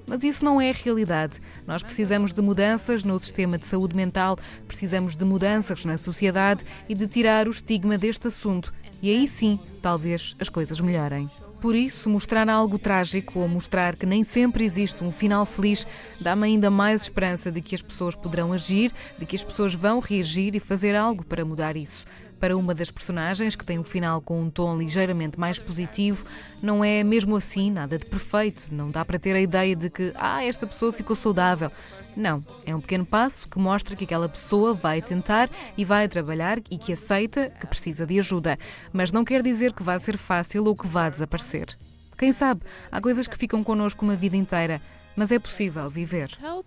Mas 0.07 0.22
isso 0.24 0.44
não 0.44 0.61
é 0.61 0.70
a 0.70 0.74
realidade. 0.74 1.40
Nós 1.66 1.82
precisamos 1.82 2.32
de 2.32 2.42
mudanças 2.42 3.02
no 3.05 3.18
sistema 3.18 3.59
de 3.59 3.66
saúde 3.66 3.96
mental, 3.96 4.38
precisamos 4.66 5.16
de 5.16 5.24
mudanças 5.24 5.84
na 5.84 5.96
sociedade 5.96 6.64
e 6.88 6.94
de 6.94 7.07
tirar 7.07 7.48
o 7.48 7.50
estigma 7.50 7.96
deste 7.96 8.26
assunto. 8.26 8.72
E 9.02 9.11
aí 9.11 9.28
sim, 9.28 9.59
talvez 9.82 10.34
as 10.40 10.48
coisas 10.48 10.80
melhorem. 10.80 11.30
Por 11.64 11.74
isso, 11.74 12.11
mostrar 12.11 12.46
algo 12.46 12.78
trágico 12.78 13.40
ou 13.40 13.48
mostrar 13.48 13.96
que 13.96 14.05
nem 14.05 14.22
sempre 14.22 14.66
existe 14.66 15.02
um 15.02 15.11
final 15.11 15.46
feliz 15.46 15.86
dá-me 16.20 16.44
ainda 16.44 16.68
mais 16.68 17.00
esperança 17.00 17.50
de 17.50 17.62
que 17.62 17.74
as 17.74 17.80
pessoas 17.80 18.14
poderão 18.14 18.52
agir, 18.52 18.92
de 19.18 19.24
que 19.24 19.34
as 19.34 19.42
pessoas 19.42 19.74
vão 19.74 19.98
reagir 19.98 20.55
e 20.55 20.61
fazer 20.61 20.94
algo 20.94 21.24
para 21.24 21.42
mudar 21.42 21.74
isso. 21.74 22.05
Para 22.41 22.57
uma 22.57 22.74
das 22.74 22.91
personagens, 22.91 23.57
que 23.57 23.64
tem 23.64 23.78
um 23.78 23.85
final 23.85 24.20
com 24.20 24.43
um 24.43 24.51
tom 24.51 24.76
ligeiramente 24.76 25.39
mais 25.39 25.59
positivo, 25.59 26.26
não 26.62 26.85
é 26.85 27.03
mesmo 27.03 27.37
assim 27.37 27.70
nada 27.70 27.97
de 27.97 28.05
perfeito. 28.05 28.66
Não 28.70 28.91
dá 28.91 29.05
para 29.05 29.18
ter 29.18 29.35
a 29.35 29.41
ideia 29.41 29.74
de 29.74 29.89
que, 29.89 30.12
ah, 30.16 30.45
esta 30.45 30.66
pessoa 30.66 30.93
ficou 30.93 31.16
saudável. 31.16 31.70
Não, 32.16 32.45
é 32.64 32.74
um 32.74 32.80
pequeno 32.80 33.05
passo 33.05 33.49
que 33.49 33.59
mostra 33.59 33.97
que 33.97 34.05
aquela 34.05 34.28
pessoa 34.28 34.74
vai 34.74 35.03
tentar 35.03 35.51
e 35.76 35.85
vai 35.85 36.07
trabalhar 36.07 36.59
e 36.70 36.78
que 36.78 36.93
aceita 36.93 37.51
que 37.51 37.66
precisa 37.66 38.07
de 38.07 38.18
ajuda. 38.18 38.59
Mas 38.93 39.11
não 39.11 39.24
quer 39.24 39.43
dizer 39.43 39.72
que 39.72 39.82
vá 39.82 39.99
ser 39.99 40.16
fácil 40.16 40.64
ou 40.64 40.76
que 40.76 40.87
vá 40.87 41.09
desaparecer. 41.09 41.76
Quem 42.16 42.30
sabe, 42.30 42.62
há 42.91 43.01
coisas 43.01 43.26
que 43.26 43.37
ficam 43.37 43.64
connosco 43.64 44.05
uma 44.05 44.14
vida 44.14 44.37
inteira, 44.37 44.80
mas 45.16 45.32
é 45.32 45.39
possível 45.39 45.91
viver. 45.91 46.30
Help, 46.43 46.66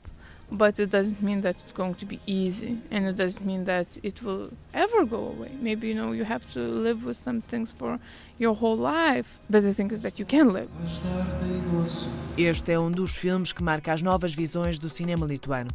but 0.52 0.80
it 0.80 0.90
doesn't 0.90 1.22
mean 1.22 1.42
that 1.42 1.56
it's 1.62 1.74
going 1.74 1.96
to 1.96 2.06
be 2.06 2.20
easy 2.26 2.78
and 2.92 3.06
it 3.08 3.16
doesn't 3.16 3.46
mean 3.46 3.66
that 3.66 3.98
it 4.04 4.24
will 4.24 4.50
ever 4.74 5.06
go 5.06 5.18
away. 5.18 5.52
Maybe 5.62 5.90
you 5.90 5.96
know 5.96 6.14
you 6.14 6.24
have 6.24 6.46
to 6.54 6.60
live 6.60 7.04
with 7.04 7.18
some 7.18 7.42
things 7.42 7.72
for 7.72 8.00
your 8.40 8.54
whole 8.54 8.78
life, 8.78 9.40
but 9.50 9.62
the 9.64 9.74
thing 9.74 9.92
is 9.92 10.02
that 10.04 10.20
you 10.20 10.26
can 10.26 10.54
live. 10.54 10.70
Este 12.38 12.72
é 12.72 12.80
um 12.80 12.92
dos 12.92 13.16
filmes 13.16 13.52
que 13.52 13.64
marca 13.64 13.92
as 13.92 14.02
novas 14.02 14.34
visões 14.36 14.78
do 14.78 14.90
cinema 14.90 15.26
lituano. 15.26 15.72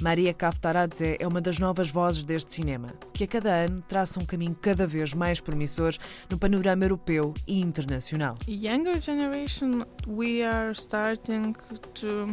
Maria 0.00 0.32
Kaftaradze 0.32 1.16
é 1.18 1.26
uma 1.26 1.40
das 1.40 1.58
novas 1.58 1.90
vozes 1.90 2.22
deste 2.22 2.52
cinema, 2.52 2.94
que 3.12 3.24
a 3.24 3.26
cada 3.26 3.50
ano 3.50 3.82
traça 3.86 4.20
um 4.20 4.24
caminho 4.24 4.56
cada 4.60 4.86
vez 4.86 5.12
mais 5.12 5.40
promissor 5.40 5.94
no 6.30 6.38
panorama 6.38 6.84
europeu 6.84 7.34
e 7.46 7.60
internacional. 7.60 8.36
Younger 8.46 9.00
generation, 9.00 9.84
we 10.06 10.42
are 10.44 10.72
starting 10.72 11.54
to 11.94 12.32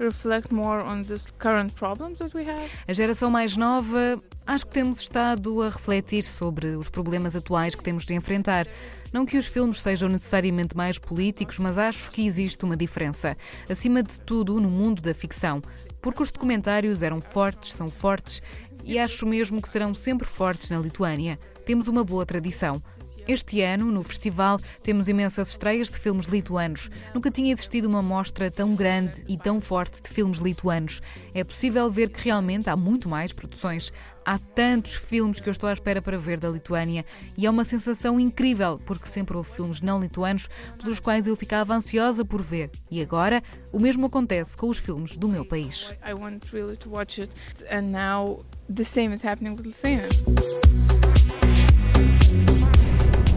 reflect 0.00 0.52
more 0.52 0.82
on 0.82 1.04
these 1.04 1.32
current 1.38 1.74
problems 1.74 2.18
that 2.18 2.36
we 2.36 2.44
have. 2.48 2.70
A 2.86 2.92
geração 2.92 3.30
mais 3.30 3.56
nova, 3.56 4.20
acho 4.46 4.66
que 4.66 4.72
temos 4.72 5.00
estado 5.00 5.62
a 5.62 5.68
refletir 5.68 6.24
sobre 6.24 6.68
os 6.76 6.88
problemas 6.88 7.36
atuais 7.36 7.74
que 7.74 7.82
temos 7.82 8.04
de 8.04 8.14
enfrentar. 8.14 8.66
Não 9.12 9.26
que 9.26 9.36
os 9.36 9.46
filmes 9.46 9.80
sejam 9.80 10.08
necessariamente 10.08 10.76
mais 10.76 10.98
políticos, 10.98 11.58
mas 11.58 11.78
acho 11.78 12.10
que 12.10 12.26
existe 12.26 12.64
uma 12.64 12.76
diferença. 12.76 13.36
Acima 13.68 14.02
de 14.02 14.20
tudo, 14.20 14.60
no 14.60 14.70
mundo 14.70 15.02
da 15.02 15.12
ficção. 15.12 15.62
Porque 16.00 16.22
os 16.22 16.30
documentários 16.30 17.02
eram 17.02 17.20
fortes, 17.20 17.72
são 17.72 17.90
fortes, 17.90 18.40
e 18.84 18.98
acho 18.98 19.26
mesmo 19.26 19.60
que 19.60 19.68
serão 19.68 19.94
sempre 19.94 20.26
fortes 20.26 20.70
na 20.70 20.78
Lituânia. 20.78 21.38
Temos 21.64 21.88
uma 21.88 22.02
boa 22.02 22.24
tradição. 22.24 22.82
Este 23.28 23.60
ano, 23.60 23.86
no 23.86 24.02
festival, 24.02 24.60
temos 24.82 25.08
imensas 25.08 25.50
estreias 25.50 25.90
de 25.90 25.98
filmes 25.98 26.26
lituanos. 26.26 26.90
Nunca 27.14 27.30
tinha 27.30 27.52
existido 27.52 27.88
uma 27.88 28.02
mostra 28.02 28.50
tão 28.50 28.74
grande 28.74 29.24
e 29.28 29.36
tão 29.36 29.60
forte 29.60 30.02
de 30.02 30.10
filmes 30.10 30.38
lituanos. 30.38 31.00
É 31.34 31.44
possível 31.44 31.90
ver 31.90 32.10
que 32.10 32.24
realmente 32.24 32.68
há 32.68 32.76
muito 32.76 33.08
mais 33.08 33.32
produções. 33.32 33.92
Há 34.24 34.38
tantos 34.38 34.94
filmes 34.94 35.40
que 35.40 35.48
eu 35.48 35.52
estou 35.52 35.68
à 35.68 35.72
espera 35.72 36.02
para 36.02 36.18
ver 36.18 36.38
da 36.38 36.48
Lituânia 36.48 37.04
e 37.36 37.46
é 37.46 37.50
uma 37.50 37.64
sensação 37.64 38.20
incrível, 38.20 38.78
porque 38.84 39.08
sempre 39.08 39.36
houve 39.36 39.50
filmes 39.50 39.80
não 39.80 40.00
lituanos 40.00 40.48
pelos 40.80 41.00
quais 41.00 41.26
eu 41.26 41.34
ficava 41.34 41.74
ansiosa 41.74 42.24
por 42.24 42.42
ver. 42.42 42.70
E 42.90 43.00
agora, 43.00 43.42
o 43.72 43.80
mesmo 43.80 44.06
acontece 44.06 44.56
com 44.56 44.68
os 44.68 44.78
filmes 44.78 45.16
do 45.16 45.28
meu 45.28 45.44
país. 45.44 45.90
I 46.06 46.12
want 46.12 46.44
really. 46.52 46.76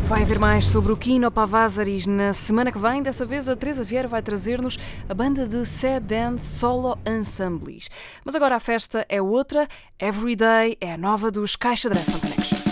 Vai 0.08 0.22
haver 0.22 0.38
mais 0.38 0.68
sobre 0.68 0.92
o 0.92 0.98
Kino 0.98 1.32
Pavasaris 1.32 2.06
na 2.06 2.34
semana 2.34 2.72
que 2.72 2.78
vem. 2.78 3.02
Dessa 3.02 3.26
vez, 3.26 3.48
a 3.48 3.56
Teresa 3.56 3.84
Vieira 3.84 4.08
vai 4.08 4.22
trazer-nos 4.22 4.78
a 5.08 5.14
banda 5.14 5.48
de 5.48 5.66
Sad 5.66 6.06
Dance 6.06 6.46
Solo 6.60 6.98
Ensembles. 7.06 7.90
Mas 8.24 8.36
agora 8.36 8.56
a 8.56 8.60
festa 8.60 9.06
é 9.08 9.22
outra. 9.22 9.68
Everyday 10.00 10.78
é 10.82 10.94
a 10.94 10.98
nova 10.98 11.32
dos 11.32 11.56
Caixa 11.56 11.90
de 11.90 12.00
Funk 12.00 12.63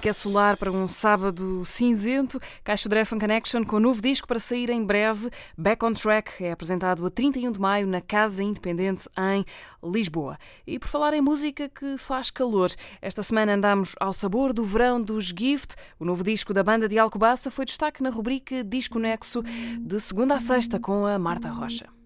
Connection. 0.00 0.10
Música 0.10 0.14
solar 0.14 0.56
para 0.56 0.70
um 0.70 0.86
sábado 0.88 1.64
cinzento. 1.64 2.40
Caixa 2.64 2.88
de 2.88 3.04
Fun 3.04 3.18
Connection 3.18 3.64
com 3.64 3.76
um 3.76 3.80
novo 3.80 4.00
disco 4.00 4.26
para 4.26 4.38
sair 4.38 4.70
em 4.70 4.84
breve. 4.84 5.30
Back 5.56 5.84
on 5.84 5.92
Track 5.92 6.44
é 6.44 6.52
apresentado 6.52 7.04
a 7.06 7.10
31 7.10 7.52
de 7.52 7.60
maio 7.60 7.86
na 7.86 8.00
Casa 8.00 8.42
Independente 8.42 9.08
em 9.18 9.44
Lisboa. 9.82 10.38
E 10.66 10.78
por 10.78 10.88
falar 10.88 11.14
em 11.14 11.20
música 11.20 11.68
que 11.68 11.96
faz 11.98 12.30
calor, 12.30 12.70
esta 13.00 13.22
semana 13.22 13.54
andamos 13.54 13.94
ao 14.00 14.12
sabor 14.12 14.52
do 14.52 14.64
verão 14.64 15.02
dos 15.02 15.26
Gift. 15.26 15.74
O 15.98 16.04
novo 16.04 16.24
disco 16.24 16.52
da 16.52 16.62
banda 16.62 16.88
de 16.88 16.98
Alcobaça 16.98 17.50
foi 17.50 17.64
destaque 17.64 18.02
na 18.02 18.10
rubrica 18.10 18.64
Disco 18.64 18.98
Nexo 18.98 19.42
de 19.78 20.00
segunda 20.00 20.34
a 20.34 20.38
sexta 20.38 20.78
com 20.78 21.06
a 21.06 21.18
Marta 21.18 21.48
Rocha. 21.48 21.99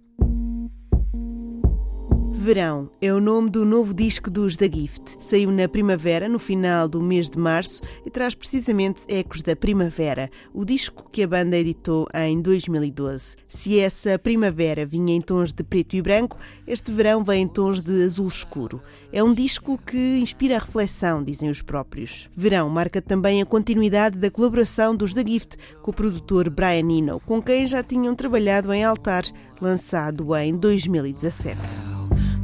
Verão 2.44 2.90
é 3.00 3.10
o 3.10 3.20
nome 3.20 3.48
do 3.48 3.64
novo 3.64 3.94
disco 3.94 4.30
dos 4.30 4.54
The 4.54 4.70
Gift. 4.70 5.16
Saiu 5.18 5.50
na 5.50 5.66
primavera, 5.66 6.28
no 6.28 6.38
final 6.38 6.86
do 6.86 7.00
mês 7.00 7.26
de 7.26 7.38
março, 7.38 7.80
e 8.04 8.10
traz 8.10 8.34
precisamente 8.34 9.00
ecos 9.08 9.40
da 9.40 9.56
primavera, 9.56 10.30
o 10.52 10.62
disco 10.62 11.08
que 11.10 11.22
a 11.22 11.26
banda 11.26 11.56
editou 11.56 12.06
em 12.14 12.42
2012. 12.42 13.36
Se 13.48 13.80
essa 13.80 14.18
primavera 14.18 14.84
vinha 14.84 15.16
em 15.16 15.22
tons 15.22 15.54
de 15.54 15.64
preto 15.64 15.96
e 15.96 16.02
branco, 16.02 16.36
este 16.66 16.92
verão 16.92 17.24
vem 17.24 17.44
em 17.44 17.48
tons 17.48 17.80
de 17.80 18.04
azul 18.04 18.28
escuro. 18.28 18.82
É 19.10 19.24
um 19.24 19.32
disco 19.32 19.78
que 19.78 20.18
inspira 20.18 20.56
a 20.56 20.60
reflexão, 20.60 21.24
dizem 21.24 21.48
os 21.48 21.62
próprios. 21.62 22.28
Verão 22.36 22.68
marca 22.68 23.00
também 23.00 23.40
a 23.40 23.46
continuidade 23.46 24.18
da 24.18 24.30
colaboração 24.30 24.94
dos 24.94 25.14
The 25.14 25.24
Gift 25.26 25.56
com 25.80 25.90
o 25.90 25.94
produtor 25.94 26.50
Brian 26.50 26.92
Eno, 26.92 27.20
com 27.20 27.40
quem 27.40 27.66
já 27.66 27.82
tinham 27.82 28.14
trabalhado 28.14 28.70
em 28.70 28.84
Altar, 28.84 29.24
lançado 29.62 30.36
em 30.36 30.54
2017. 30.54 31.93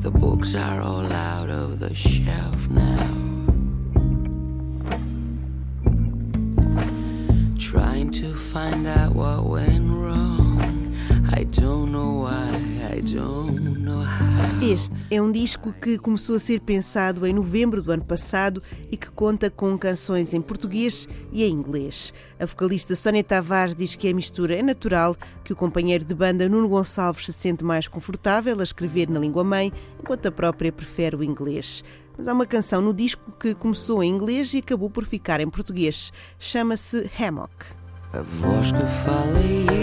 The 0.00 0.10
books 0.10 0.54
are 0.54 0.80
all 0.80 1.12
out 1.12 1.50
of 1.50 1.78
the 1.78 1.94
shelf 1.94 2.70
now. 2.70 2.96
Trying 7.58 8.10
to 8.12 8.34
find 8.34 8.86
out 8.88 9.14
what 9.14 9.44
went 9.44 9.90
wrong. 9.90 10.39
Este 14.60 14.94
é 15.10 15.22
um 15.22 15.30
disco 15.30 15.72
que 15.72 15.96
começou 15.96 16.36
a 16.36 16.40
ser 16.40 16.60
pensado 16.60 17.24
em 17.24 17.32
novembro 17.32 17.80
do 17.80 17.92
ano 17.92 18.04
passado 18.04 18.60
e 18.90 18.96
que 18.96 19.10
conta 19.10 19.48
com 19.48 19.78
canções 19.78 20.34
em 20.34 20.40
português 20.40 21.08
e 21.30 21.44
em 21.44 21.52
inglês. 21.52 22.12
A 22.38 22.46
vocalista 22.46 22.96
Sónia 22.96 23.22
Tavares 23.22 23.76
diz 23.76 23.94
que 23.94 24.08
a 24.08 24.14
mistura 24.14 24.56
é 24.56 24.62
natural, 24.62 25.14
que 25.44 25.52
o 25.52 25.56
companheiro 25.56 26.04
de 26.04 26.14
banda 26.14 26.48
Nuno 26.48 26.68
Gonçalves 26.68 27.26
se 27.26 27.32
sente 27.32 27.62
mais 27.62 27.86
confortável 27.86 28.58
a 28.58 28.64
escrever 28.64 29.08
na 29.08 29.20
língua 29.20 29.44
mãe, 29.44 29.72
enquanto 30.00 30.26
a 30.26 30.32
própria 30.32 30.72
prefere 30.72 31.14
o 31.14 31.22
inglês. 31.22 31.84
Mas 32.18 32.26
há 32.26 32.32
uma 32.32 32.46
canção 32.46 32.82
no 32.82 32.92
disco 32.92 33.32
que 33.38 33.54
começou 33.54 34.02
em 34.02 34.10
inglês 34.10 34.52
e 34.52 34.58
acabou 34.58 34.90
por 34.90 35.04
ficar 35.04 35.40
em 35.40 35.48
português. 35.48 36.12
Chama-se 36.38 37.08
Hammock. 37.18 37.54
A 38.12 38.20
voz 38.22 38.72
que 38.72 38.84
fala 39.04 39.38
é 39.38 39.79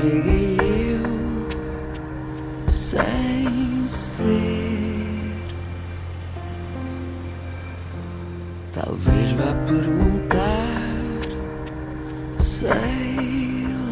é 0.00 0.94
eu, 0.94 2.70
sem 2.70 3.86
ser. 3.88 4.30
Talvez 8.72 9.32
vá 9.32 9.54
perguntar, 9.66 10.40
sei 12.42 12.70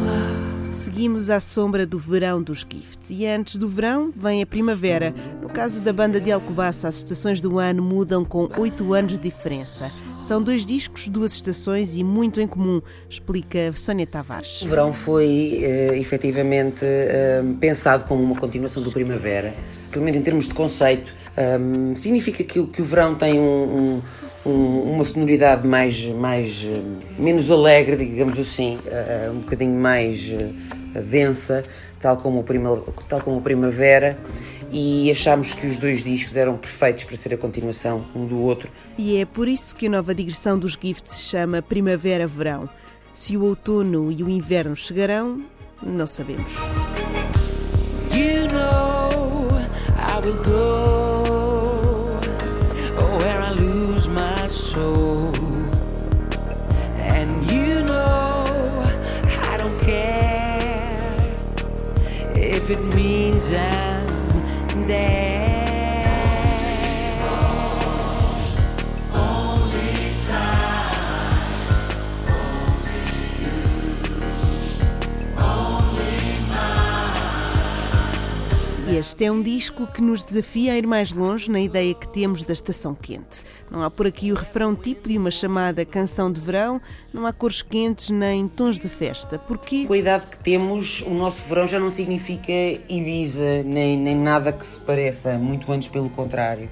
lá. 0.01 0.73
Seguimos 0.73 1.29
à 1.29 1.39
sombra 1.39 1.85
do 1.85 1.99
verão 1.99 2.41
dos 2.41 2.59
Gifts 2.59 3.09
e 3.09 3.25
antes 3.25 3.55
do 3.57 3.69
verão 3.69 4.11
vem 4.15 4.41
a 4.41 4.47
primavera. 4.47 5.13
No 5.49 5.55
caso 5.55 5.81
da 5.81 5.91
banda 5.91 6.21
de 6.21 6.31
Alcobaça, 6.31 6.87
as 6.87 6.97
estações 6.97 7.41
do 7.41 7.57
ano 7.57 7.81
mudam 7.81 8.23
com 8.23 8.47
oito 8.59 8.93
anos 8.93 9.13
de 9.13 9.17
diferença. 9.17 9.91
São 10.21 10.41
dois 10.43 10.63
discos, 10.63 11.07
duas 11.07 11.33
estações 11.33 11.95
e 11.95 12.03
muito 12.03 12.39
em 12.39 12.45
comum, 12.47 12.81
explica 13.09 13.73
Sónia 13.75 14.05
Tavares. 14.05 14.61
O 14.61 14.67
verão 14.67 14.93
foi 14.93 15.59
eh, 15.63 15.97
efetivamente 15.97 16.79
eh, 16.85 17.41
pensado 17.59 18.05
como 18.05 18.23
uma 18.23 18.35
continuação 18.35 18.83
do 18.83 18.91
primavera, 18.91 19.53
pelo 19.91 20.05
menos 20.05 20.19
em 20.19 20.23
termos 20.23 20.47
de 20.47 20.53
conceito. 20.53 21.11
Um, 21.35 21.95
significa 21.95 22.43
que, 22.43 22.59
o- 22.59 22.67
que 22.67 22.81
o 22.81 22.85
verão 22.85 23.15
tem 23.15 23.39
um- 23.39 23.95
um- 24.45 24.49
um- 24.49 24.81
uma 24.93 25.03
sonoridade 25.03 25.65
mais, 25.67 26.05
mais 26.05 26.63
eh, 26.63 26.79
menos 27.19 27.49
alegre, 27.49 27.97
digamos 27.97 28.37
assim, 28.39 28.77
eh, 28.85 29.29
um 29.33 29.39
bocadinho 29.39 29.73
mais 29.73 30.29
eh, 30.31 31.01
densa, 31.01 31.63
tal 31.99 32.15
como, 32.17 32.39
o 32.39 32.43
prima, 32.43 32.81
tal 33.09 33.19
como 33.21 33.39
a 33.39 33.41
primavera, 33.41 34.17
e 34.71 35.09
achámos 35.11 35.53
que 35.53 35.67
os 35.67 35.77
dois 35.79 36.03
discos 36.03 36.35
eram 36.35 36.57
perfeitos 36.57 37.03
para 37.03 37.17
ser 37.17 37.33
a 37.33 37.37
continuação 37.37 38.05
um 38.15 38.25
do 38.25 38.39
outro. 38.39 38.69
E 38.97 39.17
é 39.17 39.25
por 39.25 39.47
isso 39.47 39.75
que 39.75 39.87
a 39.87 39.89
nova 39.89 40.13
digressão 40.13 40.57
dos 40.57 40.77
Gifts 40.79 41.13
se 41.15 41.29
chama 41.29 41.61
Primavera-Verão. 41.61 42.69
Se 43.13 43.35
o 43.35 43.43
outono 43.43 44.11
e 44.11 44.23
o 44.23 44.29
inverno 44.29 44.75
chegarão, 44.75 45.43
não 45.81 46.07
sabemos. 46.07 46.51
You 48.11 48.47
know 48.51 49.47
I 49.97 50.19
will 50.23 50.41
go 50.43 52.19
where 53.17 53.41
I 53.41 53.51
lose 53.51 54.07
my 54.07 54.47
soul. 54.47 55.33
And 56.97 57.43
you 57.51 57.83
know 57.83 58.45
I 59.43 59.57
don't 59.57 59.79
care 59.81 60.97
if 62.35 62.69
it 62.69 62.81
means 62.95 63.51
I'm 63.51 63.98
day. 64.89 65.28
Este 78.99 79.23
é 79.23 79.31
um 79.31 79.41
disco 79.41 79.87
que 79.87 80.01
nos 80.01 80.23
desafia 80.23 80.73
a 80.73 80.77
ir 80.77 80.85
mais 80.85 81.09
longe 81.09 81.49
na 81.49 81.61
ideia 81.61 81.93
que 81.93 82.05
temos 82.05 82.43
da 82.43 82.51
estação 82.51 82.93
quente. 82.93 83.45
Não 83.71 83.81
há 83.81 83.89
por 83.89 84.05
aqui 84.05 84.29
o 84.29 84.35
refrão 84.35 84.75
tipo 84.75 85.07
de 85.07 85.17
uma 85.17 85.31
chamada 85.31 85.85
canção 85.85 86.29
de 86.29 86.41
verão, 86.41 86.81
não 87.13 87.25
há 87.25 87.31
cores 87.31 87.61
quentes 87.61 88.09
nem 88.09 88.45
tons 88.49 88.77
de 88.77 88.89
festa. 88.89 89.39
Porque 89.39 89.85
Com 89.85 89.93
a 89.93 89.97
idade 89.97 90.27
que 90.27 90.37
temos, 90.39 91.01
o 91.03 91.11
nosso 91.11 91.47
verão 91.47 91.65
já 91.65 91.79
não 91.79 91.89
significa 91.89 92.51
Ibiza, 92.89 93.63
nem, 93.63 93.97
nem 93.97 94.17
nada 94.17 94.51
que 94.51 94.65
se 94.65 94.77
pareça, 94.81 95.37
muito 95.37 95.71
antes 95.71 95.87
pelo 95.87 96.09
contrário. 96.09 96.69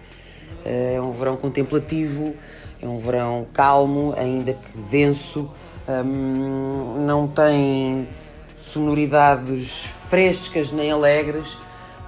É 0.66 1.00
um 1.00 1.12
verão 1.12 1.38
contemplativo, 1.38 2.36
é 2.82 2.88
um 2.90 3.00
verão 3.00 3.48
calmo, 3.54 4.14
ainda 4.18 4.52
que 4.52 4.78
denso, 4.92 5.50
hum, 5.88 7.06
não 7.06 7.26
tem 7.26 8.06
sonoridades 8.54 9.86
frescas 10.10 10.74
nem 10.74 10.92
alegres, 10.92 11.58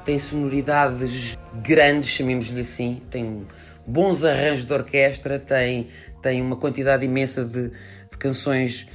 tem 0.10 0.18
sonoridades 0.18 1.38
grandes, 1.62 2.10
chamemos-lhe 2.10 2.62
assim, 2.62 3.00
tem 3.12 3.46
bons 3.86 4.24
arranjos 4.24 4.66
de 4.66 4.74
orquestra, 4.74 5.38
tem, 5.38 5.88
tem 6.20 6.42
uma 6.42 6.56
quantidade 6.56 7.06
imensa 7.06 7.46
de, 7.46 7.70
de 7.70 8.18
canções 8.18 8.88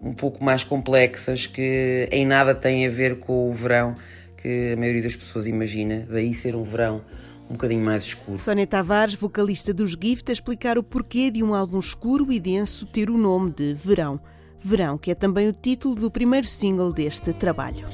um 0.00 0.14
pouco 0.14 0.42
mais 0.42 0.64
complexas 0.64 1.46
que 1.46 2.08
em 2.10 2.24
nada 2.24 2.54
têm 2.54 2.86
a 2.86 2.88
ver 2.88 3.18
com 3.18 3.50
o 3.50 3.52
verão 3.52 3.94
que 4.38 4.72
a 4.72 4.76
maioria 4.78 5.02
das 5.02 5.14
pessoas 5.14 5.46
imagina, 5.46 6.06
daí 6.10 6.32
ser 6.32 6.56
um 6.56 6.62
verão 6.62 7.02
um 7.50 7.52
bocadinho 7.52 7.84
mais 7.84 8.04
escuro. 8.04 8.38
Sónia 8.38 8.66
Tavares, 8.66 9.14
vocalista 9.14 9.74
dos 9.74 9.90
Gift, 9.90 10.30
a 10.30 10.32
explicar 10.32 10.78
o 10.78 10.82
porquê 10.82 11.30
de 11.30 11.42
um 11.42 11.52
álbum 11.52 11.80
escuro 11.80 12.32
e 12.32 12.40
denso 12.40 12.86
ter 12.86 13.10
o 13.10 13.18
nome 13.18 13.50
de 13.50 13.74
Verão. 13.74 14.18
Verão, 14.64 14.96
que 14.96 15.10
é 15.10 15.14
também 15.14 15.48
o 15.48 15.52
título 15.52 15.94
do 15.96 16.10
primeiro 16.10 16.46
single 16.46 16.92
deste 16.92 17.32
trabalho. 17.32 17.88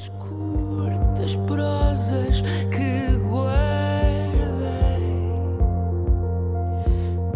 das 1.18 1.34
prosas 1.34 2.42
que 2.70 3.16
guardei. 3.28 3.58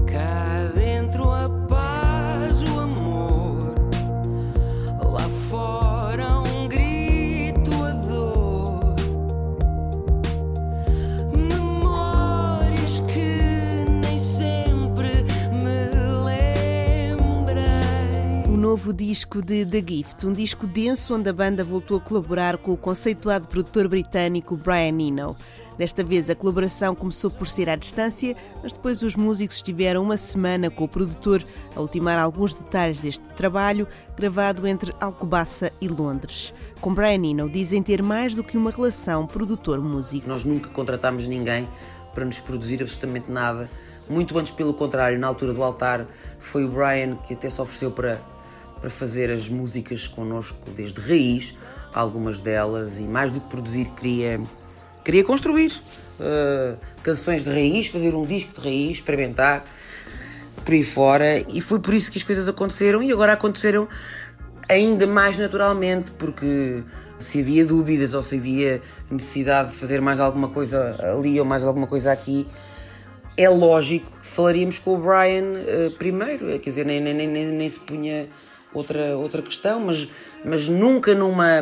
Cá 0.06 0.70
dentro 0.74 1.30
a 1.30 1.48
paz, 1.68 1.91
novo 18.62 18.92
disco 18.92 19.42
de 19.42 19.66
The 19.66 19.82
Gift, 19.84 20.24
um 20.24 20.32
disco 20.32 20.68
denso 20.68 21.16
onde 21.16 21.28
a 21.28 21.32
banda 21.32 21.64
voltou 21.64 21.96
a 21.96 22.00
colaborar 22.00 22.56
com 22.58 22.70
o 22.70 22.76
conceituado 22.76 23.48
produtor 23.48 23.88
britânico 23.88 24.56
Brian 24.56 25.00
Eno. 25.00 25.36
Desta 25.76 26.04
vez 26.04 26.30
a 26.30 26.36
colaboração 26.36 26.94
começou 26.94 27.28
por 27.28 27.48
ser 27.48 27.68
à 27.68 27.74
distância, 27.74 28.36
mas 28.62 28.72
depois 28.72 29.02
os 29.02 29.16
músicos 29.16 29.56
estiveram 29.56 30.04
uma 30.04 30.16
semana 30.16 30.70
com 30.70 30.84
o 30.84 30.88
produtor 30.88 31.44
a 31.74 31.80
ultimar 31.80 32.20
alguns 32.20 32.54
detalhes 32.54 33.00
deste 33.00 33.24
trabalho, 33.34 33.88
gravado 34.16 34.64
entre 34.64 34.94
Alcobaça 35.00 35.72
e 35.80 35.88
Londres. 35.88 36.54
Com 36.80 36.94
Brian 36.94 37.14
Eno 37.14 37.50
dizem 37.50 37.82
ter 37.82 38.00
mais 38.00 38.32
do 38.32 38.44
que 38.44 38.56
uma 38.56 38.70
relação 38.70 39.26
produtor-músico. 39.26 40.28
Nós 40.28 40.44
nunca 40.44 40.70
contratámos 40.70 41.26
ninguém 41.26 41.68
para 42.14 42.24
nos 42.24 42.38
produzir 42.38 42.80
absolutamente 42.80 43.28
nada. 43.28 43.68
Muito 44.08 44.38
antes, 44.38 44.52
pelo 44.52 44.74
contrário, 44.74 45.18
na 45.18 45.26
altura 45.26 45.52
do 45.52 45.62
altar, 45.62 46.06
foi 46.38 46.64
o 46.64 46.68
Brian 46.68 47.16
que 47.26 47.34
até 47.34 47.48
se 47.48 47.60
ofereceu 47.60 47.90
para, 47.90 48.20
para 48.82 48.90
fazer 48.90 49.30
as 49.30 49.48
músicas 49.48 50.08
connosco 50.08 50.58
desde 50.74 51.00
raiz, 51.00 51.54
algumas 51.94 52.40
delas, 52.40 52.98
e 52.98 53.04
mais 53.04 53.30
do 53.30 53.40
que 53.40 53.46
produzir, 53.46 53.86
queria, 53.96 54.40
queria 55.04 55.22
construir 55.22 55.70
uh, 56.18 56.76
canções 57.00 57.44
de 57.44 57.48
raiz, 57.48 57.86
fazer 57.86 58.12
um 58.16 58.26
disco 58.26 58.60
de 58.60 58.68
raiz, 58.68 58.96
experimentar 58.96 59.64
por 60.64 60.74
aí 60.74 60.82
fora, 60.82 61.38
e 61.48 61.60
foi 61.60 61.78
por 61.78 61.94
isso 61.94 62.10
que 62.10 62.18
as 62.18 62.24
coisas 62.24 62.48
aconteceram, 62.48 63.00
e 63.00 63.12
agora 63.12 63.34
aconteceram 63.34 63.86
ainda 64.68 65.06
mais 65.06 65.38
naturalmente, 65.38 66.10
porque 66.18 66.82
se 67.20 67.38
havia 67.38 67.64
dúvidas 67.64 68.14
ou 68.14 68.22
se 68.22 68.36
havia 68.36 68.80
necessidade 69.08 69.70
de 69.70 69.76
fazer 69.76 70.00
mais 70.00 70.18
alguma 70.18 70.48
coisa 70.48 70.96
ali 71.16 71.38
ou 71.38 71.46
mais 71.46 71.62
alguma 71.62 71.86
coisa 71.86 72.10
aqui, 72.10 72.48
é 73.36 73.48
lógico 73.48 74.10
que 74.18 74.26
falaríamos 74.26 74.80
com 74.80 74.94
o 74.94 74.98
Brian 74.98 75.52
uh, 75.52 75.90
primeiro, 75.92 76.58
quer 76.58 76.70
dizer, 76.70 76.84
nem, 76.84 77.00
nem, 77.00 77.14
nem, 77.14 77.28
nem 77.28 77.70
se 77.70 77.78
punha 77.78 78.28
outra, 78.74 79.16
outra 79.16 79.42
questão, 79.42 79.80
mas, 79.80 80.08
mas 80.44 80.68
nunca 80.68 81.14
numa, 81.14 81.60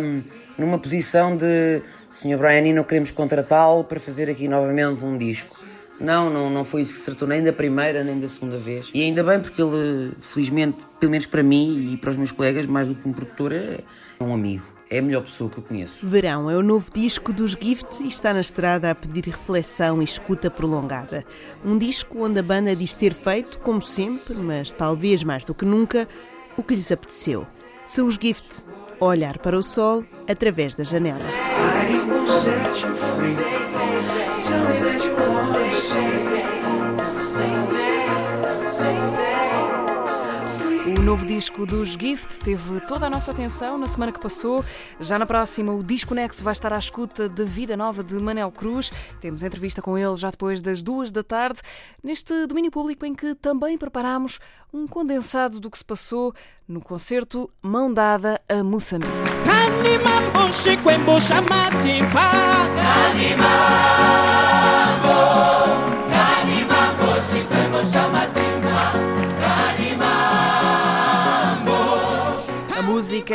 numa 0.56 0.78
posição 0.78 1.36
de 1.36 1.82
Sr. 2.10 2.38
Brian, 2.38 2.72
não 2.72 2.84
queremos 2.84 3.10
contratá-lo 3.10 3.84
para 3.84 4.00
fazer 4.00 4.30
aqui 4.30 4.48
novamente 4.48 5.04
um 5.04 5.16
disco. 5.16 5.56
Não, 6.00 6.30
não, 6.30 6.48
não 6.48 6.64
foi 6.64 6.80
isso 6.80 6.94
que 6.94 6.98
se 7.00 7.04
tratou 7.04 7.28
nem 7.28 7.42
da 7.42 7.52
primeira 7.52 8.02
nem 8.02 8.18
da 8.18 8.26
segunda 8.26 8.56
vez. 8.56 8.88
E 8.94 9.02
ainda 9.02 9.22
bem 9.22 9.38
porque 9.38 9.60
ele, 9.60 10.12
felizmente, 10.18 10.78
pelo 10.98 11.12
menos 11.12 11.26
para 11.26 11.42
mim 11.42 11.92
e 11.92 11.96
para 11.98 12.10
os 12.10 12.16
meus 12.16 12.32
colegas, 12.32 12.64
mais 12.64 12.88
do 12.88 12.94
que 12.94 13.06
um 13.06 13.12
produtor, 13.12 13.52
é 13.52 13.80
um 14.18 14.32
amigo. 14.32 14.64
é 14.88 14.98
a 14.98 15.02
melhor 15.02 15.22
pessoa 15.22 15.48
que 15.48 15.58
eu 15.58 15.62
conheço. 15.62 16.04
Verão 16.04 16.50
é 16.50 16.56
o 16.56 16.62
novo 16.62 16.90
disco 16.92 17.32
dos 17.32 17.52
Gift 17.52 18.02
e 18.02 18.08
está 18.08 18.32
na 18.32 18.40
estrada 18.40 18.90
a 18.90 18.94
pedir 18.94 19.24
reflexão 19.26 20.00
e 20.00 20.04
escuta 20.04 20.50
prolongada. 20.50 21.24
Um 21.64 21.78
disco 21.78 22.24
onde 22.24 22.40
a 22.40 22.42
banda 22.42 22.74
diz 22.74 22.94
ter 22.94 23.14
feito, 23.14 23.58
como 23.58 23.82
sempre, 23.82 24.34
mas 24.34 24.72
talvez 24.72 25.22
mais 25.22 25.44
do 25.44 25.54
que 25.54 25.66
nunca, 25.66 26.08
o 26.60 26.62
que 26.62 26.74
lhes 26.74 26.92
apeteceu. 26.92 27.46
São 27.86 28.06
os 28.06 28.16
Gift, 28.20 28.64
olhar 29.00 29.38
para 29.38 29.58
o 29.58 29.62
sol 29.62 30.04
através 30.28 30.74
da 30.74 30.84
janela. 30.84 31.24
O 41.00 41.02
novo 41.02 41.24
disco 41.24 41.64
dos 41.64 41.92
Gift 41.92 42.40
teve 42.40 42.78
toda 42.80 43.06
a 43.06 43.10
nossa 43.10 43.30
atenção 43.30 43.78
na 43.78 43.88
semana 43.88 44.12
que 44.12 44.20
passou. 44.20 44.62
Já 45.00 45.18
na 45.18 45.24
próxima, 45.24 45.72
o 45.72 45.82
Disco 45.82 46.14
Nexo 46.14 46.44
vai 46.44 46.52
estar 46.52 46.74
à 46.74 46.78
escuta 46.78 47.26
de 47.26 47.42
Vida 47.42 47.74
Nova 47.74 48.04
de 48.04 48.12
Manel 48.16 48.52
Cruz. 48.52 48.92
Temos 49.18 49.42
entrevista 49.42 49.80
com 49.80 49.96
ele 49.96 50.14
já 50.16 50.30
depois 50.30 50.60
das 50.60 50.82
duas 50.82 51.10
da 51.10 51.22
tarde, 51.22 51.62
neste 52.04 52.46
domínio 52.46 52.70
público 52.70 53.06
em 53.06 53.14
que 53.14 53.34
também 53.34 53.78
preparamos 53.78 54.38
um 54.74 54.86
condensado 54.86 55.58
do 55.58 55.70
que 55.70 55.78
se 55.78 55.84
passou 55.86 56.34
no 56.68 56.82
concerto 56.82 57.50
Mão 57.62 57.90
Dada 57.90 58.38
a 58.46 58.62
Moçambique. 58.62 59.10
A 59.48 59.70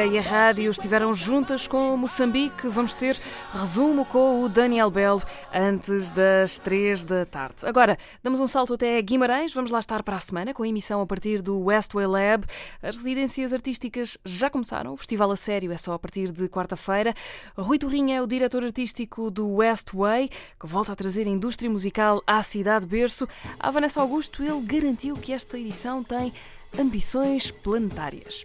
e 0.03 0.17
a 0.17 0.21
rádio 0.21 0.69
estiveram 0.69 1.13
juntas 1.13 1.67
com 1.67 1.95
Moçambique. 1.95 2.67
Vamos 2.67 2.93
ter 2.93 3.17
resumo 3.53 4.03
com 4.03 4.43
o 4.43 4.49
Daniel 4.49 4.91
Belo 4.91 5.23
antes 5.53 6.09
das 6.09 6.57
três 6.57 7.03
da 7.03 7.25
tarde. 7.25 7.65
Agora, 7.65 7.97
damos 8.21 8.41
um 8.41 8.47
salto 8.47 8.73
até 8.73 9.01
Guimarães. 9.01 9.53
Vamos 9.53 9.71
lá 9.71 9.79
estar 9.79 10.03
para 10.03 10.17
a 10.17 10.19
semana 10.19 10.53
com 10.53 10.63
a 10.63 10.67
emissão 10.67 10.99
a 10.99 11.05
partir 11.05 11.41
do 11.41 11.57
Westway 11.59 12.07
Lab. 12.07 12.45
As 12.83 12.97
residências 12.97 13.53
artísticas 13.53 14.17
já 14.25 14.49
começaram. 14.49 14.91
O 14.91 14.97
festival 14.97 15.31
a 15.31 15.35
sério 15.37 15.71
é 15.71 15.77
só 15.77 15.93
a 15.93 15.99
partir 15.99 16.31
de 16.31 16.49
quarta-feira. 16.49 17.13
Rui 17.57 17.77
Torrinha 17.77 18.17
é 18.17 18.21
o 18.21 18.27
diretor 18.27 18.63
artístico 18.63 19.31
do 19.31 19.47
Westway, 19.47 20.29
que 20.59 20.67
volta 20.67 20.91
a 20.91 20.95
trazer 20.95 21.25
a 21.25 21.29
indústria 21.29 21.69
musical 21.69 22.21
à 22.27 22.41
cidade 22.41 22.85
berço. 22.85 23.27
A 23.57 23.71
Vanessa 23.71 24.01
Augusto, 24.01 24.43
ele 24.43 24.61
garantiu 24.61 25.15
que 25.15 25.31
esta 25.31 25.57
edição 25.57 26.03
tem 26.03 26.33
ambições 26.77 27.49
planetárias. 27.51 28.43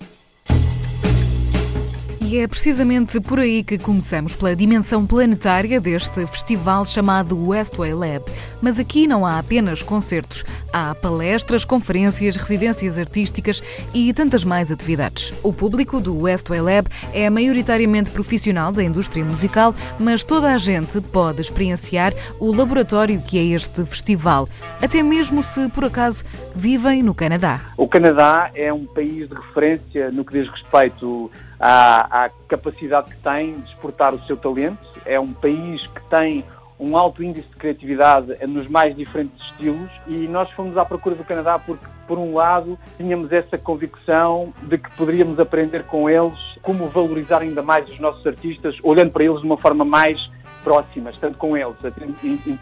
E 2.31 2.39
é 2.39 2.47
precisamente 2.47 3.21
por 3.21 3.41
aí 3.41 3.65
que 3.65 3.77
começamos, 3.77 4.37
pela 4.37 4.55
dimensão 4.55 5.05
planetária 5.05 5.81
deste 5.81 6.25
festival 6.29 6.87
chamado 6.87 7.49
Westway 7.49 7.93
Lab. 7.93 8.25
Mas 8.63 8.79
aqui 8.79 9.09
não 9.09 9.27
há 9.27 9.41
apenas 9.41 9.83
concertos, 9.83 10.45
há 10.73 10.95
palestras, 10.95 11.65
conferências, 11.65 12.37
residências 12.37 12.97
artísticas 12.97 13.61
e 13.93 14.13
tantas 14.13 14.45
mais 14.45 14.71
atividades. 14.71 15.35
O 15.43 15.53
público 15.53 16.01
do 16.01 16.21
Westway 16.21 16.61
Lab 16.61 16.89
é 17.13 17.29
maioritariamente 17.29 18.13
profissional 18.13 18.71
da 18.71 18.85
indústria 18.85 19.25
musical, 19.25 19.75
mas 19.99 20.23
toda 20.23 20.55
a 20.55 20.59
gente 20.59 21.01
pode 21.01 21.41
experienciar 21.41 22.15
o 22.39 22.55
laboratório 22.55 23.21
que 23.21 23.41
é 23.41 23.57
este 23.57 23.85
festival, 23.85 24.49
até 24.81 25.03
mesmo 25.03 25.43
se 25.43 25.69
por 25.71 25.85
acaso 25.85 26.23
vivem 26.55 27.03
no 27.03 27.13
Canadá. 27.13 27.61
O 27.77 27.89
Canadá 27.89 28.53
é 28.55 28.73
um 28.73 28.87
país 28.87 29.29
de 29.29 29.35
referência 29.35 30.13
no 30.13 30.25
que 30.25 30.33
diz 30.35 30.49
respeito 30.49 31.29
à, 31.61 32.25
à, 32.25 32.31
capacidade 32.49 33.15
que 33.15 33.23
tem 33.23 33.61
de 33.61 33.69
exportar 33.69 34.15
o 34.15 34.23
seu 34.25 34.37
talento. 34.37 34.79
É 35.05 35.21
um 35.21 35.33
país 35.33 35.87
que 35.87 36.03
tem 36.09 36.45
um 36.79 36.97
alto 36.97 37.23
índice 37.23 37.47
de 37.49 37.57
criatividade 37.57 38.35
nos 38.47 38.67
mais 38.67 38.97
diferentes 38.97 39.39
estilos 39.51 39.91
e 40.07 40.27
nós 40.27 40.51
fomos 40.53 40.79
à 40.79 40.85
procura 40.85 41.15
do 41.15 41.23
Canadá 41.23 41.59
porque, 41.59 41.85
por 42.09 42.19
um 42.19 42.35
lado, 42.35 42.79
tínhamos 42.97 43.31
essa 43.31 43.59
convicção 43.59 44.51
de 44.63 44.79
que 44.79 44.91
poderíamos 44.93 45.39
aprender 45.39 45.85
com 45.85 46.09
eles 46.09 46.39
como 46.63 46.87
valorizar 46.89 47.43
ainda 47.43 47.63
mais 47.63 47.89
os 47.91 47.99
nossos 47.99 48.27
artistas, 48.27 48.77
olhando 48.83 49.11
para 49.11 49.25
eles 49.25 49.41
de 49.41 49.47
uma 49.47 49.59
forma 49.59 49.85
mais 49.85 50.31
próxima, 50.65 51.11
estando 51.11 51.37
com 51.37 51.55
eles, 51.57 51.77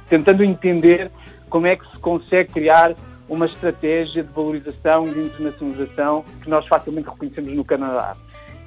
tentando 0.09 0.43
entender 0.43 1.11
como 1.49 1.67
é 1.67 1.77
que 1.77 1.89
se 1.91 1.99
consegue 1.99 2.53
criar 2.53 2.95
uma 3.29 3.47
estratégia 3.47 4.25
de 4.25 4.33
valorização 4.33 5.07
e 5.07 5.13
de 5.13 5.21
internacionalização 5.21 6.25
que 6.43 6.49
nós 6.49 6.67
facilmente 6.67 7.09
reconhecemos 7.09 7.55
no 7.55 7.65
Canadá. 7.65 8.17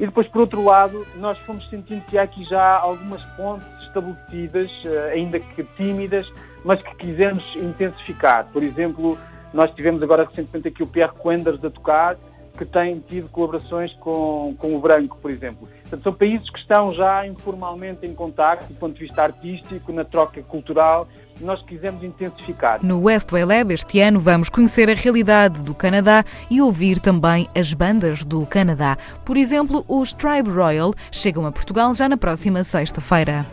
E 0.02 0.06
depois, 0.08 0.28
por 0.28 0.42
outro 0.42 0.66
lado, 0.66 1.06
nós 1.18 1.38
fomos 1.46 1.70
sentindo 1.70 2.04
que 2.06 2.18
há 2.18 2.24
aqui 2.24 2.44
já 2.46 2.80
algumas 2.80 3.24
pontes 3.36 3.68
estabelecidas, 3.84 4.72
ainda 5.14 5.40
que 5.40 5.64
tímidas, 5.78 6.28
mas 6.66 6.82
que 6.82 6.96
quisemos 6.96 7.44
intensificar. 7.56 8.48
Por 8.52 8.64
exemplo, 8.64 9.16
nós 9.54 9.70
tivemos 9.76 10.02
agora 10.02 10.26
recentemente 10.26 10.70
aqui 10.70 10.82
o 10.82 10.88
Pierre 10.88 11.14
Coenders 11.20 11.64
a 11.64 11.70
tocar, 11.70 12.18
que 12.58 12.66
tem 12.66 13.00
tido 13.02 13.30
colaborações 13.30 13.94
com, 14.00 14.56
com 14.58 14.76
o 14.76 14.80
Branco, 14.80 15.20
por 15.22 15.30
exemplo. 15.30 15.70
Portanto, 15.82 16.02
são 16.02 16.14
países 16.14 16.50
que 16.50 16.58
estão 16.58 16.92
já 16.94 17.28
informalmente 17.28 18.04
em 18.04 18.16
contacto 18.16 18.74
do 18.74 18.80
ponto 18.80 18.96
de 18.96 19.02
vista 19.02 19.22
artístico, 19.22 19.94
na 19.94 20.04
troca 20.04 20.42
cultural, 20.42 21.08
nós 21.42 21.62
quisemos 21.64 22.04
intensificar. 22.04 22.80
No 22.84 23.04
Westway 23.04 23.46
Lab 23.46 23.74
este 23.74 24.00
ano 24.00 24.20
vamos 24.20 24.50
conhecer 24.50 24.90
a 24.90 24.94
realidade 24.94 25.64
do 25.64 25.74
Canadá 25.74 26.24
e 26.50 26.62
ouvir 26.62 27.00
também 27.00 27.48
as 27.56 27.74
bandas 27.74 28.24
do 28.24 28.46
Canadá. 28.46 28.98
Por 29.26 29.38
exemplo, 29.38 29.84
os 29.88 30.14
Tribe 30.14 30.50
Royal 30.50 30.94
chegam 31.12 31.46
a 31.46 31.52
Portugal 31.52 31.94
já 31.94 32.08
na 32.08 32.18
próxima 32.18 32.64
sexta-feira. 32.64 33.46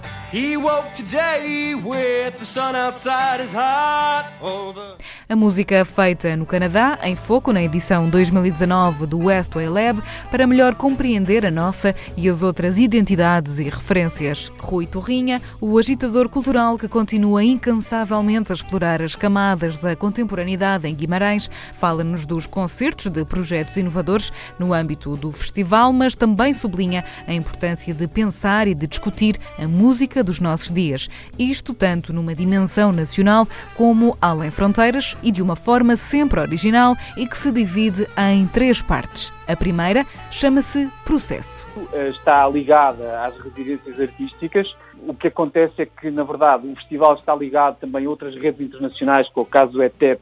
A 5.28 5.36
música 5.36 5.84
feita 5.84 6.36
no 6.36 6.44
Canadá, 6.46 6.98
em 7.02 7.16
foco 7.16 7.52
na 7.52 7.62
edição 7.62 8.08
2019 8.10 9.06
do 9.06 9.18
Westway 9.24 9.68
Lab, 9.68 10.02
para 10.30 10.46
melhor 10.46 10.74
compreender 10.74 11.46
a 11.46 11.50
nossa 11.50 11.94
e 12.16 12.28
as 12.28 12.42
outras 12.42 12.78
identidades 12.78 13.58
e 13.58 13.64
referências. 13.64 14.52
Rui 14.60 14.86
Torrinha, 14.86 15.40
o 15.60 15.78
agitador 15.78 16.28
cultural 16.28 16.76
que 16.76 16.88
continua 16.88 17.42
incansavelmente 17.78 18.50
a 18.50 18.54
explorar 18.56 19.00
as 19.00 19.14
camadas 19.14 19.78
da 19.78 19.94
contemporaneidade 19.94 20.88
em 20.88 20.94
Guimarães, 20.94 21.48
fala-nos 21.74 22.26
dos 22.26 22.44
concertos 22.44 23.06
de 23.06 23.24
projetos 23.24 23.76
inovadores 23.76 24.32
no 24.58 24.74
âmbito 24.74 25.16
do 25.16 25.30
festival, 25.30 25.92
mas 25.92 26.16
também 26.16 26.52
sublinha 26.52 27.04
a 27.24 27.32
importância 27.32 27.94
de 27.94 28.08
pensar 28.08 28.66
e 28.66 28.74
de 28.74 28.88
discutir 28.88 29.36
a 29.56 29.68
música 29.68 30.24
dos 30.24 30.40
nossos 30.40 30.72
dias. 30.72 31.08
Isto 31.38 31.72
tanto 31.72 32.12
numa 32.12 32.34
dimensão 32.34 32.90
nacional 32.90 33.46
como 33.76 34.18
além 34.20 34.50
fronteiras 34.50 35.16
e 35.22 35.30
de 35.30 35.40
uma 35.40 35.54
forma 35.54 35.94
sempre 35.94 36.40
original 36.40 36.96
e 37.16 37.28
que 37.28 37.38
se 37.38 37.52
divide 37.52 38.08
em 38.16 38.44
três 38.48 38.82
partes. 38.82 39.32
A 39.46 39.54
primeira 39.54 40.04
chama-se 40.32 40.90
Processo. 41.04 41.66
Está 42.10 42.46
ligada 42.48 43.24
às 43.24 43.38
residências 43.38 44.00
artísticas. 44.00 44.76
O 45.08 45.14
que 45.14 45.28
acontece 45.28 45.80
é 45.80 45.86
que, 45.86 46.10
na 46.10 46.22
verdade, 46.22 46.68
o 46.68 46.76
festival 46.76 47.14
está 47.14 47.34
ligado 47.34 47.78
também 47.78 48.04
a 48.04 48.10
outras 48.10 48.34
redes 48.34 48.60
internacionais, 48.60 49.26
como 49.30 49.46
o 49.46 49.48
caso 49.48 49.72
do 49.72 49.82
ETEP 49.82 50.20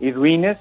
e 0.00 0.12
do 0.12 0.24
INES, 0.24 0.56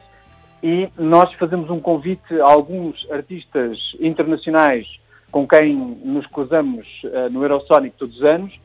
e 0.64 0.90
nós 0.98 1.32
fazemos 1.36 1.70
um 1.70 1.80
convite 1.80 2.42
a 2.42 2.46
alguns 2.46 3.08
artistas 3.12 3.78
internacionais 4.00 4.88
com 5.32 5.48
quem 5.48 5.76
nos 6.04 6.26
cruzamos 6.26 6.88
uh, 7.04 7.30
no 7.30 7.44
Eurosonic 7.44 7.96
todos 7.96 8.18
os 8.18 8.24
anos, 8.24 8.60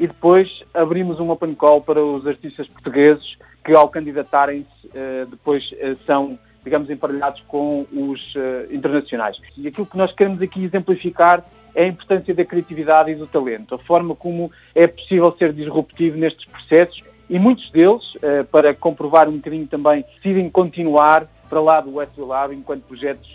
e 0.00 0.06
depois 0.06 0.48
abrimos 0.72 1.20
um 1.20 1.28
open 1.28 1.54
call 1.54 1.82
para 1.82 2.02
os 2.02 2.26
artistas 2.26 2.66
portugueses 2.66 3.36
que, 3.62 3.74
ao 3.74 3.90
candidatarem-se, 3.90 4.86
uh, 4.86 5.26
depois 5.26 5.70
uh, 5.72 5.98
são, 6.06 6.38
digamos, 6.64 6.88
emparelhados 6.88 7.42
com 7.46 7.86
os 7.92 8.34
internacionais. 8.70 9.36
E 9.58 9.68
aquilo 9.68 9.86
que 9.86 9.98
nós 9.98 10.10
queremos 10.12 10.40
aqui 10.40 10.64
exemplificar 10.64 11.44
é 11.76 11.84
a 11.84 11.86
importância 11.86 12.34
da 12.34 12.44
criatividade 12.44 13.12
e 13.12 13.14
do 13.14 13.28
talento, 13.28 13.74
a 13.74 13.78
forma 13.78 14.16
como 14.16 14.50
é 14.74 14.88
possível 14.88 15.32
ser 15.38 15.52
disruptivo 15.52 16.16
nestes 16.16 16.44
processos 16.46 17.00
e 17.30 17.38
muitos 17.38 17.70
deles, 17.70 18.02
para 18.50 18.74
comprovar 18.74 19.28
um 19.28 19.36
bocadinho 19.36 19.66
também, 19.66 20.04
decidem 20.16 20.48
continuar 20.48 21.28
para 21.48 21.60
lá 21.60 21.80
do 21.80 21.96
Westwell 21.96 22.28
Lab 22.28 22.54
enquanto 22.54 22.82
projetos 22.84 23.28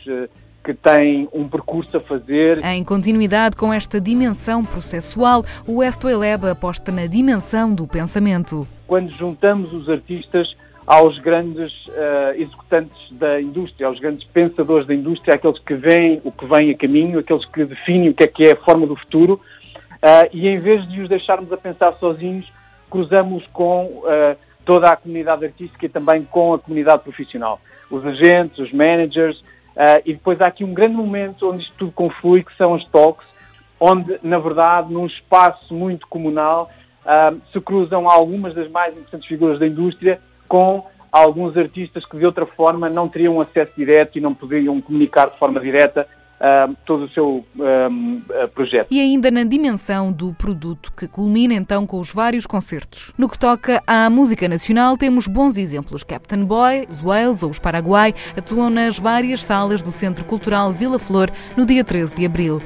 que 0.64 0.74
têm 0.74 1.28
um 1.34 1.48
percurso 1.48 1.98
a 1.98 2.00
fazer. 2.00 2.64
Em 2.64 2.84
continuidade 2.84 3.56
com 3.58 3.74
esta 3.74 4.00
dimensão 4.00 4.64
processual, 4.64 5.44
o 5.68 5.78
Westway 5.78 6.16
Lab 6.16 6.48
aposta 6.48 6.92
na 6.92 7.06
dimensão 7.06 7.74
do 7.74 7.86
pensamento. 7.86 8.68
Quando 8.88 9.12
juntamos 9.12 9.74
os 9.74 9.90
artistas 9.90 10.56
aos 10.92 11.18
grandes 11.20 11.72
uh, 11.88 12.36
executantes 12.36 13.00
da 13.12 13.40
indústria, 13.40 13.88
aos 13.88 13.98
grandes 13.98 14.28
pensadores 14.28 14.86
da 14.86 14.94
indústria, 14.94 15.36
aqueles 15.36 15.58
que 15.60 15.74
veem 15.74 16.22
o 16.26 16.34
que 16.34 16.46
vem 16.46 16.70
a 16.70 16.76
caminho, 16.76 17.18
aqueles 17.18 17.46
que 17.46 17.64
definem 17.64 18.10
o 18.10 18.14
que 18.14 18.26
é 18.26 18.28
que 18.28 18.46
é 18.46 18.52
a 18.52 18.58
forma 18.58 18.86
do 18.86 18.98
futuro, 18.98 19.36
uh, 19.36 20.30
e 20.34 20.50
em 20.50 20.60
vez 20.60 20.86
de 20.90 21.00
os 21.00 21.08
deixarmos 21.08 21.50
a 21.54 21.56
pensar 21.56 21.94
sozinhos, 21.94 22.46
cruzamos 22.90 23.48
com 23.54 23.86
uh, 23.86 24.36
toda 24.66 24.92
a 24.92 24.98
comunidade 24.98 25.46
artística 25.46 25.86
e 25.86 25.88
também 25.88 26.26
com 26.26 26.54
a 26.56 26.60
comunidade 26.60 27.04
profissional. 27.04 27.62
Os 27.90 28.06
agentes, 28.06 28.60
os 28.60 28.74
managers, 28.74 29.42
e 30.06 30.12
depois 30.12 30.42
há 30.42 30.48
aqui 30.48 30.66
um 30.66 30.74
grande 30.74 30.96
momento 30.96 31.50
onde 31.50 31.64
isto 31.64 31.74
tudo 31.78 31.94
conflui, 31.94 32.44
que 32.44 32.56
são 32.58 32.74
as 32.74 32.86
talks, 32.90 33.26
onde, 33.80 34.20
na 34.22 34.40
verdade, 34.40 34.92
num 34.92 35.06
espaço 35.06 35.74
muito 35.74 36.06
comunal, 36.08 36.70
se 37.52 37.60
cruzam 37.62 38.10
algumas 38.10 38.54
das 38.54 38.70
mais 38.70 38.94
importantes 38.94 39.28
figuras 39.28 39.58
da 39.58 39.68
indústria 39.68 40.22
com 40.52 40.84
alguns 41.10 41.56
artistas 41.56 42.06
que 42.06 42.18
de 42.18 42.26
outra 42.26 42.46
forma 42.46 42.90
não 42.90 43.08
teriam 43.08 43.40
acesso 43.40 43.72
direto 43.78 44.18
e 44.18 44.22
não 44.22 44.34
poderiam 44.34 44.82
comunicar 44.82 45.30
de 45.30 45.40
forma 45.40 45.62
direta 45.62 46.06
uh, 46.42 46.76
todo 46.86 47.06
o 47.06 47.10
seu 47.10 47.46
uh, 47.56 48.48
projeto. 48.54 48.90
E 48.92 49.00
ainda 49.00 49.32
na 49.32 49.46
dimensão 49.46 50.12
do 50.12 50.34
produto, 50.34 50.92
que 50.92 51.08
culmina 51.08 51.54
então 51.54 51.88
com 51.88 52.02
os 52.02 52.14
vários 52.14 52.46
concertos. 52.46 53.14
No 53.18 53.30
que 53.30 53.40
toca 53.40 53.82
à 53.88 54.10
música 54.10 54.50
nacional, 54.50 54.98
temos 54.98 55.26
bons 55.26 55.58
exemplos. 55.58 56.04
Captain 56.04 56.44
Boy, 56.44 56.86
os 56.90 57.00
Wales 57.02 57.44
ou 57.44 57.50
os 57.50 57.58
Paraguai 57.60 58.14
atuam 58.36 58.70
nas 58.70 59.00
várias 59.00 59.42
salas 59.42 59.82
do 59.82 59.92
Centro 59.94 60.26
Cultural 60.26 60.74
Vila 60.74 61.00
Flor 61.00 61.32
no 61.56 61.66
dia 61.66 61.86
13 61.86 62.14
de 62.14 62.26
abril. 62.26 62.62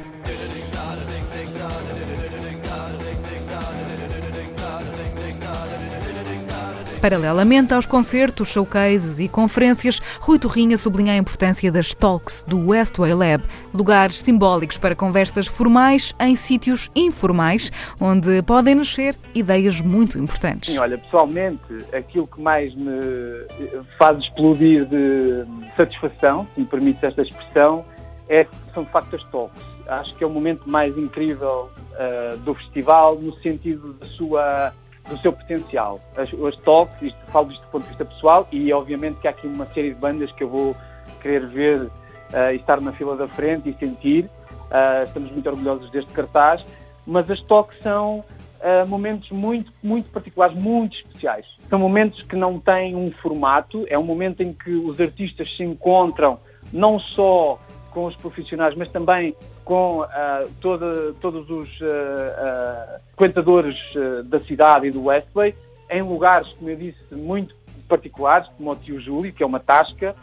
Paralelamente 7.05 7.71
aos 7.71 7.85
concertos, 7.85 8.47
showcases 8.47 9.19
e 9.19 9.29
conferências, 9.29 10.01
Rui 10.19 10.39
Torrinha 10.39 10.75
sublinha 10.75 11.13
a 11.13 11.17
importância 11.17 11.71
das 11.71 11.93
talks 11.93 12.41
do 12.41 12.69
Westway 12.69 13.13
Lab, 13.13 13.43
lugares 13.71 14.19
simbólicos 14.19 14.79
para 14.79 14.95
conversas 14.95 15.45
formais 15.45 16.15
em 16.19 16.35
sítios 16.35 16.89
informais, 16.95 17.71
onde 18.01 18.41
podem 18.41 18.73
nascer 18.73 19.15
ideias 19.35 19.81
muito 19.81 20.17
importantes. 20.17 20.73
Sim, 20.73 20.79
olha, 20.79 20.97
pessoalmente, 20.97 21.61
aquilo 21.95 22.25
que 22.25 22.41
mais 22.41 22.73
me 22.73 22.89
faz 23.99 24.17
explodir 24.17 24.87
de 24.87 25.45
satisfação, 25.77 26.47
se 26.55 26.61
me 26.61 26.65
permite 26.65 27.05
esta 27.05 27.21
expressão, 27.21 27.85
é, 28.27 28.47
são 28.73 28.83
de 28.83 28.89
facto 28.89 29.15
as 29.15 29.23
talks. 29.25 29.61
Acho 29.87 30.15
que 30.15 30.23
é 30.23 30.27
o 30.27 30.31
momento 30.31 30.67
mais 30.67 30.97
incrível 30.97 31.69
uh, 31.91 32.35
do 32.37 32.55
festival, 32.55 33.19
no 33.19 33.31
sentido 33.41 33.93
da 33.93 34.07
sua 34.07 34.73
do 35.09 35.17
seu 35.19 35.31
potencial. 35.31 35.99
As, 36.15 36.29
as 36.29 37.01
isto, 37.01 37.17
falo 37.27 37.47
disto 37.49 37.61
do 37.61 37.67
ponto 37.67 37.83
de 37.83 37.89
vista 37.89 38.05
pessoal 38.05 38.47
e 38.51 38.71
obviamente 38.73 39.19
que 39.19 39.27
há 39.27 39.31
aqui 39.31 39.47
uma 39.47 39.65
série 39.67 39.89
de 39.89 39.99
bandas 39.99 40.31
que 40.31 40.43
eu 40.43 40.49
vou 40.49 40.75
querer 41.21 41.47
ver 41.47 41.81
uh, 41.81 41.91
e 42.51 42.55
estar 42.55 42.81
na 42.81 42.91
fila 42.93 43.15
da 43.15 43.27
frente 43.27 43.69
e 43.69 43.73
sentir. 43.73 44.25
Uh, 44.25 45.03
estamos 45.03 45.31
muito 45.31 45.47
orgulhosos 45.47 45.89
deste 45.91 46.11
cartaz, 46.11 46.65
mas 47.05 47.29
as 47.29 47.41
talks 47.41 47.77
são 47.81 48.19
uh, 48.19 48.87
momentos 48.87 49.29
muito, 49.29 49.71
muito 49.83 50.09
particulares, 50.09 50.55
muito 50.57 50.95
especiais. 50.97 51.45
São 51.69 51.79
momentos 51.79 52.21
que 52.23 52.35
não 52.35 52.59
têm 52.59 52.95
um 52.95 53.11
formato, 53.11 53.85
é 53.89 53.97
um 53.97 54.03
momento 54.03 54.41
em 54.41 54.53
que 54.53 54.71
os 54.71 54.99
artistas 54.99 55.55
se 55.55 55.63
encontram 55.63 56.39
não 56.73 56.99
só 56.99 57.59
com 57.91 58.05
os 58.05 58.15
profissionais, 58.15 58.75
mas 58.75 58.89
também 58.89 59.35
com 59.65 60.01
uh, 60.01 60.07
todos 60.61 61.49
os 61.49 61.69
uh, 61.81 63.01
frequentadores 63.17 63.75
da 64.25 64.39
cidade 64.41 64.87
e 64.87 64.91
do 64.91 65.05
Westway, 65.05 65.55
em 65.89 66.01
lugares, 66.03 66.47
como 66.53 66.69
eu 66.69 66.75
disse, 66.75 66.99
muito 67.11 67.55
particulares, 67.89 68.47
como 68.57 68.71
o 68.71 68.75
Tio 68.75 69.01
Júlio, 69.01 69.33
que 69.33 69.43
é 69.43 69.45
uma 69.45 69.59
tasca, 69.59 70.15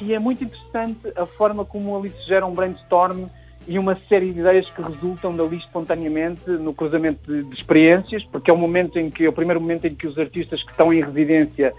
e 0.00 0.12
é 0.12 0.18
muito 0.18 0.42
interessante 0.42 1.12
a 1.14 1.26
forma 1.26 1.64
como 1.64 1.96
ali 1.96 2.10
se 2.10 2.26
gera 2.26 2.44
um 2.44 2.52
brainstorm 2.52 3.26
e 3.66 3.78
uma 3.78 3.98
série 4.08 4.32
de 4.32 4.40
ideias 4.40 4.68
que 4.70 4.82
resultam 4.82 5.34
dali 5.34 5.56
espontaneamente 5.56 6.50
no 6.50 6.74
cruzamento 6.74 7.20
de, 7.30 7.44
de 7.44 7.54
experiências, 7.54 8.24
porque 8.24 8.50
é 8.50 8.54
o 8.54 8.58
momento 8.58 8.98
em 8.98 9.10
que, 9.10 9.24
é 9.24 9.28
o 9.28 9.32
primeiro 9.32 9.60
momento 9.60 9.86
em 9.86 9.94
que 9.94 10.06
os 10.06 10.18
artistas 10.18 10.62
que 10.62 10.70
estão 10.70 10.92
em 10.92 11.02
residência 11.02 11.72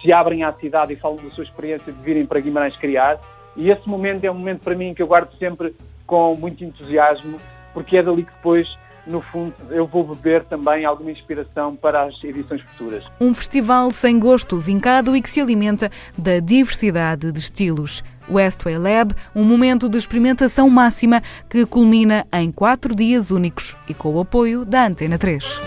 se 0.00 0.12
abrem 0.12 0.42
à 0.42 0.52
cidade 0.52 0.92
e 0.92 0.96
falam 0.96 1.16
da 1.16 1.30
sua 1.30 1.44
experiência 1.44 1.92
de 1.92 2.02
virem 2.02 2.26
para 2.26 2.40
Guimarães 2.40 2.76
criar, 2.76 3.20
e 3.56 3.70
esse 3.70 3.88
momento 3.88 4.24
é 4.24 4.30
um 4.30 4.34
momento 4.34 4.60
para 4.60 4.74
mim 4.74 4.94
que 4.94 5.02
eu 5.02 5.06
guardo 5.06 5.36
sempre 5.38 5.74
com 6.08 6.34
muito 6.34 6.64
entusiasmo, 6.64 7.38
porque 7.72 7.98
é 7.98 8.02
dali 8.02 8.24
que 8.24 8.32
depois, 8.32 8.66
no 9.06 9.20
fundo, 9.20 9.54
eu 9.70 9.86
vou 9.86 10.02
beber 10.02 10.42
também 10.44 10.84
alguma 10.84 11.12
inspiração 11.12 11.76
para 11.76 12.04
as 12.04 12.24
edições 12.24 12.62
futuras. 12.62 13.04
Um 13.20 13.32
festival 13.34 13.92
sem 13.92 14.18
gosto 14.18 14.56
vincado 14.56 15.14
e 15.14 15.20
que 15.20 15.30
se 15.30 15.40
alimenta 15.40 15.90
da 16.16 16.40
diversidade 16.40 17.30
de 17.30 17.38
estilos. 17.38 18.02
Westway 18.28 18.78
Lab, 18.78 19.14
um 19.34 19.44
momento 19.44 19.88
de 19.88 19.98
experimentação 19.98 20.68
máxima 20.68 21.22
que 21.48 21.64
culmina 21.64 22.26
em 22.32 22.50
quatro 22.50 22.94
dias 22.94 23.30
únicos 23.30 23.76
e 23.88 23.94
com 23.94 24.14
o 24.14 24.20
apoio 24.20 24.64
da 24.64 24.86
Antena 24.86 25.18
3. 25.18 25.60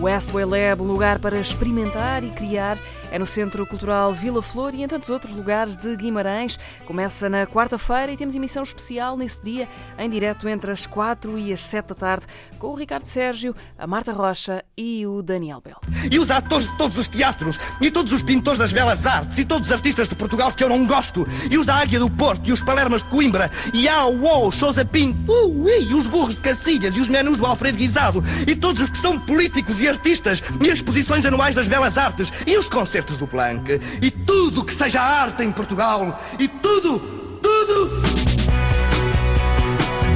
Westway 0.00 0.46
Lab, 0.46 0.82
um 0.82 0.86
lugar 0.86 1.18
para 1.18 1.38
experimentar 1.38 2.24
e 2.24 2.30
criar, 2.30 2.78
é 3.10 3.18
no 3.18 3.26
Centro 3.26 3.66
Cultural 3.66 4.12
Vila 4.14 4.40
Flor 4.40 4.74
e 4.74 4.82
em 4.82 4.88
tantos 4.88 5.10
outros 5.10 5.34
lugares 5.34 5.76
de 5.76 5.96
Guimarães. 5.96 6.58
Começa 6.86 7.28
na 7.28 7.46
quarta-feira 7.46 8.12
e 8.12 8.16
temos 8.16 8.34
emissão 8.34 8.62
especial 8.62 9.16
nesse 9.16 9.42
dia, 9.42 9.68
em 9.98 10.08
direto 10.08 10.48
entre 10.48 10.70
as 10.70 10.86
quatro 10.86 11.38
e 11.38 11.52
as 11.52 11.64
sete 11.64 11.88
da 11.88 11.94
tarde, 11.94 12.26
com 12.58 12.68
o 12.68 12.74
Ricardo 12.74 13.06
Sérgio, 13.06 13.54
a 13.76 13.86
Marta 13.86 14.12
Rocha 14.12 14.64
e 14.76 15.06
o 15.06 15.22
Daniel 15.22 15.60
Bell. 15.60 15.80
E 16.10 16.18
os 16.18 16.30
atores 16.30 16.68
de 16.68 16.76
todos 16.78 16.96
os 16.96 17.08
teatros, 17.08 17.58
e 17.80 17.90
todos 17.90 18.12
os 18.12 18.22
pintores 18.22 18.58
das 18.58 18.72
belas 18.72 19.04
artes, 19.04 19.38
e 19.38 19.44
todos 19.44 19.68
os 19.68 19.72
artistas 19.72 20.08
de 20.08 20.14
Portugal 20.14 20.52
que 20.52 20.62
eu 20.62 20.68
não 20.68 20.86
gosto, 20.86 21.26
e 21.50 21.58
os 21.58 21.66
da 21.66 21.76
Águia 21.76 21.98
do 21.98 22.10
Porto, 22.10 22.48
e 22.48 22.52
os 22.52 22.62
Palermas 22.62 23.02
de 23.02 23.08
Coimbra, 23.08 23.50
e 23.74 23.88
a 23.88 24.06
UOL, 24.06 24.52
Sousa 24.52 24.84
Pinto, 24.84 25.30
uh, 25.30 25.68
e 25.68 25.94
os 25.94 26.06
burros 26.06 26.34
de 26.34 26.42
Cacilhas, 26.42 26.96
e 26.96 27.00
os 27.00 27.08
menus 27.08 27.38
do 27.38 27.46
Alfredo 27.46 27.78
Guisado, 27.78 28.22
e 28.46 28.54
todos 28.54 28.82
os 28.82 28.90
que 28.90 28.98
são 28.98 29.18
políticos 29.18 29.80
e 29.80 29.88
artistas, 29.88 30.42
e 30.60 30.70
as 30.70 30.78
exposições 30.78 31.26
anuais 31.26 31.54
das 31.54 31.66
belas 31.66 31.98
artes, 31.98 32.32
e 32.46 32.56
os 32.56 32.68
concertos 32.68 32.99
do 33.02 33.26
Planck, 33.26 33.80
e 34.02 34.10
tudo 34.10 34.64
que 34.64 34.74
seja 34.74 35.00
arte 35.00 35.42
em 35.42 35.50
Portugal, 35.50 36.20
e 36.38 36.46
tudo, 36.46 36.98
tudo. 37.42 38.02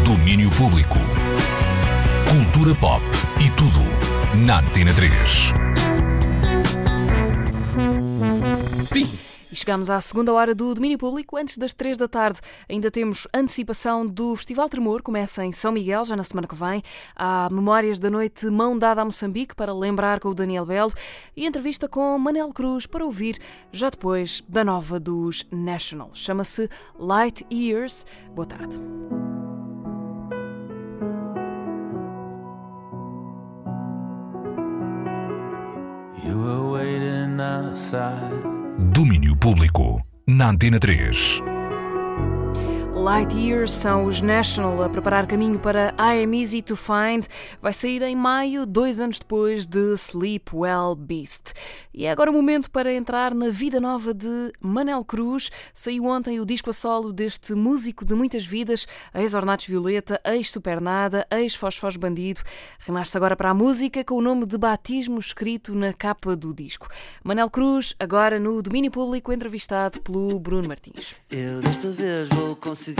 Domínio 0.04 0.50
Público. 0.50 0.98
Cultura 2.28 2.74
pop 2.74 3.02
e 3.40 3.50
tudo 3.50 3.80
na 4.44 4.58
Antena 4.60 4.92
3. 4.92 5.52
E 9.54 9.56
chegamos 9.56 9.88
à 9.88 10.00
segunda 10.00 10.32
hora 10.32 10.52
do 10.52 10.74
domínio 10.74 10.98
público. 10.98 11.36
Antes 11.36 11.56
das 11.56 11.72
três 11.72 11.96
da 11.96 12.08
tarde, 12.08 12.40
ainda 12.68 12.90
temos 12.90 13.28
antecipação 13.32 14.04
do 14.04 14.34
Festival 14.34 14.68
Tremor. 14.68 15.00
Começa 15.00 15.44
em 15.44 15.52
São 15.52 15.70
Miguel, 15.70 16.02
já 16.04 16.16
na 16.16 16.24
semana 16.24 16.48
que 16.48 16.56
vem. 16.56 16.82
Há 17.14 17.48
Memórias 17.52 18.00
da 18.00 18.10
Noite 18.10 18.46
Mão 18.46 18.76
Dada 18.76 19.02
a 19.02 19.04
Moçambique, 19.04 19.54
para 19.54 19.72
lembrar 19.72 20.18
com 20.18 20.30
o 20.30 20.34
Daniel 20.34 20.66
Belo. 20.66 20.92
E 21.36 21.46
entrevista 21.46 21.86
com 21.88 22.18
Manel 22.18 22.52
Cruz, 22.52 22.84
para 22.84 23.04
ouvir 23.04 23.38
já 23.70 23.90
depois 23.90 24.42
da 24.48 24.64
nova 24.64 24.98
dos 24.98 25.46
National. 25.52 26.10
Chama-se 26.14 26.68
Light 26.98 27.46
Years. 27.48 28.04
Boa 28.34 28.46
tarde. 28.46 28.76
You 36.24 36.42
were 36.42 36.72
waiting 36.72 37.40
outside. 37.40 38.63
Domínio 38.76 39.36
Público 39.36 40.04
na 40.26 40.48
Antena 40.48 40.80
3. 40.80 41.53
Light 43.04 43.38
Years 43.38 43.70
são 43.70 44.06
os 44.06 44.22
National 44.22 44.82
a 44.82 44.88
preparar 44.88 45.26
caminho 45.26 45.58
para 45.58 45.94
I 45.98 46.24
Am 46.24 46.40
Easy 46.40 46.62
to 46.62 46.74
Find. 46.74 47.26
Vai 47.60 47.74
sair 47.74 48.00
em 48.00 48.16
maio, 48.16 48.64
dois 48.64 48.98
anos 48.98 49.18
depois 49.18 49.66
de 49.66 49.92
Sleep 49.98 50.50
Well 50.54 50.94
Beast. 50.94 51.52
E 51.92 52.06
é 52.06 52.10
agora 52.10 52.30
o 52.30 52.32
momento 52.32 52.70
para 52.70 52.90
entrar 52.90 53.34
na 53.34 53.50
vida 53.50 53.78
nova 53.78 54.14
de 54.14 54.50
Manel 54.58 55.04
Cruz. 55.04 55.50
Saiu 55.74 56.06
ontem 56.06 56.40
o 56.40 56.46
disco 56.46 56.70
a 56.70 56.72
solo 56.72 57.12
deste 57.12 57.54
músico 57.54 58.06
de 58.06 58.14
muitas 58.14 58.46
vidas, 58.46 58.86
ex-Ornatos 59.14 59.66
Violeta, 59.66 60.18
ex-Supernada, 60.24 61.26
ex-Fosfos 61.30 61.96
Bandido. 61.96 62.40
Renasce 62.78 63.14
agora 63.18 63.36
para 63.36 63.50
a 63.50 63.54
música 63.54 64.02
com 64.02 64.14
o 64.14 64.22
nome 64.22 64.46
de 64.46 64.56
batismo 64.56 65.18
escrito 65.18 65.74
na 65.74 65.92
capa 65.92 66.34
do 66.34 66.54
disco. 66.54 66.88
Manel 67.22 67.50
Cruz, 67.50 67.94
agora 68.00 68.40
no 68.40 68.62
domínio 68.62 68.90
público, 68.90 69.30
entrevistado 69.30 70.00
pelo 70.00 70.40
Bruno 70.40 70.68
Martins. 70.68 71.14
Eu 71.30 71.60
desta 71.60 71.90
vez 71.90 72.30
vou 72.30 72.56
conseguir, 72.56 72.93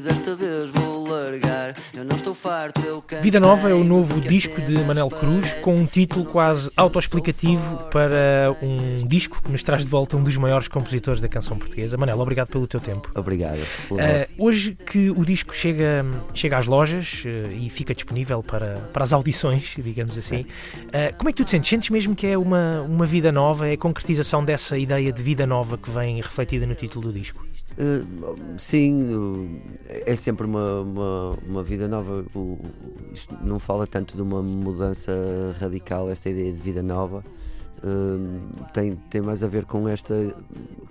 desta 0.00 0.34
vez 0.34 0.70
vou 0.70 1.08
largar. 1.08 1.74
Eu 1.94 2.04
não 2.04 2.16
estou 2.16 2.34
farto, 2.34 2.80
eu 2.80 3.02
quero. 3.02 3.22
Vida 3.22 3.40
Nova 3.40 3.68
é 3.68 3.74
o 3.74 3.84
novo 3.84 4.20
disco 4.20 4.60
de 4.60 4.78
Manel 4.84 5.08
Cruz, 5.08 5.54
com 5.54 5.76
um 5.76 5.86
título 5.86 6.24
quase 6.24 6.70
autoexplicativo 6.76 7.84
para 7.90 8.56
um 8.62 9.06
disco 9.06 9.42
que 9.42 9.50
nos 9.50 9.62
traz 9.62 9.84
de 9.84 9.88
volta 9.88 10.16
um 10.16 10.22
dos 10.22 10.36
maiores 10.36 10.68
compositores 10.68 11.20
da 11.20 11.28
canção 11.28 11.58
portuguesa. 11.58 11.96
Manel, 11.96 12.18
obrigado 12.20 12.48
pelo 12.48 12.66
teu 12.66 12.80
tempo. 12.80 13.10
Obrigado. 13.14 13.58
Uh, 13.90 13.98
hoje 14.38 14.74
que 14.74 15.10
o 15.10 15.24
disco 15.24 15.54
chega, 15.54 16.04
chega 16.34 16.58
às 16.58 16.66
lojas 16.66 17.24
uh, 17.24 17.52
e 17.52 17.68
fica 17.70 17.94
disponível 17.94 18.42
para, 18.42 18.76
para 18.92 19.04
as 19.04 19.12
audições, 19.12 19.74
digamos 19.82 20.16
assim, 20.16 20.40
uh, 20.40 21.16
como 21.16 21.28
é 21.28 21.32
que 21.32 21.36
tu 21.36 21.44
te 21.44 21.50
sentes? 21.50 21.68
Sentes 21.68 21.90
mesmo 21.90 22.14
que 22.14 22.26
é 22.26 22.38
uma, 22.38 22.82
uma 22.82 23.06
vida 23.06 23.30
nova, 23.30 23.68
é 23.68 23.72
a 23.72 23.76
concretização 23.76 24.44
dessa 24.44 24.78
ideia 24.78 25.12
de 25.12 25.22
vida 25.22 25.46
nova 25.46 25.76
que 25.76 25.90
vem 25.90 26.16
refletida 26.16 26.66
no 26.66 26.74
título 26.74 27.08
do 27.08 27.18
disco? 27.18 27.44
Uh, 27.80 28.58
sim, 28.58 29.14
uh, 29.14 29.60
é 29.88 30.16
sempre 30.16 30.46
uma, 30.46 30.80
uma, 30.80 31.30
uma 31.46 31.62
vida 31.62 31.86
nova. 31.86 32.24
Uh, 32.34 32.58
isto 33.12 33.36
não 33.42 33.58
fala 33.60 33.86
tanto 33.86 34.16
de 34.16 34.22
uma 34.22 34.42
mudança 34.42 35.12
radical, 35.60 36.10
esta 36.10 36.28
ideia 36.28 36.52
de 36.52 36.60
vida 36.60 36.82
nova. 36.82 37.22
tem, 38.72 38.96
tem 39.08 39.20
mais 39.20 39.44
a 39.44 39.46
ver 39.46 39.64
com 39.64 39.88
esta 39.88 40.14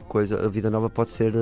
coisa. 0.07 0.45
A 0.45 0.49
vida 0.49 0.69
nova 0.69 0.89
pode 0.89 1.09
ser 1.09 1.33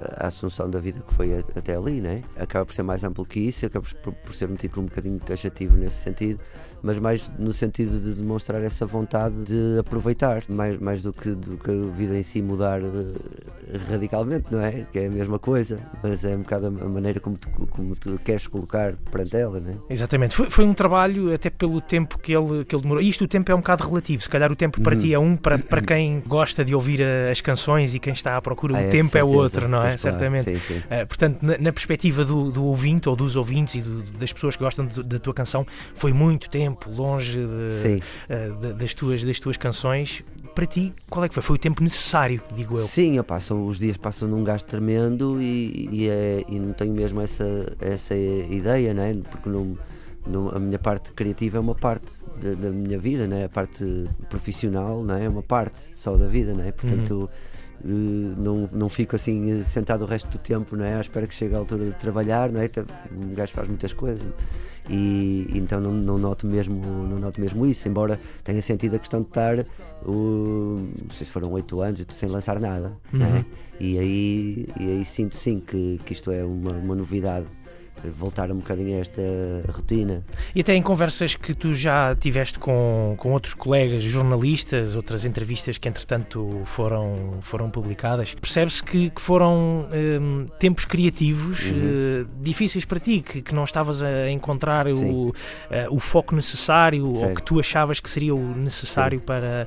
a 0.00 0.28
assunção 0.28 0.70
da 0.70 0.80
vida 0.80 1.00
que 1.00 1.12
foi 1.14 1.34
a- 1.34 1.44
até 1.56 1.76
ali, 1.76 2.00
né? 2.00 2.22
Acaba 2.36 2.64
por 2.64 2.74
ser 2.74 2.82
mais 2.82 3.02
amplo 3.04 3.24
que 3.26 3.40
isso, 3.40 3.66
acaba 3.66 3.86
por, 4.02 4.12
por 4.14 4.34
ser 4.34 4.48
um 4.50 4.54
título 4.54 4.82
um 4.82 4.86
bocadinho 4.88 5.18
taxativo 5.18 5.76
nesse 5.76 5.96
sentido, 5.96 6.40
mas 6.82 6.98
mais 6.98 7.30
no 7.38 7.52
sentido 7.52 7.98
de 8.00 8.14
demonstrar 8.14 8.62
essa 8.62 8.86
vontade 8.86 9.34
de 9.44 9.78
aproveitar, 9.78 10.42
mais, 10.48 10.78
mais 10.78 11.02
do, 11.02 11.12
que, 11.12 11.30
do 11.30 11.56
que 11.56 11.70
a 11.70 11.90
vida 11.96 12.16
em 12.16 12.22
si 12.22 12.40
mudar 12.42 12.80
eh, 12.80 13.78
radicalmente, 13.90 14.46
não 14.50 14.60
é? 14.60 14.86
Que 14.92 15.00
é 15.00 15.06
a 15.06 15.10
mesma 15.10 15.38
coisa, 15.38 15.80
mas 16.02 16.24
é 16.24 16.34
um 16.36 16.40
bocado 16.40 16.66
a 16.66 16.70
maneira 16.70 17.20
como 17.20 17.36
tu, 17.36 17.48
como 17.70 17.94
tu 17.96 18.18
queres 18.24 18.46
colocar 18.46 18.94
perante 19.10 19.36
ela, 19.36 19.60
né? 19.60 19.76
Exatamente. 19.90 20.34
Foi, 20.34 20.48
foi 20.50 20.64
um 20.64 20.74
trabalho, 20.74 21.32
até 21.32 21.50
pelo 21.50 21.80
tempo 21.80 22.18
que 22.18 22.32
ele, 22.34 22.64
que 22.64 22.74
ele 22.74 22.82
demorou. 22.82 23.02
Isto 23.02 23.24
o 23.24 23.28
tempo 23.28 23.50
é 23.50 23.54
um 23.54 23.58
bocado 23.58 23.86
relativo. 23.86 24.22
Se 24.22 24.28
calhar 24.28 24.50
o 24.52 24.56
tempo 24.56 24.80
para 24.80 24.94
Uhum. 24.94 25.00
ti 25.00 25.14
é 25.14 25.18
um, 25.18 25.36
para, 25.36 25.58
para 25.58 25.80
quem 25.80 26.22
gosta 26.26 26.64
de 26.64 26.74
ouvir 26.74 27.02
a- 27.02 27.30
as 27.30 27.40
canções 27.40 27.94
e 27.94 27.98
quem 27.98 28.12
está 28.12 28.36
à 28.36 28.40
procura, 28.40 28.74
Ah, 28.76 28.80
o 28.80 28.84
é, 28.84 28.88
tempo 28.88 29.16
é 29.16 29.20
certeza. 29.20 29.36
outro, 29.38 29.68
não 29.68 29.78
é? 29.78 29.80
Claro, 29.82 29.98
Certamente. 29.98 30.44
sim, 30.58 30.74
sim. 30.74 30.82
Eh, 30.90 31.04
portanto, 31.04 31.42
na, 31.42 31.58
na 31.58 31.72
perspectiva 31.72 32.24
do, 32.24 32.50
do 32.50 32.64
ouvinte 32.64 33.08
ou 33.08 33.16
dos 33.16 33.36
ouvintes 33.36 33.74
e 33.76 33.80
do- 33.80 34.02
das 34.18 34.32
pessoas 34.32 34.56
que 34.56 34.62
gostam 34.64 34.86
de- 34.86 35.02
da 35.02 35.18
tua 35.18 35.34
canção, 35.34 35.66
foi 35.94 36.12
muito 36.12 36.48
tempo 36.50 36.67
longe 36.88 37.38
de- 37.38 37.76
de- 38.60 38.72
das, 38.74 38.94
tuas, 38.94 39.22
das 39.24 39.38
tuas 39.38 39.56
canções. 39.56 40.22
Para 40.54 40.66
ti, 40.66 40.92
qual 41.08 41.24
é 41.24 41.28
que 41.28 41.34
foi? 41.34 41.42
Foi 41.42 41.56
o 41.56 41.58
tempo 41.58 41.82
necessário, 41.82 42.42
digo 42.56 42.76
eu. 42.78 42.84
Sim, 42.84 43.18
opá, 43.20 43.38
são, 43.38 43.66
os 43.66 43.78
dias 43.78 43.96
passam 43.96 44.28
num 44.28 44.42
gasto 44.42 44.66
tremendo 44.66 45.40
e, 45.40 45.88
e, 45.92 46.08
é- 46.08 46.44
e 46.48 46.58
não 46.58 46.72
tenho 46.72 46.92
mesmo 46.92 47.20
essa, 47.20 47.44
essa 47.80 48.14
ideia, 48.16 48.92
né? 48.92 49.16
porque 49.30 49.48
não, 49.48 49.78
não- 50.26 50.48
a 50.48 50.58
minha 50.58 50.78
parte 50.78 51.12
criativa 51.12 51.58
é 51.58 51.60
uma 51.60 51.76
parte 51.76 52.10
da, 52.42 52.54
da 52.54 52.70
minha 52.70 52.98
vida, 52.98 53.28
né? 53.28 53.44
a 53.44 53.48
parte 53.48 53.84
profissional 54.28 55.04
né? 55.04 55.24
é 55.24 55.28
uma 55.28 55.42
parte 55.44 55.80
só 55.92 56.16
da 56.16 56.26
vida, 56.26 56.52
né? 56.54 56.72
portanto 56.72 57.30
eh, 57.32 57.57
não, 57.84 58.68
não 58.72 58.88
fico 58.88 59.14
assim 59.16 59.60
eh, 59.60 59.62
sentado 59.62 60.02
o 60.02 60.06
resto 60.06 60.28
do 60.30 60.38
tempo 60.38 60.74
né? 60.76 60.96
à 60.96 61.00
espera 61.00 61.26
que 61.26 61.34
chegue 61.34 61.54
a 61.54 61.58
altura 61.58 61.84
de 61.86 61.92
trabalhar, 61.92 62.50
né? 62.50 62.64
Até 62.64 62.82
um 63.12 63.34
gajo 63.34 63.52
faz 63.52 63.68
muitas 63.68 63.92
coisas 63.92 64.22
e 64.90 65.46
então 65.54 65.80
não, 65.82 65.92
não 65.92 66.16
noto 66.16 66.46
mesmo 66.46 66.80
não 66.82 67.18
noto 67.18 67.38
mesmo 67.40 67.66
isso 67.66 67.86
embora 67.86 68.18
tenha 68.42 68.62
sentido 68.62 68.96
a 68.96 68.98
questão 68.98 69.20
de 69.20 69.28
estar 69.28 69.66
o, 70.06 70.88
não 71.06 71.10
se 71.12 71.26
foram 71.26 71.52
oito 71.52 71.80
anos 71.82 72.06
sem 72.10 72.28
lançar 72.28 72.58
nada 72.58 72.96
Uhum. 73.12 73.18
né? 73.18 73.44
e 73.78 73.98
aí 73.98 74.66
e 74.80 74.84
aí 74.90 75.04
sinto 75.04 75.36
sim 75.36 75.60
que, 75.60 76.00
que 76.06 76.14
isto 76.14 76.30
é 76.30 76.42
uma, 76.42 76.70
uma 76.72 76.94
novidade 76.94 77.44
eh, 77.44 77.57
voltar 78.18 78.50
um 78.50 78.56
bocadinho 78.56 78.96
a 78.98 79.00
esta 79.00 79.22
rotina 79.72 80.22
E 80.54 80.60
até 80.60 80.74
em 80.74 80.82
conversas 80.82 81.34
que 81.34 81.54
tu 81.54 81.74
já 81.74 82.14
tiveste 82.14 82.58
com, 82.58 83.14
com 83.18 83.32
outros 83.32 83.54
colegas 83.54 84.02
jornalistas, 84.02 84.94
outras 84.96 85.24
entrevistas 85.24 85.78
que 85.78 85.88
entretanto 85.88 86.60
foram, 86.64 87.38
foram 87.40 87.70
publicadas, 87.70 88.34
percebe-se 88.34 88.82
que, 88.82 89.10
que 89.10 89.20
foram 89.20 89.86
hum, 90.20 90.46
tempos 90.58 90.84
criativos 90.84 91.70
Uhum. 91.70 92.22
eh, 92.22 92.26
difíceis 92.40 92.84
para 92.84 92.98
ti, 93.00 93.20
que, 93.20 93.42
que 93.42 93.54
não 93.54 93.64
estavas 93.64 94.00
a 94.02 94.30
encontrar 94.30 94.86
o, 94.86 94.96
Sim. 94.96 95.32
eh, 95.70 95.86
o 95.90 95.98
foco 95.98 96.34
necessário 96.34 97.06
ou 97.08 97.16
Certo. 97.18 97.34
que 97.36 97.42
tu 97.42 97.58
achavas 97.60 98.00
que 98.00 98.08
seria 98.08 98.34
o 98.34 98.54
necessário 98.56 99.20
para, 99.20 99.66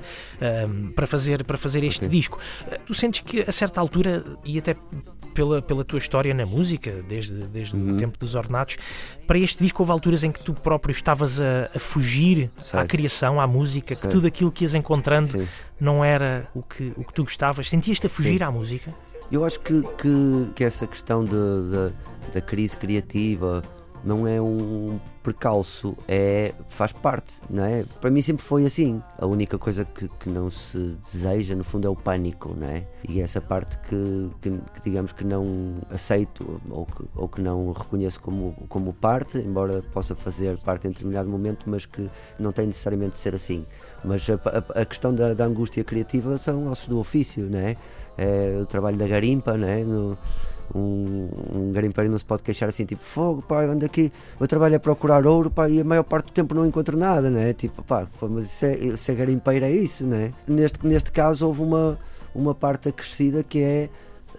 hum, 0.68 0.92
para, 0.96 1.06
fazer, 1.08 1.44
para 1.44 1.58
fazer 1.58 1.84
este 1.84 2.08
disco. 2.08 2.40
Eh, 2.70 2.80
Tu 2.86 2.94
sentes 2.94 3.22
que 3.22 3.42
a 3.42 3.52
certa 3.52 3.80
altura, 3.80 4.24
e 4.46 4.58
até 4.58 4.76
pela, 5.34 5.62
pela 5.62 5.84
tua 5.84 5.98
história 6.00 6.34
na 6.34 6.46
música, 6.46 7.04
desde, 7.08 7.34
desde 7.46 7.76
Uhum. 7.76 7.96
o 7.96 7.98
tempo 7.98 8.18
dos 8.20 8.36
ornatos, 8.36 8.78
para 9.26 9.38
este 9.40 9.64
disco 9.64 9.82
houve 9.82 9.92
alturas 9.92 10.24
em 10.24 10.32
que 10.32 10.44
tu 10.44 10.54
próprio 10.54 10.92
estavas 10.92 11.40
a, 11.40 11.70
a 11.76 11.80
fugir 11.80 12.50
à 12.74 12.86
criação, 12.86 13.40
à 13.40 13.48
música, 13.48 13.96
que 13.96 14.08
tudo 14.08 14.28
aquilo 14.28 14.52
que 14.52 14.64
ias 14.64 14.74
encontrando 14.74 15.30
Sim. 15.30 15.48
não 15.80 16.04
era 16.04 16.48
o 16.54 16.62
que, 16.62 16.94
o 16.98 17.04
que 17.04 17.14
tu 17.14 17.24
gostavas. 17.24 17.70
Sentias-te 17.70 18.08
a 18.08 18.10
fugir 18.10 18.38
Sim. 18.40 18.44
à 18.44 18.52
música? 18.52 18.94
Eu 19.32 19.46
acho 19.46 19.60
que, 19.62 19.82
que, 19.98 20.52
que 20.56 20.64
essa 20.64 20.86
questão 20.86 21.24
de, 21.24 21.32
de- 21.32 22.32
da 22.34 22.42
crise 22.42 22.76
criativa 22.78 23.62
não 24.04 24.28
é 24.28 24.42
um 24.42 25.00
percalço, 25.24 25.96
é, 26.08 26.54
faz 26.70 26.92
parte, 26.92 27.36
não 27.50 27.64
é? 27.64 27.86
Para 28.00 28.10
mim 28.10 28.22
sempre 28.22 28.44
foi 28.44 28.66
assim. 28.66 29.02
A 29.20 29.26
única 29.28 29.58
coisa 29.58 29.86
que, 29.86 30.08
que 30.20 30.30
não 30.30 30.50
se 30.50 30.98
deseja, 31.04 31.56
no 31.56 31.64
fundo, 31.64 31.88
é 31.88 31.90
o 31.90 31.96
pânico, 31.96 32.56
não 32.58 32.68
é? 32.68 32.84
E 33.08 33.22
essa 33.22 33.40
parte 33.40 33.78
que, 33.88 34.30
que, 34.42 34.50
que 34.50 34.82
digamos 34.84 35.12
que 35.14 35.24
não 35.24 35.76
aceito 35.92 36.60
ou 36.70 36.86
que, 36.86 37.04
ou 37.16 37.28
que 37.30 37.42
não 37.42 37.72
reconheço 37.72 38.20
como, 38.22 38.54
como 38.68 38.94
parte, 38.94 39.38
embora 39.38 39.84
possa 39.94 40.16
fazer 40.16 40.58
parte 40.58 40.88
em 40.88 40.92
determinado 40.92 41.30
momento, 41.30 41.66
mas 41.68 41.86
que 41.86 42.10
não 42.40 42.52
tem 42.52 42.66
necessariamente 42.68 43.14
de 43.14 43.20
ser 43.20 43.36
assim. 43.36 43.64
Mas 44.04 44.28
a, 44.30 44.34
a- 44.34 44.82
a 44.82 44.86
questão 44.86 45.14
da, 45.14 45.34
da 45.36 45.46
angústia 45.46 45.84
criativa 45.84 46.38
são 46.40 46.68
ossos 46.72 46.88
do 46.88 46.98
ofício, 47.00 47.48
não 47.50 47.60
é? 47.60 47.78
É 48.18 48.58
o 48.62 48.66
trabalho 48.66 48.98
da 48.98 49.08
garimpa, 49.08 49.56
não 49.56 49.68
é? 49.68 49.84
No- 49.84 50.18
um, 50.74 51.30
um 51.54 51.72
garimpeiro 51.72 52.10
não 52.10 52.18
se 52.18 52.26
pode 52.26 52.44
queixar 52.44 52.70
assim, 52.70 52.86
tipo, 52.86 53.04
fogo, 53.04 53.42
pá, 53.42 53.64
ando 53.64 53.86
aqui, 53.86 54.12
meu 54.40 54.48
trabalho 54.48 54.76
é 54.76 54.80
procurar 54.80 55.26
ouro, 55.26 55.50
pá, 55.50 55.70
e 55.70 55.82
a 55.82 55.84
maior 55.84 56.04
parte 56.04 56.26
do 56.28 56.32
tempo 56.32 56.54
não 56.54 56.66
encontro 56.66 56.98
nada, 56.98 57.30
né? 57.30 57.54
Tipo, 57.54 57.84
pá, 57.84 58.08
mas 58.30 58.46
isso 58.46 58.66
é, 58.66 58.98
ser 58.98 59.16
garimpeiro 59.16 59.66
é 59.66 59.72
isso, 59.72 60.06
né? 60.06 60.34
Neste, 60.48 60.86
neste 60.86 61.12
caso 61.12 61.48
houve 61.48 61.62
uma, 61.62 62.00
uma 62.34 62.56
parte 62.56 62.90
acrescida 62.90 63.44
que 63.44 63.62
é 63.62 63.90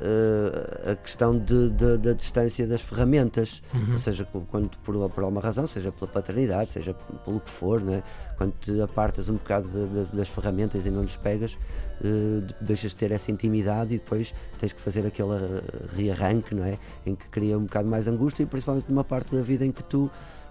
eh, 0.04 0.92
a 0.92 0.96
questão 0.96 1.38
de, 1.38 1.70
de- 1.70 1.96
da 1.98 2.12
distância 2.12 2.66
das 2.66 2.82
ferramentas, 2.82 3.62
Uhum. 3.72 3.92
ou 3.92 3.98
seja, 3.98 4.26
quando 4.50 4.68
por, 4.78 4.94
por 5.10 5.22
alguma 5.24 5.40
razão, 5.40 5.66
seja 5.66 5.92
pela 5.92 6.10
paternidade, 6.10 6.70
seja 6.72 6.92
pelo 7.24 7.38
que 7.40 7.50
for, 7.50 7.80
né? 7.80 8.02
quando 8.36 8.52
te 8.60 8.80
apartas 8.80 9.28
um 9.28 9.34
bocado 9.34 9.68
de- 9.68 10.16
das 10.16 10.28
ferramentas 10.28 10.84
e 10.84 10.90
não 10.90 11.02
lhes 11.02 11.16
pegas, 11.16 11.56
de- 12.00 12.54
deixas 12.60 12.90
de 12.90 12.96
ter 12.96 13.12
essa 13.12 13.30
intimidade 13.30 13.94
e 13.94 13.98
depois 13.98 14.34
tens 14.58 14.72
que 14.72 14.80
fazer 14.80 15.06
aquele 15.06 15.34
eh, 15.34 15.62
rearranque, 15.96 16.54
não 16.54 16.64
é? 16.64 16.78
Em 17.06 17.14
que 17.14 17.28
cria 17.28 17.56
um 17.56 17.62
bocado 17.62 17.88
mais 17.88 18.08
angústia 18.08 18.42
e 18.42 18.46
principalmente 18.46 18.86
numa 18.88 19.04
parte 19.04 19.34
da 19.36 19.42
vida 19.42 19.64
em 19.64 19.70
que 19.70 19.84
tu 19.84 20.10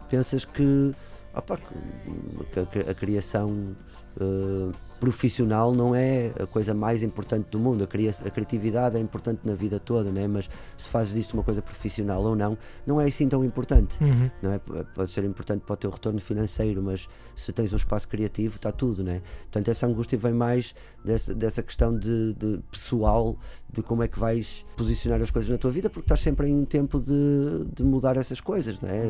pensas 0.09 0.45
que, 0.45 0.93
opa, 1.33 1.57
a, 1.57 2.91
a 2.91 2.93
criação 2.93 3.75
eh, 4.19 4.71
profissional 4.99 5.73
não 5.73 5.95
é 5.95 6.31
a 6.39 6.45
coisa 6.45 6.75
mais 6.75 7.01
importante 7.01 7.47
do 7.49 7.57
mundo. 7.57 7.83
A, 7.83 7.87
cria- 7.87 8.13
a 8.23 8.29
criatividade 8.29 8.95
é 8.95 8.99
importante 8.99 9.39
na 9.43 9.55
vida 9.55 9.79
toda, 9.79 10.11
né? 10.11 10.27
mas 10.27 10.47
se 10.77 10.87
fazes 10.87 11.11
disto 11.13 11.33
uma 11.33 11.41
coisa 11.43 11.59
profissional 11.59 12.21
ou 12.21 12.35
não, 12.35 12.55
não 12.85 13.01
é 13.01 13.05
assim 13.05 13.27
tão 13.27 13.43
importante. 13.43 13.97
Uhum. 13.99 14.29
Não 14.43 14.51
é? 14.51 14.59
Pode 14.93 15.11
ser 15.11 15.23
importante 15.23 15.63
para 15.65 15.73
o 15.73 15.77
teu 15.77 15.89
retorno 15.89 16.21
financeiro, 16.21 16.83
mas 16.83 17.09
se 17.35 17.51
tens 17.51 17.73
um 17.73 17.77
espaço 17.77 18.07
criativo, 18.07 18.57
está 18.57 18.71
tudo. 18.71 19.03
Né? 19.03 19.23
Portanto, 19.43 19.69
essa 19.69 19.87
angústia 19.87 20.19
vem 20.19 20.33
mais 20.33 20.75
dessa, 21.03 21.33
dessa 21.33 21.63
questão 21.63 21.97
de, 21.97 22.33
de 22.33 22.59
pessoal, 22.69 23.35
de 23.73 23.81
como 23.81 24.03
é 24.03 24.07
que 24.07 24.19
vais 24.19 24.63
posicionar 24.77 25.19
as 25.19 25.31
coisas 25.31 25.49
na 25.49 25.57
tua 25.57 25.71
vida, 25.71 25.89
porque 25.89 26.05
estás 26.05 26.19
sempre 26.19 26.47
em 26.47 26.55
um 26.55 26.65
tempo 26.65 26.99
de, 26.99 27.65
de 27.75 27.83
mudar 27.83 28.17
essas 28.17 28.39
coisas. 28.39 28.79
Né? 28.81 29.01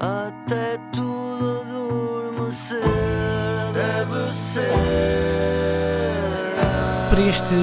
Até 0.00 0.78
tudo 0.92 1.60
adormecer 1.60 3.45
deve 3.76 4.32
ser. 4.32 5.95
Para 7.10 7.20
este, 7.22 7.54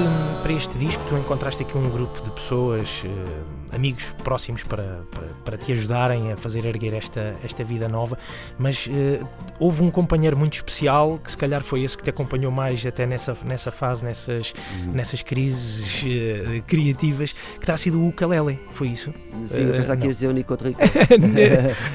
para 0.42 0.52
este 0.52 0.78
disco, 0.78 1.04
tu 1.06 1.16
encontraste 1.16 1.62
aqui 1.62 1.76
um 1.76 1.88
grupo 1.90 2.20
de 2.22 2.30
pessoas, 2.30 3.02
eh, 3.04 3.76
amigos 3.76 4.14
próximos, 4.24 4.62
para, 4.64 5.02
para, 5.10 5.26
para 5.44 5.58
te 5.58 5.70
ajudarem 5.70 6.32
a 6.32 6.36
fazer 6.36 6.64
erguer 6.64 6.94
esta, 6.94 7.34
esta 7.44 7.62
vida 7.62 7.86
nova, 7.86 8.16
mas 8.58 8.88
eh, 8.90 9.20
houve 9.60 9.82
um 9.82 9.90
companheiro 9.90 10.34
muito 10.36 10.54
especial, 10.54 11.20
que 11.22 11.30
se 11.30 11.36
calhar 11.36 11.62
foi 11.62 11.82
esse 11.82 11.96
que 11.96 12.02
te 12.02 12.08
acompanhou 12.10 12.50
mais 12.50 12.84
até 12.86 13.04
nessa, 13.06 13.36
nessa 13.44 13.70
fase, 13.70 14.02
nessas, 14.04 14.54
nessas 14.92 15.22
crises 15.22 16.04
eh, 16.06 16.62
criativas, 16.66 17.32
que 17.32 17.66
terá 17.66 17.76
sido 17.76 18.00
o 18.00 18.08
ukulele, 18.08 18.58
foi 18.70 18.88
isso? 18.88 19.12
Sim, 19.44 19.66
eu 19.66 19.72
pensava 19.74 19.96
que 19.96 20.00
não. 20.00 20.06
ias 20.08 20.16
dizer 20.16 20.28
o 20.28 20.32
Nico. 20.32 20.54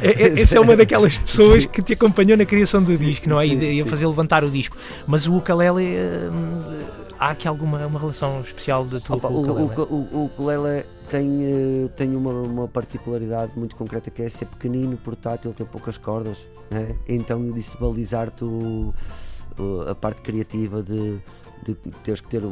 É- 0.01 0.23
é- 0.23 0.41
Essa 0.41 0.57
é 0.57 0.61
uma 0.61 0.75
daquelas 0.75 1.17
pessoas 1.17 1.65
que 1.65 1.81
te 1.81 1.93
acompanhou 1.93 2.37
na 2.37 2.45
criação 2.45 2.81
do 2.83 2.95
disco, 2.97 3.27
não 3.27 3.39
é? 3.41 3.47
sim, 3.47 3.59
e 3.59 3.81
a 3.81 3.83
sim. 3.83 3.89
fazer 3.89 4.05
levantar 4.07 4.43
o 4.43 4.51
disco. 4.51 4.77
Mas 5.07 5.25
o 5.27 5.35
ukulele, 5.37 5.95
eh, 5.95 6.29
há 7.19 7.31
aqui 7.31 7.47
alguma 7.47 7.85
uma 7.85 7.99
relação 7.99 8.39
especial 8.41 8.85
da 8.85 8.99
tua 8.99 9.17
Opa, 9.17 9.27
com 9.27 9.33
o, 9.33 9.37
o 9.37 9.65
ukulele? 9.65 9.75
o, 9.77 9.95
o, 9.95 10.19
o 10.21 10.25
ukulele 10.25 10.85
tem, 11.09 11.43
eh, 11.43 11.87
tem 11.95 12.15
uma, 12.15 12.31
uma 12.31 12.67
particularidade 12.67 13.57
muito 13.57 13.75
concreta 13.75 14.09
que 14.09 14.21
é 14.21 14.29
ser 14.29 14.45
pequenino, 14.45 14.95
portátil, 14.97 15.53
ter 15.53 15.65
poucas 15.65 15.97
cordas. 15.97 16.47
Né? 16.71 16.95
Então, 17.07 17.51
disso 17.51 17.77
balizar-te 17.79 18.45
a 19.89 19.95
parte 19.95 20.21
criativa 20.21 20.81
de, 20.81 21.19
de 21.63 21.75
teres 22.03 22.21
que 22.21 22.29
ter, 22.29 22.43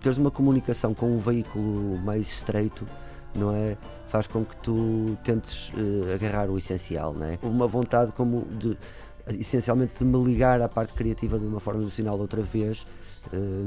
teres 0.00 0.18
uma 0.18 0.30
comunicação 0.30 0.92
com 0.92 1.14
um 1.14 1.18
veículo 1.18 1.96
mais 1.98 2.28
estreito. 2.28 2.86
Não 3.34 3.54
é? 3.54 3.76
Faz 4.08 4.26
com 4.26 4.44
que 4.44 4.56
tu 4.56 5.16
tentes 5.22 5.72
eh, 5.76 6.14
agarrar 6.14 6.50
o 6.50 6.58
essencial, 6.58 7.12
não 7.12 7.26
é? 7.26 7.38
Uma 7.42 7.68
vontade 7.68 8.10
como 8.12 8.46
de, 8.46 8.76
essencialmente 9.38 9.98
de 9.98 10.04
me 10.04 10.22
ligar 10.24 10.60
à 10.62 10.68
parte 10.68 10.94
criativa 10.94 11.38
de 11.38 11.46
uma 11.46 11.60
forma 11.60 11.82
emocional 11.82 12.18
outra 12.18 12.42
vez, 12.42 12.86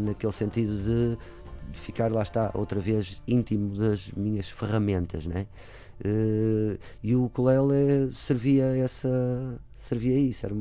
naquele 0.05 0.33
sentido 0.33 0.77
de, 0.77 1.17
de 1.71 1.79
ficar, 1.79 2.11
lá 2.11 2.21
está, 2.21 2.51
outra 2.53 2.79
vez 2.79 3.21
íntimo 3.27 3.75
das 3.75 4.11
minhas 4.11 4.49
ferramentas, 4.49 5.25
né? 5.25 5.47
Eh, 6.03 6.77
e 7.03 7.15
o 7.15 7.25
ukulele 7.25 8.11
servia 8.13 8.65
essa 8.77 9.59
servia 9.75 10.17
isso, 10.17 10.45
era, 10.45 10.55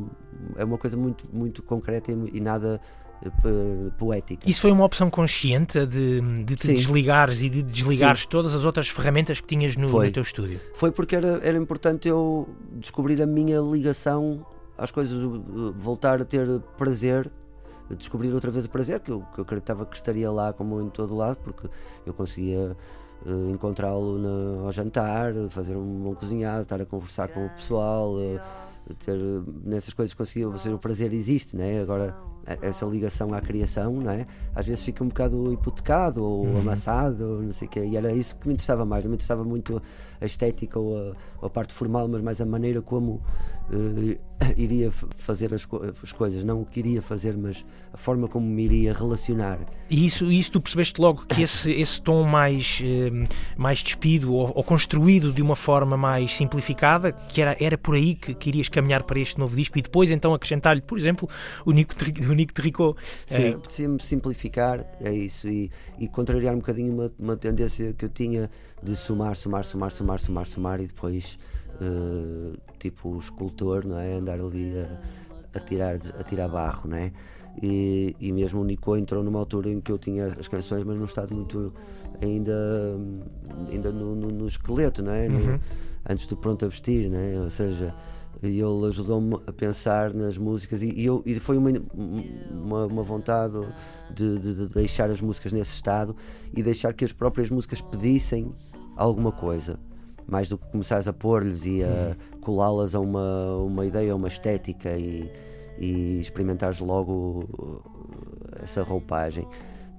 é 0.57 0.65
uma 0.65 0.79
coisa 0.79 0.97
muito, 0.97 1.27
muito 1.33 1.63
concreta 1.63 2.11
e, 2.11 2.37
e 2.37 2.41
nada 2.41 2.81
eh, 3.23 3.91
poética. 3.99 4.49
Isso 4.49 4.61
foi 4.61 4.71
uma 4.71 4.85
opção 4.85 5.11
consciente 5.11 5.85
de, 5.87 6.21
de 6.43 6.57
te 6.57 6.67
Sim. 6.69 6.75
desligares 6.75 7.43
e 7.43 7.51
de 7.51 7.63
desligares 7.63 8.23
Sim. 8.23 8.29
todas 8.31 8.55
as 8.55 8.65
outras 8.65 8.89
ferramentas 8.89 9.41
que 9.41 9.47
tinhas 9.47 9.77
no, 9.77 9.91
no 9.91 10.11
teu 10.11 10.23
estúdio? 10.23 10.59
Foi 10.75 10.91
porque 10.91 11.17
era, 11.17 11.41
era 11.43 11.57
importante 11.59 12.09
eu 12.09 12.49
descobrir 12.73 13.21
a 13.21 13.27
minha 13.27 13.61
ligação 13.61 14.45
às 14.77 14.91
coisas, 14.91 15.23
voltar 15.77 16.23
a 16.23 16.25
ter 16.25 16.61
prazer, 16.79 17.31
descobrir 17.97 18.33
outra 18.33 18.51
vez 18.51 18.65
o 18.65 18.71
prazer, 18.71 19.01
que 19.01 19.11
eu, 19.11 19.21
que 19.35 19.41
eu 19.41 19.43
acreditava 19.43 19.85
que 19.87 19.97
estaria 19.97 20.31
lá 20.31 20.53
como 20.53 20.81
em 20.81 20.89
todo 20.89 21.15
lado, 21.15 21.39
porque 21.39 21.69
eu 22.07 22.15
conseguia 22.15 22.77
uh, 23.27 23.51
encontrá-lo 23.51 24.65
ao 24.65 24.73
jantar, 24.73 25.33
fazer 25.51 25.77
um 25.77 26.03
bom 26.03 26.15
cozinhado, 26.15 26.63
estar 26.63 26.81
a 26.81 26.87
conversar 26.87 27.29
com 27.29 27.47
o 27.47 27.51
pessoal, 27.51 28.15
uh, 28.15 28.41
ter, 29.05 29.19
nessas 29.65 29.95
coisas 29.95 30.15
conseguia, 30.15 30.49
ou 30.49 30.59
seja, 30.59 30.75
o 30.75 30.79
prazer 30.79 31.13
existe, 31.13 31.57
né? 31.57 31.81
agora 31.81 32.17
essa 32.63 32.85
ligação 32.87 33.33
à 33.35 33.41
criação, 33.41 33.93
não 33.95 34.11
é? 34.11 34.27
às 34.55 34.67
vezes 34.67 34.85
fica 34.85 35.03
um 35.05 35.09
bocado 35.09 35.53
hipotecado 35.53 36.23
ou 36.25 36.47
Uhum. 36.47 36.59
amassado, 36.61 37.41
não 37.43 37.53
sei 37.53 37.69
o 37.69 37.71
quê, 37.71 37.85
e 37.85 37.97
era 37.97 38.13
isso 38.13 38.37
que 38.37 38.47
me 38.49 38.55
interessava 38.55 38.85
mais, 38.85 39.05
não 39.05 39.11
me 39.11 39.15
interessava 39.15 39.45
muito 39.45 39.81
a 40.21 40.27
estética 40.27 40.79
ou 40.79 41.13
a, 41.43 41.47
a 41.47 41.51
parte 41.51 41.73
formal, 41.73 42.09
mas 42.09 42.21
mais 42.23 42.41
a 42.41 42.47
maneira 42.47 42.81
como 42.83 43.21
eh, 43.73 44.19
iria 44.57 44.91
fazer 45.17 45.55
as, 45.55 45.65
co- 45.65 45.83
as 46.03 46.13
coisas, 46.13 46.45
não 46.45 46.63
o 46.63 46.67
que 46.67 46.81
iria 46.81 47.01
fazer, 47.03 47.37
mas 47.37 47.65
a 47.93 47.97
forma 47.97 48.27
como 48.29 48.47
me 48.47 48.65
iria 48.65 48.93
relacionar. 48.93 49.59
E 49.89 50.05
isso, 50.07 50.31
isso 50.31 50.53
tu 50.53 50.61
percebeste 50.61 51.01
logo 51.01 51.25
que 51.27 51.43
esse, 51.43 51.71
esse 51.81 52.01
tom 52.03 52.25
mais, 52.25 52.81
eh, 52.83 53.11
mais 53.57 53.83
despido 53.83 54.33
ou, 54.33 54.51
ou 54.55 54.65
construído 54.65 55.33
de 55.33 55.41
uma 55.43 55.57
forma 55.57 55.97
mais 55.97 56.35
simplificada, 56.35 57.13
que 57.13 57.41
era, 57.41 57.57
era 57.61 57.79
por 57.79 57.95
aí 57.95 58.15
que, 58.15 58.35
que 58.35 58.49
irias 58.51 58.69
caminhar 58.69 59.05
para 59.05 59.19
este 59.21 59.39
novo 59.39 59.57
disco 59.57 59.79
e 59.79 59.83
depois 59.83 60.11
então 60.11 60.35
acrescentar-lhe, 60.35 60.81
por 60.83 60.99
exemplo, 60.99 61.29
o 61.65 61.73
Nico, 61.73 61.95
o 62.29 62.33
Nico 62.41 62.55
de 62.55 62.63
Ricot. 62.63 62.99
Sim, 63.27 63.53
apetecia-me 63.55 64.01
simplificar, 64.03 64.85
é 65.01 65.13
isso, 65.13 65.47
e, 65.49 65.71
e 65.99 66.09
contrariar 66.09 66.55
um 66.55 66.59
bocadinho 66.59 66.93
uma, 66.95 67.13
uma 67.19 67.37
tendência 67.37 67.93
que 67.93 68.05
eu 68.05 68.09
tinha 68.09 68.51
de 68.83 68.97
somar, 68.97 69.37
somar, 69.37 69.63
somar, 69.65 69.91
somar, 69.91 70.19
somar, 70.19 70.47
somar 70.47 70.81
e 70.81 70.87
depois, 70.87 71.39
eh, 71.81 72.57
tipo 72.79 73.11
o 73.11 73.19
escultor, 73.19 73.85
não 73.87 73.99
é? 73.99 74.15
Andar 74.15 74.41
ali 74.41 74.73
a, 74.79 75.59
a, 75.59 75.61
tirar, 75.61 75.97
a 76.19 76.23
tirar 76.25 76.49
barro, 76.49 76.89
não 76.89 76.97
é? 76.97 77.13
E, 77.63 78.15
e 78.21 78.33
mesmo 78.33 78.61
o 78.61 78.65
Nico 78.65 78.97
entrou 78.97 79.23
numa 79.23 79.39
altura 79.39 79.69
em 79.69 79.81
que 79.81 79.93
eu 79.93 79.99
tinha 79.99 80.27
as 80.29 80.49
canções, 80.49 80.83
mas 80.85 80.97
num 80.97 81.05
estado 81.05 81.35
muito 81.35 81.75
ainda, 82.23 82.53
ainda 83.71 83.93
no, 83.93 84.15
no- 84.15 84.29
no 84.29 84.47
esqueleto, 84.47 85.03
não 85.03 85.13
é? 85.13 85.29
No- 85.29 85.39
Uhum. 85.39 85.59
antes 86.09 86.27
do 86.27 86.37
pronto 86.37 86.65
a 86.65 86.69
vestir, 86.69 87.11
né? 87.11 87.39
ou 87.41 87.51
seja, 87.51 87.95
ele 88.43 88.87
ajudou-me 88.87 89.35
a 89.47 89.53
pensar 89.53 90.15
nas 90.15 90.39
músicas 90.39 90.81
e, 90.83 90.91
e 90.95 91.05
eu, 91.05 91.23
e 91.27 91.39
foi 91.39 91.59
uma, 91.59 91.71
uma, 92.51 92.87
uma 92.87 93.03
vontade 93.03 93.59
de, 94.15 94.39
de- 94.39 94.55
de 94.55 94.75
deixar 94.75 95.11
as 95.11 95.21
músicas 95.21 95.53
nesse 95.53 95.75
estado 95.75 96.17
e 96.57 96.63
deixar 96.63 96.93
que 96.95 97.05
as 97.05 97.13
próprias 97.13 97.51
músicas 97.51 97.81
pedissem 97.81 98.53
alguma 98.97 99.31
coisa. 99.33 99.79
Mais 100.27 100.49
do 100.49 100.57
que 100.57 100.67
começares 100.71 101.09
a 101.09 101.13
pôr-lhes 101.13 101.65
e 101.67 101.83
a 101.83 102.17
colá-las 102.41 102.95
a 102.95 103.01
uma, 103.01 103.57
uma 103.57 103.85
ideia, 103.85 104.13
a 104.13 104.17
uma 104.17 104.29
estética 104.29 104.97
e, 104.97 105.29
e 105.79 106.21
experimentares 106.21 106.79
logo 106.79 107.45
uh, 107.59 107.83
essa 108.63 108.83
roupagem. 108.83 109.47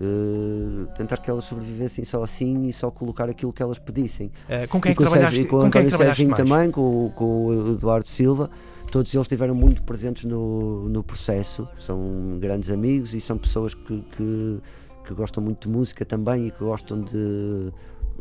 Uh, 0.03 0.87
tentar 0.97 1.17
que 1.17 1.29
elas 1.29 1.43
sobrevivessem 1.43 2.03
só 2.03 2.23
assim 2.23 2.63
e 2.63 2.73
só 2.73 2.89
colocar 2.89 3.29
aquilo 3.29 3.53
que 3.53 3.61
elas 3.61 3.77
pedissem. 3.77 4.31
Eh, 4.49 4.65
com 4.65 4.81
quem 4.81 4.89
é 4.89 4.93
E 4.93 4.95
que 4.95 5.03
o 5.03 5.05
Sérgio- 5.05 5.19
trabalhaste- 5.19 5.39
e 5.41 5.45
com 5.47 5.57
o 5.57 5.59
com 5.59 5.67
é 5.67 5.69
que 5.69 5.77
António 5.77 5.97
Serginho 5.97 6.35
também, 6.35 6.71
com, 6.71 7.05
o- 7.05 7.09
com 7.11 7.45
o 7.45 7.71
Eduardo 7.73 8.09
Silva, 8.09 8.49
todos 8.91 9.13
eles 9.13 9.25
estiveram 9.25 9.53
muito 9.53 9.83
presentes 9.83 10.25
no, 10.25 10.89
no 10.89 11.03
processo. 11.03 11.67
São 11.77 12.37
grandes 12.39 12.71
amigos 12.71 13.13
e 13.13 13.21
são 13.21 13.37
pessoas 13.37 13.75
que, 13.75 14.01
que, 14.17 14.59
que 15.05 15.13
gostam 15.13 15.43
muito 15.43 15.67
de 15.69 15.75
música 15.75 16.03
também 16.03 16.47
e 16.47 16.51
que 16.51 16.59
gostam 16.63 17.01
de, 17.01 17.71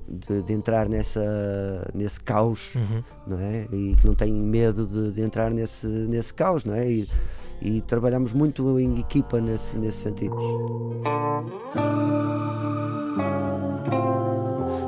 de, 0.06 0.42
de 0.42 0.52
entrar 0.52 0.86
nessa, 0.88 1.90
nesse 1.94 2.20
caos, 2.20 2.74
Uhum. 2.74 3.02
não 3.26 3.38
é? 3.40 3.66
E 3.72 3.96
que 3.96 4.06
não 4.06 4.14
têm 4.14 4.32
medo 4.34 4.86
de, 4.86 5.12
de 5.12 5.22
entrar 5.22 5.50
nesse, 5.50 5.86
nesse 5.86 6.34
caos, 6.34 6.64
não 6.66 6.74
é? 6.74 6.90
E, 6.90 7.08
e 7.60 7.80
trabalhamos 7.80 8.32
muito 8.32 8.78
em 8.78 8.98
equipa 8.98 9.40
nesse, 9.40 9.78
nesse 9.78 9.98
sentido. 9.98 10.34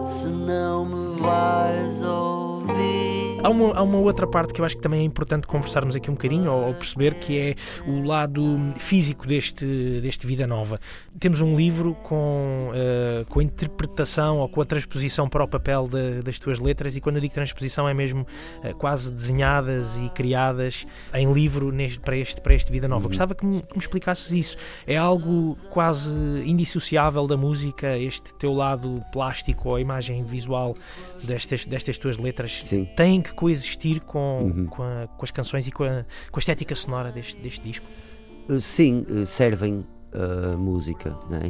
Se 0.07 0.29
não 0.29 0.85
me 0.85 1.21
vais 1.21 2.03
ouvir. 2.03 2.32
Há 3.43 3.49
uma, 3.49 3.75
há 3.75 3.83
uma 3.83 3.99
outra 3.99 4.27
parte 4.27 4.53
que 4.53 4.61
eu 4.61 4.65
acho 4.65 4.77
que 4.77 4.83
também 4.83 5.01
é 5.01 5.03
importante 5.03 5.47
conversarmos 5.49 5.97
aqui 5.97 6.09
um 6.11 6.15
bocadinho 6.15 6.51
ou, 6.51 6.67
ou 6.69 6.75
perceber 6.75 7.15
que 7.15 7.37
é 7.39 7.55
o 7.87 8.01
lado 8.07 8.59
físico 8.77 9.27
deste, 9.27 9.67
deste 10.01 10.27
Vida 10.27 10.47
Nova. 10.47 10.79
Temos 11.19 11.41
um 11.41 11.57
livro 11.57 11.95
com, 12.05 12.71
eh, 12.73 13.25
com 13.29 13.41
a 13.41 13.43
interpretação 13.43 14.39
ou 14.39 14.49
com 14.49 14.61
a 14.61 14.65
transposição 14.65 15.29
para 15.29 15.43
o 15.43 15.49
papel 15.49 15.89
da- 15.89 16.21
das 16.23 16.39
tuas 16.39 16.61
letras, 16.61 16.97
e 16.97 17.01
quando 17.01 17.17
eu 17.17 17.23
digo 17.23 17.35
transposição 17.35 17.89
é 17.89 17.95
mesmo 17.95 18.25
eh, 18.63 18.73
quase 18.75 19.13
desenhadas 19.13 19.97
e 19.97 20.09
criadas 20.11 20.87
em 21.13 21.33
livro 21.33 21.73
neste- 21.73 21.99
para, 21.99 22.17
este, 22.17 22.41
para 22.41 22.55
este 22.55 22.71
Vida 22.71 22.87
Nova. 22.87 23.09
Gostava 23.09 23.35
que 23.35 23.45
me, 23.45 23.63
que 23.63 23.75
me 23.75 23.81
explicasses 23.81 24.31
isso. 24.33 24.57
É 24.87 24.97
algo 24.97 25.57
quase 25.69 26.11
indissociável 26.47 27.27
da 27.27 27.37
música, 27.37 27.99
este 27.99 28.33
teu 28.35 28.53
lado 28.53 29.01
plástico 29.13 29.71
ou 29.71 29.77
a 29.77 29.81
imagem 29.81 30.23
visual 30.23 30.77
destas, 31.25 31.67
destas 31.67 31.99
tuas 31.99 32.19
letras 32.19 32.63
Sim. 32.65 32.85
têm 32.97 33.21
que 33.21 33.32
coexistir 33.33 34.01
com, 34.03 34.53
Uhum. 34.55 34.67
com, 34.67 34.83
a- 34.83 35.07
com 35.09 35.25
as 35.25 35.31
canções 35.31 35.67
e 35.69 35.73
com 35.73 35.85
a, 35.85 36.05
com 36.31 36.39
a 36.39 36.41
estética 36.41 36.75
sonora 36.75 37.11
deste, 37.13 37.37
deste 37.41 37.61
disco. 37.61 37.87
Uh, 38.49 38.61
Sim, 38.61 39.07
uh, 39.09 39.27
servem 39.27 39.85
a 40.13 40.57
música, 40.57 41.17
não 41.31 41.39
é? 41.39 41.49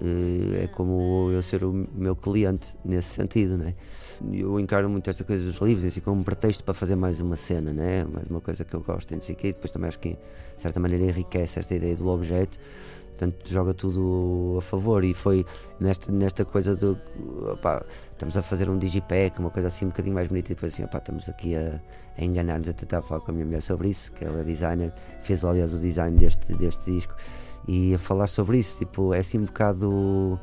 Uh, 0.00 0.62
É 0.62 0.66
como 0.68 1.30
eu 1.32 1.42
ser 1.42 1.64
o 1.64 1.72
meu 1.94 2.14
cliente 2.14 2.76
nesse 2.84 3.08
sentido, 3.14 3.58
não 3.58 3.66
é? 3.66 3.74
Eu 4.32 4.58
encaro 4.60 4.88
muito 4.90 5.08
esta 5.10 5.24
coisa 5.24 5.44
dos 5.44 5.56
livros 5.60 5.84
assim, 5.84 6.00
como 6.00 6.20
um 6.20 6.24
pretexto 6.24 6.62
para 6.64 6.74
fazer 6.74 6.94
mais 6.96 7.20
uma 7.20 7.36
cena, 7.36 7.72
né? 7.72 8.04
mais 8.04 8.28
uma 8.28 8.40
coisa 8.40 8.64
que 8.64 8.74
eu 8.74 8.80
gosto, 8.80 9.12
não 9.14 9.20
sei 9.20 9.34
quê. 9.34 9.48
Depois 9.52 9.70
também 9.72 9.88
acho 9.88 9.98
que, 9.98 10.10
de 10.10 10.18
certa 10.62 10.78
maneira, 10.80 11.04
enriquece 11.04 11.58
esta 11.58 11.74
ideia 11.74 11.94
do 11.96 12.06
objeto, 12.08 12.58
portanto, 13.18 13.48
joga 13.48 13.74
tudo 13.74 14.56
a 14.58 14.62
favor. 14.62 15.04
E 15.04 15.12
foi 15.12 15.44
nesta, 15.80 16.12
nesta 16.12 16.44
coisa 16.44 16.76
de 16.76 16.96
opá, 17.52 17.84
estamos 18.12 18.36
a 18.36 18.42
fazer 18.42 18.70
um 18.70 18.78
digipack, 18.78 19.38
uma 19.40 19.50
coisa 19.50 19.68
assim 19.68 19.86
um 19.86 19.88
bocadinho 19.88 20.14
mais 20.14 20.28
bonita, 20.28 20.52
e 20.52 20.54
depois 20.54 20.72
assim, 20.72 20.84
opá, 20.84 20.98
estamos 20.98 21.28
aqui 21.28 21.56
a, 21.56 21.80
a 22.16 22.24
enganar-nos. 22.24 22.68
Eu 22.68 22.74
tentava 22.74 23.04
falar 23.06 23.20
com 23.20 23.32
a 23.32 23.34
minha 23.34 23.44
mulher 23.44 23.62
sobre 23.62 23.88
isso, 23.88 24.12
que 24.12 24.24
ela 24.24 24.40
é 24.40 24.44
designer, 24.44 24.92
fez 25.22 25.44
aliás 25.44 25.74
o 25.74 25.80
design 25.80 26.16
deste, 26.16 26.54
deste 26.54 26.90
disco 26.90 27.14
e 27.66 27.94
a 27.94 27.98
falar 27.98 28.28
sobre 28.28 28.58
isso, 28.58 28.78
tipo, 28.78 29.12
é 29.12 29.18
assim 29.18 29.38
um 29.38 29.44
bocado 29.44 30.40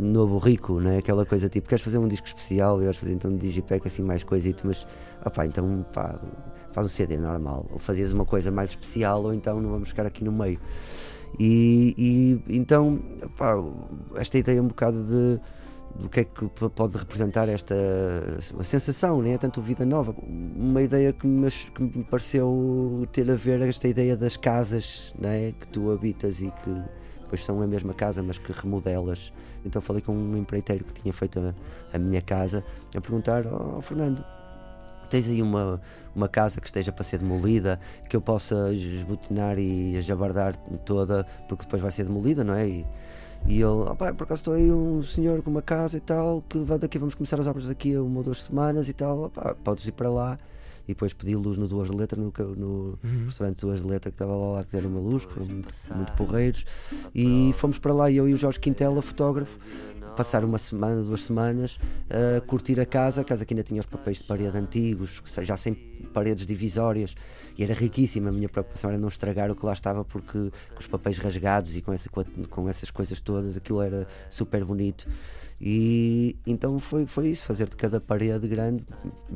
novo 0.00 0.38
rico, 0.38 0.78
né? 0.78 0.98
aquela 0.98 1.26
coisa 1.26 1.48
tipo, 1.48 1.68
queres 1.68 1.84
fazer 1.84 1.98
um 1.98 2.06
disco 2.06 2.28
especial, 2.28 2.78
queres 2.78 2.96
fazer 2.96 3.12
então 3.12 3.28
um 3.28 3.36
digipack 3.36 3.88
assim 3.88 4.04
mais 4.04 4.22
coisito, 4.22 4.64
mas 4.64 4.86
opá, 5.26 5.44
então 5.44 5.84
pá, 5.92 6.20
faz 6.72 6.86
o 6.86 6.88
CD 6.88 7.16
normal, 7.16 7.66
ou 7.72 7.80
fazias 7.80 8.12
uma 8.12 8.24
coisa 8.24 8.52
mais 8.52 8.70
especial, 8.70 9.24
ou 9.24 9.34
então 9.34 9.60
não 9.60 9.70
vamos 9.70 9.88
ficar 9.88 10.06
aqui 10.06 10.22
no 10.22 10.30
meio. 10.30 10.60
E, 11.38 11.94
e 11.96 12.56
então, 12.56 13.00
pá, 13.36 13.54
esta 14.16 14.38
ideia 14.38 14.62
um 14.62 14.68
bocado 14.68 15.02
de 15.04 15.40
do 15.94 16.08
que 16.08 16.20
é 16.20 16.24
que 16.24 16.48
pode 16.48 16.96
representar 16.96 17.48
esta 17.48 17.74
sensação, 18.62 19.20
né? 19.20 19.36
tanto 19.36 19.60
vida 19.60 19.84
nova. 19.84 20.14
Uma 20.22 20.82
ideia 20.82 21.12
que 21.12 21.26
me, 21.26 21.50
que 21.50 21.82
me 21.82 22.04
pareceu 22.04 23.06
ter 23.12 23.30
a 23.30 23.34
ver 23.34 23.60
esta 23.62 23.88
ideia 23.88 24.16
das 24.16 24.36
casas 24.36 25.14
né? 25.18 25.52
que 25.58 25.66
tu 25.68 25.90
habitas 25.90 26.40
e 26.40 26.50
que 26.50 26.82
depois 27.20 27.44
são 27.44 27.60
a 27.62 27.66
mesma 27.66 27.94
casa, 27.94 28.22
mas 28.22 28.38
que 28.38 28.52
remodelas. 28.52 29.32
Então 29.64 29.80
falei 29.80 30.02
com 30.02 30.12
um 30.12 30.36
empreiteiro 30.36 30.84
que 30.84 31.00
tinha 31.02 31.12
feito 31.12 31.38
a, 31.38 31.54
a 31.92 31.98
minha 31.98 32.22
casa 32.22 32.64
a 32.96 33.00
perguntar: 33.00 33.44
Oh, 33.46 33.80
Fernando, 33.80 34.24
tens 35.10 35.28
aí 35.28 35.42
uma, 35.42 35.80
uma 36.14 36.28
casa 36.28 36.60
que 36.60 36.66
esteja 36.66 36.92
para 36.92 37.04
ser 37.04 37.18
demolida, 37.18 37.78
que 38.08 38.16
eu 38.16 38.20
possa 38.20 38.72
esbotinar 38.72 39.58
e 39.58 40.00
jabardar 40.00 40.56
toda, 40.84 41.26
porque 41.48 41.64
depois 41.64 41.82
vai 41.82 41.90
ser 41.90 42.04
demolida, 42.04 42.42
não 42.44 42.54
é? 42.54 42.66
E, 42.68 42.86
e 43.46 43.54
ele, 43.60 43.84
"Ah, 43.88 43.94
pá, 43.94 44.12
por 44.14 44.24
acaso 44.24 44.40
estou 44.40 44.54
aí 44.54 44.70
um 44.70 45.02
senhor 45.02 45.42
com 45.42 45.50
uma 45.50 45.62
casa 45.62 45.96
e 45.96 46.00
tal, 46.00 46.42
que 46.48 46.58
daqui, 46.78 46.98
vamos 46.98 47.14
começar 47.14 47.38
as 47.40 47.46
obras 47.46 47.66
daqui 47.68 47.94
a 47.94 48.02
uma 48.02 48.18
ou 48.18 48.24
duas 48.24 48.42
semanas 48.44 48.88
e 48.88 48.92
tal, 48.92 49.26
"Ah, 49.26 49.30
pá, 49.30 49.54
podes 49.64 49.86
ir 49.86 49.92
para 49.92 50.08
lá. 50.10 50.38
E 50.84 50.88
depois 50.88 51.12
pedi 51.12 51.34
luz 51.36 51.56
no 51.58 51.68
Duas 51.68 51.88
Letras, 51.88 52.20
no, 52.22 52.32
no 52.56 52.98
Uhum. 53.04 53.24
restaurante 53.26 53.60
Duas 53.60 53.80
Letras, 53.80 54.12
que 54.14 54.22
estava 54.22 54.36
lá 54.36 54.52
lado, 54.52 54.66
que 54.66 54.72
deram 54.72 54.90
uma 54.90 55.00
luz, 55.00 55.24
que 55.24 55.32
foram 55.32 55.46
muito, 55.46 55.68
muito 55.94 56.12
porreiros. 56.14 56.64
E 57.14 57.52
fomos 57.56 57.78
para 57.78 57.92
lá, 57.92 58.10
eu 58.10 58.28
e 58.28 58.34
o 58.34 58.36
Jorge 58.36 58.58
Quintela, 58.58 59.00
fotógrafo, 59.02 59.58
passar 60.16 60.44
uma 60.44 60.58
semana, 60.58 61.02
duas 61.02 61.22
semanas, 61.22 61.78
a 62.36 62.40
curtir 62.42 62.78
a 62.80 62.86
casa. 62.86 63.20
A 63.20 63.24
casa 63.24 63.44
que 63.44 63.54
ainda 63.54 63.62
tinha 63.62 63.80
os 63.80 63.86
papéis 63.86 64.18
de 64.18 64.24
parede 64.24 64.56
antigos, 64.58 65.20
que 65.20 65.44
já 65.44 65.56
sem 65.56 65.74
paredes 66.12 66.46
divisórias, 66.46 67.14
e 67.56 67.62
era 67.62 67.72
riquíssima. 67.74 68.30
A 68.30 68.32
minha 68.32 68.48
preocupação 68.48 68.90
era 68.90 68.98
não 68.98 69.08
estragar 69.08 69.50
o 69.50 69.54
que 69.54 69.64
lá 69.64 69.72
estava, 69.72 70.04
porque 70.04 70.50
com 70.74 70.80
os 70.80 70.86
papéis 70.86 71.18
rasgados 71.18 71.76
e 71.76 71.80
com, 71.80 71.92
essa, 71.92 72.08
com, 72.10 72.20
a- 72.20 72.24
com 72.48 72.68
essas 72.68 72.90
coisas 72.90 73.20
todas, 73.20 73.56
aquilo 73.56 73.80
era 73.80 74.06
super 74.28 74.64
bonito. 74.64 75.06
E 75.60 76.36
então 76.46 76.78
foi, 76.78 77.06
foi 77.06 77.28
isso: 77.28 77.44
fazer 77.44 77.68
de 77.68 77.76
cada 77.76 78.00
parede 78.00 78.48
grande, 78.48 78.84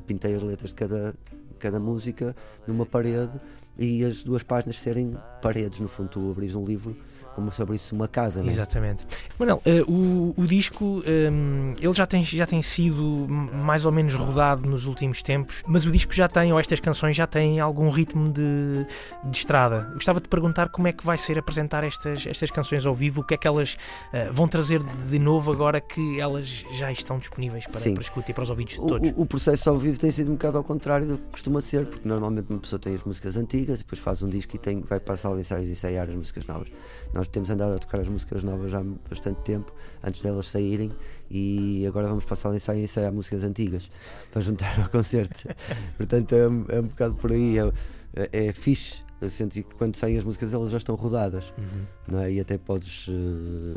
pintei 0.07 0.35
as 0.35 0.43
letras 0.43 0.71
de 0.71 0.77
cada, 0.77 1.15
cada 1.59 1.79
música 1.79 2.35
numa 2.67 2.87
parede 2.87 3.39
e 3.79 4.05
as 4.05 4.25
duas 4.25 4.43
páginas 4.43 4.81
serem 4.81 5.17
paredes. 5.43 5.81
No 5.81 5.89
fundo, 5.89 6.09
tu 6.09 6.31
abris 6.31 6.55
um 6.55 6.65
livro 6.65 6.97
como 7.35 7.51
se 7.51 7.61
abrisse 7.61 7.93
uma 7.93 8.09
casa. 8.09 8.43
Né? 8.43 8.49
Exatamente. 8.49 9.07
Manuel, 9.39 9.61
uh, 9.67 9.91
o, 9.91 10.35
o 10.37 10.47
disco 10.47 11.03
um, 11.07 11.75
ele 11.81 11.93
já 11.93 12.07
tem, 12.07 12.23
já 12.23 12.47
tem 12.47 12.63
sido 12.63 13.27
mais 13.29 13.85
ou 13.85 13.93
menos 13.93 14.15
rodado 14.15 14.69
nos 14.69 14.87
últimos 14.87 15.23
tempos, 15.23 15.63
mas 15.67 15.87
o 15.87 15.91
disco 15.91 16.13
já 16.13 16.29
tem, 16.29 16.53
ou 16.53 16.61
estas 16.61 16.81
canções 16.81 17.17
já 17.17 17.27
têm 17.27 17.61
algum 17.61 17.91
ritmo 17.91 18.33
de, 18.33 18.87
de 19.25 19.37
estrada. 19.37 19.91
Gostava 19.95 20.21
de 20.21 20.29
perguntar 20.29 20.69
como 20.69 20.89
é 20.89 20.93
que 20.93 21.05
vai 21.05 21.19
ser 21.19 21.39
apresentar 21.39 21.85
estas, 21.85 22.27
estas 22.27 22.51
canções 22.51 22.87
ao 22.87 22.95
vivo, 22.95 23.21
o 23.21 23.25
que 23.25 23.35
é 23.35 23.37
que 23.37 23.47
elas 23.47 23.75
uh, 23.75 24.33
vão 24.33 24.49
trazer 24.49 24.81
de 24.81 25.19
novo 25.19 25.53
agora 25.53 25.81
que 25.81 26.21
elas 26.21 26.65
já 26.73 26.91
estão 26.93 27.19
disponíveis 27.19 27.67
para, 27.67 27.81
para 27.81 28.03
escuta 28.03 28.31
e 28.31 28.35
para 28.35 28.43
os 28.43 28.51
ouvidos 28.51 28.75
de 28.75 28.81
todos. 28.81 29.11
O, 29.11 29.23
o, 29.23 29.27
processo 29.27 29.69
ao 29.71 29.79
vivo 29.79 29.99
tem 29.99 30.11
sido 30.11 30.31
um 30.31 30.35
bocado 30.35 30.59
ao 30.59 30.65
contrário 30.65 31.07
do 31.07 31.19
que 31.19 31.25
costuma 31.31 31.61
ser, 31.61 31.87
porque 31.87 32.09
normalmente 32.09 32.51
uma 32.51 32.59
pessoa 32.59 32.79
tem 32.79 32.95
as 32.95 33.03
músicas 33.03 33.37
antigas 33.37 33.81
e 33.81 33.83
depois 33.83 34.01
faz 34.01 34.23
um 34.23 34.29
disco 34.29 34.55
e 34.55 34.59
tem, 34.59 34.81
vai 34.81 35.01
para 35.01 35.15
a 35.15 35.17
sala 35.17 35.35
de 35.35 35.41
ensaios 35.41 35.69
ensaiar 35.69 36.09
as 36.09 36.15
músicas 36.15 36.47
novas. 36.47 36.69
Nós 37.13 37.24
temos 37.29 37.51
andado 37.51 37.75
a 37.75 37.79
tocar 37.79 38.01
as 38.01 38.09
músicas 38.09 38.43
novas 38.43 38.71
já 38.71 38.81
há 38.81 38.85
bastante 39.09 39.41
tempo, 39.43 39.73
antes 40.03 40.23
delas 40.23 40.47
saírem, 40.47 40.93
e 41.31 41.87
agora 41.87 42.09
vamos 42.09 42.25
passar 42.25 42.51
a 42.51 42.55
ensaiar 42.55 42.81
e 42.81 42.85
ensaiar 42.85 43.13
músicas 43.13 43.45
antigas 43.45 43.91
para 44.33 44.43
juntar 44.43 44.81
ao 44.81 44.89
concerto. 44.89 45.49
Portanto, 45.97 46.35
é, 46.35 46.77
é, 46.77 46.81
um 46.81 46.87
bocado 46.89 47.15
por 47.15 47.33
aí. 47.33 47.59
É, 47.59 47.73
é, 48.17 48.47
é 48.47 48.53
fixe 48.53 49.04
senti 49.29 49.63
que 49.63 49.75
quando 49.75 49.97
saem 49.97 50.19
as 50.19 50.25
músicas 50.25 50.53
elas 50.53 50.71
já 50.71 50.79
estão 50.79 50.95
rodadas 50.95 51.53
uhum. 51.57 51.85
não 52.09 52.21
é? 52.21 52.33
e 52.33 52.41
até 52.41 52.59
podes 52.59 53.09
uh, 53.09 53.75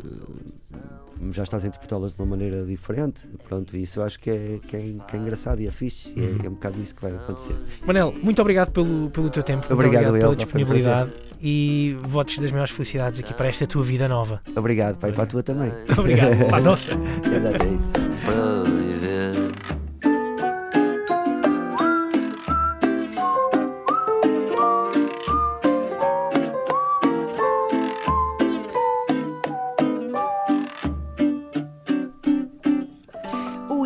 já 1.32 1.42
estás 1.42 1.64
a 1.64 1.68
interpretá-las 1.68 2.14
de 2.14 2.20
uma 2.20 2.26
maneira 2.26 2.64
diferente 2.64 3.26
pronto, 3.48 3.76
isso 3.76 4.00
eu 4.00 4.04
acho 4.04 4.18
que 4.18 4.30
é, 4.30 4.60
que 4.66 4.76
é, 4.76 4.80
que 5.06 5.16
é 5.16 5.18
engraçado 5.18 5.60
e 5.60 5.66
é 5.66 5.70
fixe 5.70 6.10
uhum. 6.10 6.14
e 6.16 6.24
é, 6.24 6.28
uhum. 6.28 6.38
é, 6.44 6.48
um 6.48 6.54
bocado 6.54 6.80
isso 6.80 6.94
que 6.94 7.02
vai 7.02 7.14
acontecer 7.14 7.56
Manel, 7.86 8.14
muito 8.22 8.40
obrigado 8.40 8.70
pelo, 8.70 9.10
pelo 9.10 9.30
teu 9.30 9.42
tempo 9.42 9.72
obrigado, 9.72 10.08
obrigado 10.08 10.20
pela 10.20 10.36
disponibilidade 10.36 11.12
e 11.40 11.96
votos 12.02 12.38
das 12.38 12.50
maiores 12.50 12.72
felicidades 12.72 13.20
aqui 13.20 13.32
para 13.32 13.48
esta 13.48 13.66
tua 13.66 13.82
vida 13.82 14.08
nova 14.08 14.40
obrigado 14.56 14.98
pai, 14.98 15.12
para 15.12 15.22
a 15.22 15.26
tua 15.26 15.42
também 15.42 15.72
obrigado, 15.96 16.48
para 16.48 16.58
a 16.58 16.60
nossa 16.60 16.90
Exato, 17.24 17.64
é 17.64 17.74
isso 17.74 17.92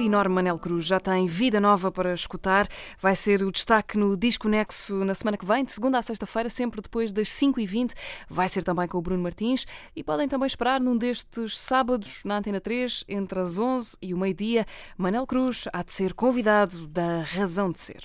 enorme 0.06 0.34
Manel 0.34 0.58
Cruz 0.58 0.86
já 0.86 1.00
tem 1.00 1.26
vida 1.26 1.60
nova 1.60 1.90
para 1.90 2.14
escutar. 2.14 2.66
Vai 2.98 3.14
ser 3.14 3.42
o 3.42 3.50
destaque 3.52 3.96
no 3.96 4.16
Disco 4.16 4.48
Nexo 4.48 5.04
na 5.04 5.14
semana 5.14 5.36
que 5.36 5.44
vem, 5.44 5.64
de 5.64 5.72
segunda 5.72 5.98
a 5.98 6.02
sexta-feira, 6.02 6.48
sempre 6.48 6.80
depois 6.80 7.12
das 7.12 7.28
5h20. 7.28 7.92
Vai 8.28 8.48
ser 8.48 8.62
também 8.62 8.88
com 8.88 8.98
o 8.98 9.02
Bruno 9.02 9.22
Martins 9.22 9.66
e 9.94 10.02
podem 10.02 10.28
também 10.28 10.46
esperar 10.46 10.80
num 10.80 10.96
destes 10.96 11.58
sábados 11.58 12.20
na 12.24 12.38
Antena 12.38 12.60
3, 12.60 13.04
entre 13.08 13.40
as 13.40 13.58
11 13.58 13.96
e 14.00 14.14
o 14.14 14.18
meio-dia. 14.18 14.66
Manel 14.96 15.26
Cruz 15.26 15.68
há 15.72 15.82
de 15.82 15.92
ser 15.92 16.14
convidado 16.14 16.86
da 16.86 17.22
Razão 17.22 17.70
de 17.70 17.78
Ser. 17.78 18.04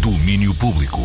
Domínio 0.00 0.54
Público. 0.54 1.00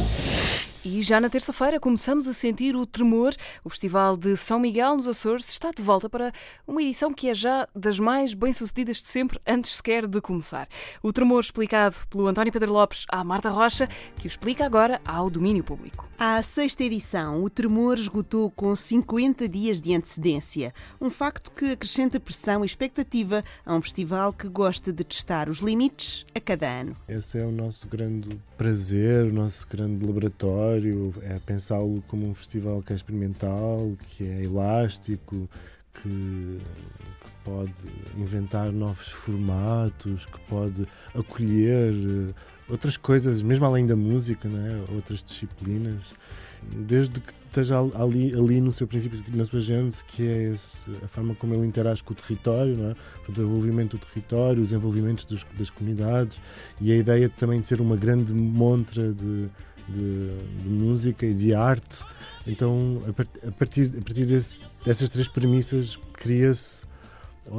E 0.86 1.02
já 1.02 1.20
na 1.20 1.30
terça-feira 1.30 1.80
começamos 1.80 2.28
a 2.28 2.34
sentir 2.34 2.76
o 2.76 2.86
tremor. 2.86 3.34
O 3.64 3.70
Festival 3.70 4.16
de 4.16 4.38
São 4.38 4.60
Miguel 4.60 4.96
nos 4.96 5.08
Açores 5.08 5.50
está 5.50 5.72
de 5.72 5.82
volta 5.82 6.10
para 6.10 6.32
uma 6.68 6.82
edição 6.82 7.14
que 7.14 7.30
é 7.30 7.36
já 7.36 7.68
das 7.76 8.00
mais 8.00 8.34
bem-sucedidas 8.34 8.98
de 8.98 9.08
sempre, 9.08 9.40
antes 9.46 9.76
sequer 9.76 10.08
de 10.08 10.22
começar. 10.22 10.68
O 11.02 11.12
tremor 11.12 11.42
explicado 11.42 11.96
pelo 12.10 12.28
António 12.28 12.54
Pedro 12.54 12.72
Lopes 12.72 13.06
à 13.10 13.24
Marta 13.24 13.50
Rocha, 13.50 13.90
que 14.18 14.28
o 14.28 14.30
explica 14.30 14.66
agora 14.66 15.02
ao 15.06 15.30
domínio 15.30 15.64
público. 15.64 16.08
À 16.20 16.42
sexta 16.42 16.84
edição, 16.84 17.44
o 17.44 17.50
tremor 17.50 17.98
esgotou 17.98 18.50
com 18.50 18.76
50 18.76 19.48
dias 19.48 19.80
de 19.80 19.94
antecedência. 19.94 20.74
Um 21.00 21.12
facto 21.12 21.52
que 21.52 21.72
acrescenta 21.72 22.20
pressão 22.20 22.64
e 22.64 22.66
expectativa 22.66 23.44
a 23.66 23.76
um 23.76 23.82
festival 23.82 24.34
que 24.34 24.48
gosta 24.48 24.92
de 24.92 25.04
testar 25.04 25.50
os 25.50 25.60
limites 25.60 26.26
a 26.34 26.40
cada 26.40 26.68
ano. 26.68 26.96
Esse 27.08 27.38
é 27.38 27.46
o 27.46 27.52
nosso 27.52 27.88
grande 27.88 28.40
prazer, 28.58 29.26
o 29.26 29.34
nosso 29.34 29.68
grande 29.68 30.04
laboratório 30.04 30.77
é 31.24 31.40
pensá-lo 31.46 32.04
como 32.08 32.28
um 32.28 32.34
festival 32.34 32.82
que 32.82 32.94
é 32.94 32.96
experimental, 32.96 33.92
que 34.10 34.24
é 34.24 34.44
elástico, 34.44 35.50
que, 35.94 36.02
que, 36.02 37.28
pode 37.44 37.74
inventar 38.18 38.72
novos 38.72 39.08
formatos, 39.08 40.26
que 40.26 40.40
pode 40.50 40.86
acolher 41.16 41.94
eh, 41.94 42.34
outras 42.70 42.98
coisas, 42.98 43.42
mesmo 43.42 43.66
além 43.66 43.86
da 43.86 43.96
música, 43.96 44.50
né? 44.50 44.84
outras 44.94 45.24
disciplinas. 45.24 46.14
Desde 46.62 47.22
que 47.22 47.32
esteja 47.46 47.80
ali, 47.96 48.34
ali 48.36 48.62
no 48.62 48.72
seu 48.72 48.86
princípio, 48.86 49.24
na 49.34 49.46
sua 49.46 49.60
gênese, 49.60 50.04
que 50.04 50.28
é 50.28 50.52
esse, 50.52 50.92
a 51.04 51.08
forma 51.08 51.34
como 51.36 51.54
ele 51.54 51.66
interage 51.66 52.04
com 52.04 52.14
o 52.14 52.16
território, 52.16 52.76
não 52.76 52.92
é? 52.92 52.96
Portanto, 53.26 53.38
o 53.40 53.44
envolvimento 53.44 53.98
do 53.98 54.06
território, 54.06 54.62
os 54.62 54.74
envolvimentos 54.74 55.26
dos, 55.26 55.46
das 55.58 55.70
comunidades 55.70 56.40
e 56.80 56.92
a 56.92 56.96
ideia 56.96 57.30
também 57.30 57.60
de 57.60 57.68
ser 57.68 57.82
uma 57.82 57.96
grande 57.96 58.34
montra 58.34 59.12
de, 59.12 59.48
de, 59.88 60.64
de 60.64 60.70
música 60.70 61.26
e 61.26 61.34
de 61.34 61.54
arte. 61.54 62.04
Então, 62.46 63.02
a, 63.08 63.14
partir, 63.52 63.92
a 63.98 64.02
partir 64.02 64.26
desse, 64.26 64.62
dessas 64.86 65.10
três 65.10 65.28
premissas, 65.28 65.98
cria-se 66.14 66.86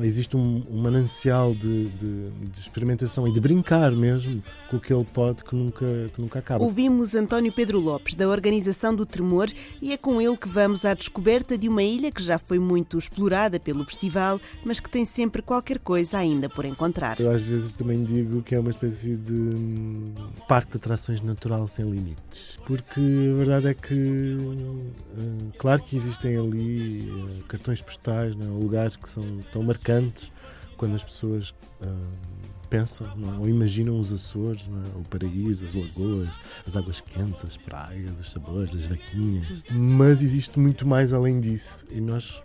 existe 0.02 0.36
um, 0.36 0.62
um 0.70 0.82
manancial 0.82 1.54
de, 1.54 1.86
de, 1.86 2.30
de, 2.30 2.60
experimentação 2.60 3.26
e 3.26 3.32
de 3.32 3.40
brincar 3.40 3.90
mesmo 3.90 4.42
com 4.68 4.76
o 4.76 4.80
que 4.80 4.92
ele 4.92 5.04
pode 5.12 5.42
que 5.42 5.54
nunca, 5.54 5.86
que 6.14 6.20
nunca 6.20 6.38
acaba. 6.38 6.62
Ouvimos 6.62 7.14
António 7.14 7.50
Pedro 7.50 7.80
Lopes, 7.80 8.14
da 8.14 8.28
Organização 8.28 8.94
do 8.94 9.06
Tremor, 9.06 9.48
e 9.80 9.92
é 9.92 9.96
com 9.96 10.20
ele 10.20 10.36
que 10.36 10.48
vamos 10.48 10.84
à 10.84 10.94
descoberta 10.94 11.56
de 11.56 11.68
uma 11.68 11.82
ilha 11.82 12.12
que 12.12 12.22
já 12.22 12.38
foi 12.38 12.58
muito 12.58 12.98
explorada 12.98 13.58
pelo 13.58 13.84
festival, 13.84 14.40
mas 14.64 14.78
que 14.78 14.90
tem 14.90 15.04
sempre 15.04 15.40
qualquer 15.40 15.78
coisa 15.78 16.18
ainda 16.18 16.48
por 16.48 16.64
encontrar. 16.64 17.18
Eu 17.18 17.30
às 17.30 17.42
vezes 17.42 17.72
também 17.72 18.04
digo 18.04 18.42
que 18.42 18.54
é 18.54 18.60
uma 18.60 18.70
espécie 18.70 19.16
de 19.16 19.32
hum, 19.32 20.12
parque 20.46 20.72
de 20.72 20.76
atrações 20.76 21.22
natural 21.22 21.66
sem 21.66 21.88
limites, 21.88 22.58
porque 22.66 23.00
a 23.00 23.36
verdade 23.36 23.68
é 23.68 23.74
que, 23.74 23.94
hum, 23.94 25.50
claro 25.56 25.82
que 25.82 25.96
existem 25.96 26.36
ali 26.36 27.10
hum, 27.10 27.28
cartões 27.48 27.80
postais, 27.80 28.34
né, 28.36 28.46
lugares 28.46 28.96
que 28.96 29.08
são 29.08 29.24
tão 29.50 29.62
marcados 29.62 29.77
marcantes 29.78 30.30
quando 30.76 30.94
as 30.94 31.02
pessoas 31.02 31.50
uh, 31.82 32.38
pensam 32.70 33.08
não? 33.16 33.40
Ou 33.40 33.48
imaginam 33.48 33.98
os 33.98 34.12
Açores, 34.12 34.66
não? 34.68 34.78
É? 34.78 34.96
o 34.96 35.04
paraíso, 35.04 35.64
as 35.64 35.74
lagoas, 35.74 36.28
as 36.66 36.76
águas 36.76 37.00
quentes, 37.00 37.44
as 37.44 37.56
praias, 37.56 38.18
os 38.18 38.30
sabores, 38.30 38.74
as 38.74 38.84
vaquinhas. 38.84 39.64
Mas 39.70 40.22
existe 40.22 40.58
muito 40.58 40.86
mais 40.86 41.12
além 41.12 41.40
disso 41.40 41.86
e 41.90 42.00
nós 42.00 42.42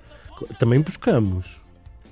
também 0.57 0.79
buscamos. 0.79 1.61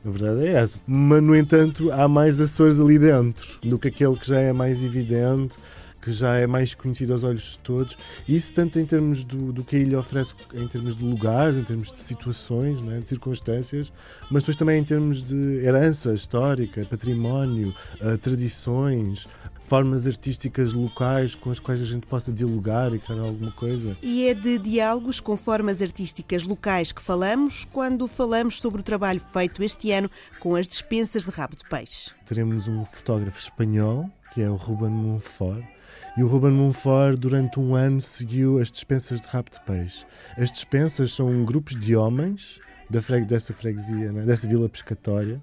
A 0.06 0.10
verdade 0.10 0.48
é 0.48 0.54
essa. 0.54 0.82
Mas, 0.88 1.22
no 1.22 1.36
entanto, 1.36 1.92
há 1.92 2.08
mais 2.08 2.42
Açores 2.42 2.80
ali 2.80 2.98
dentro 2.98 3.60
do 3.62 3.78
que 3.78 3.88
aquele 3.88 4.18
que 4.18 4.28
já 4.28 4.40
é 4.40 4.52
mais 4.52 4.84
evidente 4.84 5.56
que 6.02 6.12
já 6.12 6.38
é 6.38 6.48
mais 6.48 6.74
conhecido 6.74 7.14
aos 7.14 7.24
olhos 7.24 7.52
de 7.52 7.60
todos. 7.60 7.98
Isso 8.28 8.54
tanto 8.54 8.80
em 8.80 8.86
termos 8.86 9.24
do, 9.24 9.52
do 9.54 9.64
que 9.64 9.76
a 9.76 9.80
ilha 9.80 10.00
oferece, 10.00 10.34
em 10.54 10.68
termos 10.68 10.96
de 10.96 11.04
lugares, 11.04 11.58
em 11.58 11.64
termos 11.64 11.92
de 11.92 12.00
situações, 12.00 12.82
né, 12.82 13.00
de 13.00 13.08
circunstâncias, 13.08 13.92
mas 14.30 14.44
depois 14.44 14.56
também 14.56 14.80
em 14.80 14.84
termos 14.84 15.22
de 15.24 15.62
herança 15.64 16.14
histórica, 16.14 16.86
património, 16.86 17.74
uh, 18.02 18.18
tradições, 18.18 19.28
formas 19.72 20.06
artísticas 20.06 20.74
locais 20.74 21.34
com 21.34 21.50
as 21.50 21.58
quais 21.58 21.82
a 21.82 21.86
gente 21.86 22.06
possa 22.06 22.30
dialogar 22.30 22.94
e 22.94 23.00
criar 23.00 23.22
alguma 23.22 23.54
coisa. 23.54 23.96
E 24.02 24.28
é 24.28 24.34
de 24.34 24.58
diálogos 24.58 25.22
com 25.22 25.38
formas 25.38 25.82
artísticas 25.82 26.44
locais 26.44 26.92
que 26.92 27.02
falamos 27.02 27.64
quando 27.72 28.06
falamos 28.06 28.60
sobre 28.60 28.82
o 28.82 28.84
trabalho 28.84 29.22
feito 29.32 29.64
este 29.64 29.94
ano 29.94 30.12
com 30.42 30.58
as 30.58 30.68
dispensas 30.68 31.24
de 31.24 31.30
rabo 31.30 31.56
de 31.56 31.64
peixe. 31.70 32.12
Teremos 32.26 32.68
um 32.68 32.84
fotógrafo 32.84 33.40
espanhol, 33.40 34.10
que 34.34 34.42
é 34.42 34.50
o 34.50 34.56
Ruben 34.56 34.90
Monfort, 34.90 35.64
e 36.18 36.24
o 36.24 36.28
Ruben 36.28 36.52
Monfort, 36.52 37.18
durante 37.18 37.60
um 37.60 37.74
ano, 37.74 38.02
seguiu 38.02 38.60
as 38.60 38.70
dispensas 38.70 39.22
de 39.22 39.28
rabo 39.28 39.50
de 39.50 39.60
peixe. 39.62 40.06
As 40.38 40.52
dispensas 40.52 41.14
são 41.14 41.46
grupos 41.46 41.80
de 41.80 41.96
homens 41.96 42.60
da 42.90 43.00
dessa 43.20 43.54
freguesia, 43.54 44.12
né? 44.12 44.24
dessa 44.24 44.48
vila 44.48 44.68
pescatória. 44.68 45.42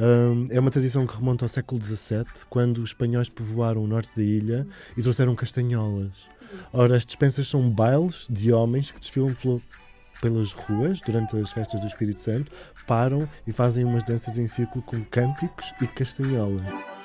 Um, 0.00 0.46
é 0.50 0.58
uma 0.58 0.70
tradição 0.70 1.06
que 1.06 1.14
remonta 1.14 1.44
ao 1.44 1.48
século 1.48 1.82
XVII, 1.82 2.24
quando 2.48 2.78
os 2.78 2.90
espanhóis 2.90 3.28
povoaram 3.28 3.84
o 3.84 3.86
norte 3.86 4.10
da 4.16 4.22
ilha 4.22 4.66
e 4.96 5.02
trouxeram 5.02 5.34
castanholas. 5.34 6.28
Ora, 6.72 6.96
as 6.96 7.04
dispensas 7.04 7.48
são 7.48 7.68
bailes 7.68 8.26
de 8.30 8.52
homens 8.52 8.90
que 8.90 9.00
desfilam 9.00 9.34
pelo, 9.34 9.62
pelas 10.20 10.52
ruas 10.52 11.00
durante 11.00 11.36
as 11.36 11.52
festas 11.52 11.80
do 11.80 11.86
Espírito 11.86 12.20
Santo, 12.20 12.54
param 12.86 13.28
e 13.46 13.52
fazem 13.52 13.84
umas 13.84 14.04
danças 14.04 14.38
em 14.38 14.46
círculo 14.46 14.82
com 14.82 15.02
cânticos 15.04 15.72
e 15.80 15.86
castanholas. 15.86 16.95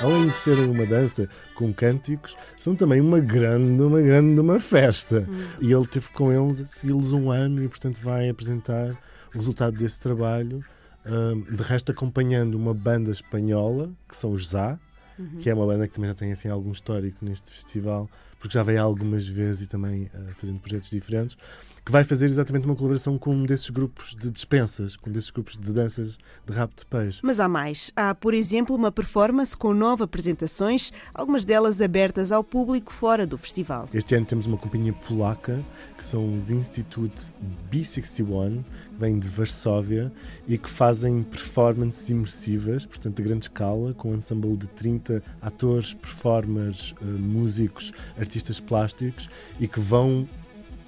Além 0.00 0.28
de 0.28 0.36
serem 0.36 0.68
uma 0.70 0.86
dança 0.86 1.28
com 1.54 1.72
cânticos, 1.72 2.36
são 2.58 2.74
também 2.74 3.00
uma 3.00 3.20
grande, 3.20 3.82
uma 3.82 4.00
grande 4.00 4.40
uma 4.40 4.58
festa. 4.60 5.26
Hum. 5.28 5.44
E 5.60 5.72
ele 5.72 5.86
teve 5.86 6.08
com 6.12 6.32
eles, 6.32 6.70
segui-los 6.70 7.12
um 7.12 7.30
ano 7.30 7.62
e, 7.62 7.68
portanto, 7.68 7.98
vai 8.00 8.28
apresentar 8.28 8.90
o 9.34 9.38
resultado 9.38 9.78
desse 9.78 10.00
trabalho, 10.00 10.60
hum, 11.06 11.42
de 11.42 11.62
resto 11.62 11.92
acompanhando 11.92 12.54
uma 12.54 12.74
banda 12.74 13.10
espanhola, 13.10 13.90
que 14.08 14.16
são 14.16 14.32
os 14.32 14.48
Zá, 14.48 14.78
Uhum. 15.20 15.38
que 15.38 15.50
é 15.50 15.54
uma 15.54 15.66
banda 15.66 15.86
que 15.86 15.94
também 15.94 16.08
já 16.08 16.14
tem 16.14 16.32
assim 16.32 16.48
algum 16.48 16.72
histórico 16.72 17.22
neste 17.22 17.50
festival, 17.50 18.08
porque 18.38 18.54
já 18.54 18.62
veio 18.62 18.82
algumas 18.82 19.26
vezes 19.28 19.64
e 19.64 19.66
também 19.66 20.04
uh, 20.14 20.34
fazendo 20.40 20.58
projetos 20.58 20.88
diferentes, 20.88 21.36
que 21.84 21.92
vai 21.92 22.04
fazer 22.04 22.26
exatamente 22.26 22.66
uma 22.66 22.76
colaboração 22.76 23.18
com 23.18 23.32
um 23.32 23.44
desses 23.44 23.70
grupos 23.70 24.14
de 24.14 24.30
dispensas, 24.30 24.96
com 24.96 25.10
um 25.10 25.12
desses 25.12 25.30
grupos 25.30 25.56
de 25.56 25.72
danças 25.72 26.18
de 26.46 26.52
rabo 26.52 26.72
de 26.76 26.86
peixe. 26.86 27.20
Mas 27.22 27.40
há 27.40 27.48
mais. 27.48 27.92
Há, 27.96 28.14
por 28.14 28.34
exemplo, 28.34 28.74
uma 28.74 28.92
performance 28.92 29.56
com 29.56 29.72
nove 29.72 30.02
apresentações, 30.02 30.92
algumas 31.14 31.44
delas 31.44 31.80
abertas 31.80 32.32
ao 32.32 32.44
público 32.44 32.92
fora 32.92 33.26
do 33.26 33.38
festival. 33.38 33.88
Este 33.92 34.14
ano 34.14 34.26
temos 34.26 34.46
uma 34.46 34.58
companhia 34.58 34.92
polaca, 34.92 35.64
que 35.96 36.04
são 36.04 36.38
os 36.38 36.50
Institute 36.50 37.32
B61, 37.70 38.62
que 38.92 38.98
vêm 38.98 39.18
de 39.18 39.28
Varsóvia 39.28 40.12
e 40.46 40.58
que 40.58 40.68
fazem 40.68 41.22
performances 41.22 42.08
imersivas, 42.10 42.86
portanto 42.86 43.20
a 43.20 43.24
grande 43.24 43.44
escala, 43.44 43.94
com 43.94 44.10
um 44.10 44.14
ensemble 44.16 44.56
de 44.56 44.66
30 44.68 45.22
atores, 45.40 45.94
performers, 45.94 46.92
uh, 47.00 47.04
músicos, 47.04 47.92
artistas 48.18 48.60
plásticos 48.60 49.28
e 49.58 49.66
que 49.66 49.80
vão 49.80 50.28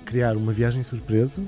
criar 0.02 0.36
uma 0.36 0.52
viagem 0.52 0.82
surpresa, 0.82 1.42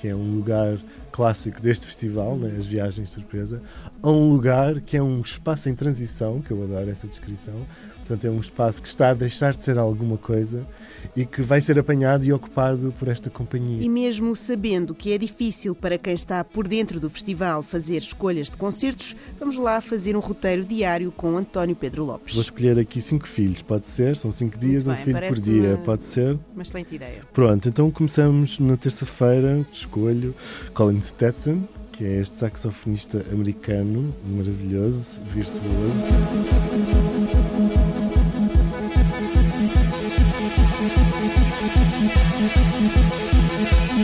que 0.00 0.08
é 0.08 0.14
um 0.14 0.34
lugar 0.34 0.78
clássico 1.10 1.60
deste 1.60 1.86
festival, 1.86 2.36
né, 2.36 2.54
as 2.56 2.66
viagens 2.66 3.10
surpresa, 3.10 3.62
a 4.02 4.10
um 4.10 4.30
lugar 4.30 4.80
que 4.80 4.96
é 4.96 5.02
um 5.02 5.20
espaço 5.20 5.68
em 5.68 5.74
transição, 5.74 6.40
que 6.40 6.50
eu 6.50 6.62
adoro 6.62 6.90
essa 6.90 7.06
descrição. 7.06 7.66
Portanto, 8.06 8.24
é 8.24 8.30
um 8.30 8.38
espaço 8.38 8.80
que 8.80 8.86
está 8.86 9.10
a 9.10 9.14
deixar 9.14 9.52
de 9.52 9.64
ser 9.64 9.78
alguma 9.78 10.16
coisa 10.16 10.64
e 11.16 11.26
que 11.26 11.42
vai 11.42 11.60
ser 11.60 11.76
apanhado 11.76 12.24
e 12.24 12.32
ocupado 12.32 12.94
por 12.96 13.08
esta 13.08 13.28
companhia. 13.28 13.82
E 13.82 13.88
mesmo 13.88 14.36
sabendo 14.36 14.94
que 14.94 15.12
é 15.12 15.18
difícil 15.18 15.74
para 15.74 15.98
quem 15.98 16.14
está 16.14 16.44
por 16.44 16.68
dentro 16.68 17.00
do 17.00 17.10
festival 17.10 17.64
fazer 17.64 17.98
escolhas 17.98 18.48
de 18.48 18.56
concertos, 18.56 19.16
vamos 19.40 19.56
lá 19.56 19.80
fazer 19.80 20.16
um 20.16 20.20
roteiro 20.20 20.64
diário 20.64 21.10
com 21.10 21.36
António 21.36 21.74
Pedro 21.74 22.04
Lopes. 22.04 22.34
Vou 22.34 22.42
escolher 22.42 22.78
aqui 22.78 23.00
cinco 23.00 23.26
filhos, 23.26 23.60
pode 23.60 23.88
ser? 23.88 24.16
São 24.16 24.30
cinco 24.30 24.56
dias, 24.56 24.86
Muito 24.86 25.00
um 25.00 25.04
bem, 25.04 25.14
filho 25.14 25.28
por 25.28 25.40
dia, 25.40 25.80
pode 25.84 26.04
ser? 26.04 26.38
Uma 26.54 26.62
excelente 26.62 26.94
ideia. 26.94 27.22
Pronto, 27.32 27.68
então 27.68 27.90
começamos 27.90 28.60
na 28.60 28.76
terça-feira, 28.76 29.66
escolho 29.72 30.32
Colin 30.74 31.00
Stetson, 31.00 31.62
que 31.90 32.04
é 32.04 32.20
este 32.20 32.38
saxofonista 32.38 33.24
americano, 33.32 34.14
maravilhoso, 34.24 35.20
virtuoso. 35.32 36.04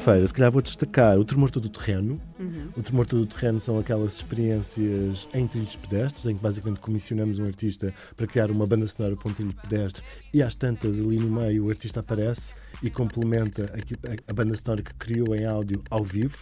Quarta-feira, 0.00 0.26
se 0.26 0.32
calhar 0.32 0.50
vou 0.50 0.62
destacar 0.62 1.18
o 1.18 1.24
Tremor 1.24 1.50
Todo 1.50 1.68
Terreno. 1.68 2.18
Uhum. 2.38 2.68
O 2.74 2.82
Tremor 2.82 3.06
Todo 3.06 3.26
Terreno 3.26 3.60
são 3.60 3.78
aquelas 3.78 4.14
experiências 4.14 5.28
em 5.34 5.46
trilhos 5.46 5.76
pedestres, 5.76 6.24
em 6.24 6.34
que 6.34 6.42
basicamente 6.42 6.80
comissionamos 6.80 7.38
um 7.38 7.44
artista 7.44 7.92
para 8.16 8.26
criar 8.26 8.50
uma 8.50 8.66
banda 8.66 8.86
sonora 8.88 9.14
para 9.14 9.30
um 9.30 9.34
trilho 9.34 9.54
pedestre 9.60 10.02
e 10.32 10.42
às 10.42 10.54
tantas 10.54 10.98
ali 10.98 11.18
no 11.18 11.30
meio 11.30 11.66
o 11.66 11.68
artista 11.70 12.00
aparece 12.00 12.54
e 12.82 12.88
complementa 12.88 13.70
a, 13.74 14.30
a 14.30 14.32
banda 14.32 14.56
sonora 14.56 14.82
que 14.82 14.94
criou 14.94 15.34
em 15.34 15.44
áudio 15.44 15.82
ao 15.90 16.02
vivo. 16.02 16.38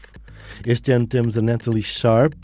Este 0.65 0.93
ano 0.93 1.07
temos 1.07 1.37
a 1.37 1.43
Natalie 1.43 1.83
Sharp, 1.83 2.35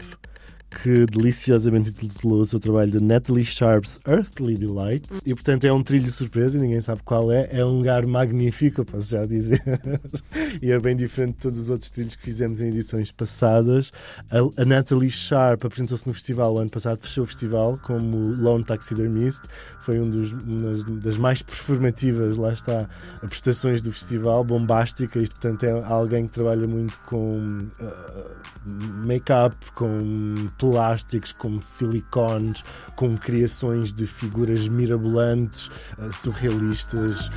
que 0.83 1.07
deliciosamente 1.07 1.91
intitulou 1.91 2.41
o 2.43 2.47
seu 2.47 2.59
trabalho 2.59 2.91
de 2.91 3.05
Natalie 3.05 3.45
Sharp's 3.45 4.01
Earthly 4.07 4.55
Delights. 4.55 5.21
E 5.25 5.35
portanto 5.35 5.65
é 5.65 5.73
um 5.73 5.83
trilho 5.83 6.11
surpresa, 6.11 6.59
ninguém 6.59 6.81
sabe 6.81 7.03
qual 7.05 7.31
é. 7.31 7.49
É 7.51 7.65
um 7.65 7.79
lugar 7.79 8.07
magnífico, 8.07 8.85
posso 8.85 9.11
já 9.11 9.25
dizer. 9.25 9.63
e 10.61 10.73
é 10.73 10.79
bem 10.79 10.97
diferente 10.97 11.35
de 11.35 11.41
todos 11.41 11.59
os 11.59 11.71
outros 11.71 11.91
trilhos 11.91 12.17
que 12.17 12.23
fizemos 12.23 12.61
em 12.61 12.69
edições 12.69 13.11
passadas. 13.11 13.91
A, 14.31 14.63
a 14.63 14.65
Natalie 14.65 15.11
Sharp 15.11 15.65
apresentou-se 15.65 16.07
no 16.07 16.15
festival 16.15 16.59
ano 16.59 16.71
passado, 16.71 16.99
fechou 17.01 17.25
o 17.25 17.27
festival 17.27 17.79
como 17.83 18.17
Lone 18.17 18.65
Taxidermist. 18.65 19.43
Foi 19.83 20.01
um 20.01 20.09
dos, 20.09 20.33
uma 20.33 20.73
das 21.01 21.17
mais 21.17 21.43
performativas, 21.43 22.37
lá 22.37 22.53
está, 22.53 22.89
prestações 23.21 23.83
do 23.83 23.93
festival, 23.93 24.45
bombástica. 24.45 25.19
Isto, 25.19 25.41
portanto, 25.41 25.65
é 25.65 25.85
alguém 25.85 26.27
que 26.27 26.33
trabalha 26.33 26.67
muito 26.67 26.99
com 27.07 27.67
uh, 27.81 29.05
make-up, 29.05 29.57
com 29.73 30.47
plásticos, 30.65 31.31
com 31.31 31.61
silicones, 31.61 32.63
com 32.97 33.15
criações 33.19 33.93
de 33.93 34.07
figuras 34.07 34.67
mirabolantes, 34.67 35.69
uh, 35.99 36.11
surrealistas. 36.11 37.29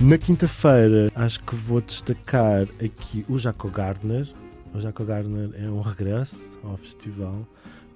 Na 0.00 0.16
quinta-feira, 0.16 1.12
acho 1.14 1.40
que 1.40 1.54
vou 1.54 1.82
destacar 1.82 2.62
aqui 2.62 3.26
o 3.28 3.38
Jaco 3.38 3.68
Gardner. 3.68 4.26
O 4.72 4.80
Jaco 4.80 5.04
Gardner 5.04 5.50
é 5.62 5.68
um 5.68 5.82
regresso 5.82 6.58
ao 6.64 6.78
festival. 6.78 7.46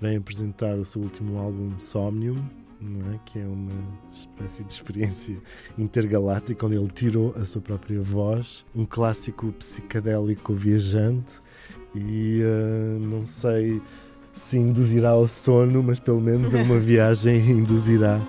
Vem 0.02 0.16
apresentar 0.16 0.74
o 0.74 0.84
seu 0.84 1.00
último 1.00 1.38
álbum, 1.38 1.78
Somnium, 1.78 2.44
é? 3.14 3.18
que 3.24 3.38
é 3.38 3.44
uma 3.44 3.70
espécie 4.10 4.64
de 4.64 4.72
experiência 4.72 5.36
intergaláctica 5.78 6.66
onde 6.66 6.74
ele 6.74 6.88
tirou 6.88 7.32
a 7.40 7.44
sua 7.44 7.62
própria 7.62 8.02
voz, 8.02 8.66
um 8.74 8.84
clássico 8.84 9.52
psicadélico 9.52 10.54
viajante 10.54 11.34
e 11.94 12.42
uh, 12.42 12.98
não 12.98 13.24
sei 13.24 13.80
se 14.32 14.58
induzirá 14.58 15.10
ao 15.10 15.28
sono, 15.28 15.84
mas 15.84 16.00
pelo 16.00 16.20
menos 16.20 16.52
a 16.52 16.58
uma 16.58 16.80
viagem 16.82 17.38
induzirá. 17.52 18.20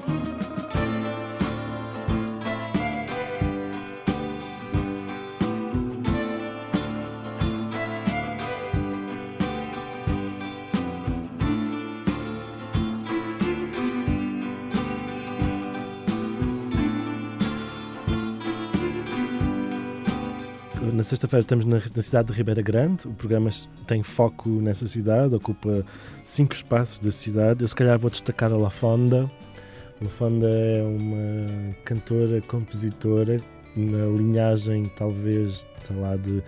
Na 21.03 21.09
sexta-feira 21.09 21.41
estamos 21.41 21.65
na, 21.65 21.81
na, 21.93 22.01
cidade 22.01 22.29
de 22.29 22.33
Ribeira 22.33 22.61
Grande. 22.61 23.09
O 23.09 23.11
programa 23.11 23.49
tem 23.85 24.01
foco 24.01 24.47
nessa 24.47 24.87
cidade, 24.87 25.35
ocupa 25.35 25.85
cinco 26.23 26.53
espaços 26.53 26.97
da 26.97 27.11
cidade. 27.11 27.61
Eu, 27.61 27.67
se 27.67 27.75
calhar, 27.75 27.99
vou 27.99 28.09
destacar 28.09 28.53
a 28.53 28.55
La 28.55 28.69
Fonda. 28.69 29.29
La 30.01 30.09
Fonda 30.09 30.47
é 30.47 30.81
uma 30.81 31.75
cantora, 31.83 32.41
compositora 32.43 33.41
na 33.75 34.05
linhagem, 34.17 34.85
talvez, 34.95 35.67
sei 35.81 35.95
lá, 35.97 36.15
de 36.15 36.41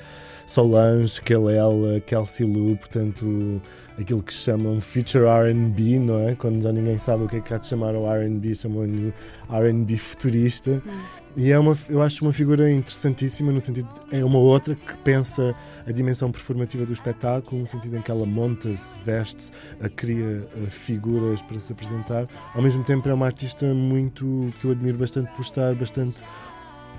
Solange, 0.45 1.21
Kelela, 1.21 1.99
Kelsey 2.01 2.45
Lu, 2.45 2.75
portanto, 2.77 3.61
aquilo 3.99 4.21
que 4.21 4.33
chamam 4.33 4.79
future 4.79 5.25
R&B, 5.25 5.99
não 5.99 6.29
é? 6.29 6.35
Quando 6.35 6.61
já 6.61 6.71
ninguém 6.71 6.97
sabe 6.97 7.23
o 7.23 7.27
que 7.27 7.37
é 7.37 7.41
que 7.41 7.53
há 7.53 7.57
de 7.57 7.67
chamar 7.67 7.95
o 7.95 8.05
R&B, 8.11 8.53
chamam-lhe 8.53 9.13
R&B 9.49 9.97
futurista. 9.97 10.81
Hum. 10.85 11.25
E 11.37 11.51
é 11.51 11.59
uma, 11.59 11.77
eu 11.89 12.01
acho 12.01 12.23
uma 12.23 12.31
figura 12.31 12.71
interessantíssima 12.71 13.51
no 13.51 13.59
sentido 13.59 13.89
é 14.09 14.23
uma 14.23 14.39
outra 14.39 14.73
que 14.73 14.95
pensa 14.99 15.53
a 15.85 15.91
dimensão 15.91 16.31
performativa 16.31 16.85
do 16.85 16.93
espetáculo, 16.93 17.61
no 17.61 17.67
sentido 17.67 17.97
em 17.97 18.01
que 18.01 18.09
ela 18.09 18.25
monta-se, 18.25 18.95
veste-se, 19.03 19.51
cria 19.97 20.47
figuras 20.69 21.41
para 21.41 21.59
se 21.59 21.73
apresentar. 21.73 22.25
Ao 22.53 22.61
mesmo 22.61 22.85
tempo 22.85 23.09
é 23.09 23.13
uma 23.13 23.25
artista 23.25 23.65
muito 23.73 24.53
que 24.61 24.65
eu 24.65 24.71
admiro 24.71 24.97
bastante 24.97 25.29
por 25.33 25.41
estar 25.41 25.75
bastante 25.75 26.23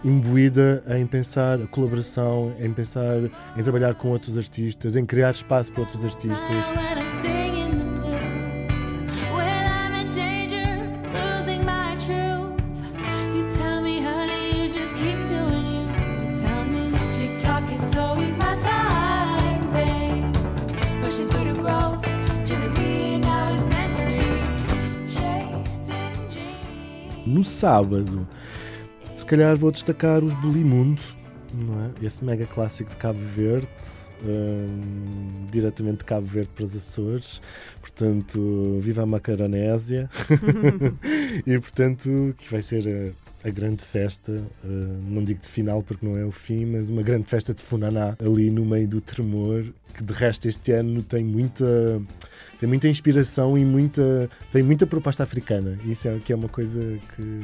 imbuída 0.05 0.83
em 0.89 1.07
pensar 1.07 1.61
a 1.61 1.67
colaboração, 1.67 2.53
em 2.61 2.73
pensar 2.73 3.19
em 3.57 3.63
trabalhar 3.63 3.95
com 3.95 4.09
outros 4.09 4.37
artistas, 4.37 4.97
em 4.97 5.05
criar 5.05 5.31
espaço 5.31 5.73
para 5.73 5.83
outros 5.83 6.05
artistas. 6.05 6.67
No 27.27 27.45
sábado, 27.45 28.27
se 29.27 29.31
calhar 29.31 29.57
vou 29.57 29.73
destacar 29.73 30.23
os 30.23 30.35
Bulimundo, 30.35 31.03
não 31.53 31.85
é? 31.85 32.07
Esse 32.07 32.25
mega 32.25 32.47
clássico 32.47 32.91
de 32.91 32.97
Cabo 32.97 33.19
Verde, 33.19 33.67
hum, 34.25 35.47
diretamente 35.51 35.99
de 35.99 36.05
Cabo 36.05 36.25
Verde 36.29 36.49
para 36.55 36.65
os 36.65 36.77
Açores. 36.77 37.43
Portanto, 37.81 38.79
viva 38.81 39.03
a 39.03 39.07
Macaronésia! 39.07 40.09
e 41.45 41.59
portanto, 41.59 42.37
que 42.39 42.49
vai 42.49 42.63
ser 42.63 42.87
a, 43.45 43.49
a 43.49 43.51
grande 43.51 43.83
festa, 43.83 44.31
uh, 44.31 44.69
não 45.09 45.25
digo 45.25 45.41
de 45.41 45.49
final 45.49 45.83
porque 45.83 46.07
não 46.07 46.17
é 46.17 46.25
o 46.25 46.31
fim, 46.31 46.65
mas 46.65 46.89
uma 46.89 47.03
grande 47.03 47.25
festa 47.25 47.53
de 47.53 47.61
Funaná 47.61 48.17
ali 48.25 48.49
no 48.49 48.65
meio 48.65 48.87
do 48.87 49.01
tremor, 49.01 49.65
que 49.93 50.05
de 50.05 50.13
resto 50.13 50.47
este 50.47 50.71
ano 50.71 51.03
tem 51.03 51.25
muita 51.25 52.01
tem 52.61 52.69
muita 52.69 52.87
inspiração 52.89 53.59
e 53.59 53.65
muita 53.65 54.31
tem 54.53 54.63
muita 54.63 54.87
proposta 54.87 55.25
africana. 55.25 55.77
Isso 55.85 56.07
é 56.07 56.17
que 56.21 56.33
é 56.33 56.37
uma 56.37 56.49
coisa 56.49 56.81
que 57.17 57.41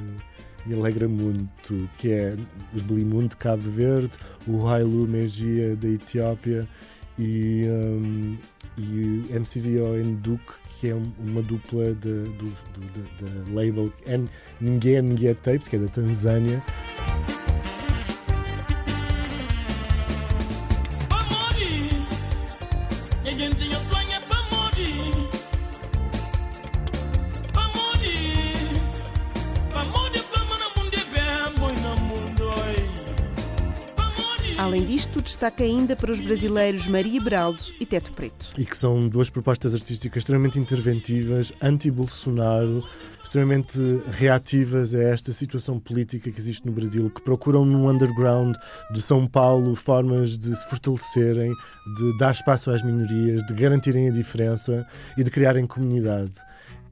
me 0.66 0.74
alegra 0.74 1.08
muito, 1.08 1.88
que 1.98 2.12
é 2.12 2.36
os 2.74 2.82
Blimundo 2.82 3.28
de 3.28 3.36
Cabo 3.36 3.62
Verde, 3.62 4.10
o 4.46 4.66
Hailu 4.66 5.06
Mergia 5.06 5.74
da 5.76 5.88
Etiópia 5.88 6.68
e, 7.18 7.64
um, 7.66 8.36
e 8.78 9.24
o 9.30 9.40
MCZO 9.40 9.96
Enduk, 9.98 10.42
que 10.80 10.88
é 10.88 10.94
uma 10.94 11.42
dupla 11.42 11.92
do, 11.94 12.24
label 13.52 13.92
Ninguém 14.60 15.02
Ninguém 15.02 15.34
Tapes, 15.34 15.68
que 15.68 15.76
é 15.76 15.78
da 15.78 15.88
Tanzânia. 15.88 16.62
Além 34.62 34.86
disto, 34.86 35.20
destaca 35.20 35.64
ainda 35.64 35.96
para 35.96 36.12
os 36.12 36.20
brasileiros 36.20 36.86
Maria 36.86 37.20
Beraldo 37.20 37.60
e 37.80 37.84
Teto 37.84 38.12
Preto. 38.12 38.48
E 38.56 38.64
que 38.64 38.76
são 38.76 39.08
duas 39.08 39.28
propostas 39.28 39.74
artísticas 39.74 40.18
extremamente 40.18 40.56
interventivas, 40.56 41.52
anti-Bolsonaro, 41.60 42.86
extremamente 43.24 43.76
reativas 44.12 44.94
a 44.94 45.02
esta 45.02 45.32
situação 45.32 45.80
política 45.80 46.30
que 46.30 46.38
existe 46.38 46.64
no 46.64 46.70
Brasil, 46.70 47.10
que 47.10 47.20
procuram 47.22 47.64
no 47.64 47.90
underground 47.90 48.54
de 48.92 49.02
São 49.02 49.26
Paulo 49.26 49.74
formas 49.74 50.38
de 50.38 50.54
se 50.54 50.70
fortalecerem, 50.70 51.52
de 51.96 52.16
dar 52.16 52.30
espaço 52.30 52.70
às 52.70 52.84
minorias, 52.84 53.42
de 53.42 53.54
garantirem 53.54 54.10
a 54.10 54.12
diferença 54.12 54.86
e 55.18 55.24
de 55.24 55.30
criarem 55.32 55.66
comunidade. 55.66 56.38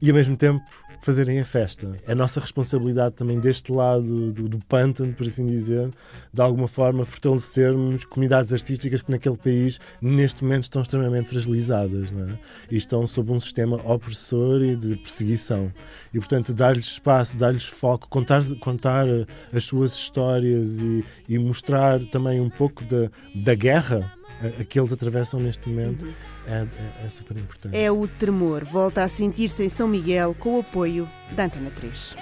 E 0.01 0.09
ao 0.09 0.15
mesmo 0.15 0.35
tempo 0.35 0.61
fazerem 1.01 1.39
a 1.39 1.45
festa. 1.45 1.99
É 2.07 2.13
nossa 2.13 2.39
responsabilidade 2.39 3.15
também 3.15 3.39
deste 3.39 3.71
lado 3.71 4.31
do, 4.31 4.47
do 4.47 4.59
pântano, 4.59 5.13
por 5.13 5.27
assim 5.27 5.45
dizer, 5.45 5.89
de 6.33 6.41
alguma 6.41 6.67
forma 6.67 7.05
fortalecermos 7.05 8.05
comunidades 8.05 8.53
artísticas 8.53 9.01
que 9.01 9.11
naquele 9.11 9.37
país 9.37 9.79
neste 10.01 10.43
momento 10.43 10.63
estão 10.63 10.81
extremamente 10.81 11.29
fragilizadas 11.29 12.11
é? 12.11 12.37
e 12.69 12.77
estão 12.77 13.05
sob 13.07 13.31
um 13.31 13.39
sistema 13.39 13.77
opressor 13.83 14.61
e 14.61 14.75
de 14.75 14.95
perseguição. 14.97 15.71
E 16.13 16.19
portanto 16.19 16.53
dar-lhes 16.53 16.85
espaço, 16.85 17.37
dar-lhes 17.37 17.65
foco, 17.65 18.07
contar, 18.07 18.41
contar 18.59 19.05
as 19.51 19.63
suas 19.63 19.93
histórias 19.93 20.79
e, 20.79 21.03
e 21.27 21.39
mostrar 21.39 21.99
também 22.11 22.39
um 22.39 22.49
pouco 22.49 22.83
da, 22.85 23.09
da 23.35 23.55
guerra 23.55 24.11
a, 24.41 24.63
que 24.63 24.79
eles 24.79 24.91
atravessam 24.91 25.39
neste 25.39 25.67
momento 25.69 26.05
uhum. 26.05 26.13
é, 26.47 26.67
é, 27.01 27.05
é, 27.05 27.09
super 27.09 27.37
importante. 27.37 27.77
É 27.77 27.91
o 27.91 28.07
tremor. 28.07 28.65
Volta 28.65 29.03
a 29.03 29.09
sentir-se 29.09 29.63
em 29.63 29.69
São 29.69 29.87
Miguel 29.87 30.35
com 30.37 30.57
o 30.57 30.61
apoio 30.61 31.09
da 31.35 31.45
Antena 31.45 31.71
3. 31.71 32.15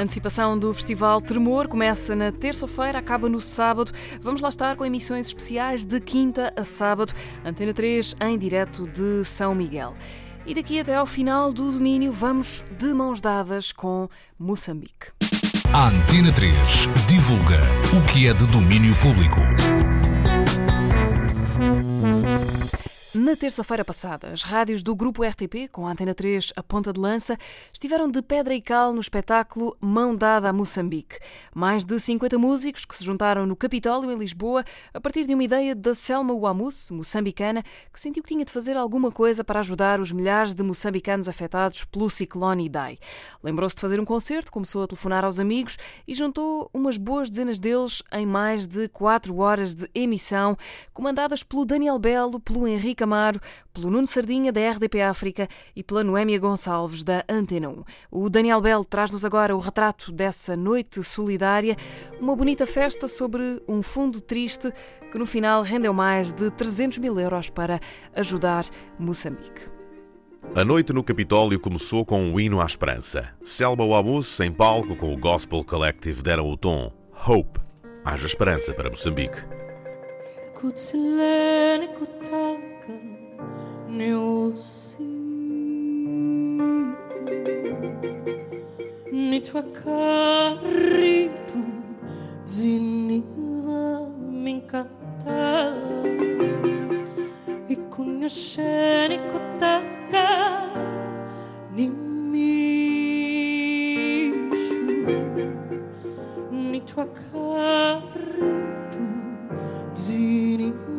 A 0.00 0.02
antecipação 0.02 0.58
do 0.58 0.72
Festival 0.72 1.20
Tremor 1.20 1.68
começa 1.68 2.16
na 2.16 2.32
terça-feira, 2.32 2.98
acaba 2.98 3.28
no 3.28 3.38
sábado. 3.38 3.92
Vamos 4.22 4.40
lá 4.40 4.48
estar 4.48 4.74
com 4.74 4.86
emissões 4.86 5.26
especiais 5.26 5.84
de 5.84 6.00
quinta 6.00 6.54
a 6.56 6.64
sábado. 6.64 7.12
Antena 7.44 7.74
3 7.74 8.16
em 8.22 8.38
direto 8.38 8.88
de 8.88 9.22
São 9.24 9.54
Miguel. 9.54 9.94
E 10.46 10.54
daqui 10.54 10.80
até 10.80 10.94
ao 10.94 11.06
final 11.06 11.52
do 11.52 11.70
domínio 11.70 12.12
vamos 12.12 12.64
de 12.78 12.92
mãos 12.94 13.20
dadas 13.20 13.72
com 13.72 14.08
Moçambique. 14.38 15.12
A 15.72 15.88
Antena 15.88 16.32
3 16.32 16.52
divulga 17.06 17.60
o 17.96 18.12
que 18.12 18.26
é 18.26 18.34
de 18.34 18.46
domínio 18.48 18.96
público. 18.96 19.38
Na 23.12 23.34
terça-feira 23.34 23.84
passada, 23.84 24.28
as 24.28 24.44
rádios 24.44 24.84
do 24.84 24.94
Grupo 24.94 25.24
RTP, 25.24 25.68
com 25.72 25.84
a 25.84 25.90
Antena 25.90 26.14
3 26.14 26.52
a 26.54 26.62
ponta 26.62 26.92
de 26.92 27.00
lança, 27.00 27.36
estiveram 27.72 28.08
de 28.08 28.22
pedra 28.22 28.54
e 28.54 28.62
cal 28.62 28.94
no 28.94 29.00
espetáculo 29.00 29.76
Mão 29.80 30.14
Dada 30.14 30.48
a 30.48 30.52
Moçambique. 30.52 31.18
Mais 31.52 31.84
de 31.84 31.98
50 31.98 32.38
músicos 32.38 32.84
que 32.84 32.94
se 32.94 33.02
juntaram 33.02 33.46
no 33.46 33.56
Capitólio, 33.56 34.12
em 34.12 34.16
Lisboa, 34.16 34.64
a 34.94 35.00
partir 35.00 35.26
de 35.26 35.34
uma 35.34 35.42
ideia 35.42 35.74
da 35.74 35.92
Selma 35.92 36.32
Wamus, 36.32 36.92
moçambicana, 36.92 37.64
que 37.92 37.98
sentiu 37.98 38.22
que 38.22 38.28
tinha 38.28 38.44
de 38.44 38.52
fazer 38.52 38.76
alguma 38.76 39.10
coisa 39.10 39.42
para 39.42 39.58
ajudar 39.58 39.98
os 39.98 40.12
milhares 40.12 40.54
de 40.54 40.62
moçambicanos 40.62 41.28
afetados 41.28 41.82
pelo 41.82 42.08
ciclone 42.08 42.66
Idai. 42.66 42.96
Lembrou-se 43.42 43.74
de 43.74 43.80
fazer 43.80 43.98
um 43.98 44.04
concerto, 44.04 44.52
começou 44.52 44.84
a 44.84 44.86
telefonar 44.86 45.24
aos 45.24 45.40
amigos 45.40 45.78
e 46.06 46.14
juntou 46.14 46.70
umas 46.72 46.96
boas 46.96 47.28
dezenas 47.28 47.58
deles 47.58 48.04
em 48.12 48.24
mais 48.24 48.68
de 48.68 48.86
4 48.86 49.36
horas 49.36 49.74
de 49.74 49.90
emissão, 49.96 50.56
comandadas 50.92 51.42
pelo 51.42 51.64
Daniel 51.64 51.98
Belo, 51.98 52.38
pelo 52.38 52.68
Henrique 52.68 53.00
Camaro, 53.10 53.40
pelo 53.74 53.90
Nuno 53.90 54.06
Sardinha, 54.06 54.52
da 54.52 54.70
RDP 54.70 55.02
África, 55.02 55.48
e 55.74 55.82
pela 55.82 56.04
Noémia 56.04 56.38
Gonçalves, 56.38 57.02
da 57.02 57.24
Antena 57.28 57.68
1. 57.68 57.82
O 58.08 58.30
Daniel 58.30 58.60
Belo 58.60 58.84
traz-nos 58.84 59.24
agora 59.24 59.56
o 59.56 59.58
retrato 59.58 60.12
dessa 60.12 60.56
noite 60.56 61.02
solidária, 61.02 61.76
uma 62.20 62.36
bonita 62.36 62.66
festa 62.66 63.08
sobre 63.08 63.60
um 63.66 63.82
fundo 63.82 64.20
triste 64.20 64.72
que 65.10 65.18
no 65.18 65.26
final 65.26 65.62
rendeu 65.62 65.92
mais 65.92 66.32
de 66.32 66.52
300 66.52 66.98
mil 66.98 67.18
euros 67.18 67.50
para 67.50 67.80
ajudar 68.14 68.64
Moçambique. 68.96 69.62
A 70.54 70.64
noite 70.64 70.92
no 70.92 71.02
Capitólio 71.02 71.58
começou 71.58 72.06
com 72.06 72.22
um 72.22 72.38
hino 72.38 72.60
à 72.60 72.66
esperança. 72.66 73.28
Selma 73.42 73.84
Wamus, 73.84 74.38
em 74.38 74.52
palco, 74.52 74.94
com 74.94 75.12
o 75.12 75.18
Gospel 75.18 75.64
Collective, 75.64 76.22
deram 76.22 76.48
o 76.48 76.56
tom 76.56 76.92
Hope. 77.26 77.58
Haja 78.04 78.26
esperança 78.26 78.72
para 78.72 78.88
Moçambique. 78.88 79.36
ne 83.88 84.14
ne 89.12 89.40
tua 89.40 89.62
caritu 89.78 91.62
ziniva 92.44 93.82
mi 94.42 94.50
incanta 94.50 95.74
ni 97.68 97.76
conoscere 97.90 99.18
ni 101.74 101.88
nimishu. 102.26 102.90
Ni 106.70 106.80
tua 106.80 107.06
caritu 107.06 109.04
ziniva 109.92 110.89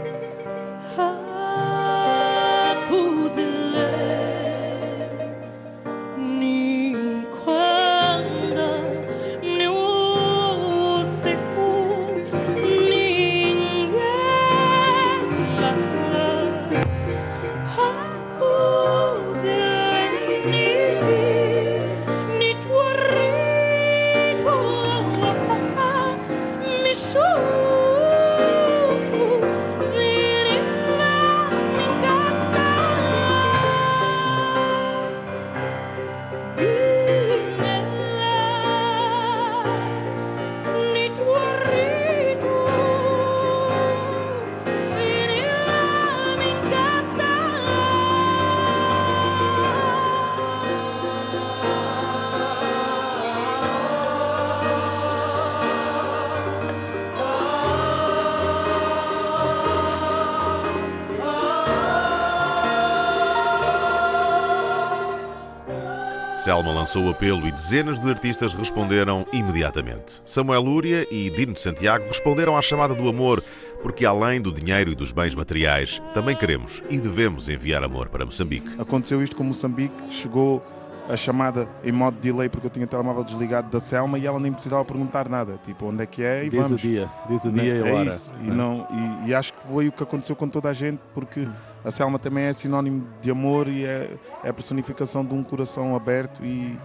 Selma 66.45 66.71
lançou 66.71 67.07
o 67.07 67.09
apelo 67.09 67.47
e 67.47 67.51
dezenas 67.51 67.99
de 67.99 68.07
artistas 68.07 68.53
responderam 68.53 69.25
imediatamente. 69.33 70.21
Samuel 70.23 70.61
Lúria 70.61 71.07
e 71.09 71.31
Dino 71.31 71.53
de 71.53 71.59
Santiago 71.59 72.05
responderam 72.07 72.55
à 72.55 72.61
chamada 72.61 72.93
do 72.93 73.09
amor, 73.09 73.43
porque 73.81 74.05
além 74.05 74.39
do 74.39 74.51
dinheiro 74.51 74.91
e 74.91 74.95
dos 74.95 75.11
bens 75.11 75.33
materiais, 75.33 75.99
também 76.13 76.35
queremos 76.35 76.83
e 76.87 76.99
devemos 76.99 77.49
enviar 77.49 77.83
amor 77.83 78.09
para 78.09 78.23
Moçambique. 78.25 78.79
Aconteceu 78.79 79.23
isto 79.23 79.35
com 79.35 79.43
Moçambique, 79.43 80.13
chegou 80.13 80.61
a 81.09 81.17
chamada 81.17 81.67
em 81.83 81.91
modo 81.91 82.19
delay 82.19 82.47
porque 82.47 82.67
eu 82.67 82.71
tinha 82.71 82.85
o 82.85 82.87
telemóvel 82.87 83.23
desligado 83.23 83.71
da 83.71 83.79
Selma 83.79 84.19
e 84.19 84.27
ela 84.27 84.39
nem 84.39 84.53
precisava 84.53 84.85
perguntar 84.85 85.27
nada, 85.27 85.59
tipo 85.65 85.87
onde 85.87 86.03
é 86.03 86.05
que 86.05 86.21
é 86.21 86.45
e 86.45 86.49
diz 86.49 86.61
vamos. 86.61 86.79
o 86.79 86.87
dia, 86.87 87.09
diz 87.27 87.43
o 87.43 87.51
dia 87.51 87.73
é 87.73 87.77
e 87.77 87.89
a 87.89 87.91
hora. 87.95 88.09
Isso. 88.09 88.31
E, 88.43 88.47
não, 88.51 88.87
e, 89.25 89.29
e 89.29 89.33
acho 89.33 89.51
que 89.51 89.63
foi 89.67 89.87
o 89.87 89.91
que 89.91 90.03
aconteceu 90.03 90.35
com 90.35 90.47
toda 90.47 90.69
a 90.69 90.73
gente 90.73 90.99
porque 91.11 91.47
a 91.85 91.91
Selma 91.91 92.17
também 92.17 92.45
é 92.45 92.53
sinónimo 92.53 93.07
de 93.21 93.29
amor 93.29 93.67
e 93.67 93.85
é, 93.85 94.09
é 94.43 94.49
a 94.49 94.53
personificação 94.53 95.23
de 95.23 95.35
um 95.35 95.43
coração 95.43 95.95
aberto 95.95 96.43
e, 96.43 96.75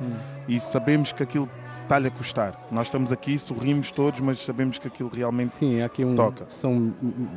e 0.46 0.60
sabemos 0.60 1.10
que 1.10 1.22
aquilo 1.22 1.48
está-lhe 1.82 2.08
a 2.08 2.10
custar. 2.10 2.52
Nós 2.70 2.88
estamos 2.88 3.10
aqui, 3.10 3.38
sorrimos 3.38 3.90
todos, 3.90 4.20
mas 4.20 4.38
sabemos 4.38 4.78
que 4.78 4.86
aquilo 4.86 5.08
realmente 5.08 5.52
Sim, 5.52 5.80
aqui 5.80 6.04
um, 6.04 6.14
toca. 6.14 6.44
São 6.50 6.72
hum, 6.72 6.92
hum, 7.02 7.28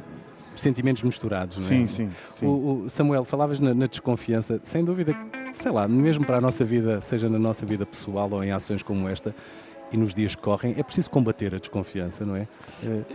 sentimentos 0.58 1.04
misturados, 1.04 1.58
não 1.58 1.64
é? 1.64 1.68
Sim, 1.68 1.88
sim, 1.88 2.10
sim. 2.28 2.46
O, 2.46 2.84
o 2.84 2.90
Samuel, 2.90 3.24
falavas 3.24 3.62
na, 3.62 3.74
na 3.74 3.88
desconfiança, 3.88 4.60
sem 4.62 4.84
dúvida, 4.84 5.16
sei 5.54 5.72
lá, 5.72 5.88
mesmo 5.88 6.26
para 6.26 6.40
a 6.40 6.42
nossa 6.42 6.66
vida, 6.66 7.00
seja 7.00 7.30
na 7.30 7.40
nossa 7.40 7.66
vida 7.66 7.86
pessoal 7.86 8.30
ou 8.30 8.44
em 8.44 8.52
ações 8.52 8.84
como 8.84 9.08
esta, 9.08 9.34
e 9.94 9.98
nos 9.98 10.14
dias 10.14 10.36
que 10.36 10.42
correm, 10.42 10.74
é 10.78 10.84
preciso 10.84 11.10
combater 11.10 11.54
a 11.56 11.60
desconfiança, 11.60 12.26
não 12.26 12.36
é? 12.36 12.48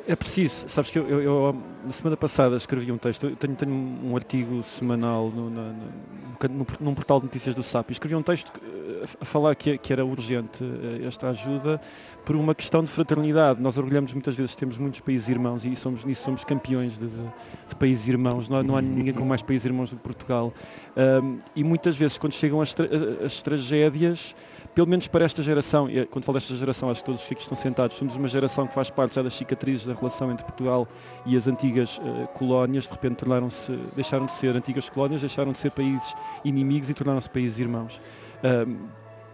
É 0.07 0.15
preciso. 0.17 0.69
Sabes 0.69 0.91
que 0.91 0.99
eu, 0.99 1.09
eu- 1.09 1.21
eu, 1.21 1.57
na 1.85 1.93
semana 1.93 2.17
passada 2.17 2.57
escrevi 2.57 2.91
um 2.93 2.97
texto, 2.99 3.27
eu 3.27 3.37
tenho, 3.37 3.55
tenho 3.57 3.73
um 3.75 4.15
artigo 4.15 4.63
semanal 4.63 5.29
no, 5.29 5.51
na- 5.51 5.73
no- 5.73 6.49
no- 6.51 6.67
num 6.81 6.95
portal 6.95 7.19
de 7.19 7.27
notícias 7.27 7.55
do 7.55 7.63
SAP 7.65 7.91
e 7.91 7.93
escrevi 7.93 8.15
um 8.15 8.23
texto 8.23 8.53
eh, 8.63 8.98
a 9.21 9.25
falar 9.25 9.55
que, 9.55 9.77
que 9.79 9.93
era 9.93 10.05
urgente 10.05 10.63
eh, 10.65 11.07
esta 11.07 11.29
ajuda 11.29 11.81
por 12.25 12.37
uma 12.37 12.55
questão 12.55 12.83
de 12.83 12.89
fraternidade. 12.91 13.61
Nós 13.61 13.77
orgulhamos 13.79 14.13
muitas 14.13 14.35
vezes, 14.35 14.55
temos 14.57 14.79
muitos 14.79 15.01
países 15.01 15.29
irmãos 15.29 15.65
e 15.65 15.75
somos, 15.77 16.05
nisso 16.05 16.25
somos 16.25 16.45
campeões 16.45 16.99
de, 16.99 17.07
de- 17.07 17.29
de 17.69 17.75
países 17.79 18.09
irmãos. 18.09 18.49
Não, 18.49 18.63
não 18.63 18.77
há 18.77 18.83
ninguém 18.83 19.13
com 19.15 19.25
mais 19.25 19.43
países 19.43 19.65
irmãos 19.65 19.91
do 19.91 19.97
que 19.97 20.03
Portugal. 20.03 20.53
Ahm, 20.97 21.39
e 21.55 21.65
muitas 21.65 21.97
vezes, 21.97 22.19
quando 22.19 22.33
chegam 22.35 22.61
as, 22.61 22.75
tra- 22.75 22.89
as 23.25 23.43
tragédias, 23.43 24.35
pelo 24.75 24.87
menos 24.87 25.07
para 25.09 25.25
esta 25.25 25.43
geração, 25.43 25.91
e 25.91 26.05
quando 26.07 26.25
falo 26.25 26.37
desta 26.39 26.55
geração, 26.55 26.89
acho 26.91 27.01
que 27.01 27.07
todos 27.07 27.23
os 27.23 27.27
que 27.29 27.35
estão 27.35 27.57
sentados, 27.57 27.97
somos 27.97 28.15
uma 28.15 28.29
geração 28.29 28.67
que 28.67 28.75
faz 28.75 28.91
parte 28.91 29.17
já 29.17 29.23
das 29.23 29.35
cicatrizes 29.35 29.87
da 29.87 29.95
relação 29.95 30.31
entre 30.31 30.45
Portugal 30.45 30.87
e 31.27 31.37
as 31.37 31.49
antigas 31.49 32.01
eh, 32.05 32.27
colónias, 32.35 32.85
de 32.85 32.91
repente 32.91 33.17
tornaram-se, 33.17 33.73
deixaram 33.97 34.27
de 34.27 34.33
ser 34.33 34.55
antigas 34.55 34.89
colónias, 34.89 35.21
deixaram 35.23 35.51
de 35.53 35.59
ser 35.59 35.71
países 35.73 36.15
inimigos 36.45 36.89
e 36.91 36.95
tornaram-se 36.95 37.29
países 37.29 37.59
irmãos. 37.59 38.01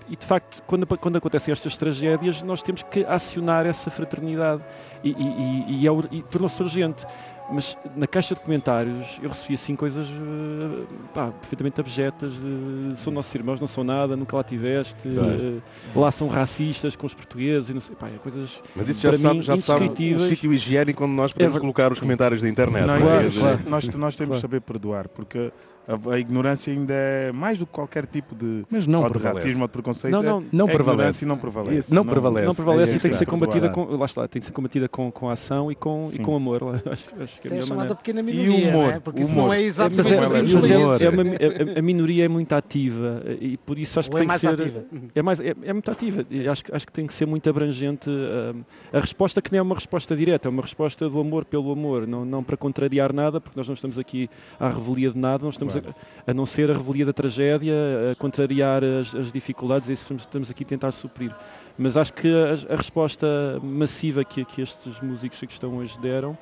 E 0.07 0.17
de 0.17 0.27
facto, 0.27 0.63
quando, 0.67 0.87
quando 0.87 1.17
acontecem 1.17 1.51
estas 1.51 1.79
tragédias, 1.79 2.43
nós 2.43 2.63
temos 2.63 2.83
que 2.83 3.07
acionar 3.07 3.65
essa 3.65 3.91
fraternidade 3.91 4.63
e, 5.03 5.11
e, 5.11 5.13
e, 5.13 5.83
e, 5.83 5.89
é 5.89 5.91
e 6.11 6.23
tornou-se 6.23 6.63
urgente. 6.63 7.07
Mas 7.51 7.77
na 7.95 8.07
caixa 8.07 8.35
de 8.35 8.41
comentários 8.41 9.19
eu 9.23 9.29
recebi 9.29 9.55
assim 9.55 9.77
coisas 9.77 10.07
eh, 10.09 10.85
pá, 11.13 11.31
perfeitamente 11.31 11.79
abjetas 11.81 12.33
de 12.33 12.95
são 12.97 13.13
nossos 13.13 13.35
irmãos, 13.35 13.61
não 13.61 13.69
são 13.69 13.85
nada, 13.85 14.17
nunca 14.17 14.35
lá 14.37 14.43
tiveste, 14.43 15.09
eh, 15.09 15.61
lá 15.95 16.11
são 16.11 16.29
racistas 16.29 16.97
com 16.97 17.07
os 17.07 17.13
portugueses 17.15 17.69
e 17.69 17.75
não 17.75 17.81
sei, 17.83 17.95
pá, 17.97 18.09
é 18.09 18.13
coisas 18.23 18.63
Mas 18.75 18.89
isso 18.89 19.01
já 19.03 19.11
para 19.11 19.19
sabe, 19.19 19.35
mim, 19.37 19.43
já 19.43 19.57
sabe 19.59 19.85
o 20.15 20.21
sítio 20.21 20.53
higiênico 20.55 21.05
onde 21.05 21.13
nós 21.15 21.31
É 21.33 21.35
podemos 21.35 21.55
ver- 21.55 21.61
colocar 21.61 21.93
os 21.93 21.99
sim. 21.99 22.05
comentários 22.05 22.41
da 22.41 22.49
internet. 22.49 22.87
Não, 22.87 22.99
não 22.99 23.11
é? 23.13 23.17
é, 23.17 23.21
Quer 23.21 23.29
dizer, 23.29 23.69
Nós, 23.69 23.89
nós 23.89 24.17
temos 24.17 24.17
Claro. 24.17 24.35
de 24.35 24.41
saber 24.41 24.61
perdoar, 24.63 25.09
porque 25.09 25.53
a, 25.87 26.13
a 26.15 26.19
ignorância 26.19 26.73
ainda 26.73 26.95
é 26.95 27.31
mais 27.31 27.59
do 27.59 27.67
que 27.67 27.73
qualquer 27.73 28.07
tipo 28.07 28.35
de, 28.35 28.65
Mas 28.71 28.87
não 28.87 29.03
ou 29.03 29.11
de 29.11 29.19
racismo 29.19 29.63
ou 29.63 29.69
de 29.69 29.73
preconceito. 29.73 30.13
Não, 30.13 30.21
é- 30.21 30.27
não, 30.27 30.39
é 30.39 30.43
não 30.51 30.65
ignorância 30.67 30.75
prevalece. 30.85 31.25
e 31.25 31.29
não 31.29 31.37
prevalece. 31.37 31.79
Isso, 31.79 31.95
não 31.95 32.05
prevalece. 32.07 32.47
Não 32.47 32.55
prevalece 32.55 32.93
É 32.95 32.97
e 32.97 33.01
tem 33.01 33.11
que 33.11 33.17
ser 33.19 33.27
combatida 33.27 33.69
com, 33.69 33.85
lá 33.97 34.07
está, 34.07 34.27
tem 34.27 34.41
que 34.41 34.47
ser 34.47 34.53
combatida 34.53 34.89
com, 34.89 35.13
com 35.13 35.29
ação 35.29 35.71
e 35.71 35.75
com, 35.75 36.09
e 36.13 36.19
com 36.21 36.35
amor. 36.35 36.63
Acho, 36.91 37.11
acho 37.21 37.34
que 37.39 37.47
Isso 37.47 37.49
é 37.49 37.51
a 37.51 37.59
é 37.59 37.63
melhor 37.63 37.77
maneira. 37.77 37.95
pequena 37.95 38.21
E 38.21 38.23
minoria, 38.23 38.69
humor, 38.69 38.73
não 38.87 38.91
é? 38.91 39.01
Porque 39.01 39.21
isso 39.21 39.33
humor. 39.33 39.45
não 39.47 39.53
é 39.53 39.59
É, 39.61 39.63
exatamente 39.65 40.03
mas 40.03 40.13
é- 40.13 40.17
mas 40.21 40.35
é- 40.35 40.39
influentes. 40.41 41.01
É 41.03 41.09
uma, 41.11 41.23
é- 41.23 41.77
a, 41.77 41.79
a 41.79 41.83
minoria 41.83 42.25
é 42.25 42.29
muito 42.29 42.53
ativa 42.55 43.23
e 43.41 43.57
por 43.57 43.79
isso 43.79 43.99
acho 44.01 44.09
que 44.11 44.17
Ou 44.17 44.19
é 44.19 44.23
tem 44.23 44.29
mais 44.29 44.41
que 44.41 44.47
ser 44.49 44.55
ativa? 44.61 44.85
é 45.15 45.23
mais 45.23 45.41
é, 45.41 45.55
é 45.63 45.73
muito 45.73 45.91
ativa 45.91 46.27
e 46.31 46.49
acho, 46.49 46.65
que- 46.65 46.75
acho 46.75 46.87
que 46.87 46.93
tem 46.93 47.07
que 47.07 47.15
ser 47.15 47.27
muito 47.27 47.49
abrangente 47.51 48.09
hum, 48.11 48.63
a 48.93 49.01
resposta 49.01 49.41
que 49.43 49.53
não 49.53 49.59
é 49.59 49.63
uma 49.63 49.75
resposta 49.75 50.17
direta 50.17 50.49
é 50.49 50.51
uma 50.51 50.63
resposta 50.63 51.09
do 51.09 51.21
amor 51.21 51.45
pelo 51.45 51.71
amor 51.73 52.07
não 52.07 52.25
não 52.25 52.43
para 52.43 52.57
contrariar 52.57 53.13
nada 53.13 53.41
porque 53.41 53.59
nós 53.59 53.67
não 53.67 53.75
estamos 53.75 53.99
aqui 53.99 54.29
à 54.59 54.69
revelia 54.69 55.11
de 55.11 55.19
nada 55.19 55.45
nós 55.45 55.55
estamos 55.55 55.77
a, 55.77 55.81
a 56.27 56.35
não 56.35 56.47
ser 56.47 56.71
a 56.71 56.75
revelia 56.75 57.07
da 57.07 57.13
tragédia 57.13 57.75
a 58.13 58.15
contrariar 58.15 58.83
as, 58.85 59.15
as 59.15 59.33
dificuldades 59.33 59.89
e 59.89 59.93
isso 59.93 60.03
estamos, 60.03 60.23
estamos 60.23 60.51
aqui 60.51 60.65
a 60.65 60.67
tentar 60.67 60.93
suprir 60.93 61.31
mas 61.77 61.97
acho 61.97 62.13
que 62.13 62.29
a, 62.29 62.75
a 62.75 62.77
resposta 62.77 63.27
massiva 63.63 64.25
que, 64.25 64.45
que 64.45 64.63
estes 64.63 65.01
músicos 65.01 65.41
que 65.41 65.53
estão 65.53 65.77
hoje 65.79 65.99
deram 65.99 66.37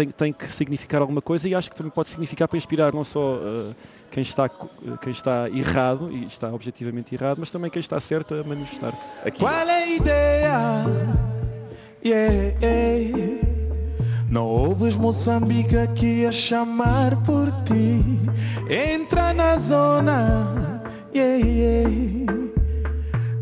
tem, 0.00 0.10
tem 0.10 0.32
que 0.32 0.46
significar 0.46 1.00
alguma 1.00 1.20
coisa 1.20 1.48
e 1.48 1.54
acho 1.54 1.70
que 1.70 1.76
também 1.76 1.90
pode 1.90 2.08
significar 2.08 2.48
para 2.48 2.56
inspirar 2.56 2.94
não 2.94 3.04
só 3.04 3.34
uh, 3.34 3.74
quem, 4.10 4.22
está, 4.22 4.46
uh, 4.46 4.98
quem 4.98 5.10
está 5.10 5.48
errado, 5.50 6.10
e 6.10 6.24
está 6.24 6.52
objetivamente 6.52 7.14
errado, 7.14 7.38
mas 7.38 7.50
também 7.50 7.70
quem 7.70 7.80
está 7.80 8.00
certo 8.00 8.34
a 8.34 8.42
manifestar-se. 8.42 9.02
Qual 9.38 9.52
é 9.52 9.82
a 9.82 9.88
ideia? 9.88 10.84
Yeah, 12.04 12.32
yeah. 12.62 13.46
Não 14.30 14.46
ouves 14.46 14.96
Moçambique 14.96 15.76
aqui 15.76 16.24
a 16.24 16.32
chamar 16.32 17.22
por 17.22 17.50
ti. 17.64 18.02
Entra 18.70 19.34
na 19.34 19.56
zona. 19.56 20.82
Yeah, 21.14 21.44
yeah. 21.44 21.90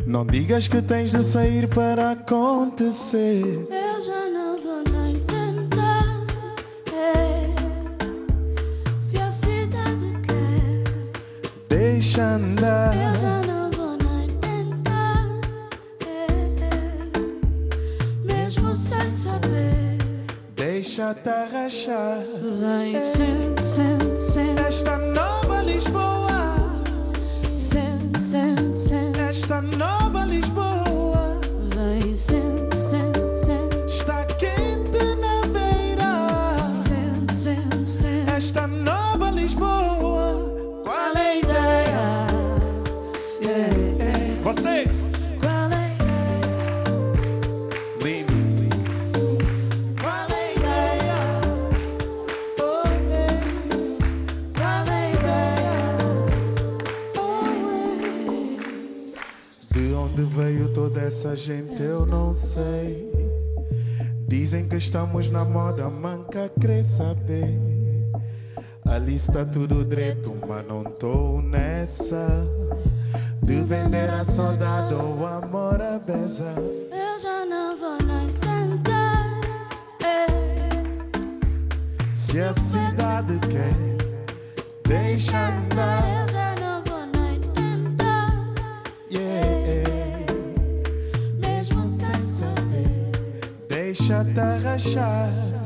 Não 0.06 0.24
digas 0.24 0.66
que 0.66 0.80
tens 0.80 1.12
de 1.12 1.22
sair 1.22 1.68
para 1.68 2.12
acontecer. 2.12 3.68
Eu 3.70 4.02
já 4.02 4.28
não 4.30 4.58
vou 4.58 4.82
nem. 4.90 5.07
Se 9.00 9.18
a 9.18 9.30
cidade 9.30 10.12
quer, 10.26 10.84
Deixa 11.68 12.22
andar. 12.22 12.94
eu 12.96 13.16
já 13.18 13.40
não 13.46 13.70
vou 13.70 13.96
nem 13.96 14.28
tentar. 14.38 15.26
é. 16.06 16.36
Mesmo 18.24 18.74
sem 18.74 19.10
saber, 19.10 19.98
Deixa-te 20.56 21.28
arrachar. 21.28 22.18
vem 22.22 23.00
sente, 23.00 23.62
sente, 23.62 24.22
sente. 24.22 24.60
Esta 24.60 24.98
nova 24.98 25.62
Lisboa. 25.62 26.28
Sente, 27.54 28.22
sente, 28.22 28.78
sente. 28.78 29.20
Esta 29.20 29.60
nova 29.62 30.24
Lisboa. 30.24 30.77
Onde 60.18 60.34
veio 60.34 60.68
toda 60.70 61.00
essa 61.00 61.36
gente 61.36 61.80
eu 61.80 62.04
não 62.04 62.32
sei. 62.32 63.08
Dizem 64.26 64.66
que 64.68 64.76
estamos 64.76 65.30
na 65.30 65.44
moda 65.44 65.88
manca, 65.88 66.50
quer 66.60 66.82
saber. 66.82 67.56
Ali 68.84 69.14
está 69.14 69.44
tudo 69.44 69.84
direito, 69.84 70.34
mas 70.46 70.66
não 70.66 70.82
tô 70.82 71.40
nessa. 71.40 72.46
De 73.42 73.60
vender 73.60 74.10
a 74.10 74.24
saudade 74.24 74.94
ou 74.94 75.24
amor 75.24 75.80
a 75.80 75.98
beza. 75.98 76.52
Eu 76.56 77.20
já 77.20 77.46
não 77.46 77.76
vou 77.78 77.98
nem 78.04 78.28
tentar. 78.40 79.40
é. 80.04 80.26
Se 82.14 82.40
a 82.40 82.52
cidade 82.54 83.38
quer, 83.48 84.34
deixa 84.84 85.48
andar. 85.48 86.27
Deixa-te 94.08 94.40
arrachar. 94.40 95.28
Sente, 95.34 95.57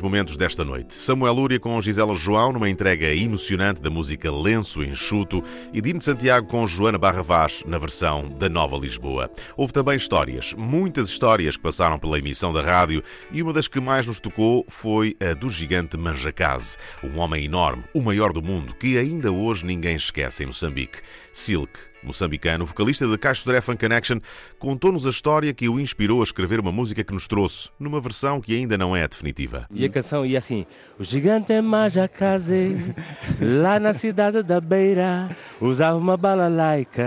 grandes 0.00 0.02
momentos 0.02 0.36
desta 0.36 0.64
noite. 0.64 0.94
Samuel 0.94 1.34
Lúria 1.34 1.60
com 1.60 1.80
Gisela 1.80 2.14
João 2.14 2.52
numa 2.52 2.68
entrega 2.68 3.14
emocionante 3.14 3.80
da 3.80 3.90
música 3.90 4.30
Lenço 4.32 4.82
Enxuto 4.82 5.42
e 5.72 5.80
Dino 5.80 6.00
Santiago 6.00 6.48
com 6.48 6.66
Joana 6.66 6.98
Barra 6.98 7.22
Vaz 7.22 7.62
na 7.66 7.78
versão 7.78 8.28
da 8.28 8.48
Nova 8.48 8.76
Lisboa. 8.76 9.30
Houve 9.56 9.72
também 9.72 9.96
histórias, 9.96 10.54
muitas 10.54 11.08
histórias 11.08 11.56
que 11.56 11.62
passaram 11.62 11.98
pela 11.98 12.18
emissão 12.18 12.52
da 12.52 12.62
rádio 12.62 13.02
e 13.30 13.42
uma 13.42 13.52
das 13.52 13.68
que 13.68 13.80
mais 13.80 14.06
nos 14.06 14.18
tocou 14.18 14.64
foi 14.68 15.16
a 15.20 15.34
do 15.34 15.48
gigante 15.48 15.96
Manjacase, 15.96 16.76
um 17.04 17.18
homem 17.18 17.44
enorme, 17.44 17.84
o 17.94 18.00
maior 18.00 18.32
do 18.32 18.42
mundo, 18.42 18.74
que 18.74 18.98
ainda 18.98 19.30
hoje 19.30 19.64
ninguém 19.66 19.96
esquece 19.96 20.42
em 20.42 20.46
Moçambique. 20.46 20.98
Silk, 21.32 21.72
moçambicano, 22.02 22.64
vocalista 22.66 23.06
da 23.06 23.18
Caixo 23.18 23.46
Dré 23.46 23.60
Fun 23.60 23.76
Connection, 23.76 24.18
contou-nos 24.58 25.06
a 25.06 25.10
história 25.10 25.52
que 25.52 25.68
o 25.68 25.78
inspirou 25.78 26.20
a 26.20 26.24
escrever 26.24 26.58
uma 26.60 26.72
música 26.72 27.04
que 27.04 27.12
nos 27.12 27.28
trouxe, 27.28 27.68
numa 27.78 28.00
versão 28.00 28.40
que 28.40 28.54
ainda 28.56 28.76
não 28.78 28.96
é 28.96 29.06
definitiva. 29.06 29.66
E 29.72 29.84
a 29.84 29.88
canção 29.88 30.24
ia 30.24 30.38
assim: 30.38 30.64
O 30.98 31.04
gigante 31.04 31.52
é 31.52 31.60
Majacase, 31.60 32.94
lá 33.40 33.78
na 33.78 33.92
cidade 33.94 34.42
da 34.42 34.60
Beira, 34.60 35.28
usava 35.60 35.96
uma 35.98 36.16
balalaica 36.16 37.06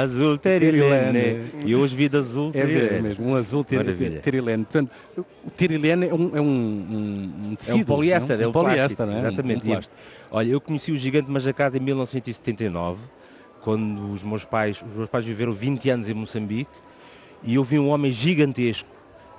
azul 0.00 0.36
terilene. 0.38 1.12
Terilene. 1.12 1.50
E 1.64 1.74
hoje 1.74 1.94
vida 1.96 2.18
azul 2.18 2.50
É 2.54 2.60
terilene. 2.62 2.88
ver 2.88 3.02
mesmo, 3.02 3.26
um 3.28 3.36
azul 3.36 3.62
ter- 3.64 3.76
Maravilha. 3.76 4.20
terilene. 4.20 4.64
Portanto, 4.64 4.90
o 5.44 5.50
terilene 5.50 6.06
é 6.08 6.14
um, 6.14 6.36
é 6.36 6.40
um, 6.40 6.44
um, 6.44 7.48
um 7.50 7.54
tecido. 7.54 7.78
É 7.78 7.80
um 7.80 7.84
poliéster, 7.84 8.36
não? 8.38 8.44
é 8.44 8.48
um 8.48 8.52
poliéster, 8.52 8.96
plástico, 8.96 9.02
não 9.06 9.12
é? 9.12 9.16
Um- 9.16 9.18
Exatamente. 9.20 9.64
Um 9.64 9.70
plástico. 9.70 9.94
Olha, 10.30 10.48
eu 10.50 10.60
conheci 10.60 10.92
o 10.92 10.98
gigante 10.98 11.30
Majacase 11.30 11.76
em 11.78 11.80
1979, 11.80 12.98
quando 13.62 14.12
os 14.12 14.22
meus 14.22 14.44
pais, 14.44 14.82
os 14.82 14.96
meus 14.96 15.08
pais 15.08 15.24
viveram 15.24 15.52
20 15.52 15.90
anos 15.90 16.08
em 16.08 16.14
Moçambique, 16.14 16.70
e 17.42 17.54
eu 17.54 17.64
vi 17.64 17.78
um 17.78 17.88
homem 17.88 18.10
gigantesco 18.10 18.88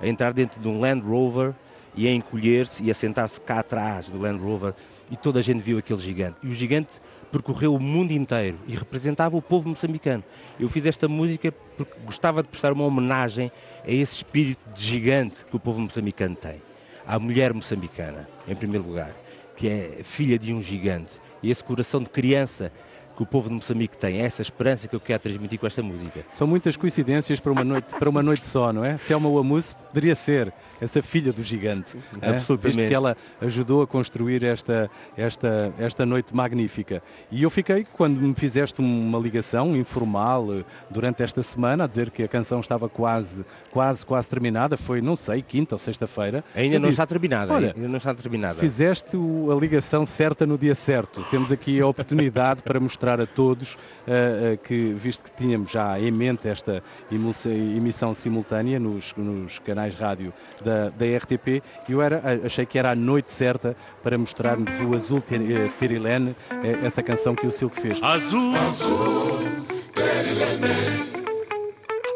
a 0.00 0.06
entrar 0.06 0.32
dentro 0.32 0.60
de 0.60 0.68
um 0.68 0.80
Land 0.80 1.02
Rover 1.02 1.54
e 1.94 2.08
a 2.08 2.12
encolher-se 2.12 2.82
e 2.82 2.90
a 2.90 2.94
sentar-se 2.94 3.40
cá 3.40 3.60
atrás 3.60 4.08
do 4.08 4.18
Land 4.18 4.42
Rover, 4.42 4.74
e 5.10 5.16
toda 5.16 5.38
a 5.38 5.42
gente 5.42 5.62
viu 5.62 5.78
aquele 5.78 6.00
gigante. 6.00 6.36
E 6.42 6.48
o 6.48 6.54
gigante 6.54 7.00
percorreu 7.30 7.74
o 7.74 7.80
mundo 7.80 8.12
inteiro 8.12 8.58
e 8.66 8.74
representava 8.74 9.36
o 9.36 9.42
povo 9.42 9.68
moçambicano. 9.68 10.24
Eu 10.58 10.68
fiz 10.68 10.86
esta 10.86 11.06
música 11.08 11.52
porque 11.76 11.92
gostava 12.04 12.42
de 12.42 12.48
prestar 12.48 12.72
uma 12.72 12.84
homenagem 12.84 13.50
a 13.84 13.90
esse 13.90 14.16
espírito 14.16 14.60
de 14.72 14.82
gigante 14.82 15.44
que 15.48 15.56
o 15.56 15.60
povo 15.60 15.80
moçambicano 15.80 16.36
tem. 16.36 16.62
À 17.06 17.18
mulher 17.18 17.52
moçambicana, 17.52 18.28
em 18.48 18.54
primeiro 18.54 18.86
lugar, 18.86 19.14
que 19.56 19.68
é 19.68 20.00
filha 20.02 20.38
de 20.38 20.54
um 20.54 20.60
gigante. 20.60 21.20
E 21.42 21.50
esse 21.50 21.62
coração 21.62 22.02
de 22.02 22.08
criança 22.08 22.72
que 23.16 23.22
o 23.22 23.26
povo 23.26 23.48
de 23.48 23.54
Moçambique 23.54 23.96
tem. 23.96 24.20
É 24.20 24.24
essa 24.24 24.42
esperança 24.42 24.88
que 24.88 24.96
eu 24.96 25.00
quero 25.00 25.22
transmitir 25.22 25.58
com 25.58 25.66
esta 25.66 25.82
música. 25.82 26.24
São 26.32 26.46
muitas 26.46 26.76
coincidências 26.76 27.40
para 27.40 27.52
uma 27.52 27.64
noite, 27.64 27.94
para 27.98 28.08
uma 28.08 28.22
noite 28.22 28.44
só, 28.44 28.72
não 28.72 28.84
é? 28.84 28.98
Selma 28.98 29.30
Wamus 29.30 29.72
poderia 29.72 30.14
ser 30.14 30.52
essa 30.84 31.02
filha 31.02 31.32
do 31.32 31.42
gigante. 31.42 31.96
Absolutamente. 32.22 32.76
Visto 32.76 32.88
que 32.88 32.94
ela 32.94 33.16
ajudou 33.40 33.82
a 33.82 33.86
construir 33.86 34.44
esta, 34.44 34.90
esta, 35.16 35.72
esta 35.78 36.06
noite 36.06 36.34
magnífica. 36.34 37.02
E 37.30 37.42
eu 37.42 37.50
fiquei, 37.50 37.86
quando 37.92 38.20
me 38.20 38.34
fizeste 38.34 38.80
uma 38.80 39.18
ligação 39.18 39.76
informal 39.76 40.46
eh, 40.52 40.64
durante 40.90 41.22
esta 41.22 41.42
semana, 41.42 41.84
a 41.84 41.86
dizer 41.86 42.10
que 42.10 42.22
a 42.22 42.28
canção 42.28 42.60
estava 42.60 42.88
quase, 42.88 43.44
quase, 43.70 44.04
quase 44.04 44.28
terminada, 44.28 44.76
foi, 44.76 45.00
não 45.00 45.16
sei, 45.16 45.42
quinta 45.42 45.74
ou 45.74 45.78
sexta-feira. 45.78 46.44
Ainda 46.54 46.78
não 46.78 46.88
disse, 46.88 47.00
está 47.00 47.06
terminada. 47.06 47.52
Olha, 47.52 47.72
ainda 47.74 47.88
não 47.88 47.96
está 47.96 48.14
terminada. 48.14 48.54
Fizeste 48.54 49.16
a 49.16 49.54
ligação 49.58 50.04
certa 50.06 50.46
no 50.46 50.58
dia 50.58 50.74
certo. 50.74 51.24
Temos 51.30 51.50
aqui 51.50 51.80
a 51.80 51.86
oportunidade 51.86 52.62
para 52.62 52.78
mostrar 52.78 53.20
a 53.20 53.26
todos 53.26 53.76
eh, 54.06 54.52
eh, 54.52 54.58
que, 54.62 54.92
visto 54.92 55.24
que 55.24 55.32
tínhamos 55.32 55.70
já 55.70 55.98
em 55.98 56.10
mente 56.10 56.48
esta 56.48 56.82
emissão 57.10 58.14
simultânea 58.14 58.78
nos, 58.78 59.14
nos 59.16 59.58
canais 59.58 59.94
rádio 59.94 60.32
da, 60.64 60.73
da 60.96 61.06
RTP, 61.18 61.62
eu 61.88 62.00
era, 62.02 62.20
achei 62.44 62.64
que 62.66 62.78
era 62.78 62.90
a 62.90 62.94
noite 62.94 63.32
certa 63.32 63.76
para 64.02 64.16
mostrarmos 64.18 64.80
o 64.80 64.94
Azul 64.94 65.20
Ter- 65.20 65.40
eh, 65.40 65.70
Terilene, 65.78 66.34
eh, 66.62 66.78
essa 66.86 67.02
canção 67.02 67.34
que 67.34 67.46
o 67.46 67.50
Silk 67.52 67.80
fez. 67.80 68.02
Azul, 68.02 68.54
azul, 68.56 69.38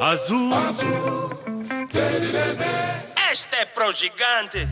azul, 0.00 0.54
azul, 0.54 1.30
Este 3.32 3.56
é 3.56 3.64
pro 3.66 3.92
gigante. 3.92 4.66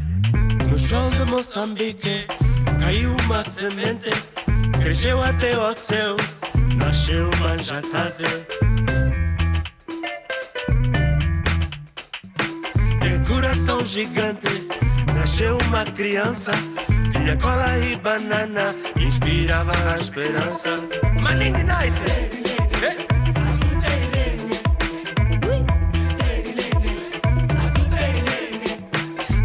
No 0.71 0.79
chão 0.79 1.11
de 1.11 1.25
Moçambique 1.25 2.27
caiu 2.83 3.11
uma 3.25 3.43
semente, 3.45 4.11
cresceu 4.83 5.23
até 5.23 5.57
o 5.59 5.75
céu, 5.75 6.17
nasceu 6.77 7.31
manjacase. 7.41 8.25
Coração 13.87 13.89
gigante, 13.89 14.69
nasceu 15.15 15.59
uma 15.59 15.85
criança, 15.85 16.53
tinha 17.13 17.37
cola 17.37 17.79
e 17.79 17.97
banana, 17.97 18.75
inspirava 18.97 19.73
a 19.73 19.99
esperança. 19.99 20.71
Maning 21.21 21.53
nice! 21.53 22.37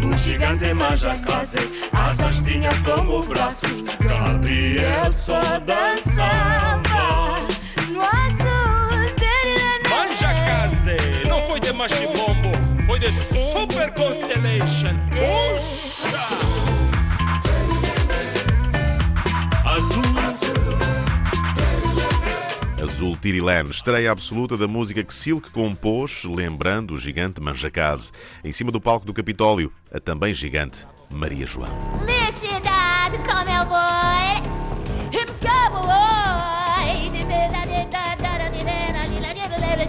O 0.04 0.18
gigante 0.18 0.74
Majacase, 0.74 1.58
asas 1.92 2.42
tinha 2.42 2.70
como 2.82 3.22
braços. 3.22 3.82
Gabriel 4.00 5.12
só 5.12 5.40
dançava 5.60 7.46
no 7.88 8.00
azul 8.00 9.14
dele. 9.18 9.88
Manjacase, 9.88 11.28
não 11.28 11.40
foi 11.46 11.60
de 11.60 11.68
Super 11.68 12.21
Constellation. 14.02 14.96
Puxa! 15.10 16.10
Azul, 19.64 20.18
azul. 20.26 20.62
Tirilene, 23.20 23.70
estreia 23.70 24.10
absoluta 24.10 24.56
da 24.56 24.66
música 24.66 25.04
que 25.04 25.14
Silk 25.14 25.50
compôs, 25.50 26.24
lembrando 26.24 26.94
o 26.94 26.96
gigante 26.96 27.40
Manjacase. 27.40 28.10
Em 28.42 28.52
cima 28.52 28.72
do 28.72 28.80
palco 28.80 29.06
do 29.06 29.14
Capitólio, 29.14 29.72
a 29.92 30.00
também 30.00 30.34
gigante 30.34 30.84
Maria 31.08 31.46
João. 31.46 31.68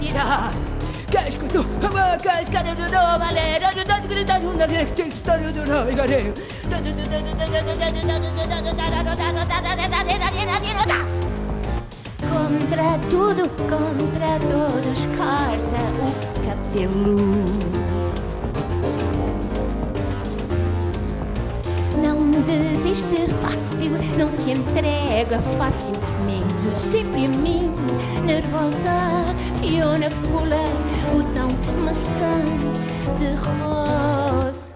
Him 0.04 0.73
cowboy. 1.14 1.24
Cascudo, 1.24 1.64
como 1.80 2.24
cascada 2.24 2.74
do 2.74 3.20
malera, 3.20 3.72
do 3.74 3.84
dado 3.86 4.08
gritado 4.08 4.54
na 4.58 4.66
recta 4.66 5.04
história 5.04 5.52
do 5.52 5.66
navigadeiro. 5.66 6.34
Contra 12.20 13.00
tudo, 13.10 13.50
contra 13.70 14.40
todos, 14.40 15.06
corta 15.16 15.82
o 16.02 16.14
cabelo. 16.46 17.83
Não 22.24 22.42
desiste 22.42 23.28
fácil, 23.42 23.92
não 24.18 24.32
se 24.32 24.52
entrega 24.52 25.40
facilmente. 25.58 26.78
Sempre 26.78 27.28
mim, 27.28 27.72
nervosa, 28.26 28.92
Fiona 29.60 30.10
Fuller, 30.10 30.58
botão 31.12 31.50
maçã 31.84 32.40
de 33.18 33.36
rosa. 33.36 34.73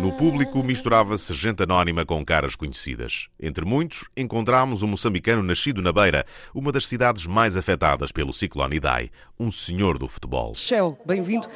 No 0.00 0.12
público 0.12 0.62
misturava-se 0.62 1.32
gente 1.34 1.62
anónima 1.62 2.04
com 2.04 2.24
caras 2.24 2.54
conhecidas. 2.54 3.28
Entre 3.40 3.64
muitos, 3.64 4.04
encontramos 4.16 4.82
um 4.82 4.86
moçambicano 4.88 5.42
nascido 5.42 5.80
na 5.82 5.92
Beira, 5.92 6.24
uma 6.54 6.70
das 6.70 6.86
cidades 6.86 7.26
mais 7.26 7.56
afetadas 7.56 8.12
pelo 8.12 8.32
ciclone 8.32 8.76
Idai, 8.76 9.10
um 9.38 9.50
senhor 9.50 9.98
do 9.98 10.06
futebol. 10.06 10.54
Shell, 10.54 10.98
bem-vindo. 11.04 11.48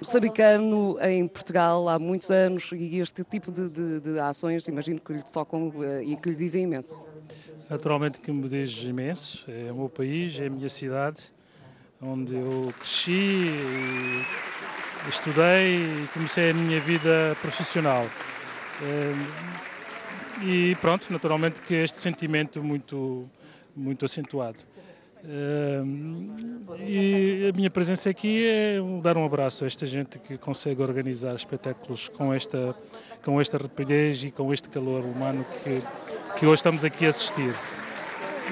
Moçambicano 0.00 0.96
em 1.02 1.26
Portugal 1.26 1.88
há 1.88 1.98
muitos 1.98 2.30
anos 2.30 2.70
e 2.72 2.98
este 2.98 3.24
tipo 3.24 3.50
de, 3.50 3.68
de- 3.68 4.00
de 4.00 4.18
ações, 4.20 4.66
imagino 4.68 5.00
que 5.00 5.12
lhe 5.12 5.22
tocam 5.22 5.72
eh, 5.82 6.02
e 6.04 6.16
que 6.16 6.30
lhe 6.30 6.36
dizem 6.36 6.64
imenso. 6.64 6.98
Naturalmente 7.68 8.20
que 8.20 8.30
me 8.32 8.48
diz 8.48 8.82
imenso, 8.84 9.44
é 9.48 9.70
o 9.72 9.76
meu 9.76 9.88
país, 9.88 10.38
é 10.40 10.46
a 10.46 10.50
minha 10.50 10.68
cidade, 10.68 11.18
onde 12.00 12.34
eu 12.34 12.72
cresci, 12.78 13.10
e 13.10 14.24
estudei 15.08 15.76
e 15.76 16.08
comecei 16.12 16.50
a 16.50 16.54
minha 16.54 16.80
vida 16.80 17.36
profissional. 17.40 18.06
Eh, 18.82 19.14
E 20.40 20.76
pronto, 20.80 21.12
naturalmente 21.12 21.60
que 21.60 21.74
este 21.74 21.98
sentimento 21.98 22.62
muito, 22.62 23.28
muito 23.74 24.04
acentuado. 24.04 24.58
Eh, 25.24 25.82
E 26.86 27.48
a 27.52 27.56
minha 27.56 27.70
presença 27.70 28.08
aqui 28.08 28.46
é 28.46 28.76
dar 29.02 29.16
um 29.16 29.24
abraço 29.24 29.64
a 29.64 29.66
esta 29.66 29.84
gente 29.84 30.18
que 30.20 30.36
consegue 30.36 30.80
organizar 30.80 31.34
espetáculos 31.34 32.06
com 32.08 32.32
esta, 32.32 32.74
com 33.24 33.40
esta 33.40 33.58
rapidez 33.58 34.22
e 34.22 34.30
com 34.30 34.52
este 34.54 34.68
calor 34.68 35.04
humano 35.04 35.44
que, 35.64 35.82
que 36.38 36.46
hoje 36.46 36.60
estamos 36.60 36.84
aqui 36.84 37.06
a 37.06 37.08
assistir. 37.08 37.52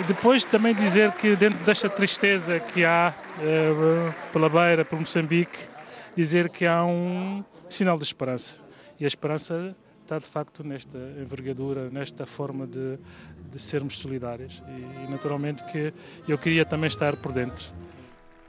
E 0.01 0.03
depois 0.09 0.45
também 0.45 0.75
dizer 0.75 1.13
que 1.13 1.37
dentro 1.37 1.65
desta 1.65 1.89
tristeza 1.89 2.59
que 2.59 2.85
há 2.85 3.15
eh, 3.41 4.13
pela 4.33 4.49
beira, 4.49 4.85
por 4.85 4.99
Moçambique, 4.99 5.57
dizer 6.17 6.49
que 6.49 6.65
há 6.65 6.85
um 6.85 7.45
sinal 7.69 7.99
de 7.99 8.05
esperança. 8.05 8.61
E 8.99 9.05
a 9.05 9.09
esperança 9.09 9.77
está 10.03 10.19
de 10.19 10.27
facto 10.27 10.65
nesta 10.65 10.99
envergadura, 11.21 11.91
nesta 11.91 12.25
forma 12.25 12.67
de, 12.67 12.99
de 13.51 13.61
sermos 13.61 13.99
solidários. 13.99 14.63
E, 14.69 15.05
e 15.05 15.11
naturalmente 15.11 15.63
que 15.65 15.93
eu 16.27 16.39
queria 16.39 16.65
também 16.65 16.89
estar 16.89 17.17
por 17.17 17.33
dentro. 17.33 17.73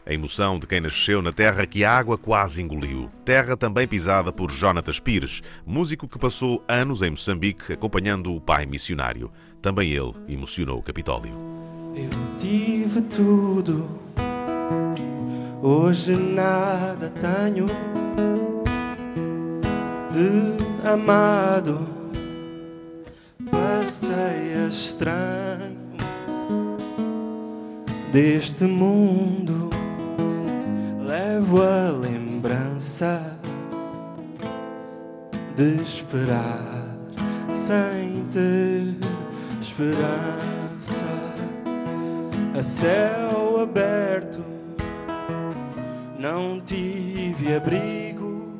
A 0.06 0.14
emoção 0.14 0.58
de 0.58 0.66
quem 0.66 0.80
nasceu 0.80 1.22
na 1.22 1.34
terra 1.34 1.66
que 1.66 1.84
a 1.84 1.92
água 1.92 2.18
quase 2.18 2.62
engoliu. 2.62 3.12
Terra 3.26 3.58
também 3.58 3.86
pisada 3.86 4.32
por 4.32 4.50
Jonatas 4.50 5.02
Pires, 5.02 5.42
músico 5.66 6.08
que 6.08 6.18
passou 6.18 6.64
anos 6.66 7.02
em 7.02 7.10
Moçambique 7.10 7.74
acompanhando 7.74 8.34
o 8.34 8.40
pai 8.40 8.66
missionário. 8.66 9.30
Também 9.62 9.92
ele 9.92 10.14
emocionou 10.30 10.80
o 10.80 10.82
Capitólio. 10.84 11.36
Eu 11.94 12.10
tive 12.40 13.02
tudo, 13.02 14.00
hoje 15.68 16.16
nada 16.16 17.12
tenho 17.20 17.68
de 20.14 20.88
amado. 20.88 21.88
Passei 23.52 24.68
estranho 24.70 25.78
deste 28.14 28.64
mundo, 28.64 29.70
levo 31.02 31.62
a 31.62 31.90
lembrança 31.90 33.38
de 35.56 35.82
esperar 35.82 36.88
sem 37.54 38.26
ter 38.32 38.98
esperança 39.60 41.04
a 42.58 42.64
céu. 42.64 43.37
Não 46.20 46.60
tive 46.60 47.56
abrigo, 47.56 48.52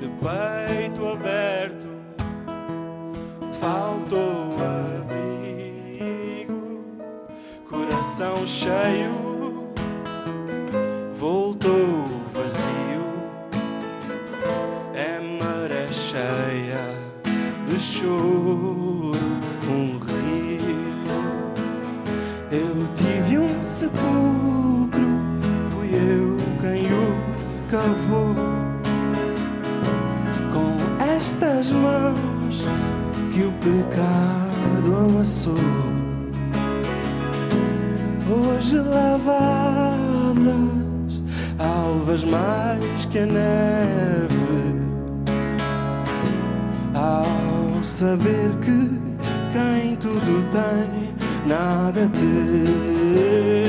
de 0.00 0.08
peito 0.08 1.06
aberto, 1.06 1.86
faltou 3.60 4.56
abrigo, 5.04 6.58
coração 7.70 8.44
cheio, 8.44 9.68
voltou 11.14 12.08
vazio. 12.34 13.06
É 14.92 15.20
maré 15.20 15.86
cheia 15.92 16.96
de 17.68 17.78
choro, 17.78 18.65
pecado 33.66 34.96
amassou. 34.96 35.54
Hoje 38.28 38.78
lavadas, 38.78 40.36
alvas 41.58 42.22
mais 42.24 43.04
que 43.06 43.18
a 43.18 43.26
neve. 43.26 44.36
Ao 46.94 47.82
saber 47.82 48.50
que 48.62 48.90
quem 49.52 49.96
tudo 49.96 50.48
tem, 50.50 51.14
nada 51.46 52.08
tem. 52.10 53.65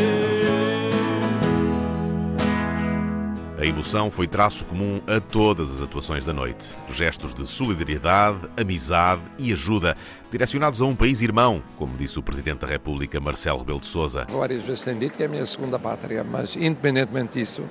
Emoção 3.67 4.09
foi 4.09 4.27
traço 4.27 4.65
comum 4.65 5.01
a 5.05 5.19
todas 5.19 5.73
as 5.73 5.81
atuações 5.81 6.23
da 6.23 6.31
noite. 6.31 6.69
Gestos 6.89 7.33
de 7.33 7.45
solidariedade, 7.45 8.39
amizade 8.55 9.21
e 9.37 9.51
ajuda, 9.51 9.95
direcionados 10.31 10.81
a 10.81 10.85
um 10.85 10.95
país 10.95 11.21
irmão, 11.21 11.61
como 11.77 11.97
disse 11.97 12.17
o 12.17 12.23
Presidente 12.23 12.59
da 12.59 12.67
República, 12.67 13.19
Marcelo 13.19 13.59
Rebelo 13.59 13.81
de 13.81 13.87
Sousa. 13.87 14.25
Várias 14.29 14.63
vezes 14.63 14.83
tenho 14.83 14.99
dito 14.99 15.17
que 15.17 15.23
é 15.23 15.25
a 15.25 15.29
minha 15.29 15.45
segunda 15.45 15.77
pátria, 15.77 16.23
mas 16.23 16.55
independentemente 16.55 17.39
disso, 17.39 17.63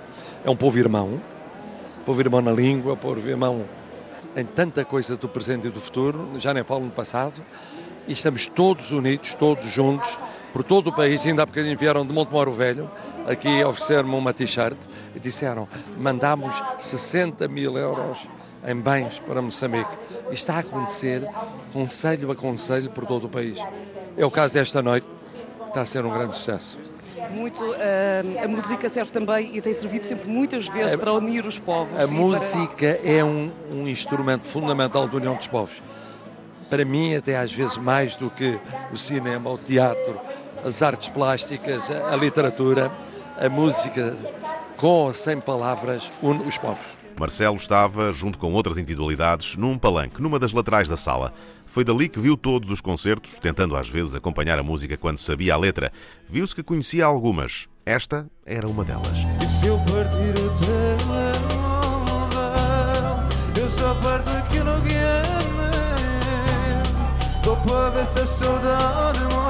é 0.44 0.51
um 0.51 0.56
povo 0.56 0.78
irmão. 0.78 1.20
Povo 2.05 2.20
irmão 2.20 2.40
na 2.40 2.52
língua, 2.52 2.97
povo 2.97 3.28
irmão 3.28 3.64
em 4.36 4.44
tanta 4.44 4.85
coisa 4.85 5.16
do 5.16 5.28
presente 5.28 5.66
e 5.68 5.70
do 5.70 5.81
futuro, 5.81 6.28
já 6.39 6.52
nem 6.52 6.62
falo 6.62 6.85
no 6.85 6.90
passado, 6.90 7.43
e 8.06 8.12
estamos 8.12 8.47
todos 8.47 8.93
unidos, 8.93 9.35
todos 9.35 9.64
juntos, 9.73 10.16
por 10.56 10.64
todo 10.64 10.86
o 10.86 10.92
país, 10.92 11.26
ainda 11.26 11.42
há 11.42 11.46
bocadinho 11.46 11.76
vieram 11.76 12.06
de 12.06 12.14
Montemoro 12.14 12.50
Velho, 12.50 12.90
aqui 13.28 13.62
oferecer-me 13.62 14.14
uma 14.14 14.32
t-shirt, 14.32 14.78
e 15.14 15.20
disseram, 15.20 15.68
mandamos 15.98 16.50
60 16.78 17.46
mil 17.46 17.76
euros 17.76 18.16
em 18.66 18.74
bens 18.74 19.18
para 19.18 19.42
Moçambique. 19.42 19.90
E 20.30 20.34
está 20.34 20.54
a 20.54 20.58
acontecer 20.60 21.22
conselho 21.74 22.30
a 22.30 22.34
conselho 22.34 22.88
por 22.88 23.04
todo 23.04 23.24
o 23.24 23.28
país. 23.28 23.58
É 24.16 24.24
o 24.24 24.30
caso 24.30 24.54
desta 24.54 24.80
noite, 24.80 25.06
está 25.68 25.82
a 25.82 25.84
ser 25.84 26.06
um 26.06 26.10
grande 26.10 26.34
sucesso. 26.34 26.78
Muito, 27.32 27.62
eh, 27.78 28.22
a 28.42 28.48
música 28.48 28.88
serve 28.88 29.12
também 29.12 29.54
e 29.54 29.60
tem 29.60 29.74
servido 29.74 30.06
sempre 30.06 30.26
muitas 30.26 30.68
vezes 30.68 30.94
A- 30.94 30.98
para 30.98 31.12
unir 31.12 31.44
os 31.44 31.58
povos. 31.58 31.92
A 32.00 32.04
e 32.04 32.08
para- 32.08 32.16
música 32.16 32.98
é 33.04 33.22
um, 33.22 33.50
um 33.70 33.86
instrumento 33.86 34.44
fundamental 34.44 35.06
da 35.06 35.18
união 35.18 35.34
dos 35.34 35.48
povos. 35.48 35.82
Para 36.70 36.82
mim, 36.84 37.14
até 37.14 37.36
às 37.36 37.52
vezes 37.52 37.76
mais 37.76 38.16
do 38.16 38.30
que 38.30 38.58
o 38.90 38.96
cinema, 38.96 39.50
o 39.50 39.58
teatro, 39.58 40.18
as 40.66 40.82
artes 40.82 41.09
plásticas, 41.09 41.88
a, 41.90 42.16
literatura, 42.16 42.90
a 43.38 43.48
música, 43.48 44.16
com 44.76 45.05
ou 45.05 45.12
sem 45.12 45.40
palavras, 45.40 46.10
une 46.20 46.43
os 46.43 46.59
povos. 46.59 46.84
Marcelo 47.18 47.55
estava, 47.56 48.10
junto 48.10 48.36
com 48.38 48.52
outras 48.52 48.76
individualidades, 48.76 49.56
num 49.56 49.78
palanque, 49.78 50.20
numa 50.20 50.40
das 50.40 50.52
laterais 50.52 50.88
da 50.88 50.97
sala. 50.97 51.32
Foi 51.62 51.84
dali 51.84 52.09
que 52.09 52.18
viu 52.18 52.36
todos 52.36 52.68
os 52.70 52.80
concertos, 52.80 53.38
tentando 53.38 53.76
às 53.76 53.88
vezes 53.88 54.14
acompanhar 54.14 54.59
a 54.59 54.62
música 54.62 54.97
quando 54.97 55.18
sabia 55.18 55.55
a 55.55 55.56
letra. 55.56 55.93
Viu-se 56.28 56.55
que 56.55 56.62
conhecia 56.62 57.06
algumas. 57.06 57.68
Esta 57.86 58.26
era 58.44 58.66
uma 58.66 58.84
delas. 58.84 59.18
E 59.43 59.47
se 59.47 59.68
eu 59.68 59.78
partir 59.78 60.34
o 60.43 60.51
telemóvel, 60.59 61.62
eu 63.56 63.70
só 63.70 63.94
parto 63.94 64.28
aquilo 64.30 64.82
que 64.82 64.94
é 64.94 65.22
meu. 65.55 67.43
Tô 67.43 67.56
para 67.56 67.90
ver 67.90 68.06
se 68.06 68.18
a 68.18 68.26
saudade 68.26 69.20
morre. 69.32 69.45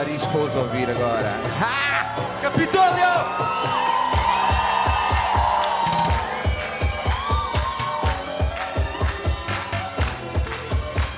Para 0.00 0.38
os 0.38 0.56
ouvir 0.56 0.88
agora. 0.88 1.30
Ha! 1.60 2.14
Capitólio! 2.40 3.04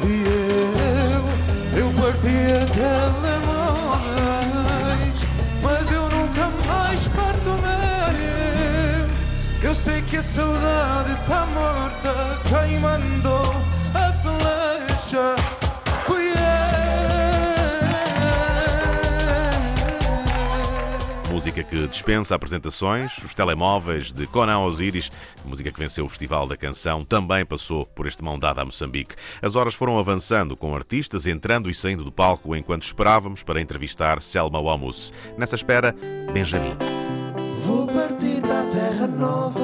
E 0.02 0.24
eu, 0.26 1.22
eu 1.78 1.92
parti 1.92 2.34
a 2.50 2.66
telemóveis, 2.74 4.00
mas 5.62 5.92
eu 5.92 6.08
nunca 6.08 6.50
mais 6.66 7.06
parto 7.06 7.50
meu. 7.50 9.06
Eu 9.62 9.74
sei 9.76 10.02
que 10.02 10.16
a 10.16 10.22
saudade 10.24 11.12
está 11.12 11.46
morta, 11.46 12.40
quem 12.48 12.80
que 21.72 21.88
dispensa 21.88 22.34
apresentações, 22.34 23.16
os 23.24 23.34
telemóveis 23.34 24.12
de 24.12 24.26
Conan 24.26 24.58
Osiris, 24.58 25.10
música 25.42 25.72
que 25.72 25.78
venceu 25.78 26.04
o 26.04 26.08
Festival 26.08 26.46
da 26.46 26.54
Canção, 26.54 27.02
também 27.02 27.46
passou 27.46 27.86
por 27.86 28.06
este 28.06 28.22
mão 28.22 28.38
dada 28.38 28.60
a 28.60 28.64
Moçambique. 28.66 29.14
As 29.40 29.56
horas 29.56 29.72
foram 29.72 29.98
avançando, 29.98 30.54
com 30.54 30.74
artistas 30.74 31.26
entrando 31.26 31.70
e 31.70 31.74
saindo 31.74 32.04
do 32.04 32.12
palco 32.12 32.54
enquanto 32.54 32.82
esperávamos 32.82 33.42
para 33.42 33.58
entrevistar 33.58 34.20
Selma 34.20 34.60
Wamus. 34.60 35.14
Nessa 35.38 35.54
espera, 35.54 35.96
Benjamin. 36.34 36.76
Vou 37.64 37.86
partir 37.86 38.42
para 38.42 38.60
a 38.60 38.66
terra 38.66 39.06
nova, 39.06 39.60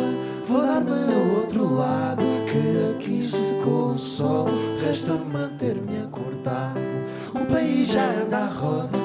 vou 0.46 0.62
dar-me 0.62 0.90
ao 0.90 1.40
outro 1.40 1.74
lado. 1.74 2.24
Que 2.50 2.94
aqui 2.94 3.22
secou 3.22 3.96
o 3.96 4.80
resta 4.82 5.12
manter-me 5.12 5.98
acordado. 6.04 6.80
O 7.34 7.44
país 7.44 7.88
já 7.88 8.02
anda 8.22 8.38
à 8.38 8.46
roda, 8.46 8.96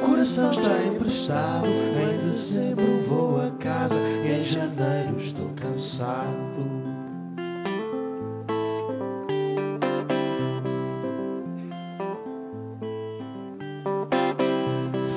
coração 0.00 0.50
está 0.50 0.86
emprestado. 0.86 1.66
Em 1.66 2.30
dezembro 2.30 3.02
vou 3.08 3.40
a 3.40 3.50
casa, 3.52 3.98
em 3.98 4.44
janeiro 4.44 5.18
estou 5.18 5.50
cansado. 5.54 6.80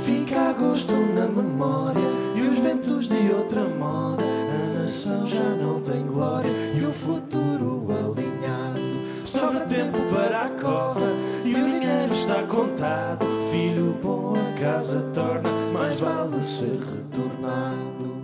Fica 0.05 0.39
agosto 0.49 0.93
na 0.93 1.27
memória 1.27 2.01
e 2.35 2.41
os 2.41 2.59
ventos 2.59 3.07
de 3.07 3.31
outra 3.33 3.61
moda. 3.61 4.23
A 4.23 4.81
nação 4.81 5.27
já 5.27 5.49
não 5.55 5.81
tem 5.81 6.05
glória 6.05 6.51
e 6.75 6.85
o 6.85 6.91
futuro 6.91 7.87
alinhado. 7.89 8.81
Sobra 9.25 9.61
tempo 9.61 9.97
para 10.13 10.43
a 10.43 10.49
cova 10.49 11.07
e 11.43 11.51
o 11.51 11.63
dinheiro 11.63 12.13
está 12.13 12.43
contado. 12.43 13.25
Filho 13.51 13.95
bom 14.01 14.22
casa 14.63 15.01
torna, 15.13 15.49
mais 15.73 15.99
vale 15.99 16.41
ser 16.41 16.79
retornado. 16.79 18.23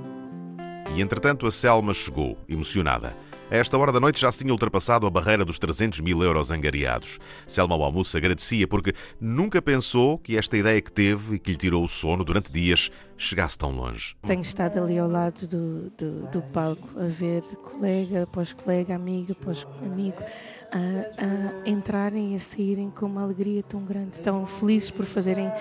E 0.95 1.01
entretanto 1.01 1.45
a 1.45 1.51
Selma 1.51 1.93
chegou, 1.93 2.37
emocionada. 2.47 3.13
A 3.51 3.57
esta 3.57 3.77
hora 3.77 3.91
da 3.91 3.99
noite 3.99 4.21
já 4.21 4.31
se 4.31 4.37
tinha 4.37 4.53
ultrapassado 4.53 5.05
a 5.05 5.09
barreira 5.09 5.43
dos 5.43 5.59
300 5.59 5.99
mil 5.99 6.23
euros 6.23 6.49
angariados. 6.49 7.19
Selma 7.45 7.75
Wamus 7.75 8.15
agradecia 8.15 8.65
porque 8.67 8.93
nunca 9.19 9.61
pensou 9.61 10.17
que 10.17 10.37
esta 10.37 10.55
ideia 10.55 10.79
que 10.81 10.91
teve 10.91 11.35
e 11.35 11.39
que 11.39 11.51
lhe 11.51 11.57
tirou 11.57 11.83
o 11.83 11.87
sono 11.87 12.23
durante 12.23 12.53
dias 12.53 12.89
chegasse 13.17 13.57
tão 13.57 13.71
longe. 13.71 14.15
Tenho 14.21 14.41
estado 14.41 14.79
ali 14.79 14.97
ao 14.97 15.09
lado 15.09 15.45
do, 15.45 15.89
do, 15.89 16.31
do 16.31 16.41
palco 16.53 16.87
a 16.97 17.07
ver 17.07 17.41
colega 17.63 18.23
após 18.23 18.53
colega, 18.53 18.95
amiga 18.95 19.33
após 19.33 19.67
amigo 19.81 20.23
a, 20.71 21.65
a 21.65 21.69
entrarem 21.69 22.33
e 22.33 22.35
a 22.35 22.39
saírem 22.39 22.89
com 22.91 23.07
uma 23.07 23.23
alegria 23.23 23.63
tão 23.63 23.83
grande, 23.83 24.21
tão 24.21 24.45
felizes 24.45 24.91
por 24.91 25.05
fazerem 25.05 25.51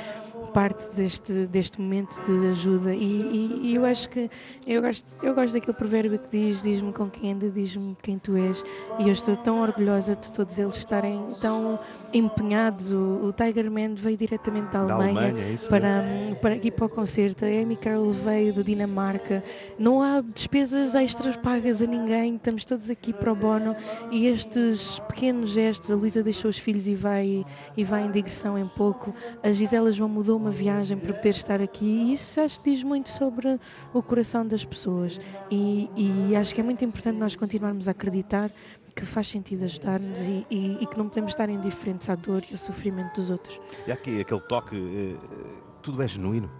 parte 0.52 0.86
deste, 0.94 1.46
deste 1.46 1.80
momento 1.80 2.20
de 2.24 2.48
ajuda. 2.48 2.94
E, 2.94 3.04
e- 3.04 3.60
e 3.70 3.74
eu 3.74 3.84
acho 3.84 4.08
que 4.08 4.30
eu 4.66 4.80
gosto, 4.82 5.24
eu 5.24 5.34
gosto 5.34 5.52
daquele 5.54 5.76
provérbio 5.76 6.18
que 6.18 6.30
diz 6.30 6.62
diz-me 6.62 6.92
com 6.92 7.08
quem 7.08 7.32
anda, 7.32 7.48
diz-me 7.50 7.96
quem 8.02 8.18
tu 8.18 8.36
és. 8.36 8.64
E 8.98 9.02
eu 9.08 9.12
estou 9.12 9.36
tão 9.36 9.60
orgulhosa 9.60 10.16
de 10.16 10.30
todos 10.32 10.58
eles 10.58 10.76
estarem 10.76 11.20
tão 11.40 11.78
empenhados 12.12 12.92
o, 12.92 13.28
o 13.28 13.32
Tiger 13.32 13.70
Man 13.70 13.94
veio 13.94 14.16
diretamente 14.16 14.72
da 14.72 14.84
Da 14.84 14.94
Alemanha, 14.94 15.28
Alemanha, 15.28 15.54
é 15.54 15.68
para, 15.68 16.04
para 16.40 16.54
aqui 16.54 16.70
para 16.70 16.86
o 16.86 16.88
concerto. 16.88 17.44
A 17.44 17.48
Amy 17.48 17.76
Carroll 17.76 18.12
veio 18.12 18.52
da 18.52 18.62
Dinamarca. 18.62 19.42
Não 19.78 20.02
há 20.02 20.20
despesas 20.20 20.94
extras 20.94 21.36
pagas 21.36 21.82
a 21.82 21.86
ninguém. 21.86 22.36
Estamos 22.36 22.64
todos 22.64 22.90
aqui 22.90 23.12
para 23.12 23.32
o 23.32 23.36
bono. 23.36 23.76
E 24.10 24.26
estes 24.26 25.00
pequenos 25.00 25.50
gestos 25.50 25.90
a 25.90 25.94
Luísa 25.94 26.22
deixou 26.22 26.48
os 26.48 26.58
filhos 26.58 26.88
e 26.88 26.94
vai 26.94 27.44
e 27.76 27.84
vai 27.84 28.04
em 28.04 28.10
digressão 28.10 28.58
em 28.58 28.66
pouco. 28.66 29.14
A 29.42 29.50
Gisela 29.50 29.92
João 29.92 30.08
mudou 30.08 30.36
uma 30.36 30.50
viagem 30.50 30.96
para 30.96 31.12
poder 31.12 31.30
estar 31.30 31.60
aqui. 31.60 31.84
E 31.84 32.12
isso 32.14 32.40
acho 32.40 32.62
que 32.62 32.70
diz 32.70 32.82
muito 32.82 33.08
sobre 33.08 33.58
o 33.92 34.02
coração 34.02 34.46
das 34.46 34.64
pessoas. 34.64 35.20
E, 35.50 35.90
e 35.96 36.36
acho 36.36 36.54
que 36.54 36.60
é 36.60 36.64
muito 36.64 36.84
importante 36.84 37.16
nós 37.18 37.36
continuarmos 37.36 37.88
a 37.88 37.90
acreditar 37.90 38.50
que 39.00 39.06
faz 39.06 39.28
sentido 39.28 39.64
ajudar-nos 39.64 40.20
e, 40.26 40.46
e- 40.50 40.78
e 40.80 40.86
que 40.86 40.98
não 40.98 41.08
podemos 41.08 41.30
estar 41.30 41.48
indiferentes 41.48 42.08
à 42.10 42.14
dor 42.14 42.42
e 42.50 42.52
ao 42.54 42.58
sofrimento 42.58 43.14
dos 43.14 43.30
outros. 43.30 43.60
E 43.86 43.92
aqui 43.92 44.20
aquele 44.20 44.40
toque, 44.40 44.76
eh, 44.76 45.16
tudo 45.82 46.02
é 46.02 46.08
genuíno. 46.08 46.50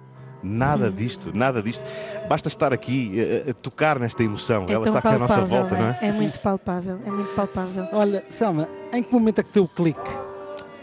Nada 0.41 0.89
disto, 0.89 1.33
nada 1.37 1.61
disto. 1.61 1.85
Basta 2.29 2.47
estar 2.47 2.73
aqui 2.73 3.17
a, 3.47 3.51
a 3.51 3.55
tocar 3.55 3.99
nesta 3.99 4.23
emoção. 4.23 4.67
É 4.69 4.73
Ela 4.73 4.87
está 4.87 4.99
aqui 5.01 5.09
à 5.09 5.19
nossa 5.19 5.35
palpável, 5.35 5.59
volta, 5.69 5.77
não 5.77 5.89
é? 5.89 5.99
É 6.01 6.13
muito 6.13 6.39
palpável, 6.39 7.01
é 7.05 7.11
muito 7.11 7.35
palpável. 7.35 7.89
Olha, 7.93 8.25
Selma, 8.29 8.69
em 8.93 9.03
que 9.03 9.13
momento 9.13 9.41
é 9.41 9.43
que 9.43 9.53
deu 9.53 9.65
o 9.65 9.69
clique? 9.69 9.99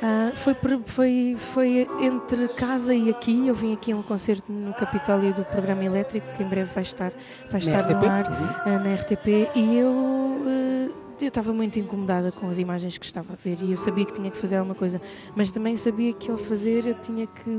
Ah, 0.03 0.34
foi, 0.36 0.53
por- 0.56 0.82
foi, 0.86 1.36
foi 1.38 1.88
entre 2.02 2.49
casa 2.49 2.94
e 2.94 3.10
aqui. 3.10 3.48
Eu 3.48 3.53
vim 3.56 3.73
aqui 3.73 3.94
a 3.94 3.95
um 3.95 4.02
concerto 4.03 4.52
no 4.52 4.73
Capitólio 4.73 5.34
do 5.34 5.45
Programa 5.45 5.86
Elétrico, 5.86 6.27
que 6.36 6.44
em 6.44 6.48
breve 6.49 6.69
vai 6.73 6.84
estar, 6.84 7.11
vai 7.49 7.53
Na 7.53 7.57
estar 7.60 7.84
no 7.90 7.95
RTP? 7.95 8.07
ar 8.10 8.30
Uhum. 8.30 8.48
ah, 8.76 8.80
na 8.80 8.94
RTP. 8.94 9.27
E 9.56 9.77
eu. 9.77 10.36
ah, 10.48 11.05
eu 11.22 11.28
estava 11.30 11.54
muito 11.54 11.80
incomodada 11.80 12.32
com 12.32 12.50
as 12.50 12.60
imagens 12.60 12.98
que 12.98 13.06
estava 13.06 13.34
a 13.34 13.36
ver 13.36 13.58
e 13.62 13.72
eu 13.72 13.78
sabia 13.78 14.06
que 14.06 14.14
tinha 14.14 14.30
que 14.30 14.38
fazer 14.38 14.58
alguma 14.58 14.76
coisa, 14.76 15.02
mas 15.36 15.50
também 15.52 15.78
sabia 15.78 16.14
que 16.14 16.30
ao 16.30 16.38
fazer 16.38 16.86
eu 16.86 16.94
tinha 16.96 17.26
que 17.26 17.50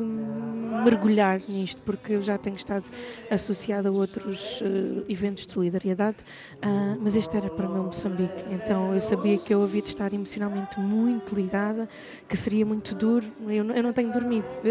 mergulhar 0.84 1.40
nisto, 1.48 1.80
porque 1.82 2.12
eu 2.12 2.22
já 2.22 2.36
tenho 2.38 2.56
estado 2.56 2.84
associada 3.30 3.88
a 3.88 3.92
outros 3.92 4.60
eh, 4.62 5.04
eventos 5.08 5.46
de 5.46 5.52
solidariedade, 5.52 6.16
ah, 6.62 6.96
mas 7.00 7.16
este 7.16 7.36
era 7.36 7.48
para 7.48 7.68
o 7.68 7.72
meu 7.72 7.84
Moçambique, 7.84 8.44
então 8.50 8.92
eu 8.94 9.00
sabia 9.00 9.38
que 9.38 9.54
eu 9.54 9.62
havia 9.62 9.82
de 9.82 9.88
estar 9.88 10.12
emocionalmente 10.12 10.78
muito 10.78 11.34
ligada, 11.34 11.88
que 12.28 12.36
seria 12.36 12.64
muito 12.66 12.94
duro. 12.94 13.26
Eu, 13.48 13.64
não- 13.64 13.74
eu 13.74 13.82
não 13.82 13.92
tenho 13.92 14.12
dormido, 14.12 14.46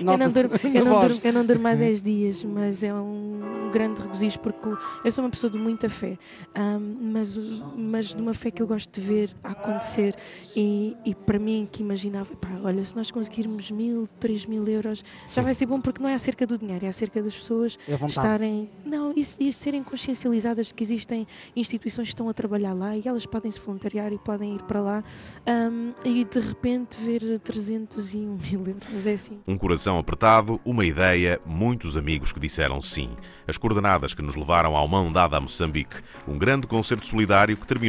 eu, 0.00 0.18
não 0.18 0.28
durmo, 0.34 0.50
eu, 0.78 0.84
não 0.84 0.92
durmo, 1.08 1.20
eu 1.24 1.32
não 1.32 1.44
durmo 1.46 1.68
há 1.68 1.74
10 1.74 2.02
dias, 2.02 2.44
mas 2.44 2.82
é 2.82 2.92
um 2.92 3.40
grande 3.72 4.00
regozijo 4.00 4.38
porque 4.40 4.68
eu 5.04 5.10
sou 5.10 5.24
uma 5.24 5.30
pessoa 5.30 5.50
de 5.50 5.58
muita 5.58 5.88
fé, 5.88 6.18
ah, 6.54 6.78
mas, 7.00 7.36
o- 7.36 7.62
mas 7.92 8.14
de 8.14 8.22
uma 8.22 8.32
fé 8.32 8.50
que 8.50 8.62
eu 8.62 8.66
gosto 8.66 8.98
de 8.98 9.06
ver 9.06 9.36
a 9.44 9.50
acontecer 9.50 10.16
e, 10.56 10.96
e 11.04 11.14
para 11.14 11.38
mim 11.38 11.68
que 11.70 11.82
imaginava, 11.82 12.34
pá, 12.36 12.48
olha, 12.64 12.82
se 12.82 12.96
nós 12.96 13.10
conseguirmos 13.10 13.70
mil, 13.70 14.08
três 14.18 14.46
mil 14.46 14.66
euros, 14.66 15.04
já 15.30 15.42
vai 15.42 15.52
ser 15.52 15.66
bom 15.66 15.78
porque 15.78 16.02
não 16.02 16.08
é 16.08 16.14
acerca 16.14 16.46
do 16.46 16.56
dinheiro, 16.56 16.86
é 16.86 16.88
acerca 16.88 17.22
das 17.22 17.34
pessoas 17.34 17.78
É 17.86 18.06
estarem, 18.06 18.70
não, 18.82 19.12
e, 19.14 19.20
e 19.20 19.52
serem 19.52 19.82
consciencializadas 19.82 20.68
de 20.68 20.74
que 20.74 20.82
existem 20.82 21.26
instituições 21.54 22.08
que 22.08 22.14
estão 22.14 22.30
a 22.30 22.32
trabalhar 22.32 22.72
lá 22.72 22.96
e 22.96 23.02
elas 23.04 23.26
podem 23.26 23.50
se 23.50 23.60
voluntariar 23.60 24.10
e 24.10 24.18
podem 24.18 24.54
ir 24.54 24.62
para 24.62 24.80
lá 24.80 25.04
ahm, 25.46 25.92
e 26.02 26.24
de 26.24 26.40
repente 26.40 26.96
ver 26.98 27.38
301 27.40 28.18
mil 28.18 28.66
euros, 28.68 29.06
é 29.06 29.12
assim. 29.12 29.38
Um 29.46 29.58
coração 29.58 29.98
apertado, 29.98 30.58
uma 30.64 30.86
ideia, 30.86 31.38
muitos 31.44 31.94
amigos 31.98 32.32
que 32.32 32.40
disseram 32.40 32.80
sim. 32.80 33.10
As 33.46 33.58
coordenadas 33.58 34.14
que 34.14 34.22
nos 34.22 34.34
levaram 34.34 34.74
ao 34.74 34.88
mão 34.88 35.12
dada 35.12 35.36
a 35.36 35.40
Moçambique. 35.40 35.96
Um 36.26 36.38
grande 36.38 36.66
concerto 36.66 37.04
solidário 37.04 37.54
que 37.54 37.66
terminou 37.66 37.81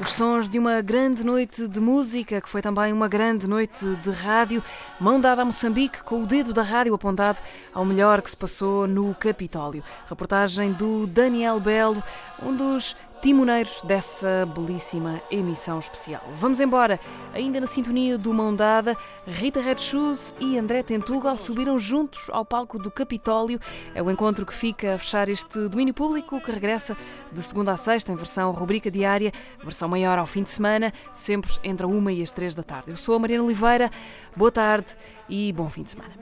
Os 0.00 0.12
sons 0.12 0.48
de 0.48 0.58
uma 0.58 0.80
grande 0.80 1.22
noite 1.24 1.68
de 1.68 1.80
música, 1.80 2.40
que 2.40 2.48
foi 2.48 2.60
também 2.60 2.92
uma 2.92 3.06
grande 3.06 3.46
noite 3.46 3.84
de 3.96 4.10
rádio, 4.10 4.62
mão 4.98 5.20
dada 5.20 5.42
a 5.42 5.44
Moçambique, 5.44 6.02
com 6.02 6.22
o 6.22 6.26
dedo 6.26 6.52
da 6.52 6.62
rádio 6.62 6.94
apontado 6.94 7.38
ao 7.72 7.84
melhor 7.84 8.20
que 8.20 8.30
se 8.30 8.36
passou 8.36 8.86
no 8.86 9.14
Capitólio. 9.14 9.84
Reportagem 10.08 10.72
do 10.72 11.06
Daniel 11.06 11.60
Belo, 11.60 12.02
um 12.42 12.56
dos 12.56 12.96
timoneiros 13.20 13.82
dessa 13.82 14.46
belíssima 14.54 15.20
emissão 15.30 15.78
especial. 15.78 16.22
Vamos 16.34 16.60
embora, 16.60 16.98
ainda 17.34 17.60
na 17.60 17.66
sintonia 17.66 18.16
do 18.16 18.32
Mão 18.32 18.54
Dada, 18.54 18.96
Rita 19.26 19.60
Red 19.60 19.78
Shoes 19.78 20.34
e 20.40 20.58
André 20.58 20.82
Tentugal 20.82 21.36
subiram 21.36 21.78
juntos 21.78 22.28
ao 22.30 22.44
palco 22.44 22.78
do 22.78 22.90
Capitólio. 22.90 23.60
É 23.94 24.02
o 24.02 24.10
encontro 24.10 24.46
que 24.46 24.54
fica 24.54 24.94
a 24.94 24.98
fechar 24.98 25.28
este 25.28 25.68
domínio 25.68 25.92
público 25.92 26.40
que 26.40 26.50
regressa 26.50 26.96
de 27.30 27.42
segunda 27.42 27.72
a 27.72 27.76
sexta 27.76 28.12
em 28.12 28.16
versão 28.16 28.50
rubrica 28.52 28.90
diária, 28.90 29.32
versão 29.62 29.88
maior 29.88 30.18
ao 30.18 30.26
fim 30.26 30.42
de 30.42 30.50
semana, 30.50 30.92
sempre 31.12 31.50
entre 31.62 31.84
a 31.84 31.88
uma 31.88 32.12
e 32.12 32.22
as 32.22 32.32
três 32.32 32.54
da 32.54 32.62
tarde. 32.62 32.90
Eu 32.90 32.96
sou 32.96 33.14
a 33.14 33.18
Mariana 33.18 33.44
Oliveira, 33.44 33.90
boa 34.34 34.50
tarde 34.50 34.96
e 35.28 35.52
bom 35.52 35.68
fim 35.68 35.82
de 35.82 35.90
semana. 35.90 36.14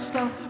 stop, 0.00 0.49